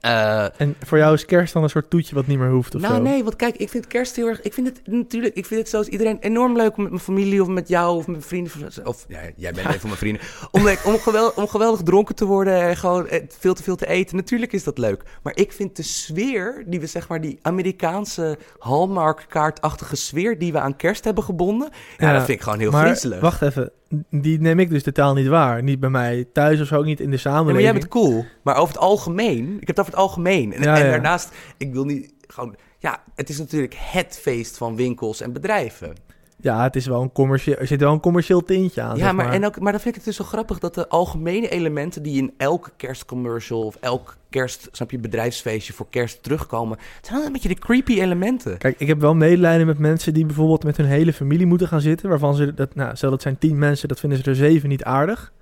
Eh, 0.00 0.60
En 0.60 0.74
voor 0.84 0.98
jou 0.98 1.14
is 1.14 1.24
kerst 1.24 1.52
dan 1.52 1.62
een 1.62 1.70
soort 1.70 1.90
toetje 1.90 2.14
wat 2.14 2.26
niet 2.26 2.38
meer 2.38 2.50
hoeft 2.50 2.74
of 2.74 2.80
nou, 2.80 2.94
zo? 2.94 3.02
nee, 3.02 3.24
want 3.24 3.36
kijk, 3.36 3.56
ik 3.56 3.68
vind 3.68 3.86
kerst 3.86 4.16
heel 4.16 4.26
erg. 4.26 4.42
Ik 4.42 4.54
vind 4.54 4.66
het 4.66 4.80
natuurlijk, 4.84 5.34
ik 5.34 5.46
vind 5.46 5.60
het 5.60 5.68
zoals 5.68 5.86
iedereen 5.88 6.18
enorm 6.20 6.56
leuk 6.56 6.76
om 6.76 6.82
met 6.82 6.92
mijn 6.92 7.02
familie 7.02 7.42
of 7.42 7.48
met 7.48 7.68
jou 7.68 7.96
of 7.96 8.06
met 8.06 8.16
mijn 8.16 8.22
vrienden. 8.22 8.86
Of 8.86 9.04
ja, 9.08 9.20
jij 9.36 9.52
bent 9.52 9.66
een 9.74 9.80
van 9.80 9.88
mijn 9.88 10.00
vrienden. 10.00 10.22
Om, 10.50 10.68
om, 10.84 10.98
geweldig, 10.98 11.36
om 11.36 11.48
geweldig 11.48 11.82
dronken 11.82 12.14
te 12.14 12.24
worden 12.24 12.60
en 12.60 12.76
gewoon 12.76 13.08
eh, 13.08 13.22
veel 13.38 13.54
te 13.54 13.62
veel 13.62 13.76
te 13.76 13.86
eten. 13.86 14.16
Natuurlijk 14.16 14.52
is 14.52 14.64
dat 14.64 14.78
leuk. 14.78 15.02
Maar 15.22 15.36
ik 15.36 15.52
vind 15.52 15.76
de 15.76 15.82
sfeer 15.82 16.64
die 16.66 16.80
we, 16.80 16.86
zeg 16.86 17.08
maar, 17.08 17.20
die 17.20 17.38
Amerikaanse 17.42 18.38
Hallmark-kaartachtige 18.58 19.96
sfeer 19.96 20.38
die 20.38 20.52
we 20.52 20.60
aan 20.60 20.76
kerst 20.76 21.04
hebben 21.04 21.24
gebonden. 21.24 21.68
Ja, 21.98 22.06
Ja, 22.06 22.12
dat 22.12 22.24
vind 22.24 22.38
ik 22.38 22.44
gewoon 22.44 22.58
heel 22.58 22.70
maar 22.70 22.84
griezelig. 22.84 23.20
wacht 23.20 23.42
even, 23.42 23.70
die 24.10 24.40
neem 24.40 24.58
ik 24.58 24.70
dus 24.70 24.82
totaal 24.82 25.14
niet 25.14 25.26
waar. 25.26 25.62
Niet 25.62 25.80
bij 25.80 25.90
mij 25.90 26.26
thuis 26.32 26.60
of 26.60 26.66
zo, 26.66 26.76
ook 26.76 26.84
niet 26.84 27.00
in 27.00 27.10
de 27.10 27.12
Ja, 27.16 27.18
samenleving. 27.18 27.54
maar 27.54 27.62
jij 27.64 27.72
bent 27.72 27.88
cool. 27.88 28.24
Maar 28.42 28.56
over 28.56 28.74
het 28.74 28.82
algemeen, 28.82 29.56
ik 29.60 29.66
heb 29.66 29.76
het 29.76 29.80
over 29.80 29.92
het 29.92 30.00
algemeen. 30.02 30.52
En, 30.52 30.62
Ja, 30.62 30.76
en 30.78 30.84
ja. 30.84 30.90
daarnaast, 30.90 31.30
ik 31.56 31.72
wil 31.72 31.84
niet 31.84 32.12
gewoon. 32.26 32.56
Ja, 32.78 33.02
het 33.14 33.28
is 33.28 33.38
natuurlijk 33.38 33.74
het 33.78 34.18
feest 34.22 34.56
van 34.56 34.76
winkels 34.76 35.20
en 35.20 35.32
bedrijven. 35.32 35.92
Ja, 36.40 36.62
het 36.62 36.76
is 36.76 36.86
wel 36.86 37.02
een 37.02 37.12
commercieel, 37.12 37.56
er 37.56 37.66
zit 37.66 37.80
wel 37.80 37.92
een 37.92 38.00
commercieel 38.00 38.44
tintje 38.44 38.82
aan. 38.82 38.96
Ja, 38.96 39.02
zeg 39.04 39.12
maar, 39.12 39.32
en 39.32 39.46
ook, 39.46 39.60
maar 39.60 39.72
dan 39.72 39.80
vind 39.80 39.96
ik 39.96 40.04
het 40.04 40.04
dus 40.04 40.16
zo 40.16 40.24
grappig 40.24 40.58
dat 40.58 40.74
de 40.74 40.88
algemene 40.88 41.48
elementen 41.48 42.02
die 42.02 42.16
in 42.22 42.32
elke 42.36 42.70
kerstcommercial 42.76 43.62
of 43.62 43.76
elk 43.80 44.16
kerst, 44.30 44.68
snap 44.72 44.90
je, 44.90 44.98
bedrijfsfeestje 44.98 45.72
voor 45.72 45.86
kerst 45.90 46.22
terugkomen, 46.22 46.78
het 46.96 47.06
zijn 47.06 47.18
wel 47.18 47.26
een 47.26 47.32
beetje 47.32 47.48
de 47.48 47.54
creepy 47.54 48.00
elementen. 48.00 48.58
Kijk, 48.58 48.80
ik 48.80 48.86
heb 48.86 49.00
wel 49.00 49.14
medelijden 49.14 49.66
met 49.66 49.78
mensen 49.78 50.14
die 50.14 50.26
bijvoorbeeld 50.26 50.64
met 50.64 50.76
hun 50.76 50.86
hele 50.86 51.12
familie 51.12 51.46
moeten 51.46 51.68
gaan 51.68 51.80
zitten. 51.80 52.08
Waarvan 52.08 52.34
ze, 52.34 52.54
dat, 52.54 52.74
nou, 52.74 52.96
stel 52.96 53.10
dat 53.10 53.22
zijn 53.22 53.38
tien 53.38 53.58
mensen, 53.58 53.88
dat 53.88 54.00
vinden 54.00 54.18
ze 54.18 54.24
er 54.24 54.36
zeven 54.36 54.68
niet 54.68 54.84
aardig. 54.84 55.32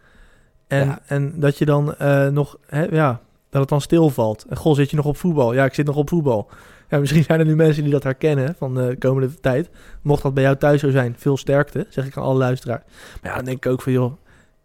En, 0.67 0.87
Ja. 0.87 1.01
en 1.07 1.33
dat 1.41 1.59
je 1.59 1.65
dan 1.65 1.95
eh, 1.95 2.27
nog, 2.29 2.59
hè, 2.67 2.85
ja, 2.85 3.21
dat 3.51 3.61
het 3.61 3.71
dan 3.71 3.81
stilvalt. 3.81 4.45
En 4.49 4.57
goh, 4.57 4.75
zit 4.75 4.91
je 4.91 4.97
nog 4.97 5.07
op 5.07 5.17
voetbal? 5.17 5.55
Ja, 5.55 5.65
ik 5.65 5.75
zit 5.75 5.87
nog 5.87 5.97
op 5.97 6.09
voetbal. 6.09 6.49
Ja, 6.89 6.99
misschien 6.99 7.23
zijn 7.25 7.41
er 7.41 7.47
nu 7.47 7.57
mensen 7.57 7.83
die 7.83 7.93
dat 7.93 8.03
herkennen 8.03 8.55
van 8.59 8.75
de 8.75 8.97
komende 8.99 9.35
tijd. 9.41 9.69
Mocht 10.03 10.23
dat 10.23 10.35
bij 10.35 10.43
jou 10.43 10.57
thuis 10.57 10.81
zo 10.81 10.91
zijn, 10.91 11.15
veel 11.19 11.37
sterkte, 11.37 11.87
zeg 11.89 12.07
ik 12.07 12.17
aan 12.17 12.23
alle 12.23 12.39
luisteraars. 12.39 12.83
Maar 13.23 13.31
ja, 13.31 13.37
dan 13.37 13.45
denk 13.45 13.65
ik 13.65 13.73
ook 13.73 13.83
van, 13.83 13.93
joh, 13.93 14.13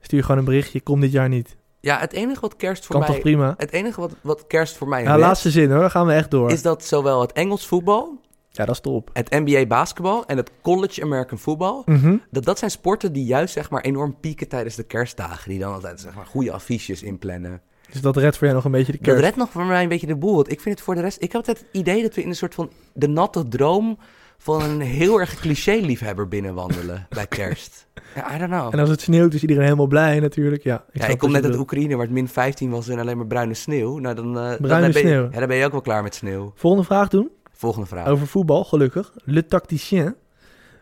stuur 0.02 0.22
gewoon 0.24 0.38
een 0.38 0.46
berichtje, 0.46 0.82
kom 0.82 1.00
dit 1.00 1.12
jaar 1.12 1.30
niet. 1.30 1.56
Ja, 1.80 2.00
het 2.00 2.14
enige 2.14 2.42
wat 2.42 2.56
kerst 2.56 2.86
voor 2.86 2.96
Kan 2.96 3.04
mij... 3.06 3.14
toch 3.14 3.22
prima? 3.24 3.54
Het 3.58 3.72
enige 3.72 4.00
wat, 4.02 4.12
wat 4.22 4.48
kerst 4.48 4.78
voor 4.78 4.88
mij 4.88 5.04
Ja, 5.04 5.18
laatste 5.18 5.50
zin 5.52 5.72
hoor, 5.72 5.80
dan 5.80 5.92
gaan 5.92 6.06
we 6.06 6.14
echt 6.14 6.32
door. 6.32 6.52
is 6.52 6.62
dat 6.62 6.86
zowel 6.86 7.22
het 7.22 7.32
Engels 7.32 7.68
voetbal, 7.68 8.20
Ja, 8.50 8.66
dat 8.66 8.76
is 8.76 8.82
top. 8.82 9.10
het 9.14 9.30
NBA 9.30 9.66
basketbal 9.66 10.26
en 10.26 10.38
het 10.38 10.52
college 10.62 11.02
American 11.04 11.38
voetbal... 11.38 11.82
Mhm. 11.86 12.18
Dat, 12.32 12.44
dat 12.44 12.58
zijn 12.60 12.72
sporten 12.72 13.14
die 13.14 13.26
juist 13.26 13.54
zeg 13.54 13.70
maar 13.70 13.82
enorm 13.82 14.16
pieken 14.20 14.48
tijdens 14.48 14.76
de 14.76 14.84
kerstdagen. 14.84 15.50
Die 15.50 15.60
dan 15.60 15.74
altijd 15.74 16.00
zeg 16.00 16.16
maar 16.16 16.26
goede 16.26 16.52
affiches 16.52 17.04
inplannen. 17.04 17.62
Dus 17.92 18.02
dat 18.02 18.18
redt 18.18 18.38
voor 18.38 18.44
jou 18.48 18.56
nog 18.56 18.66
een 18.66 18.72
beetje 18.72 18.92
de 18.92 18.98
Dat 18.98 19.08
kerst. 19.08 19.24
redt 19.24 19.36
nog 19.36 19.50
voor 19.50 19.66
mij 19.66 19.84
een 19.84 19.90
beetje 19.90 20.08
de 20.08 20.16
boel. 20.16 20.36
Want 20.36 20.52
ik 20.52 20.62
vind 20.62 20.76
het 20.76 20.84
voor 20.84 20.96
de 20.96 21.02
rest... 21.02 21.16
Ik 21.22 21.32
heb 21.32 21.36
altijd 21.36 21.60
het 21.60 21.68
idee 21.72 22.02
dat 22.02 22.16
we 22.16 22.22
in 22.22 22.30
een 22.30 22.36
soort 22.36 22.54
van... 22.56 22.72
De 22.94 23.08
natte 23.08 23.48
droom 23.48 23.98
van 24.38 24.62
een 24.62 24.82
heel 24.82 25.20
erg 25.20 25.36
cliché-liefhebber 25.36 26.28
binnenwandelen 26.28 27.08
bij 27.10 27.28
kerst. 27.28 27.88
Ja, 28.16 28.36
I 28.36 28.38
don't 28.38 28.52
know. 28.52 28.74
En 28.74 28.80
als 28.80 28.90
het 28.90 29.02
sneeuwt 29.02 29.34
is 29.34 29.42
iedereen 29.42 29.64
helemaal 29.64 29.88
blij 29.88 30.20
natuurlijk. 30.20 30.64
Ja, 30.64 30.86
ik 30.92 31.18
kom 31.18 31.32
net 31.32 31.44
je 31.44 31.50
uit. 31.50 31.60
Oekraïne 31.60 31.96
waar 31.96 32.06
het 32.06 32.14
min 32.14 32.28
15 32.28 32.70
was 32.70 32.88
en 32.88 33.00
alleen 33.00 33.18
maar 33.18 33.28
bruine 33.28 33.54
sneeuw. 33.54 33.98
Nou, 33.98 34.16
dan, 34.16 34.38
eh, 34.38 34.48
dan, 34.50 34.58
Bruine 34.62 34.92
ben 34.92 35.02
je, 35.02 35.08
sneeuw. 35.08 35.30
Ja, 35.32 35.40
dan 35.40 35.48
ben 35.48 35.58
je 35.58 35.66
ook 35.66 35.72
wel 35.72 35.82
klaar 35.82 36.04
met 36.04 36.16
sneeuw. 36.16 36.52
Volgende 36.56 36.86
vraag 36.86 37.08
doen. 37.08 37.30
Volgende 37.52 37.88
vraag. 37.88 38.08
Over 38.08 38.28
voetbal, 38.28 38.64
gelukkig. 38.64 39.14
Le 39.24 39.46
tacticien. 39.46 40.16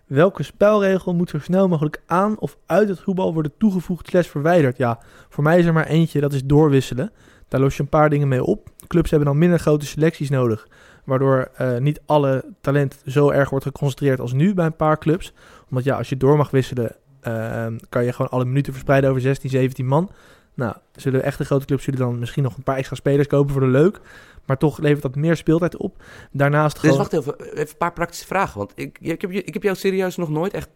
Welke 0.10 0.44
spelregel 0.44 1.14
moet 1.14 1.30
zo 1.30 1.40
snel 1.40 1.68
mogelijk 1.68 2.02
aan 2.06 2.40
of 2.40 2.58
uit 2.66 2.90
het 2.90 3.00
voetbal 3.00 3.34
worden 3.34 3.52
toegevoegd 3.58 4.08
slash 4.08 4.28
verwijderd? 4.28 4.78
Ja, 4.78 5.00
voor 5.30 5.44
mij 5.44 5.60
is 5.60 5.66
er 5.66 5.74
maar 5.74 5.86
eentje, 5.86 6.20
dat 6.20 6.34
is 6.34 6.44
doorwisselen. 6.44 7.12
Daar 7.48 7.60
los 7.60 7.76
je 7.76 7.82
een 7.84 7.90
paar 7.90 8.10
dingen 8.10 8.28
mee 8.28 8.44
op. 8.44 8.70
Clubs 8.88 9.10
hebben 9.10 9.28
dan 9.28 9.38
minder 9.38 9.60
grote 9.60 9.86
selecties 9.86 10.30
nodig. 10.30 10.68
Waardoor 11.06 11.50
eh, 11.56 11.78
niet 11.78 12.02
alle 12.06 12.46
talent 12.62 13.02
zo 13.06 13.30
erg 13.30 13.50
wordt 13.50 13.66
geconcentreerd 13.66 14.20
als 14.20 14.34
nu 14.34 14.54
bij 14.54 14.66
een 14.66 14.76
paar 14.76 14.98
clubs. 14.98 15.34
Omdat 15.70 15.84
ja, 15.84 15.98
als 15.98 16.10
je 16.10 16.18
door 16.18 16.38
mag 16.38 16.52
wisselen, 16.52 16.96
eh, 17.22 17.66
kan 17.90 18.06
je 18.06 18.14
gewoon 18.14 18.32
alle 18.32 18.46
minuten 18.46 18.74
verspreiden 18.74 19.10
over 19.10 19.22
16, 19.22 19.50
17 19.50 19.88
man. 19.88 20.12
Nou, 20.60 20.76
zullen 20.96 21.24
echte 21.24 21.46
grote 21.46 21.66
clubs 21.66 21.84
zullen 21.84 22.00
dan 22.00 22.20
misschien 22.20 22.44
nog 22.44 22.58
een 22.58 22.64
paar 22.64 22.78
extra 22.78 22.96
spelers 22.96 23.28
kopen 23.28 23.52
voor 23.52 23.62
de 23.62 23.68
leuk. 23.68 24.00
Maar 24.46 24.58
toch 24.58 24.78
levert 24.78 25.02
dat 25.02 25.16
meer 25.16 25.36
speeltijd 25.38 25.78
op. 25.78 26.04
Daarnaast 26.32 26.82
Dus 26.82 26.82
gewoon... 26.82 26.98
wacht 26.98 27.14
even, 27.14 27.40
even 27.40 27.60
een 27.60 27.78
paar 27.78 27.94
praktische 27.94 28.26
vragen. 28.26 28.58
Want 28.58 28.72
ik, 28.76 28.98
ik, 29.02 29.22
heb, 29.22 29.32
ik 29.32 29.54
heb 29.54 29.64
jou 29.64 29.76
serieus 29.76 30.16
nog 30.16 30.30
nooit 30.30 30.54
echt 30.54 30.70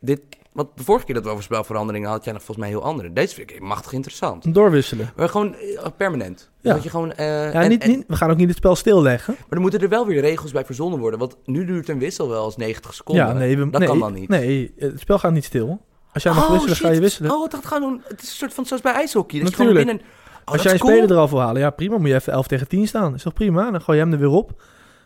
dit... 0.00 0.20
Want 0.52 0.68
de 0.74 0.84
vorige 0.84 1.04
keer 1.04 1.14
dat 1.14 1.24
we 1.24 1.30
over 1.30 1.42
spelveranderingen 1.42 2.08
hadden, 2.08 2.24
had 2.24 2.24
jij 2.24 2.32
nog 2.32 2.42
volgens 2.42 2.66
mij 2.66 2.76
heel 2.76 2.88
andere. 2.90 3.12
Deze 3.12 3.34
vind 3.34 3.50
ik 3.50 3.60
machtig 3.60 3.92
interessant. 3.92 4.54
Doorwisselen. 4.54 5.12
Maar 5.16 5.28
gewoon 5.28 5.54
eh, 5.54 5.86
permanent. 5.96 6.50
Ja. 6.60 6.72
Dat 6.74 6.82
je 6.82 6.90
gewoon, 6.90 7.12
eh, 7.12 7.26
Ja, 7.26 7.62
en- 7.62 7.68
niet, 7.68 7.82
en- 7.82 7.90
niet, 7.90 8.04
we 8.06 8.16
gaan 8.16 8.30
ook 8.30 8.36
niet 8.36 8.48
het 8.48 8.56
spel 8.56 8.76
stilleggen. 8.76 9.34
Maar 9.38 9.46
dan 9.48 9.60
moeten 9.60 9.80
er 9.80 9.88
wel 9.88 10.06
weer 10.06 10.20
regels 10.20 10.52
bij 10.52 10.64
verzonnen 10.64 10.98
worden. 10.98 11.18
Want 11.18 11.36
nu 11.44 11.64
duurt 11.64 11.88
een 11.88 11.98
wissel 11.98 12.28
wel 12.28 12.44
eens 12.44 12.56
90 12.56 12.94
seconden. 12.94 13.26
Ja, 13.26 13.32
nee, 13.32 13.58
we, 13.58 13.70
dat 13.70 13.80
nee, 13.80 13.88
kan 13.88 13.98
dan 13.98 14.12
niet. 14.12 14.28
Nee, 14.28 14.74
het 14.76 15.00
spel 15.00 15.18
gaat 15.18 15.32
niet 15.32 15.44
stil. 15.44 15.80
Als 16.16 16.24
jij 16.24 16.34
mag 16.34 16.44
Oh, 16.44 16.50
wisselen, 16.50 16.76
ga 16.76 16.90
je 16.90 17.00
wisselen. 17.00 17.30
Oh, 17.30 17.50
dat 17.50 17.54
gaat 17.54 17.66
gewoon... 17.66 18.00
Het 18.04 18.22
is 18.22 18.28
een 18.28 18.34
soort 18.34 18.54
van 18.54 18.66
zoals 18.66 18.82
bij 18.82 18.92
ijshockey. 18.92 19.40
Dat 19.40 19.48
je 19.48 19.56
Natuurlijk. 19.56 19.86
binnen... 19.86 20.04
Oh, 20.44 20.52
Als 20.52 20.62
jij 20.62 20.72
een 20.72 20.78
cool. 20.78 20.92
speler 20.92 21.10
er 21.10 21.16
al 21.16 21.28
voor 21.28 21.40
halen, 21.40 21.60
ja 21.60 21.70
prima, 21.70 21.98
moet 21.98 22.08
je 22.08 22.14
even 22.14 22.32
11 22.32 22.46
tegen 22.46 22.68
10 22.68 22.86
staan. 22.86 23.14
Is 23.14 23.22
toch 23.22 23.32
prima? 23.32 23.70
Dan 23.70 23.80
gooi 23.80 23.98
je 23.98 24.04
hem 24.04 24.12
er 24.12 24.18
weer 24.18 24.28
op. 24.28 24.62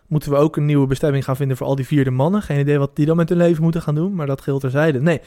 Moeten 0.06 0.30
we 0.30 0.36
ook 0.36 0.56
een 0.56 0.64
nieuwe 0.64 0.86
bestemming 0.86 1.24
gaan 1.24 1.36
vinden 1.36 1.56
voor 1.56 1.66
al 1.66 1.74
die 1.76 1.86
vierde 1.86 2.10
mannen. 2.10 2.42
Geen 2.42 2.58
idee 2.58 2.78
wat 2.78 2.96
die 2.96 3.06
dan 3.06 3.16
met 3.16 3.28
hun 3.28 3.38
leven 3.38 3.62
moeten 3.62 3.82
gaan 3.82 3.94
doen, 3.94 4.14
maar 4.14 4.26
dat 4.26 4.40
geldt 4.40 4.60
terzijde. 4.60 5.00
Nee, 5.00 5.20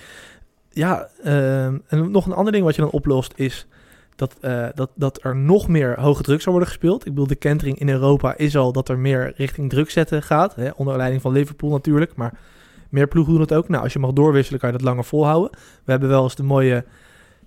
ja, 0.69 1.07
ehm, 1.23 1.77
en 1.87 2.11
nog 2.11 2.25
een 2.25 2.33
ander 2.33 2.51
ding 2.51 2.65
wat 2.65 2.75
je 2.75 2.81
dan 2.81 2.91
oplost 2.91 3.33
is 3.35 3.67
dat, 4.15 4.35
eh, 4.41 4.65
dat, 4.75 4.89
dat 4.95 5.23
er 5.23 5.35
nog 5.35 5.67
meer 5.67 5.99
hoge 5.99 6.23
druk 6.23 6.41
zou 6.41 6.51
worden 6.51 6.69
gespeeld. 6.69 7.05
Ik 7.05 7.11
bedoel, 7.11 7.27
de 7.27 7.35
kentering 7.35 7.79
in 7.79 7.89
Europa 7.89 8.37
is 8.37 8.57
al 8.57 8.71
dat 8.71 8.89
er 8.89 8.97
meer 8.97 9.33
richting 9.35 9.69
druk 9.69 9.89
zetten 9.89 10.23
gaat. 10.23 10.55
Hè, 10.55 10.69
onder 10.75 10.97
leiding 10.97 11.21
van 11.21 11.31
Liverpool 11.31 11.69
natuurlijk, 11.69 12.15
maar 12.15 12.33
meer 12.93 13.07
ploegen 13.07 13.33
doen 13.33 13.41
het 13.41 13.53
ook. 13.53 13.69
Nou, 13.69 13.83
als 13.83 13.93
je 13.93 13.99
mag 13.99 14.11
doorwisselen, 14.13 14.59
kan 14.59 14.71
je 14.71 14.77
dat 14.77 14.85
langer 14.85 15.03
volhouden. 15.03 15.51
We 15.85 15.91
hebben 15.91 16.09
wel 16.09 16.23
eens 16.23 16.35
de 16.35 16.43
mooie 16.43 16.85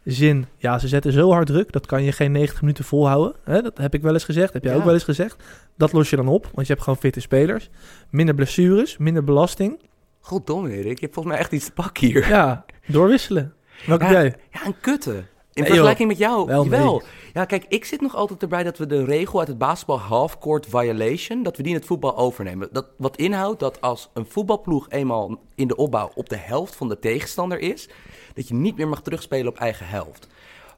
zin, 0.05 0.47
ja, 0.57 0.78
ze 0.78 0.88
zetten 0.88 1.12
zo 1.12 1.30
hard 1.30 1.47
druk, 1.47 1.72
dat 1.72 1.86
kan 1.86 2.03
je 2.03 2.12
geen 2.12 2.32
90 2.32 2.61
minuten 2.61 2.84
volhouden. 2.84 3.34
Hè, 3.44 3.62
dat 3.62 3.78
heb 3.78 3.94
ik 3.94 4.03
wel 4.03 4.12
eens 4.12 4.24
gezegd, 4.24 4.53
heb 4.53 4.62
jij 4.62 4.72
Ja. 4.72 4.78
ook 4.78 4.84
wel 4.84 4.94
eens 4.94 5.05
gezegd. 5.05 5.36
Dat 5.76 5.92
los 5.92 6.11
je 6.11 6.16
dan 6.16 6.28
op, 6.28 6.49
want 6.55 6.66
je 6.66 6.72
hebt 6.72 6.84
gewoon 6.84 6.99
fitte 6.99 7.20
spelers. 7.20 7.70
Minder 8.11 8.34
blessures, 8.34 8.97
minder 8.97 9.24
belasting. 9.24 9.80
Goddomme, 10.20 10.70
Erik. 10.70 10.94
Je 10.99 11.01
hebt 11.05 11.14
volgens 11.14 11.34
mij 11.34 11.42
echt 11.44 11.53
iets 11.53 11.64
te 11.64 11.72
pakken 11.72 12.07
hier. 12.07 12.28
Ja, 12.28 12.64
doorwisselen. 12.86 13.55
Welke 13.86 14.05
Ja, 14.05 14.11
heb 14.11 14.20
jij? 14.20 14.36
Ja, 14.53 14.66
een 14.66 14.74
kutte. 14.80 15.24
In 15.57 15.62
Nee, 15.62 15.70
vergelijking 15.70 16.09
met 16.09 16.18
jou. 16.18 16.46
Wel, 16.46 16.68
Wel. 16.68 16.92
nee. 16.92 17.09
Ja, 17.32 17.44
kijk, 17.44 17.64
ik 17.68 17.84
zit 17.84 18.00
nog 18.00 18.16
altijd 18.16 18.42
erbij 18.42 18.62
dat 18.62 18.78
we 18.78 18.86
de 18.86 19.04
regel 19.04 19.38
uit 19.38 19.48
het 19.48 19.59
basketbal 19.59 19.98
half-court 19.98 20.66
violation, 20.66 21.42
dat 21.42 21.57
we 21.57 21.62
die 21.62 21.72
in 21.72 21.78
het 21.78 21.86
voetbal 21.86 22.16
overnemen. 22.16 22.68
Dat, 22.72 22.86
wat 22.96 23.16
inhoudt 23.16 23.61
dat 23.61 23.80
als 23.80 24.11
een 24.14 24.26
voetbalploeg 24.26 24.86
eenmaal 24.90 25.40
in 25.54 25.68
de 25.68 25.76
opbouw 25.76 26.11
op 26.14 26.28
de 26.28 26.36
helft 26.36 26.76
van 26.76 26.88
de 26.88 26.98
tegenstander 26.98 27.59
is, 27.59 27.88
dat 28.34 28.48
je 28.48 28.54
niet 28.54 28.76
meer 28.76 28.88
mag 28.88 29.02
terugspelen 29.02 29.48
op 29.48 29.59
eigen 29.59 29.86
helft. 29.86 30.28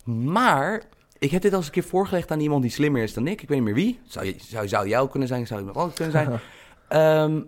Maar 0.04 0.82
ik 1.18 1.30
heb 1.30 1.42
dit 1.42 1.52
al 1.52 1.56
eens 1.58 1.66
een 1.66 1.72
keer 1.72 1.82
voorgelegd 1.82 2.30
aan 2.30 2.40
iemand 2.40 2.62
die 2.62 2.70
slimmer 2.70 3.02
is 3.02 3.14
dan 3.14 3.26
ik. 3.26 3.42
Ik 3.42 3.48
weet 3.48 3.58
niet 3.58 3.66
meer 3.66 3.84
wie. 3.84 4.00
Zou, 4.04 4.34
zou, 4.38 4.68
zou 4.68 4.88
jou 4.88 5.08
kunnen 5.08 5.28
zijn, 5.28 5.46
zou 5.46 5.58
iemand 5.58 5.76
anders 5.76 5.96
kunnen 5.96 6.12
zijn. 6.12 6.40
Ehm, 6.88 7.40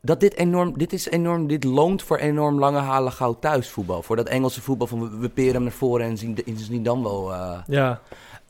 dat 0.00 0.20
dit 0.20 0.34
enorm, 0.34 0.78
dit 0.78 0.92
is 0.92 1.08
enorm, 1.08 1.46
dit 1.46 1.64
loont 1.64 2.02
voor 2.02 2.16
enorm 2.16 2.58
lange 2.58 2.78
halen 2.78 3.12
gauw 3.12 3.38
thuisvoetbal. 3.38 4.02
Voor 4.02 4.16
dat 4.16 4.28
Engelse 4.28 4.60
voetbal 4.62 4.86
van 4.86 5.10
we, 5.10 5.18
we 5.18 5.28
peren 5.28 5.54
hem 5.54 5.62
naar 5.62 5.72
voren 5.72 6.06
en 6.06 6.16
zien, 6.18 6.38
en 6.46 6.56
zien 6.56 6.82
dan 6.82 7.02
wel. 7.02 7.32
eh, 7.32 7.58
Ja, 7.66 8.00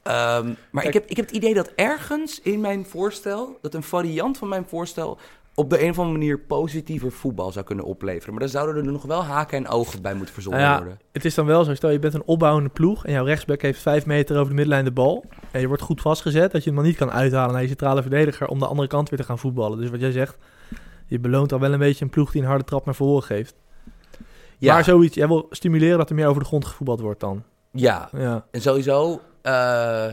Ehm, 0.03 0.53
maar 0.71 0.85
ik 0.85 0.93
heb, 0.93 1.07
ik 1.07 1.17
heb 1.17 1.27
het 1.27 1.37
idee 1.37 1.55
dat 1.55 1.73
ergens 1.77 2.41
in 2.41 2.61
mijn 2.61 2.87
voorstel, 2.87 3.59
dat 3.63 3.75
een 3.75 3.83
variant 3.83 4.39
van 4.39 4.49
mijn 4.49 4.65
voorstel 4.69 5.19
op 5.55 5.71
de 5.71 5.83
een 5.83 5.91
of 5.91 5.99
andere 5.99 6.19
manier 6.19 6.39
positiever 6.39 7.13
voetbal 7.13 7.53
zou 7.53 7.65
kunnen 7.65 7.85
opleveren. 7.85 8.31
Maar 8.31 8.41
dan 8.43 8.49
zouden 8.49 8.85
er 8.87 8.93
nog 8.93 9.03
wel 9.03 9.25
haken 9.25 9.59
en 9.59 9.69
ogen 9.69 10.03
bij 10.03 10.15
moeten 10.15 10.35
verzonnen 10.35 10.61
Nou 10.63 10.73
ja, 10.73 10.79
worden. 10.79 11.01
het 11.13 11.25
is 11.25 11.35
dan 11.35 11.47
wel 11.47 11.65
zo, 11.65 11.75
stel 11.75 11.91
je 11.91 11.99
bent 11.99 12.15
een 12.15 12.23
opbouwende 12.27 12.69
ploeg 12.69 13.07
en 13.07 13.13
jouw 13.13 13.25
rechtsback 13.25 13.63
heeft 13.63 13.81
5 13.83 14.07
meter 14.07 14.37
over 14.37 14.49
de 14.49 14.55
middenlijn 14.55 14.85
de 14.85 14.91
bal. 14.93 15.25
En 15.51 15.61
je 15.61 15.67
wordt 15.67 15.83
goed 15.83 16.01
vastgezet, 16.01 16.53
dat 16.53 16.63
je 16.63 16.71
hem 16.71 16.79
dan 16.79 16.89
niet 16.89 16.97
kan 16.97 17.11
uithalen 17.11 17.53
naar 17.53 17.63
je 17.63 17.69
centrale 17.69 18.01
verdediger 18.03 18.47
om 18.49 18.59
de 18.59 18.67
andere 18.67 18.89
kant 18.89 19.09
weer 19.11 19.19
te 19.19 19.25
gaan 19.25 19.39
voetballen. 19.39 19.79
Dus 19.79 19.91
wat 19.91 20.01
jij 20.01 20.11
zegt, 20.13 20.37
je 21.09 21.19
beloont 21.19 21.53
al 21.53 21.61
wel 21.61 21.73
een 21.73 21.79
beetje 21.79 22.05
een 22.05 22.11
ploeg 22.11 22.31
die 22.31 22.43
een 22.43 22.49
harde 22.49 22.65
trap 22.65 22.85
naar 22.85 22.95
voren 22.95 23.23
geeft. 23.23 23.55
Ja, 24.59 24.75
Maar 24.75 24.85
zoiets, 24.85 25.15
jij 25.15 25.29
wil 25.29 25.47
stimuleren 25.51 25.99
dat 25.99 26.09
er 26.09 26.15
meer 26.15 26.27
over 26.27 26.41
de 26.43 26.49
grond 26.49 26.65
gevoetbald 26.65 27.01
wordt 27.01 27.21
dan. 27.21 27.43
ja, 27.73 28.09
Ja, 28.13 28.47
en 28.51 28.61
sowieso, 28.61 29.21
eh, 29.43 30.07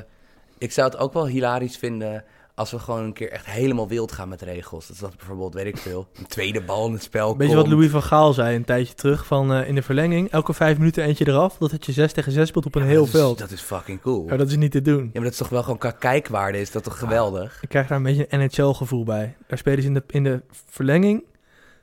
ik 0.57 0.71
zou 0.71 0.89
het 0.89 0.97
ook 0.97 1.13
wel 1.13 1.27
hilarisch 1.27 1.77
vinden 1.77 2.23
als 2.55 2.71
we 2.71 2.79
gewoon 2.79 3.03
een 3.03 3.13
keer 3.13 3.31
echt 3.31 3.45
helemaal 3.45 3.87
wild 3.87 4.11
gaan 4.11 4.29
met 4.29 4.41
regels. 4.41 4.87
Dat 4.87 4.95
is 4.95 5.01
dat 5.01 5.17
bijvoorbeeld, 5.17 5.53
weet 5.53 5.65
ik 5.65 5.77
veel, 5.77 6.07
een 6.17 6.27
tweede 6.27 6.61
bal 6.61 6.87
in 6.87 6.93
het 6.93 7.03
spel 7.03 7.37
Weet 7.37 7.49
je 7.49 7.55
wat. 7.55 7.67
Louis 7.67 7.89
van 7.89 8.03
Gaal 8.03 8.33
zei 8.33 8.55
een 8.55 8.65
tijdje 8.65 8.93
terug 8.93 9.25
van 9.25 9.53
eh, 9.53 9.67
in 9.67 9.75
de 9.75 9.81
verlenging? 9.81 10.31
Elke 10.31 10.53
vijf 10.53 10.77
minuten 10.77 11.03
eentje 11.03 11.27
eraf, 11.27 11.57
dat 11.57 11.71
het 11.71 11.85
je 11.85 11.91
6 11.91 12.13
tegen 12.13 12.31
6 12.31 12.47
speelt 12.47 12.65
op 12.65 12.75
een 12.75 12.81
Ja, 12.81 12.87
heel 12.87 12.97
dat 13.05 13.13
is- 13.13 13.19
veld. 13.19 13.37
Dat 13.37 13.51
is 13.51 13.61
fucking 13.61 14.01
cool. 14.01 14.27
Ja, 14.27 14.37
dat 14.37 14.47
is 14.47 14.55
niet 14.55 14.71
te 14.71 14.81
doen. 14.81 15.03
Ja, 15.03 15.09
maar 15.13 15.23
dat 15.23 15.31
is 15.31 15.37
toch 15.37 15.49
wel 15.49 15.63
gewoon 15.63 15.77
qua 15.77 15.91
kijkwaarde, 15.91 16.59
is 16.59 16.71
dat 16.71 16.83
toch 16.83 16.99
geweldig? 16.99 17.57
Ik 17.61 17.69
krijg 17.69 17.87
daar 17.87 17.97
een 17.97 18.03
beetje 18.03 18.25
een 18.29 18.39
NHL-gevoel 18.39 19.03
bij. 19.03 19.35
Daar 19.47 19.57
spelen 19.57 19.81
ze 19.81 19.87
in 19.87 19.93
de, 19.93 20.03
in 20.07 20.23
de 20.23 20.41
verlenging 20.69 21.23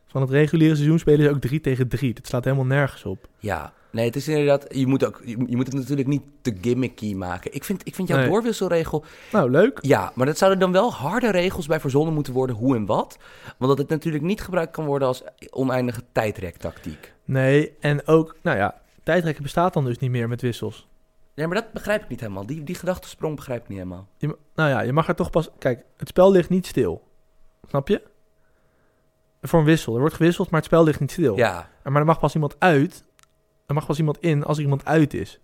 van 0.06 0.20
het 0.20 0.30
reguliere 0.30 0.74
seizoen 0.74 0.98
spelen 0.98 1.24
ze 1.24 1.30
ook 1.30 1.40
3 1.40 1.60
tegen 1.60 1.88
3. 1.88 2.14
Dat 2.14 2.26
slaat 2.26 2.44
helemaal 2.44 2.66
nergens 2.66 3.04
op. 3.04 3.28
Ja, 3.38 3.72
nee, 3.92 4.04
het 4.06 4.16
is 4.16 4.28
inderdaad. 4.28 4.66
Je 4.74 4.86
moet, 4.86 5.04
ook, 5.04 5.20
je, 5.24 5.44
je 5.46 5.56
moet 5.56 5.66
het 5.66 5.74
natuurlijk 5.76 6.08
niet 6.08 6.22
te 6.40 6.56
gimmicky 6.60 7.14
maken. 7.14 7.54
Ik 7.54 7.64
vind, 7.64 7.86
ik 7.86 7.94
vind 7.94 8.08
jouw 8.08 8.18
Nee. 8.18 8.28
doorwisselregel. 8.28 9.04
Nou, 9.32 9.50
leuk. 9.50 9.78
Ja, 9.82 10.12
maar 10.14 10.26
dat 10.26 10.38
zouden 10.38 10.60
dan 10.60 10.72
wel 10.72 10.92
harde 10.92 11.30
regels 11.30 11.66
bij 11.66 11.80
verzonnen 11.80 12.14
moeten 12.14 12.32
worden, 12.32 12.56
hoe 12.56 12.76
en 12.76 12.86
wat. 12.86 13.18
Want 13.58 13.70
dat 13.70 13.78
het 13.78 13.88
natuurlijk 13.88 14.24
niet 14.24 14.40
gebruikt 14.42 14.72
kan 14.72 14.84
worden 14.84 15.08
als 15.08 15.22
oneindige 15.50 16.02
tijdrektactiek. 16.12 17.12
Nee, 17.24 17.76
en 17.80 18.06
ook, 18.06 18.36
nou 18.42 18.56
ja, 18.56 18.80
tijdrekken 19.02 19.42
bestaat 19.42 19.72
dan 19.72 19.84
dus 19.84 19.98
niet 19.98 20.10
meer 20.10 20.28
met 20.28 20.40
wissels. 20.40 20.88
Ja, 21.34 21.46
maar 21.46 21.56
dat 21.56 21.72
begrijp 21.72 22.02
ik 22.02 22.08
niet 22.08 22.20
helemaal. 22.20 22.46
Die, 22.46 22.64
die 22.64 22.74
gedachtesprong 22.74 23.36
begrijp 23.36 23.62
ik 23.62 23.68
niet 23.68 23.78
helemaal. 23.78 24.08
Je, 24.16 24.36
nou 24.54 24.70
ja, 24.70 24.80
je 24.80 24.92
mag 24.92 25.08
er 25.08 25.14
toch 25.14 25.30
pas... 25.30 25.50
Kijk, 25.58 25.84
het 25.96 26.08
spel 26.08 26.30
ligt 26.30 26.48
niet 26.48 26.66
stil. 26.66 27.02
Snap 27.68 27.88
je? 27.88 28.02
Voor 29.42 29.58
een 29.58 29.64
wissel. 29.64 29.94
Er 29.94 30.00
wordt 30.00 30.14
gewisseld, 30.14 30.50
maar 30.50 30.60
het 30.60 30.68
spel 30.68 30.84
ligt 30.84 31.00
niet 31.00 31.10
stil. 31.10 31.36
Ja, 31.36 31.68
Maar 31.84 31.96
er 32.00 32.04
mag 32.06 32.18
pas 32.18 32.34
iemand 32.34 32.56
uit. 32.58 33.04
Er 33.72 33.78
mag 33.78 33.86
pas 33.86 33.98
iemand 33.98 34.18
in 34.20 34.44
als 34.44 34.56
er 34.56 34.62
iemand 34.62 34.84
uit 34.84 35.14
is. 35.14 35.40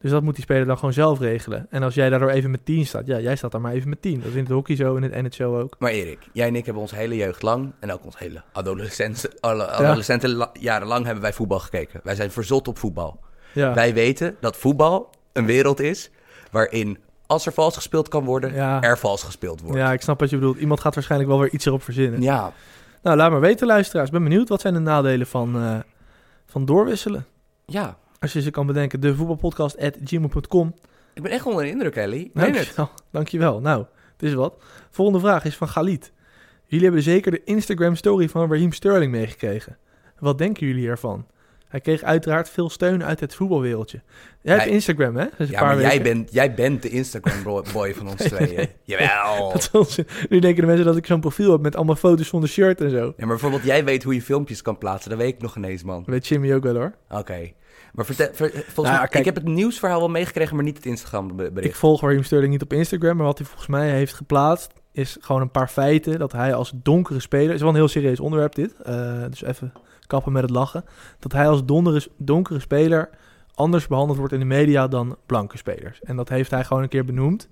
Dus 0.00 0.10
dat 0.10 0.22
moet 0.22 0.34
die 0.34 0.42
speler 0.44 0.66
dan 0.66 0.78
gewoon 0.78 0.92
zelf 0.92 1.18
regelen. 1.20 1.66
En 1.70 1.82
als 1.82 1.94
jij 1.94 2.08
daardoor 2.10 2.28
even 2.30 2.50
met 2.50 2.64
10 2.64 2.86
staat, 2.86 3.06
ja, 3.06 3.18
jij 3.20 3.36
staat 3.36 3.52
daar 3.52 3.60
maar 3.60 3.72
even 3.72 3.88
met 3.88 4.02
10. 4.02 4.18
Dat 4.20 4.28
is 4.28 4.34
in 4.34 4.42
het 4.42 4.52
hockey 4.52 4.76
zo 4.76 4.96
en 4.96 5.02
in 5.02 5.12
het 5.24 5.38
NHL 5.38 5.44
ook. 5.44 5.76
maar 5.78 5.90
Erik, 5.90 6.18
jij 6.32 6.46
en 6.48 6.56
ik 6.56 6.64
hebben 6.64 6.82
ons 6.82 6.90
hele 6.94 7.16
jeugd 7.16 7.42
lang, 7.42 7.72
en 7.80 7.92
ook 7.92 8.04
ons 8.04 8.18
hele 8.18 8.42
adolescenten, 8.52 9.30
adolescenten 9.40 10.30
la- 10.34 10.50
jarenlang 10.52 11.04
hebben 11.04 11.22
wij 11.22 11.32
voetbal 11.32 11.58
gekeken. 11.58 12.00
Wij 12.02 12.14
zijn 12.14 12.30
verzot 12.30 12.68
op 12.68 12.78
voetbal. 12.78 13.20
Ja, 13.52 13.74
Wij 13.74 13.94
weten 13.94 14.36
dat 14.40 14.56
voetbal 14.56 15.10
een 15.32 15.46
wereld 15.46 15.80
is 15.80 16.10
waarin 16.50 16.98
als 17.26 17.46
er 17.46 17.52
vals 17.52 17.74
gespeeld 17.74 18.08
kan 18.08 18.24
worden, 18.24 18.54
Ja. 18.54 18.82
er 18.82 18.98
vals 18.98 19.22
gespeeld 19.22 19.60
wordt. 19.60 19.76
ja, 19.76 19.92
ik 19.92 20.02
snap 20.02 20.20
wat 20.20 20.30
je 20.30 20.36
bedoelt. 20.36 20.58
Iemand 20.58 20.80
gaat 20.80 20.94
waarschijnlijk 20.94 21.30
wel 21.30 21.40
weer 21.40 21.50
iets 21.52 21.66
erop 21.66 21.82
verzinnen. 21.82 22.22
Ja, 22.22 22.52
Nou, 23.02 23.16
laat 23.18 23.30
maar 23.30 23.40
weten, 23.40 23.66
luisteraars. 23.66 24.06
Ik 24.06 24.12
ben 24.12 24.22
benieuwd. 24.22 24.48
Wat 24.48 24.60
zijn 24.60 24.74
de 24.74 24.80
nadelen 24.80 25.26
van, 25.26 25.56
eh, 25.56 25.78
van 26.46 26.64
doorwisselen? 26.64 27.26
Ja. 27.66 27.98
Als 28.18 28.32
je 28.32 28.42
ze 28.42 28.50
kan 28.50 28.66
bedenken, 28.66 29.00
de 29.00 29.14
voetbalpodcast.gmail.com. 29.14 30.74
Ik 31.14 31.22
ben 31.22 31.30
echt 31.30 31.46
onder 31.46 31.64
de 31.64 31.70
indruk, 31.70 31.96
Ellie. 31.96 32.30
Het. 32.34 32.52
Dankjewel. 32.52 32.90
Dankjewel. 33.10 33.60
Nou, 33.60 33.84
het 34.12 34.22
is 34.22 34.34
wat. 34.34 34.62
Volgende 34.90 35.20
vraag 35.20 35.44
is 35.44 35.56
van 35.56 35.68
Galit. 35.68 36.12
Jullie 36.66 36.84
hebben 36.84 37.02
zeker 37.02 37.30
de 37.30 37.44
Instagram 37.44 37.94
story 37.94 38.28
van 38.28 38.50
Raheem 38.50 38.72
Sterling 38.72 39.12
meegekregen. 39.12 39.78
Wat 40.18 40.38
denken 40.38 40.66
jullie 40.66 40.88
ervan? 40.88 41.26
Hij 41.68 41.80
kreeg 41.80 42.02
uiteraard 42.02 42.48
veel 42.48 42.70
steun 42.70 43.04
uit 43.04 43.20
het 43.20 43.34
voetbalwereldje. 43.34 44.00
Jij 44.42 44.52
hebt 44.54 44.64
Jij- 44.66 44.74
Instagram, 44.74 45.16
hè? 45.16 45.26
Dus 45.38 45.48
Ja, 45.48 45.60
maar 45.64 45.80
jij 45.80 46.02
bent, 46.02 46.32
jij 46.32 46.54
bent 46.54 46.82
de 46.82 46.88
Instagram 46.88 47.42
bro- 47.42 47.62
boy 47.72 47.94
van 47.94 48.08
ons 48.08 48.22
tweeën. 48.32 48.68
Jawel. 48.82 49.52
Dat 49.72 49.98
nu 50.28 50.38
denken 50.38 50.60
de 50.60 50.66
mensen 50.66 50.84
dat 50.86 50.96
ik 50.96 51.06
zo'n 51.06 51.20
profiel 51.20 51.52
heb 51.52 51.60
met 51.60 51.76
allemaal 51.76 51.96
foto's 51.96 52.28
zonder 52.28 52.48
shirt 52.48 52.80
en 52.80 52.90
zo. 52.90 52.96
Ja, 53.04 53.12
maar 53.18 53.26
bijvoorbeeld 53.26 53.64
jij 53.64 53.84
weet 53.84 54.02
hoe 54.02 54.14
je 54.14 54.22
filmpjes 54.22 54.62
kan 54.62 54.78
plaatsen. 54.78 55.10
Dat 55.10 55.18
weet 55.18 55.34
ik 55.34 55.42
nog 55.42 55.56
ineens, 55.56 55.82
man. 55.82 56.02
Weet 56.06 56.26
Jimmy 56.26 56.54
ook 56.54 56.62
wel 56.62 56.74
hoor. 56.74 56.92
Oké. 57.10 57.50
Maar 57.92 58.04
vertel, 58.04 58.28
ver- 58.32 58.50
volgens 58.50 58.74
Nou, 58.76 58.90
mij, 58.98 58.98
kijk- 59.08 59.14
ik 59.14 59.24
heb 59.24 59.34
het 59.34 59.44
nieuwsverhaal 59.54 59.98
wel 59.98 60.08
meegekregen, 60.08 60.54
maar 60.56 60.64
niet 60.64 60.76
het 60.76 60.86
Instagram 60.86 61.36
be- 61.36 61.50
Ik 61.60 61.74
volg 61.74 62.00
Raheem 62.00 62.22
Sterling 62.22 62.52
niet 62.52 62.62
op 62.62 62.72
Instagram, 62.72 63.16
maar 63.16 63.26
wat 63.26 63.38
hij 63.38 63.46
volgens 63.46 63.68
mij 63.68 63.90
heeft 63.90 64.14
geplaatst 64.14 64.70
is 64.92 65.16
gewoon 65.20 65.40
een 65.42 65.50
paar 65.50 65.68
feiten 65.68 66.18
dat 66.18 66.32
hij 66.32 66.54
als 66.54 66.72
donkere 66.74 67.20
speler, 67.20 67.54
is 67.54 67.60
wel 67.60 67.68
een 67.68 67.74
heel 67.74 67.88
serieus 67.88 68.20
onderwerp 68.20 68.54
dit, 68.54 68.74
eh, 68.84 69.22
dus 69.30 69.42
even 69.42 69.72
kappen 70.06 70.32
met 70.32 70.42
het 70.42 70.50
lachen, 70.50 70.84
dat 71.18 71.32
hij 71.32 71.48
als 71.48 71.64
dondere, 71.64 72.06
donkere 72.16 72.60
speler 72.60 73.10
anders 73.54 73.86
behandeld 73.86 74.18
wordt 74.18 74.32
in 74.32 74.38
de 74.38 74.44
media 74.44 74.88
dan 74.88 75.16
blanke 75.26 75.56
spelers. 75.56 76.00
En 76.02 76.16
dat 76.16 76.28
heeft 76.28 76.50
hij 76.50 76.64
gewoon 76.64 76.82
een 76.82 76.88
keer 76.88 77.04
benoemd. 77.04 77.48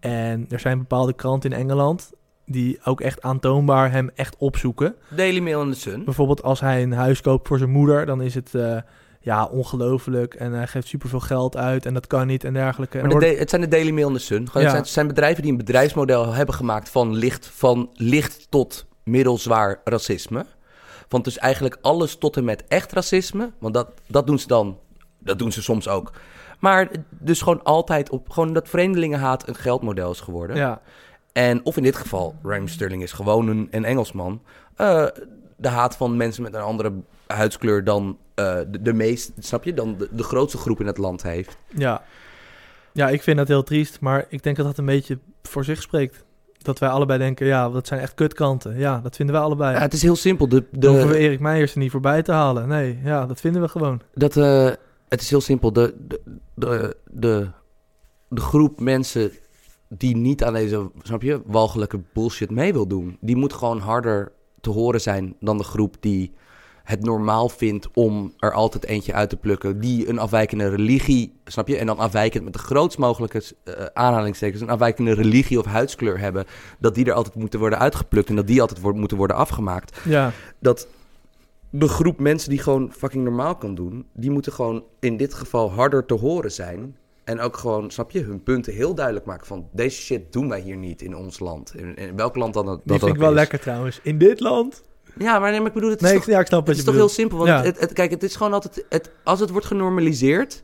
En 0.00 0.46
er 0.48 0.60
zijn 0.60 0.78
bepaalde 0.78 1.12
kranten 1.12 1.50
in 1.50 1.56
Engeland 1.58 2.10
die 2.46 2.78
ook 2.84 3.00
echt 3.00 3.22
aantoonbaar 3.22 3.90
hem 3.90 4.10
echt 4.14 4.36
opzoeken. 4.36 4.94
Daily 5.08 5.38
Mail 5.40 5.60
en 5.62 5.70
The 5.70 5.78
Sun. 5.78 6.04
Bijvoorbeeld 6.04 6.42
als 6.42 6.60
hij 6.60 6.82
een 6.82 6.92
huis 6.92 7.20
koopt 7.20 7.48
voor 7.48 7.58
zijn 7.58 7.70
moeder, 7.70 8.06
dan 8.06 8.22
is 8.22 8.34
het 8.34 8.54
eh, 8.54 8.76
ja, 9.20 9.44
ongelooflijk 9.44 10.34
en 10.34 10.52
hij 10.52 10.66
geeft 10.66 10.86
superveel 10.86 11.20
geld 11.20 11.56
uit 11.56 11.86
en 11.86 11.94
dat 11.94 12.06
kan 12.06 12.26
niet 12.26 12.44
en 12.44 12.52
dergelijke. 12.52 12.98
En 12.98 13.08
de 13.08 13.14
wordt- 13.14 13.38
het 13.38 13.50
zijn 13.50 13.62
de 13.62 13.68
Daily 13.68 13.90
Mail 13.90 14.08
en 14.08 14.14
The 14.14 14.20
Sun. 14.20 14.46
Gewoon, 14.46 14.52
Ja. 14.52 14.58
het, 14.62 14.70
zijn, 14.70 14.82
het 14.82 14.92
zijn 14.92 15.06
bedrijven 15.06 15.42
die 15.42 15.50
een 15.50 15.58
bedrijfsmodel 15.58 16.32
hebben 16.32 16.54
gemaakt 16.54 16.88
van 16.88 17.14
licht, 17.14 17.46
van 17.46 17.90
licht 17.94 18.46
tot 18.50 18.86
middelzwaar 19.04 19.80
racisme. 19.84 20.44
Want 21.12 21.24
dus 21.24 21.38
eigenlijk 21.38 21.78
alles 21.80 22.16
tot 22.16 22.36
en 22.36 22.44
met 22.44 22.64
echt 22.68 22.92
racisme. 22.92 23.50
Want 23.58 23.74
dat, 23.74 23.88
dat 24.06 24.26
doen 24.26 24.38
ze 24.38 24.46
dan, 24.46 24.78
dat 25.18 25.38
doen 25.38 25.52
ze 25.52 25.62
soms 25.62 25.88
ook. 25.88 26.12
Maar 26.58 26.88
dus 27.10 27.42
gewoon 27.42 27.62
altijd 27.62 28.10
op, 28.10 28.30
gewoon 28.30 28.52
dat 28.52 28.68
vreemdelingenhaat 28.68 29.48
een 29.48 29.54
geldmodel 29.54 30.10
is 30.10 30.20
geworden. 30.20 30.56
ja, 30.56 30.80
En 31.32 31.64
of 31.64 31.76
in 31.76 31.82
dit 31.82 31.96
geval, 31.96 32.34
Raheem 32.42 32.68
Sterling 32.68 33.02
is 33.02 33.12
gewoon 33.12 33.48
een, 33.48 33.68
een 33.70 33.84
Engelsman. 33.84 34.42
eh, 34.76 35.06
de 35.56 35.68
haat 35.68 35.96
van 35.96 36.16
mensen 36.16 36.42
met 36.42 36.54
een 36.54 36.60
andere 36.60 36.92
huidskleur 37.26 37.84
dan 37.84 38.18
eh, 38.34 38.58
de, 38.68 38.82
de 38.82 38.92
meest, 38.92 39.32
snap 39.38 39.64
je, 39.64 39.74
dan 39.74 39.96
de, 39.98 40.08
de 40.10 40.22
grootste 40.22 40.58
groep 40.58 40.80
in 40.80 40.86
het 40.86 40.98
land 40.98 41.22
heeft. 41.22 41.56
Ja. 41.68 42.02
ja, 42.92 43.08
ik 43.08 43.22
vind 43.22 43.36
dat 43.36 43.48
heel 43.48 43.62
triest, 43.62 44.00
maar 44.00 44.26
ik 44.28 44.42
denk 44.42 44.56
dat 44.56 44.66
dat 44.66 44.78
een 44.78 44.84
beetje 44.86 45.18
voor 45.42 45.64
zich 45.64 45.82
spreekt. 45.82 46.24
Dat 46.62 46.78
wij 46.78 46.88
allebei 46.88 47.18
denken, 47.18 47.46
ja, 47.46 47.70
dat 47.70 47.86
zijn 47.86 48.00
echt 48.00 48.14
kutkanten. 48.14 48.78
Ja, 48.78 49.00
dat 49.00 49.16
vinden 49.16 49.34
wij 49.34 49.44
allebei. 49.44 49.74
Ja, 49.74 49.80
het 49.80 49.92
is 49.92 50.02
heel 50.02 50.16
simpel. 50.16 50.48
De, 50.48 50.64
Dan 50.70 50.90
hoeven 50.90 51.08
we 51.08 51.14
de, 51.14 51.20
Erik 51.20 51.40
Meijers 51.40 51.72
er 51.72 51.78
niet 51.78 51.90
voorbij 51.90 52.22
te 52.22 52.32
halen. 52.32 52.68
Nee, 52.68 52.98
ja, 53.04 53.26
dat 53.26 53.40
vinden 53.40 53.62
we 53.62 53.68
gewoon. 53.68 54.00
dat, 54.14 54.36
eh, 54.36 54.70
het 55.08 55.20
is 55.20 55.30
heel 55.30 55.40
simpel. 55.40 55.72
De, 55.72 55.94
de, 55.98 56.20
de, 56.54 56.96
de, 57.10 57.48
de 58.28 58.40
groep 58.40 58.80
mensen 58.80 59.30
die 59.88 60.16
niet 60.16 60.44
aan 60.44 60.52
deze, 60.52 60.90
snap 61.02 61.22
je, 61.22 61.42
walgelijke 61.46 62.00
bullshit 62.12 62.50
mee 62.50 62.72
wil 62.72 62.86
doen, 62.86 63.16
die 63.20 63.36
moet 63.36 63.52
gewoon 63.52 63.78
harder 63.78 64.32
te 64.60 64.70
horen 64.70 65.00
zijn 65.00 65.36
dan 65.40 65.58
de 65.58 65.64
groep 65.64 65.96
die 66.00 66.32
het 66.84 67.04
normaal 67.04 67.48
vindt 67.48 67.88
om 67.94 68.32
er 68.38 68.52
altijd 68.52 68.84
eentje 68.86 69.12
uit 69.12 69.30
te 69.30 69.36
plukken. 69.36 69.80
Die 69.80 70.08
een 70.08 70.18
afwijkende 70.18 70.68
religie, 70.68 71.40
snap 71.44 71.68
je? 71.68 71.76
En 71.76 71.86
dan 71.86 71.98
afwijkend 71.98 72.44
met 72.44 72.52
de 72.52 72.58
grootst 72.58 72.98
mogelijke 72.98 73.42
eh, 73.64 73.84
aanhalingstekens, 73.92 74.62
een 74.62 74.70
afwijkende 74.70 75.12
religie 75.14 75.58
of 75.58 75.64
huidskleur 75.64 76.18
hebben. 76.18 76.44
Dat 76.78 76.94
die 76.94 77.04
er 77.04 77.12
altijd 77.12 77.34
moeten 77.34 77.58
worden 77.58 77.78
uitgeplukt 77.78 78.28
en 78.28 78.36
dat 78.36 78.46
die 78.46 78.60
altijd 78.60 78.80
wordt, 78.80 78.98
moeten 78.98 79.16
worden 79.16 79.36
afgemaakt. 79.36 80.00
Ja, 80.04 80.32
Dat 80.58 80.88
de 81.70 81.88
groep 81.88 82.18
mensen 82.18 82.50
die 82.50 82.58
gewoon 82.58 82.92
fucking 82.92 83.24
normaal 83.24 83.56
kan 83.56 83.74
doen, 83.74 84.06
die 84.14 84.30
moeten 84.30 84.52
gewoon 84.52 84.84
in 85.00 85.16
dit 85.16 85.34
geval 85.34 85.70
harder 85.72 86.06
te 86.06 86.14
horen 86.14 86.52
zijn. 86.52 86.96
En 87.24 87.40
ook 87.40 87.56
gewoon, 87.56 87.90
snap 87.90 88.10
je, 88.10 88.20
hun 88.22 88.42
punten 88.42 88.72
heel 88.72 88.94
duidelijk 88.94 89.26
maken 89.26 89.46
van 89.46 89.68
deze 89.72 90.00
shit 90.00 90.32
doen 90.32 90.48
wij 90.48 90.60
hier 90.60 90.76
niet 90.76 91.02
in 91.02 91.16
ons 91.16 91.38
land. 91.38 91.74
In, 91.76 91.94
in 91.94 92.16
welk 92.16 92.36
land 92.36 92.54
dan 92.54 92.66
dat 92.66 92.80
die 92.82 92.92
dat 92.92 93.00
vind 93.00 93.14
ik 93.14 93.20
wel 93.20 93.30
is. 93.30 93.34
lekker 93.36 93.60
trouwens. 93.60 94.00
In 94.02 94.18
dit 94.18 94.40
land? 94.40 94.82
Ja, 95.18 95.38
maar, 95.38 95.50
nee, 95.50 95.58
maar 95.58 95.68
ik 95.68 95.74
bedoel, 95.74 95.90
het 95.90 96.00
is 96.02 96.04
Nee, 96.08 96.14
toch 96.14 96.26
ik, 96.26 96.32
ja, 96.32 96.40
ik 96.40 96.46
snap 96.46 96.58
het 96.58 96.68
wat 96.68 96.76
is 96.76 96.82
je 96.82 96.88
toch 96.88 96.98
heel 96.98 97.08
simpel, 97.08 97.36
want 97.38 97.48
Ja. 97.48 97.62
het, 97.62 97.80
het, 97.80 97.92
kijk, 97.92 98.10
het 98.10 98.22
is 98.22 98.36
gewoon 98.36 98.52
altijd... 98.52 98.84
Het, 98.88 99.10
als 99.24 99.40
het 99.40 99.50
wordt 99.50 99.66
genormaliseerd 99.66 100.62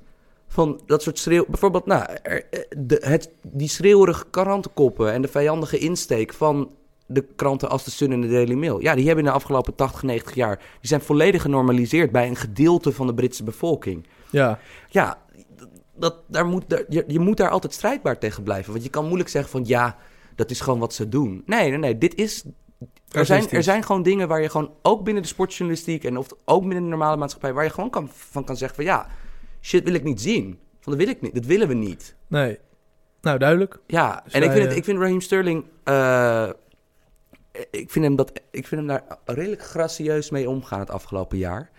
van 0.48 0.80
dat 0.86 1.02
soort 1.02 1.18
schreeuw... 1.18 1.44
Bijvoorbeeld, 1.48 1.86
nou, 1.86 2.04
er- 2.22 2.44
eh, 2.50 2.60
de, 2.78 3.02
het, 3.04 3.30
die 3.42 3.68
schreeuwerige 3.68 4.24
krantenkoppen 4.30 5.12
en 5.12 5.22
de 5.22 5.28
vijandige 5.28 5.78
insteek 5.78 6.32
van 6.34 6.70
de 7.06 7.24
kranten 7.36 7.68
als 7.70 7.84
de 7.84 7.90
Sun 7.90 8.12
en 8.12 8.20
de 8.20 8.28
Daily 8.28 8.54
Mail. 8.54 8.80
Ja, 8.80 8.94
die 8.94 9.06
hebben 9.06 9.24
in 9.24 9.30
de 9.30 9.36
afgelopen 9.36 9.74
80, 9.74 10.02
90 10.02 10.34
jaar... 10.34 10.56
Die 10.56 10.66
zijn 10.88 11.00
volledig 11.00 11.42
genormaliseerd 11.42 12.12
bij 12.12 12.28
een 12.28 12.36
gedeelte 12.36 12.92
van 12.92 13.06
de 13.06 13.14
Britse 13.14 13.42
bevolking. 13.44 14.06
Ja, 14.30 14.58
Ja, 14.88 15.18
dat, 15.94 16.14
daar 16.26 16.46
moet, 16.46 16.64
daar, 16.68 16.82
je, 16.88 17.04
je 17.06 17.18
moet 17.18 17.36
daar 17.36 17.50
altijd 17.50 17.72
strijdbaar 17.74 18.18
tegen 18.18 18.42
blijven. 18.42 18.72
Want 18.72 18.84
je 18.84 18.90
kan 18.90 19.04
moeilijk 19.06 19.28
zeggen 19.30 19.50
van 19.50 19.62
ja, 19.66 19.96
dat 20.34 20.50
is 20.50 20.60
gewoon 20.60 20.78
wat 20.78 20.94
ze 20.94 21.08
doen. 21.08 21.42
Nee, 21.46 21.68
nee, 21.70 21.78
nee. 21.78 21.98
Dit 21.98 22.14
is. 22.14 22.44
Er 23.08 23.26
zijn, 23.26 23.50
er 23.50 23.62
zijn 23.62 23.84
gewoon 23.84 24.02
dingen 24.02 24.28
waar 24.28 24.40
je 24.42 24.48
gewoon 24.48 24.74
ook 24.82 25.04
binnen 25.04 25.22
de 25.22 25.28
sportjournalistiek 25.28 26.04
en 26.04 26.16
of 26.16 26.28
ook 26.44 26.60
binnen 26.60 26.82
de 26.82 26.88
normale 26.88 27.16
maatschappij, 27.16 27.52
waar 27.52 27.64
je 27.64 27.70
gewoon 27.70 27.90
kan, 27.90 28.08
van 28.12 28.44
kan 28.44 28.56
zeggen 28.56 28.76
van 28.76 28.84
ja, 28.84 29.06
shit 29.60 29.84
wil 29.84 29.94
ik 29.94 30.04
niet 30.04 30.20
zien. 30.20 30.58
Van 30.80 30.92
dat 30.92 31.02
wil 31.02 31.14
ik 31.14 31.20
niet. 31.20 31.34
Dat 31.34 31.44
willen 31.44 31.68
we 31.68 31.74
niet. 31.74 32.14
nee. 32.26 32.58
Nou, 33.20 33.38
duidelijk. 33.38 33.78
Ja, 33.86 34.20
Dus 34.24 34.32
en 34.32 34.42
ik 34.42 34.50
vind, 34.50 34.62
het, 34.62 34.70
eh, 34.70 34.76
ik 34.76 34.84
vind 34.84 34.98
Raheem 34.98 35.20
Sterling. 35.20 35.64
eh, 35.84 36.48
ik, 37.70 37.90
vind 37.90 38.04
hem 38.04 38.16
dat, 38.16 38.32
ik 38.50 38.66
vind 38.66 38.80
hem 38.80 38.86
daar 38.86 39.18
redelijk 39.24 39.62
gracieus 39.62 40.30
mee 40.30 40.48
omgaan 40.48 40.80
het 40.80 40.90
afgelopen 40.90 41.38
jaar. 41.38 41.70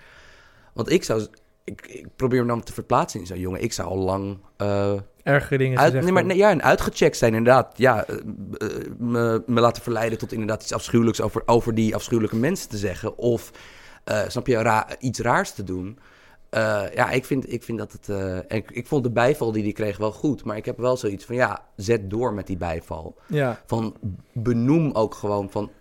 Want 0.74 0.90
ik 0.90 1.04
zou. 1.04 1.28
Ik, 1.70 1.88
ik 1.88 2.08
probeer 2.16 2.40
hem 2.40 2.48
dan 2.48 2.64
te 2.64 2.74
verplaatsen 2.74 3.20
in 3.20 3.26
zo'n 3.26 3.40
jongen. 3.40 3.62
Ik 3.64 3.74
zou 3.74 3.90
al 3.90 3.98
lang. 3.98 4.38
eh, 4.58 4.94
Ergere 5.24 5.58
dingen 5.58 5.80
uit, 5.80 5.94
nee, 5.94 6.12
maar, 6.12 6.26
nee, 6.26 6.38
ja, 6.38 6.50
en 6.50 6.64
uitgecheckt 6.64 7.18
zijn 7.18 7.34
inderdaad. 7.34 7.78
Ja, 7.78 8.06
eh, 8.06 8.16
eh, 8.16 8.70
me, 8.98 9.44
me 9.46 9.60
laten 9.60 9.84
verleiden 9.84 10.18
tot 10.18 10.32
inderdaad 10.32 10.62
iets 10.62 10.74
afschuwelijks 10.74 11.22
over, 11.22 11.42
over 11.46 11.76
die 11.76 11.96
afschuwelijke 11.96 12.36
mensen 12.36 12.70
te 12.70 12.78
zeggen. 12.78 13.18
Of, 13.18 13.52
snap 14.28 14.48
je, 14.48 14.58
ra- 14.62 14.88
iets 15.00 15.20
raars 15.20 15.52
te 15.52 15.64
doen. 15.64 16.00
Ja, 16.94 17.10
ik 17.10 17.26
vind, 17.26 17.54
ik 17.54 17.64
vind 17.64 17.78
dat 17.78 17.92
het... 17.92 18.10
en 18.48 18.58
ik, 18.58 18.72
ik 18.72 18.88
vond 18.88 19.04
de 19.04 19.12
bijval 19.12 19.52
die 19.52 19.64
hij 19.64 19.72
kreeg 19.72 19.98
wel 19.98 20.12
goed. 20.12 20.44
Maar 20.44 20.58
ik 20.58 20.66
heb 20.66 20.78
wel 20.78 20.98
zoiets 20.98 21.26
van, 21.26 21.36
ja, 21.36 21.66
zet 21.76 22.10
door 22.10 22.34
met 22.34 22.48
die 22.48 22.58
bijval. 22.58 23.16
Ja, 23.28 23.62
Van, 23.66 23.96
benoem 24.34 24.92
ook 24.92 25.14
gewoon 25.16 25.50
van... 25.50 25.72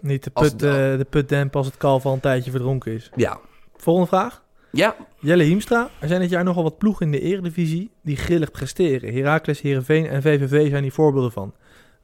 niet 0.00 0.24
de 0.24 0.30
put, 0.30 0.58
de- 0.58 0.94
de 0.98 1.06
put 1.10 1.28
dempen 1.28 1.56
als 1.58 1.66
het 1.66 1.76
kalf 1.76 2.06
al 2.06 2.12
een 2.12 2.20
tijdje 2.20 2.50
verdronken 2.50 2.92
is. 2.92 3.10
Ja, 3.16 3.38
Volgende 3.76 4.08
vraag. 4.08 4.42
Ja 4.70 4.96
Jelle 5.20 5.42
Hiemstra, 5.42 5.90
er 6.00 6.08
zijn 6.08 6.20
dit 6.20 6.30
jaar 6.30 6.44
nogal 6.44 6.62
wat 6.62 6.78
ploegen 6.78 7.06
in 7.06 7.12
de 7.12 7.20
eredivisie 7.20 7.90
die 8.02 8.16
grillig 8.16 8.50
presteren. 8.50 9.14
Heracles, 9.14 9.60
Heerenveen 9.60 10.06
en 10.06 10.22
VVV 10.22 10.70
zijn 10.70 10.82
hier 10.82 10.92
voorbeelden 10.92 11.32
van. 11.32 11.54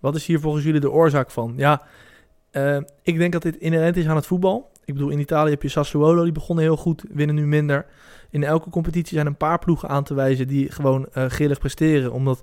Wat 0.00 0.14
is 0.14 0.26
hier 0.26 0.40
volgens 0.40 0.64
jullie 0.64 0.80
de 0.80 0.90
oorzaak 0.90 1.30
van? 1.30 1.54
Ja, 1.56 1.82
eh, 2.50 2.76
ik 3.02 3.18
denk 3.18 3.32
dat 3.32 3.42
dit 3.42 3.56
inherent 3.56 3.96
is 3.96 4.06
aan 4.06 4.16
het 4.16 4.26
voetbal. 4.26 4.70
Ik 4.84 4.94
bedoel, 4.94 5.10
in 5.10 5.18
Italië 5.18 5.50
heb 5.50 5.62
je 5.62 5.68
Sassuolo, 5.68 6.22
die 6.22 6.32
begonnen 6.32 6.64
heel 6.64 6.76
goed, 6.76 7.04
winnen 7.10 7.34
nu 7.34 7.46
minder. 7.46 7.86
In 8.30 8.44
elke 8.44 8.70
competitie 8.70 9.14
zijn 9.14 9.26
een 9.26 9.36
paar 9.36 9.58
ploegen 9.58 9.88
aan 9.88 10.04
te 10.04 10.14
wijzen 10.14 10.48
die 10.48 10.72
gewoon 10.72 11.06
eh 11.12 11.26
grillig 11.26 11.58
presteren. 11.58 12.12
Omdat 12.12 12.42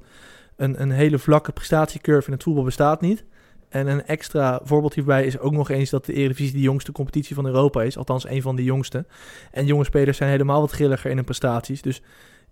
een, 0.55 0.82
een 0.82 0.91
hele 0.91 1.17
vlakke 1.17 1.51
prestatiecurve 1.51 2.28
in 2.28 2.34
het 2.34 2.43
voetbal 2.43 2.63
bestaat 2.63 3.01
niet. 3.01 3.24
En 3.72 3.88
een 3.88 4.05
extra 4.05 4.59
voorbeeld 4.63 4.93
hierbij 4.93 5.26
is 5.26 5.39
ook 5.39 5.51
nog 5.51 5.69
eens 5.69 5.89
dat 5.89 6.05
de 6.05 6.13
Eredivisie 6.13 6.53
de 6.53 6.61
jongste 6.61 6.91
competitie 6.91 7.36
van 7.36 7.45
Europa 7.45 7.84
is. 7.84 7.97
Althans, 7.97 8.28
een 8.30 8.41
van 8.41 8.55
de 8.55 8.63
jongste. 8.63 9.05
En 9.51 9.65
jonge 9.65 9.84
spelers 9.84 10.17
zijn 10.17 10.30
helemaal 10.30 10.61
wat 10.61 10.72
grilliger 10.72 11.09
in 11.09 11.15
hun 11.15 11.26
prestaties. 11.26 11.82
Dus 11.82 12.01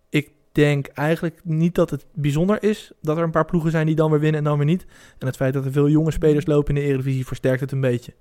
ik 0.09 0.29
denk 0.51 0.87
eigenlijk 0.87 1.39
niet 1.43 1.75
dat 1.75 1.89
het 1.89 2.05
bijzonder 2.13 2.63
is 2.63 2.91
dat 3.01 3.17
er 3.17 3.23
een 3.23 3.31
paar 3.31 3.45
ploegen 3.45 3.71
zijn 3.71 3.85
die 3.85 3.95
dan 3.95 4.11
weer 4.11 4.19
winnen 4.19 4.39
en 4.39 4.43
dan 4.45 4.57
weer 4.57 4.65
niet. 4.65 4.85
En 5.17 5.27
het 5.27 5.35
feit 5.35 5.53
dat 5.53 5.65
er 5.65 5.71
veel 5.71 5.89
jonge 5.89 6.11
spelers 6.11 6.45
lopen 6.45 6.75
in 6.75 6.81
de 6.81 6.87
Eredivisie 6.87 7.25
versterkt 7.25 7.59
het 7.61 7.71
een 7.71 7.81
beetje. 7.81 8.13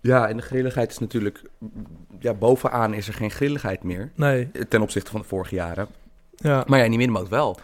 ja, 0.00 0.28
en 0.28 0.36
de 0.36 0.42
grilligheid 0.42 0.90
is 0.90 0.98
natuurlijk... 0.98 1.42
Ja, 2.18 2.34
bovenaan 2.34 2.94
is 2.94 3.08
er 3.08 3.14
geen 3.14 3.30
grilligheid 3.30 3.82
meer. 3.82 4.10
Nee, 4.14 4.48
Ten 4.68 4.82
opzichte 4.82 5.10
van 5.10 5.20
de 5.20 5.26
vorige 5.26 5.54
jaren. 5.54 5.86
ja. 6.36 6.64
Maar 6.66 6.78
ja, 6.78 6.84
in 6.84 6.90
die 6.90 6.98
middenmoot 6.98 7.28
wel. 7.28 7.58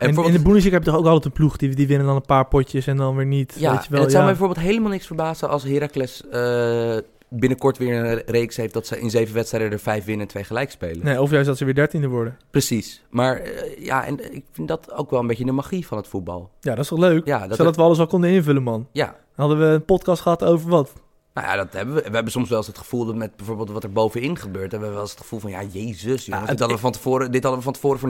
En 0.00 0.24
in 0.24 0.32
de 0.32 0.42
Bundesliga 0.42 0.74
heb 0.76 0.84
je 0.84 0.90
toch 0.90 0.98
ook 0.98 1.06
altijd 1.06 1.24
een 1.24 1.32
ploeg 1.32 1.56
die, 1.56 1.74
die 1.74 1.86
winnen 1.86 2.06
dan 2.06 2.16
een 2.16 2.22
paar 2.26 2.46
potjes 2.46 2.86
en 2.86 2.96
dan 2.96 3.16
weer 3.16 3.26
niet. 3.26 3.54
Ja, 3.58 3.72
weet 3.72 3.84
je 3.84 3.90
wel, 3.90 3.98
en 3.98 4.04
het 4.04 4.12
zou 4.12 4.24
mij 4.24 4.32
bijvoorbeeld 4.32 4.66
helemaal 4.66 4.90
niks 4.90 5.06
verbazen 5.06 5.48
als 5.48 5.62
Heracles 5.62 6.28
eh, 6.28 6.96
binnenkort 7.28 7.78
weer 7.78 8.04
een 8.04 8.22
reeks 8.26 8.56
heeft 8.56 8.74
dat 8.74 8.86
ze 8.86 9.00
in 9.00 9.10
zeven 9.10 9.34
wedstrijden 9.34 9.72
er 9.72 9.78
vijf 9.78 10.04
winnen 10.04 10.26
en 10.26 10.32
twee 10.32 10.44
gelijk 10.44 10.70
spelen. 10.70 11.04
Nee, 11.04 11.20
of 11.20 11.30
juist 11.30 11.46
dat 11.46 11.58
ze 11.58 11.64
weer 11.64 11.74
dertiende 11.74 12.08
worden. 12.08 12.36
Precies. 12.50 13.02
Maar 13.10 13.36
eh, 13.36 13.84
ja, 13.84 14.04
en 14.06 14.34
ik 14.34 14.44
vind 14.52 14.68
dat 14.68 14.92
ook 14.92 15.10
wel 15.10 15.20
een 15.20 15.26
beetje 15.26 15.44
de 15.44 15.52
magie 15.52 15.86
van 15.86 15.96
het 15.96 16.08
voetbal. 16.08 16.50
Ja, 16.60 16.70
dat 16.70 16.84
is 16.84 16.88
toch 16.88 16.98
leuk? 16.98 17.26
Ja, 17.26 17.46
dat, 17.46 17.56
Zodat 17.56 17.76
we 17.76 17.82
alles 17.82 17.98
al 17.98 18.06
konden 18.06 18.30
invullen, 18.30 18.62
man. 18.62 18.86
ja, 18.92 19.16
Hadden 19.34 19.58
we 19.58 19.64
een 19.64 19.84
podcast 19.84 20.22
gehad 20.22 20.44
over 20.44 20.70
wat? 20.70 20.92
Nou 21.34 21.46
ja, 21.46 21.56
dat 21.56 21.72
hebben 21.72 21.94
we. 21.94 22.00
We 22.00 22.10
hebben 22.14 22.32
soms 22.32 22.48
wel 22.48 22.58
eens 22.58 22.66
het 22.66 22.78
gevoel 22.78 23.04
dat 23.04 23.14
met 23.14 23.36
bijvoorbeeld 23.36 23.70
wat 23.70 23.84
er 23.84 23.92
bovenin 23.92 24.36
gebeurt, 24.36 24.70
hebben 24.70 24.88
we 24.88 24.94
wel 24.94 25.02
eens 25.04 25.10
het 25.12 25.20
gevoel 25.20 25.38
van 25.40 25.50
ja, 25.50 25.62
jezus, 25.62 26.02
jongens, 26.02 26.26
Ja, 26.26 26.40
dit, 26.40 26.58
hadden 26.58 26.68
we 26.76 26.82
van 26.82 26.92
tevoren, 26.92 27.30
dit 27.32 27.42
hadden 27.42 27.58
we 27.60 27.64
van 27.64 27.74
tevoren 27.74 27.98
voor 27.98 28.08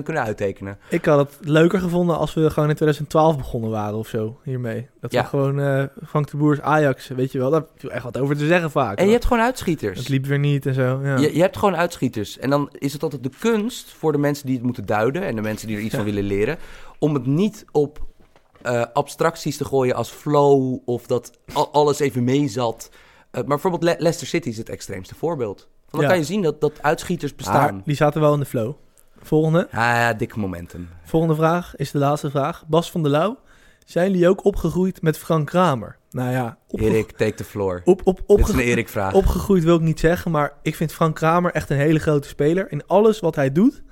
99% 0.00 0.02
kunnen 0.02 0.22
uittekenen. 0.22 0.78
Ik 0.90 1.04
had 1.04 1.18
het 1.18 1.48
leuker 1.48 1.80
gevonden 1.80 2.18
als 2.18 2.34
we 2.34 2.50
gewoon 2.50 2.68
in 2.68 2.74
2012 2.74 3.36
begonnen 3.36 3.70
waren 3.70 3.98
of 3.98 4.08
zo 4.08 4.38
hiermee. 4.42 4.88
Dat 5.00 5.12
Ja. 5.12 5.22
we 5.22 5.28
gewoon 5.28 5.60
eh 5.60 5.84
Frank 6.06 6.30
de 6.30 6.36
Boers 6.36 6.60
Ajax, 6.60 7.08
weet 7.08 7.32
je 7.32 7.38
wel, 7.38 7.50
daar 7.50 7.64
viel 7.76 7.90
echt 7.90 8.04
wat 8.04 8.18
over 8.18 8.36
te 8.36 8.46
zeggen 8.46 8.70
vaak. 8.70 8.98
En 8.98 9.06
je 9.06 9.12
hebt 9.12 9.24
gewoon 9.24 9.42
uitschieters. 9.42 9.98
Het 9.98 10.08
liep 10.08 10.26
weer 10.26 10.38
niet 10.38 10.66
en 10.66 10.74
zo. 10.74 11.00
Ja. 11.02 11.16
Je, 11.16 11.34
je 11.34 11.40
hebt 11.40 11.56
gewoon 11.56 11.76
uitschieters. 11.76 12.38
En 12.38 12.50
dan 12.50 12.68
is 12.78 12.92
het 12.92 13.02
altijd 13.02 13.22
de 13.22 13.30
kunst 13.40 13.92
voor 13.98 14.12
de 14.12 14.18
mensen 14.18 14.46
die 14.46 14.54
het 14.54 14.64
moeten 14.64 14.86
duiden 14.86 15.22
en 15.22 15.34
de 15.36 15.42
mensen 15.42 15.66
die 15.68 15.76
er 15.76 15.82
iets 15.82 15.92
Ja. 15.92 15.96
van 15.96 16.06
willen 16.06 16.24
leren, 16.24 16.58
om 16.98 17.14
het 17.14 17.26
niet 17.26 17.64
op 17.72 18.04
eh, 18.62 18.82
abstracties 18.92 19.56
te 19.56 19.64
gooien 19.64 19.94
als 19.94 20.10
flow 20.10 20.78
of 20.84 21.06
dat 21.06 21.30
al- 21.52 21.72
alles 21.72 21.98
even 21.98 22.24
mee 22.24 22.48
zat. 22.48 22.88
Eh, 22.90 23.40
maar 23.40 23.44
bijvoorbeeld 23.44 23.82
Le- 23.82 23.96
Leicester 23.98 24.26
City 24.26 24.48
is 24.48 24.56
het 24.58 24.68
extreemste 24.68 25.14
voorbeeld. 25.14 25.58
Want 25.60 25.90
dan 25.90 26.00
Ja. 26.02 26.08
kan 26.08 26.18
je 26.18 26.24
zien 26.24 26.42
dat, 26.42 26.60
dat 26.60 26.82
uitschieters 26.82 27.30
Maar 27.34 27.38
bestaan. 27.44 27.82
die 27.84 27.96
zaten 27.96 28.20
wel 28.20 28.32
in 28.34 28.40
de 28.40 28.46
flow. 28.46 28.72
Volgende. 29.22 29.68
Ja, 29.72 30.00
ja, 30.00 30.12
dik 30.14 30.36
momentum. 30.36 30.88
Volgende 31.04 31.34
vraag 31.34 31.76
is 31.76 31.90
de 31.90 31.98
laatste 31.98 32.30
vraag. 32.30 32.64
Bas 32.66 32.90
van 32.90 33.02
der 33.02 33.10
Lauw. 33.10 33.38
Zijn 33.84 34.10
jullie 34.10 34.28
ook 34.28 34.44
opgegroeid 34.44 35.02
met 35.02 35.18
Frank 35.18 35.46
Kramer? 35.46 35.96
Nou 36.10 36.30
ja, 36.30 36.58
Erik, 36.68 37.10
take 37.12 37.34
the 37.34 37.44
floor. 37.44 37.82
op, 37.84 38.00
op, 38.04 38.20
Dit 38.26 38.38
is 38.48 38.48
een 38.54 38.58
Erik-vraag. 38.60 39.12
opgegroeid 39.14 39.64
wil 39.64 39.74
ik 39.76 39.80
niet 39.80 40.00
zeggen, 40.00 40.30
maar 40.30 40.52
ik 40.62 40.74
vind 40.74 40.92
Frank 40.92 41.14
Kramer 41.14 41.52
echt 41.52 41.70
een 41.70 41.76
hele 41.76 41.98
grote 41.98 42.28
speler. 42.28 42.70
In 42.72 42.86
alles 42.86 43.20
wat 43.20 43.34
hij 43.34 43.52
doet, 43.52 43.82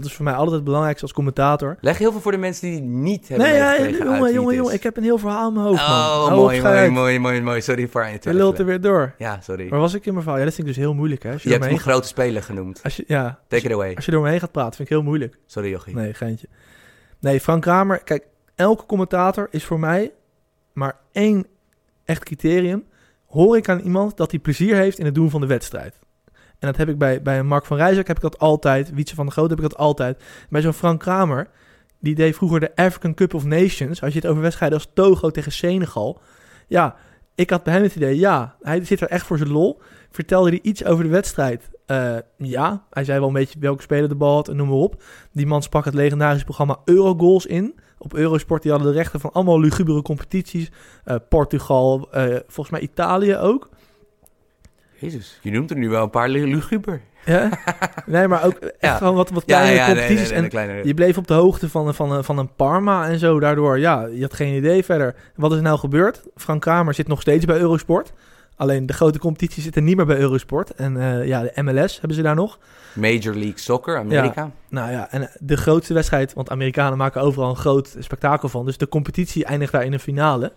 dat 0.00 0.10
is 0.10 0.16
voor 0.16 0.24
mij 0.24 0.34
altijd 0.34 0.54
het 0.54 0.64
belangrijkste 0.64 1.02
als 1.02 1.12
commentator. 1.12 1.76
Leg 1.80 1.98
heel 1.98 2.12
veel 2.12 2.20
voor 2.20 2.32
de 2.32 2.38
mensen 2.38 2.70
die 2.70 2.80
niet 2.80 3.28
hebben 3.28 3.46
Nee, 3.46 3.56
ja, 3.56 3.88
jongen, 3.88 4.32
jongen, 4.32 4.54
jongen, 4.54 4.74
ik 4.74 4.82
heb 4.82 4.96
een 4.96 5.02
heel 5.02 5.18
verhaal 5.18 5.48
in 5.48 5.54
mijn 5.54 5.66
hoofd. 5.66 5.80
Oh, 5.80 6.30
mooi, 6.30 6.62
mooi, 6.62 6.90
mooi, 6.90 7.18
mooi, 7.18 7.40
mooi. 7.40 7.60
Sorry 7.60 7.88
voor 7.88 8.02
aan 8.02 8.12
je 8.12 8.18
Je 8.20 8.34
lult 8.34 8.58
er 8.58 8.64
weer 8.64 8.80
door. 8.80 9.14
Ja, 9.18 9.40
sorry. 9.40 9.68
Waar 9.68 9.80
was 9.80 9.94
ik 9.94 10.06
in 10.06 10.12
mijn 10.12 10.22
verhaal? 10.22 10.40
Ja, 10.40 10.46
dat 10.46 10.54
vind 10.54 10.68
ik 10.68 10.74
dus 10.74 10.82
heel 10.84 10.94
moeilijk, 10.94 11.22
hè? 11.22 11.32
Als 11.32 11.42
je, 11.42 11.48
Je 11.48 11.54
hebt 11.54 11.70
een 11.70 11.78
grote 11.78 12.08
speler 12.08 12.42
genoemd. 12.42 12.80
als 12.82 12.96
je, 12.96 13.04
ja, 13.06 13.40
Take 13.48 13.64
it 13.64 13.72
away. 13.72 13.94
als 13.94 14.04
je 14.04 14.10
door 14.10 14.22
me 14.22 14.28
heen 14.28 14.40
gaat 14.40 14.52
praten, 14.52 14.74
vind 14.76 14.88
ik 14.88 14.94
heel 14.94 15.04
moeilijk. 15.04 15.38
Sorry, 15.46 15.70
Jochie. 15.70 15.94
Nee, 15.94 16.14
geintje. 16.14 16.48
Nee, 17.20 17.40
Frank 17.40 17.62
Kramer, 17.62 17.98
kijk, 18.02 18.26
elke 18.54 18.86
commentator 18.86 19.48
is 19.50 19.64
voor 19.64 19.80
mij 19.80 20.12
maar 20.72 20.96
één 21.12 21.46
echt 22.04 22.24
criterium. 22.24 22.84
Hoor 23.26 23.56
ik 23.56 23.68
aan 23.68 23.80
iemand 23.80 24.16
dat 24.16 24.30
hij 24.30 24.40
plezier 24.40 24.76
heeft 24.76 24.98
in 24.98 25.04
het 25.04 25.14
doen 25.14 25.30
van 25.30 25.40
de 25.40 25.46
wedstrijd. 25.46 25.98
En 26.64 26.70
dat 26.70 26.78
heb 26.78 26.88
ik 26.88 26.98
bij, 26.98 27.22
bij 27.22 27.42
Mark 27.42 27.66
van 27.66 27.76
Rijswijk 27.76 28.06
heb 28.06 28.16
ik 28.16 28.22
dat 28.22 28.38
altijd. 28.38 28.90
Wietse 28.94 29.14
van 29.14 29.24
der 29.24 29.34
Groot 29.34 29.50
heb 29.50 29.58
ik 29.58 29.68
dat 29.68 29.76
altijd. 29.76 30.22
Bij 30.48 30.60
zo'n 30.60 30.72
Frank 30.72 31.00
Kramer, 31.00 31.48
die 31.98 32.14
deed 32.14 32.36
vroeger 32.36 32.60
de 32.60 32.76
African 32.76 33.14
Cup 33.14 33.34
of 33.34 33.44
Nations. 33.44 34.02
Als 34.02 34.12
je 34.12 34.18
het 34.18 34.28
over 34.28 34.42
wedstrijden 34.42 34.78
als 34.78 34.88
Togo 34.94 35.30
tegen 35.30 35.52
Senegal. 35.52 36.20
Ja, 36.66 36.96
ik 37.34 37.50
had 37.50 37.62
bij 37.62 37.72
hem 37.72 37.82
het 37.82 37.96
idee, 37.96 38.18
ja, 38.18 38.56
hij 38.62 38.84
zit 38.84 39.00
er 39.00 39.08
echt 39.08 39.26
voor 39.26 39.38
zijn 39.38 39.50
lol. 39.50 39.80
Vertelde 40.10 40.48
hij 40.48 40.58
iets 40.62 40.84
over 40.84 41.04
de 41.04 41.10
wedstrijd? 41.10 41.70
Eh, 41.86 42.16
ja, 42.36 42.84
hij 42.90 43.04
zei 43.04 43.18
wel 43.18 43.28
een 43.28 43.34
beetje 43.34 43.58
welke 43.58 43.82
speler 43.82 44.08
de 44.08 44.14
bal 44.14 44.34
had 44.34 44.48
en 44.48 44.56
noem 44.56 44.68
maar 44.68 44.76
op. 44.76 45.02
Die 45.32 45.46
man 45.46 45.62
sprak 45.62 45.84
het 45.84 45.94
legendarische 45.94 46.44
programma 46.44 46.80
Eurogoals 46.84 47.46
in. 47.46 47.74
Op 47.98 48.14
Eurosport, 48.14 48.62
die 48.62 48.70
hadden 48.70 48.90
de 48.90 48.96
rechten 48.98 49.20
van 49.20 49.32
allemaal 49.32 49.60
lugubere 49.60 50.02
competities. 50.02 50.70
Eh, 51.04 51.16
Portugal, 51.28 52.08
eh, 52.10 52.24
volgens 52.24 52.70
mij 52.70 52.80
Italië 52.80 53.36
ook. 53.36 53.68
Jezus, 55.04 55.38
je 55.42 55.50
noemt 55.50 55.70
er 55.70 55.76
nu 55.76 55.88
wel 55.88 56.02
een 56.02 56.10
paar 56.10 56.28
lu- 56.28 56.46
luguber. 56.54 57.00
Ja? 57.24 57.48
nee, 58.06 58.28
maar 58.28 58.44
ook 58.44 58.54
echt 58.58 58.74
Ja. 58.80 58.96
gewoon 58.96 59.14
wat, 59.14 59.30
wat 59.30 59.42
Ja, 59.46 59.56
kleinere 59.58 59.76
ja, 59.78 59.86
nee, 59.86 59.94
nee, 59.94 60.04
competities. 60.06 60.52
nee, 60.52 60.68
en 60.80 60.86
je 60.86 60.94
bleef 60.94 61.16
op 61.18 61.26
de 61.26 61.34
hoogte 61.34 61.68
van, 61.68 61.94
van, 61.94 62.24
van, 62.24 62.38
een 62.38 62.54
Parma 62.56 63.06
en 63.08 63.18
zo. 63.18 63.40
Daardoor, 63.40 63.78
ja, 63.78 64.06
je 64.06 64.20
had 64.22 64.34
geen 64.34 64.54
idee 64.56 64.84
verder. 64.84 65.14
Wat 65.36 65.50
is 65.50 65.56
er 65.56 65.62
nou 65.62 65.78
gebeurd? 65.78 66.22
Frank 66.36 66.60
Kramer 66.60 66.94
zit 66.94 67.08
nog 67.08 67.20
steeds 67.20 67.44
bij 67.44 67.58
Eurosport. 67.58 68.12
Alleen 68.56 68.86
de 68.86 68.92
grote 68.92 69.18
competities 69.18 69.62
zitten 69.64 69.84
niet 69.84 69.96
meer 69.96 70.06
bij 70.06 70.18
Eurosport. 70.18 70.70
En 70.70 70.96
eh, 70.96 71.26
ja, 71.26 71.42
de 71.42 71.62
MLS 71.62 71.92
hebben 71.98 72.16
ze 72.16 72.22
daar 72.22 72.34
nog. 72.34 72.58
Major 72.94 73.34
League 73.34 73.52
Soccer, 73.58 73.98
Amerika. 73.98 74.50
Nou 74.68 74.90
ja, 74.90 75.10
en 75.10 75.30
de 75.38 75.56
grootste 75.56 75.94
wedstrijd, 75.94 76.32
want 76.34 76.50
Amerikanen 76.50 76.98
maken 76.98 77.20
overal 77.20 77.50
een 77.50 77.56
groot 77.56 77.96
spektakel 77.98 78.48
van. 78.48 78.64
Dus 78.64 78.76
de 78.78 78.88
competitie 78.88 79.44
eindigt 79.44 79.72
daar 79.72 79.84
in 79.84 79.92
een 79.92 80.00
finale. 80.00 80.52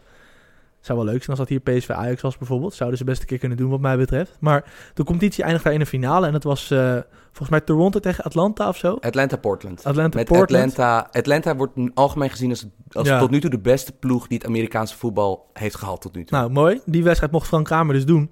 Zou 0.80 0.98
wel 0.98 1.08
leuk 1.08 1.24
zijn 1.24 1.38
als 1.38 1.48
dat 1.48 1.50
hier 1.50 1.60
PSV 1.78 1.90
Ajax 1.90 2.22
was 2.22 2.38
bijvoorbeeld. 2.38 2.74
Zouden 2.74 2.98
ze 2.98 3.04
best 3.04 3.22
een 3.22 3.28
keer 3.28 3.38
kunnen 3.38 3.58
doen 3.58 3.70
wat 3.70 3.80
mij 3.80 3.98
betreft. 3.98 4.38
Maar 4.40 4.64
de 4.94 5.04
competitie 5.04 5.44
eindigt 5.44 5.64
daar 5.64 5.74
in 5.74 5.80
een 5.80 5.86
finale. 5.86 6.26
En 6.26 6.32
dat 6.32 6.44
was 6.44 6.72
eh, 6.72 6.94
volgens 7.24 7.50
mij 7.50 7.62
Toronto 7.62 8.00
tegen 8.00 8.24
Atlanta 8.24 8.68
of 8.68 8.78
zo. 8.78 8.98
Atlanta 9.00 9.38
Portland. 9.38 9.84
Atlanta. 9.86 10.20
Atlanta. 10.20 11.08
Atlanta 11.12 11.56
wordt 11.56 11.74
algemeen 11.94 12.30
gezien 12.30 12.50
als, 12.50 12.66
als 12.92 13.08
Ja. 13.08 13.20
tot 13.20 13.30
nu 13.30 13.40
toe 13.40 13.50
de 13.50 13.60
beste 13.60 13.92
ploeg 13.92 14.28
die 14.28 14.38
het 14.38 14.48
Amerikaanse 14.48 14.98
voetbal 14.98 15.50
heeft 15.54 15.76
gehad 15.76 16.02
tot 16.02 16.16
nu 16.16 16.24
toe. 16.24 16.38
Nou, 16.38 16.52
mooi. 16.52 16.82
Die 16.86 17.04
wedstrijd 17.04 17.32
mocht 17.32 17.48
Frank 17.48 17.66
Kramer 17.66 17.94
dus 17.94 18.06
doen. 18.06 18.32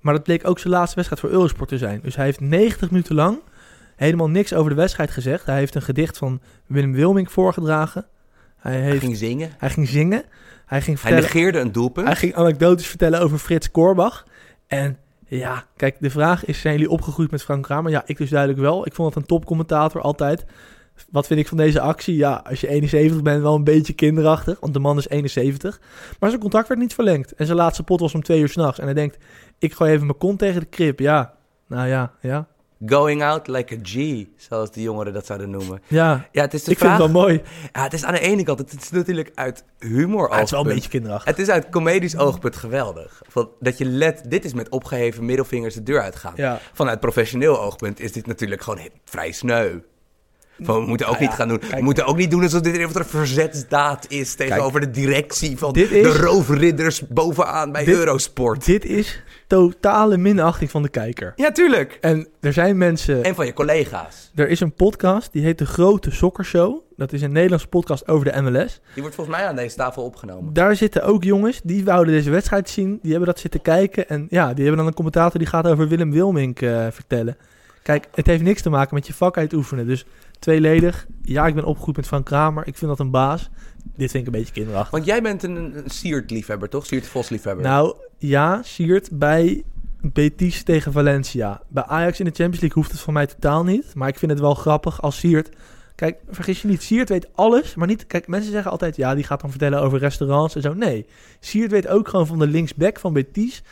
Maar 0.00 0.14
dat 0.14 0.22
bleek 0.22 0.48
ook 0.48 0.58
zijn 0.58 0.72
laatste 0.72 0.94
wedstrijd 0.96 1.22
voor 1.22 1.30
Eurosport 1.30 1.68
te 1.68 1.78
zijn. 1.78 2.00
Dus 2.02 2.16
hij 2.16 2.24
heeft 2.24 2.40
90 2.40 2.90
minuten 2.90 3.14
lang 3.14 3.38
helemaal 3.96 4.28
niks 4.28 4.54
over 4.54 4.70
de 4.70 4.76
wedstrijd 4.76 5.10
gezegd. 5.10 5.46
Hij 5.46 5.58
heeft 5.58 5.74
een 5.74 5.82
gedicht 5.82 6.18
van 6.18 6.40
Willem 6.66 6.92
Wilming 6.92 7.32
voorgedragen. 7.32 8.06
Hij, 8.56 8.98
ging 8.98 9.16
zingen. 9.16 9.50
hij 9.58 9.70
ging 9.70 9.88
zingen. 9.88 10.24
Hij 10.66 10.80
ging 10.80 11.00
Hij 11.00 11.10
vertellen... 11.10 11.34
negeerde 11.34 11.58
een 11.58 11.72
doelpunt. 11.72 12.06
Hij 12.06 12.16
ging 12.16 12.34
anekdotes 12.34 12.86
vertellen 12.86 13.20
over 13.20 13.38
Frits 13.38 13.70
Korbach. 13.70 14.26
En 14.66 14.98
ja, 15.26 15.64
kijk, 15.76 15.96
de 16.00 16.10
vraag 16.10 16.44
is, 16.44 16.60
zijn 16.60 16.74
jullie 16.74 16.90
opgegroeid 16.90 17.30
met 17.30 17.42
Frank 17.42 17.62
Kramer? 17.62 17.90
Ja, 17.90 18.02
ik 18.06 18.16
dus 18.16 18.30
duidelijk 18.30 18.60
wel. 18.60 18.86
Ik 18.86 18.94
vond 18.94 19.08
het 19.08 19.22
een 19.22 19.28
topcommentator 19.28 20.00
altijd. 20.00 20.44
Wat 21.10 21.26
vind 21.26 21.40
ik 21.40 21.48
van 21.48 21.56
deze 21.56 21.80
actie? 21.80 22.16
Ja, 22.16 22.42
als 22.48 22.60
je 22.60 22.68
71 22.68 23.22
bent, 23.22 23.42
wel 23.42 23.54
een 23.54 23.64
beetje 23.64 23.92
kinderachtig. 23.92 24.60
Want 24.60 24.72
de 24.72 24.78
man 24.78 24.98
is 24.98 25.08
71. 25.08 25.80
Maar 26.20 26.28
zijn 26.28 26.42
contract 26.42 26.68
werd 26.68 26.80
niet 26.80 26.94
verlengd. 26.94 27.34
En 27.34 27.46
zijn 27.46 27.58
laatste 27.58 27.82
pot 27.82 28.00
was 28.00 28.14
om 28.14 28.22
twee 28.22 28.40
uur 28.40 28.48
s'nachts. 28.48 28.78
En 28.78 28.84
hij 28.84 28.94
denkt, 28.94 29.18
ik 29.58 29.72
gooi 29.72 29.92
even 29.92 30.06
mijn 30.06 30.18
kont 30.18 30.38
tegen 30.38 30.60
de 30.60 30.66
krip. 30.66 30.98
Ja, 30.98 31.34
nou 31.66 31.88
ja, 31.88 32.12
ja. 32.20 32.46
Going 32.86 33.22
out 33.22 33.46
like 33.46 33.74
a 33.74 33.78
G, 33.82 34.24
zoals 34.36 34.70
de 34.72 34.82
jongeren 34.82 35.12
dat 35.12 35.26
zouden 35.26 35.50
noemen. 35.50 35.82
Ja, 35.86 36.28
Ja, 36.32 36.42
het 36.42 36.54
is 36.54 36.64
de 36.64 36.70
ik 36.70 36.78
vraag... 36.78 36.96
vind 36.96 37.02
het 37.02 37.12
wel 37.12 37.22
mooi. 37.22 37.42
Ja, 37.72 37.82
het 37.82 37.92
is 37.92 38.04
aan 38.04 38.12
de 38.14 38.20
ene 38.20 38.42
kant, 38.42 38.58
het 38.58 38.72
is 38.82 38.90
natuurlijk 38.90 39.30
uit 39.34 39.64
humor 39.78 40.28
Maar 40.28 40.36
het 40.38 40.44
is 40.46 40.50
wel 40.50 40.60
een 40.66 40.74
beetje 40.74 40.88
kinderachtig. 40.88 41.28
Het 41.30 41.38
is 41.38 41.48
uit 41.48 41.68
comedisch 41.68 42.16
oogpunt 42.16 42.56
geweldig. 42.56 43.22
Van, 43.28 43.50
dat 43.60 43.78
je 43.78 43.84
let, 43.84 44.22
dit 44.28 44.44
is 44.44 44.52
met 44.54 44.68
opgeheven 44.68 45.24
middelvingers 45.24 45.74
de 45.74 45.82
deur 45.82 46.00
uitgaan. 46.02 46.32
Ja, 46.36 46.60
Vanuit 46.72 47.00
professioneel 47.00 47.60
oogpunt 47.60 48.00
is 48.00 48.12
dit 48.12 48.26
natuurlijk 48.26 48.62
gewoon 48.62 48.78
vrij 49.04 49.32
sneu. 49.32 49.78
Van, 50.60 50.80
we 50.80 50.86
moeten 50.88 51.06
ook 51.06 51.12
Nou 51.12 51.22
niet 51.24 51.30
ja, 51.30 51.36
gaan 51.36 51.48
doen. 51.48 51.58
kijk. 51.58 51.74
we 51.74 51.82
moeten 51.82 52.06
ook 52.06 52.16
niet 52.16 52.30
doen 52.30 52.42
alsof 52.42 52.60
dit 52.60 52.78
een 52.78 53.04
verzetsdaad 53.04 54.06
is 54.08 54.34
tegenover 54.34 54.80
de 54.80 54.90
directie 54.90 55.58
van 55.58 55.74
is- 55.74 55.88
de 55.88 56.16
roofridders 56.18 57.08
bovenaan 57.08 57.72
bij 57.72 57.84
Dit- 57.84 57.94
Eurosport. 57.94 58.64
dit 58.64 58.84
is 58.84 59.22
totale 59.46 60.16
minachting 60.16 60.70
van 60.70 60.82
de 60.82 60.88
kijker. 60.88 61.32
Ja, 61.36 61.52
tuurlijk. 61.52 61.98
En 62.00 62.28
er 62.40 62.52
zijn 62.52 62.78
mensen... 62.78 63.24
En 63.24 63.34
van 63.34 63.46
je 63.46 63.52
collega's. 63.52 64.30
Er 64.34 64.48
is 64.48 64.60
een 64.60 64.72
podcast, 64.72 65.32
die 65.32 65.42
heet 65.42 65.58
De 65.58 65.66
Grote 65.66 66.10
Sokkershow. 66.10 66.80
Dat 66.96 67.12
is 67.12 67.22
een 67.22 67.32
Nederlandse 67.32 67.68
podcast 67.68 68.08
over 68.08 68.32
de 68.32 68.42
MLS. 68.42 68.80
Die 68.92 69.02
wordt 69.02 69.16
volgens 69.16 69.36
mij 69.36 69.46
aan 69.46 69.56
deze 69.56 69.76
tafel 69.76 70.02
opgenomen. 70.02 70.52
Daar 70.52 70.76
zitten 70.76 71.02
ook 71.02 71.24
jongens, 71.24 71.60
die 71.64 71.84
wouden 71.84 72.14
deze 72.14 72.30
wedstrijd 72.30 72.68
zien. 72.68 72.98
Die 73.02 73.10
hebben 73.10 73.28
dat 73.28 73.38
zitten 73.38 73.62
kijken. 73.62 74.08
En 74.08 74.26
ja, 74.30 74.46
die 74.46 74.62
hebben 74.64 74.76
dan 74.76 74.86
een 74.86 74.94
commentator 74.94 75.38
die 75.38 75.48
gaat 75.48 75.66
over 75.66 75.88
Willem 75.88 76.10
Wilmink 76.10 76.60
eh, 76.60 76.86
vertellen. 76.90 77.36
Kijk, 77.82 78.06
het 78.14 78.26
heeft 78.26 78.42
niks 78.42 78.62
te 78.62 78.70
maken 78.70 78.94
met 78.94 79.06
je 79.06 79.14
vak 79.14 79.36
uitoefenen. 79.36 79.86
Dus 79.86 80.06
tweeledig. 80.38 81.06
Ja, 81.22 81.46
ik 81.46 81.54
ben 81.54 81.64
opgegroeid 81.64 81.96
met 81.96 82.06
Frank 82.06 82.24
Kramer. 82.24 82.66
Ik 82.66 82.76
vind 82.76 82.90
dat 82.90 83.00
een 83.00 83.10
baas. 83.10 83.50
Dit 83.96 84.10
vind 84.10 84.26
ik 84.26 84.34
een 84.34 84.38
beetje 84.38 84.52
kinderachtig. 84.52 84.90
Want 84.90 85.04
jij 85.04 85.22
bent 85.22 85.42
een, 85.42 85.56
een 85.56 85.90
Siert-liefhebber, 85.90 86.68
toch? 86.68 86.86
Siert-Vos-liefhebber. 86.86 87.64
Nou, 87.64 87.96
ja, 88.18 88.62
Siert 88.62 89.18
bij 89.18 89.64
Betis 90.00 90.62
tegen 90.62 90.92
Valencia. 90.92 91.62
Bij 91.68 91.84
Ajax 91.84 92.18
in 92.18 92.24
de 92.24 92.30
Champions 92.30 92.60
League 92.60 92.82
hoeft 92.82 92.90
het 92.90 93.00
van 93.00 93.12
mij 93.12 93.26
totaal 93.26 93.64
niet. 93.64 93.94
Maar 93.94 94.08
ik 94.08 94.18
vind 94.18 94.30
het 94.30 94.40
wel 94.40 94.54
grappig 94.54 95.02
als 95.02 95.18
Siert... 95.18 95.48
Kijk, 95.94 96.18
vergis 96.28 96.62
je 96.62 96.68
niet, 96.68 96.82
Siert 96.82 97.08
weet 97.08 97.28
alles, 97.34 97.74
maar 97.74 97.86
niet... 97.86 98.06
Kijk, 98.06 98.28
mensen 98.28 98.52
zeggen 98.52 98.70
altijd, 98.70 98.96
ja, 98.96 99.14
die 99.14 99.24
gaat 99.24 99.40
dan 99.40 99.50
vertellen 99.50 99.80
over 99.80 99.98
restaurants 99.98 100.54
en 100.54 100.62
zo. 100.62 100.74
Nee, 100.74 101.06
Siert 101.40 101.70
weet 101.70 101.88
ook 101.88 102.08
gewoon 102.08 102.26
van 102.26 102.38
de 102.38 102.46
linksback 102.46 102.98
van 102.98 103.12
Betis... 103.12 103.62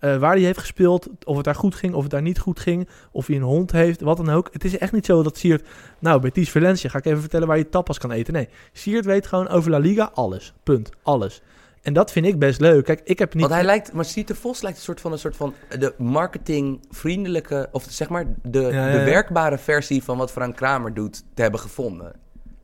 eh, 0.00 0.16
waar 0.16 0.32
hij 0.32 0.42
heeft 0.42 0.58
gespeeld, 0.58 1.08
of 1.24 1.36
het 1.36 1.44
daar 1.44 1.54
goed 1.54 1.74
ging, 1.74 1.94
of 1.94 2.02
het 2.02 2.10
daar 2.10 2.22
niet 2.22 2.38
goed 2.38 2.60
ging... 2.60 2.88
of 3.12 3.26
hij 3.26 3.36
een 3.36 3.42
hond 3.42 3.72
heeft, 3.72 4.00
wat 4.00 4.16
dan 4.16 4.30
ook. 4.30 4.48
Het 4.52 4.64
is 4.64 4.78
echt 4.78 4.92
niet 4.92 5.06
zo 5.06 5.22
dat 5.22 5.38
Siert... 5.38 5.66
Nou, 5.98 6.20
Betis 6.20 6.50
Valencia, 6.50 6.90
ga 6.90 6.98
ik 6.98 7.04
even 7.04 7.20
vertellen 7.20 7.48
waar 7.48 7.58
je 7.58 7.68
tapas 7.68 7.98
kan 7.98 8.10
eten. 8.10 8.32
Nee, 8.32 8.48
Siert 8.72 9.04
weet 9.04 9.26
gewoon 9.26 9.48
over 9.48 9.70
La 9.70 9.78
Liga 9.78 10.10
alles. 10.14 10.52
Punt. 10.62 10.90
Alles. 11.02 11.42
En 11.84 11.92
dat 11.92 12.12
vind 12.12 12.26
ik 12.26 12.38
best 12.38 12.60
leuk. 12.60 12.84
Kijk, 12.84 13.00
ik 13.04 13.18
heb 13.18 13.32
niet... 13.34 13.42
Want 13.42 13.54
hij 13.54 13.64
lijkt, 13.64 13.92
maar 13.92 14.04
Siert 14.04 14.28
de 14.28 14.34
Vos 14.34 14.62
lijkt 14.62 14.76
een 14.78 14.84
soort 14.84 15.00
van, 15.00 15.12
een 15.12 15.18
soort 15.18 15.36
van 15.36 15.54
de 15.78 15.94
marketingvriendelijke, 15.98 17.68
of 17.72 17.86
zeg 17.88 18.08
maar 18.08 18.24
de, 18.42 18.60
Ja, 18.60 18.68
ja, 18.68 18.92
de 18.92 18.98
ja. 18.98 19.04
werkbare 19.04 19.58
versie 19.58 20.02
van 20.02 20.18
wat 20.18 20.30
Frank 20.30 20.56
Kramer 20.56 20.94
doet, 20.94 21.24
te 21.34 21.42
hebben 21.42 21.60
gevonden. 21.60 22.12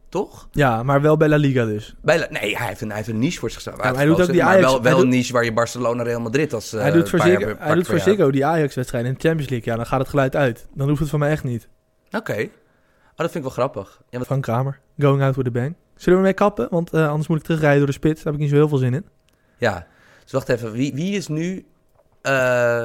Toch? 0.09 0.49
Ja, 0.53 0.83
maar 0.83 1.01
wel 1.01 1.17
bij 1.17 1.29
La 1.29 1.37
Liga 1.37 1.65
dus. 1.65 1.95
Bij, 2.03 2.19
La- 2.19 2.27
nee, 2.31 2.57
hij 2.57 2.67
heeft, 2.67 2.81
een, 2.81 2.87
hij 2.89 2.97
heeft 2.97 3.09
een 3.09 3.19
niche 3.19 3.39
voor 3.39 3.51
zichzelf 3.51 3.77
maar 3.77 3.95
hij 3.95 4.05
doet 4.05 4.21
ook 4.21 4.31
die 4.33 4.45
Ajax- 4.45 4.63
wel, 4.65 4.83
wel 4.83 4.95
doet- 4.95 5.03
een 5.03 5.09
niche 5.09 5.33
waar 5.33 5.45
je 5.45 5.53
Barcelona 5.53 6.03
Real 6.03 6.21
Madrid 6.21 6.53
als 6.53 6.73
eh, 6.73 6.81
hij 6.81 6.91
doet 6.91 7.09
voor, 7.09 7.21
Ziggo, 7.21 7.45
per- 7.45 7.57
hij 7.59 7.75
doet 7.75 7.87
voor. 7.87 7.99
Ziggo 7.99 8.31
die 8.31 8.47
Ajax-wedstrijd 8.47 9.05
in 9.05 9.13
de 9.13 9.21
Champions 9.21 9.51
League. 9.51 9.71
Ja, 9.71 9.77
dan 9.77 9.87
gaat 9.87 9.99
het 10.01 10.09
geluid 10.09 10.37
uit. 10.37 10.67
Dan 10.75 10.89
hoeft 10.89 11.01
het 11.01 11.09
van 11.09 11.19
mij 11.19 11.31
echt 11.31 11.45
niet. 11.45 11.69
Oké. 12.11 12.33
Oh, 12.33 13.17
dat 13.17 13.31
vind 13.31 13.35
ik 13.35 13.43
wel 13.43 13.51
grappig. 13.51 14.03
Ja, 14.11 14.21
Frank 14.21 14.43
Kramer, 14.43 14.81
going 14.99 15.23
out 15.23 15.37
with 15.37 15.47
a 15.47 15.51
bang. 15.51 15.75
Zullen 16.01 16.19
we 16.19 16.25
mee 16.25 16.35
kappen? 16.35 16.67
Want 16.71 16.93
eh, 16.93 17.09
anders 17.09 17.29
moet 17.29 17.39
ik 17.39 17.43
terugrijden 17.45 17.79
door 17.79 17.87
de 17.87 17.93
spits. 17.93 18.15
Daar 18.23 18.25
heb 18.33 18.35
ik 18.35 18.41
niet 18.41 18.49
zo 18.51 18.57
heel 18.57 18.69
veel 18.69 18.79
zin 18.79 18.95
in. 18.95 19.05
ja. 19.59 19.87
Dus 20.23 20.33
wacht 20.33 20.49
even, 20.49 20.73
wie, 20.73 20.95
wie 20.95 21.17
is 21.17 21.29
nu 21.29 21.67
eh, 22.23 22.85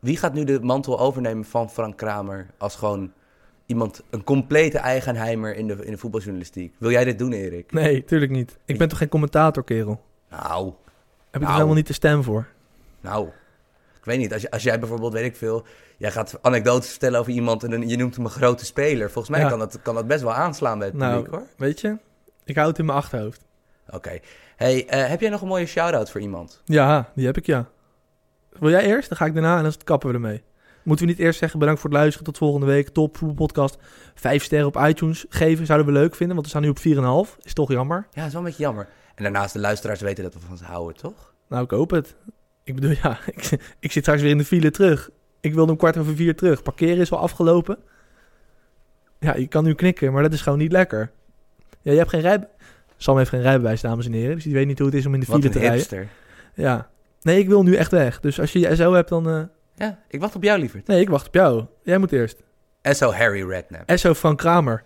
wie 0.00 0.16
gaat 0.16 0.32
nu 0.34 0.44
de 0.44 0.60
mantel 0.60 0.98
overnemen 1.00 1.44
van 1.44 1.70
Frank 1.70 1.96
Kramer 1.96 2.46
als 2.58 2.76
gewoon 2.76 3.12
iemand, 3.66 4.02
een 4.10 4.24
complete 4.24 4.78
eigenheimer 4.78 5.56
in 5.56 5.66
de, 5.66 5.76
in 5.84 5.90
de 5.90 5.98
voetbaljournalistiek? 5.98 6.74
Wil 6.78 6.90
jij 6.90 7.04
dit 7.04 7.18
doen, 7.18 7.32
Erik? 7.32 7.72
Nee, 7.72 8.04
tuurlijk 8.04 8.30
niet. 8.30 8.58
Ik 8.64 8.78
ben 8.78 8.88
toch 8.88 8.98
geen 8.98 9.08
commentator, 9.08 9.64
kerel? 9.64 10.00
Nou, 10.30 10.64
Heb 10.66 10.74
ik 11.30 11.32
er 11.32 11.40
Nou. 11.40 11.52
helemaal 11.52 11.74
niet 11.74 11.86
de 11.86 11.92
stem 11.92 12.22
voor? 12.22 12.46
nou, 13.00 13.26
ik 13.98 14.04
weet 14.04 14.18
niet. 14.18 14.32
Als, 14.32 14.42
je, 14.42 14.50
als 14.50 14.62
jij 14.62 14.78
bijvoorbeeld, 14.78 15.12
weet 15.12 15.24
ik 15.24 15.36
veel, 15.36 15.64
jij 15.96 16.10
gaat 16.12 16.38
anekdotes 16.42 16.90
vertellen 16.90 17.20
over 17.20 17.32
iemand 17.32 17.64
en 17.64 17.88
je 17.88 17.96
noemt 17.96 18.16
hem 18.16 18.24
een 18.24 18.30
grote 18.30 18.64
speler. 18.64 19.10
Volgens 19.10 19.28
mij 19.36 19.40
Ja. 19.44 19.48
kan, 19.48 19.58
dat, 19.58 19.78
kan 19.82 19.94
dat 19.94 20.06
best 20.06 20.22
wel 20.22 20.32
aanslaan 20.34 20.78
bij 20.78 20.86
het 20.88 20.96
Nou, 20.96 21.14
publiek, 21.14 21.34
hoor. 21.34 21.46
weet 21.56 21.80
je? 21.80 21.96
Ik 22.46 22.56
hou 22.56 22.68
het 22.68 22.78
in 22.78 22.84
mijn 22.84 22.98
achterhoofd. 22.98 23.44
Oké. 23.90 24.18
Hey, 24.56 24.86
eh, 24.88 25.08
heb 25.08 25.20
jij 25.20 25.30
nog 25.30 25.40
een 25.40 25.48
mooie 25.48 25.66
shout-out 25.66 26.10
voor 26.10 26.20
iemand? 26.20 26.62
Ja, 26.64 27.10
die 27.14 27.26
heb 27.26 27.36
ik, 27.36 27.46
ja. 27.46 27.68
Wil 28.58 28.70
jij 28.70 28.84
eerst? 28.84 29.08
Dan 29.08 29.18
ga 29.18 29.24
ik 29.24 29.32
daarna 29.32 29.56
en 29.56 29.62
dan 29.62 29.72
kappen 29.84 30.08
we 30.08 30.14
ermee. 30.14 30.42
Moeten 30.82 31.06
we 31.06 31.10
niet 31.12 31.20
eerst 31.20 31.38
zeggen 31.38 31.58
bedankt 31.58 31.80
voor 31.80 31.90
het 31.90 31.98
luisteren. 31.98 32.26
Tot 32.26 32.38
volgende 32.38 32.66
week. 32.66 32.88
Top 32.88 33.16
voetbalpodcast. 33.16 33.78
Vijf 34.14 34.44
sterren 34.44 34.66
op 34.66 34.76
iTunes 34.76 35.24
geven 35.28 35.66
zouden 35.66 35.86
we 35.86 35.92
leuk 35.92 36.14
vinden. 36.14 36.36
Want 36.36 36.52
we 36.52 36.52
staan 36.52 36.62
nu 36.62 36.68
op 36.68 37.28
4,5. 37.28 37.36
Is 37.42 37.52
toch 37.52 37.70
jammer. 37.70 38.06
Ja, 38.10 38.24
is 38.24 38.32
wel 38.32 38.40
een 38.40 38.46
beetje 38.46 38.62
jammer. 38.62 38.88
En 39.14 39.22
daarnaast, 39.22 39.52
de 39.52 39.58
luisteraars 39.58 40.00
weten 40.00 40.24
dat 40.24 40.34
we 40.34 40.40
van 40.40 40.56
ze 40.56 40.64
houden, 40.64 40.96
toch? 40.96 41.34
Nou, 41.48 41.64
ik 41.64 41.70
hoop 41.70 41.90
het. 41.90 42.14
Ik 42.64 42.74
bedoel, 42.74 42.94
ja, 43.02 43.18
ik, 43.34 43.74
ik 43.80 43.92
zit 43.92 44.02
straks 44.02 44.22
weer 44.22 44.30
in 44.30 44.38
de 44.38 44.44
file 44.44 44.70
terug. 44.70 45.10
Ik 45.40 45.54
wilde 45.54 45.72
om 45.72 45.78
kwart 45.78 45.96
over 45.96 46.16
vier 46.16 46.36
terug. 46.36 46.62
Parkeren 46.62 46.98
is 46.98 47.12
al 47.12 47.18
afgelopen. 47.18 47.78
Ja, 49.20 49.36
je 49.36 49.46
kan 49.46 49.64
nu 49.64 49.74
knikken, 49.74 50.12
maar 50.12 50.22
dat 50.22 50.32
is 50.32 50.40
gewoon 50.40 50.58
niet 50.58 50.72
lekker. 50.72 51.10
Ja, 51.86 51.92
je 51.92 51.98
hebt 51.98 52.10
geen 52.10 52.20
rij... 52.20 52.48
Sam 52.96 53.16
heeft 53.18 53.30
geen 53.30 53.40
rijbewijs, 53.42 53.80
dames 53.80 54.06
en 54.06 54.12
heren. 54.12 54.34
Dus 54.34 54.44
die 54.44 54.52
weet 54.54 54.66
niet 54.66 54.78
hoe 54.78 54.86
het 54.86 54.96
is 54.96 55.06
om 55.06 55.14
in 55.14 55.20
de 55.20 55.26
file 55.26 55.48
te 55.48 55.58
rijden. 55.58 56.08
Ja. 56.54 56.88
Nee, 57.22 57.38
ik 57.38 57.48
wil 57.48 57.62
nu 57.62 57.74
echt 57.74 57.90
weg. 57.90 58.20
Dus 58.20 58.40
als 58.40 58.52
je 58.52 58.58
je 58.58 58.76
SO 58.76 58.92
hebt, 58.92 59.08
dan... 59.08 59.28
eh, 59.28 59.42
Ja, 59.76 59.98
ik 60.08 60.20
wacht 60.20 60.34
op 60.34 60.42
jou, 60.42 60.58
lieverd. 60.60 60.86
Nee, 60.86 61.00
ik 61.00 61.08
wacht 61.08 61.26
op 61.26 61.34
jou. 61.34 61.64
Jij 61.82 61.98
moet 61.98 62.12
eerst. 62.12 62.42
SO 62.82 63.12
Harry 63.12 63.48
Redknapp. 63.48 63.90
SO 63.98 64.12
van 64.12 64.36
Kramer. 64.36 64.82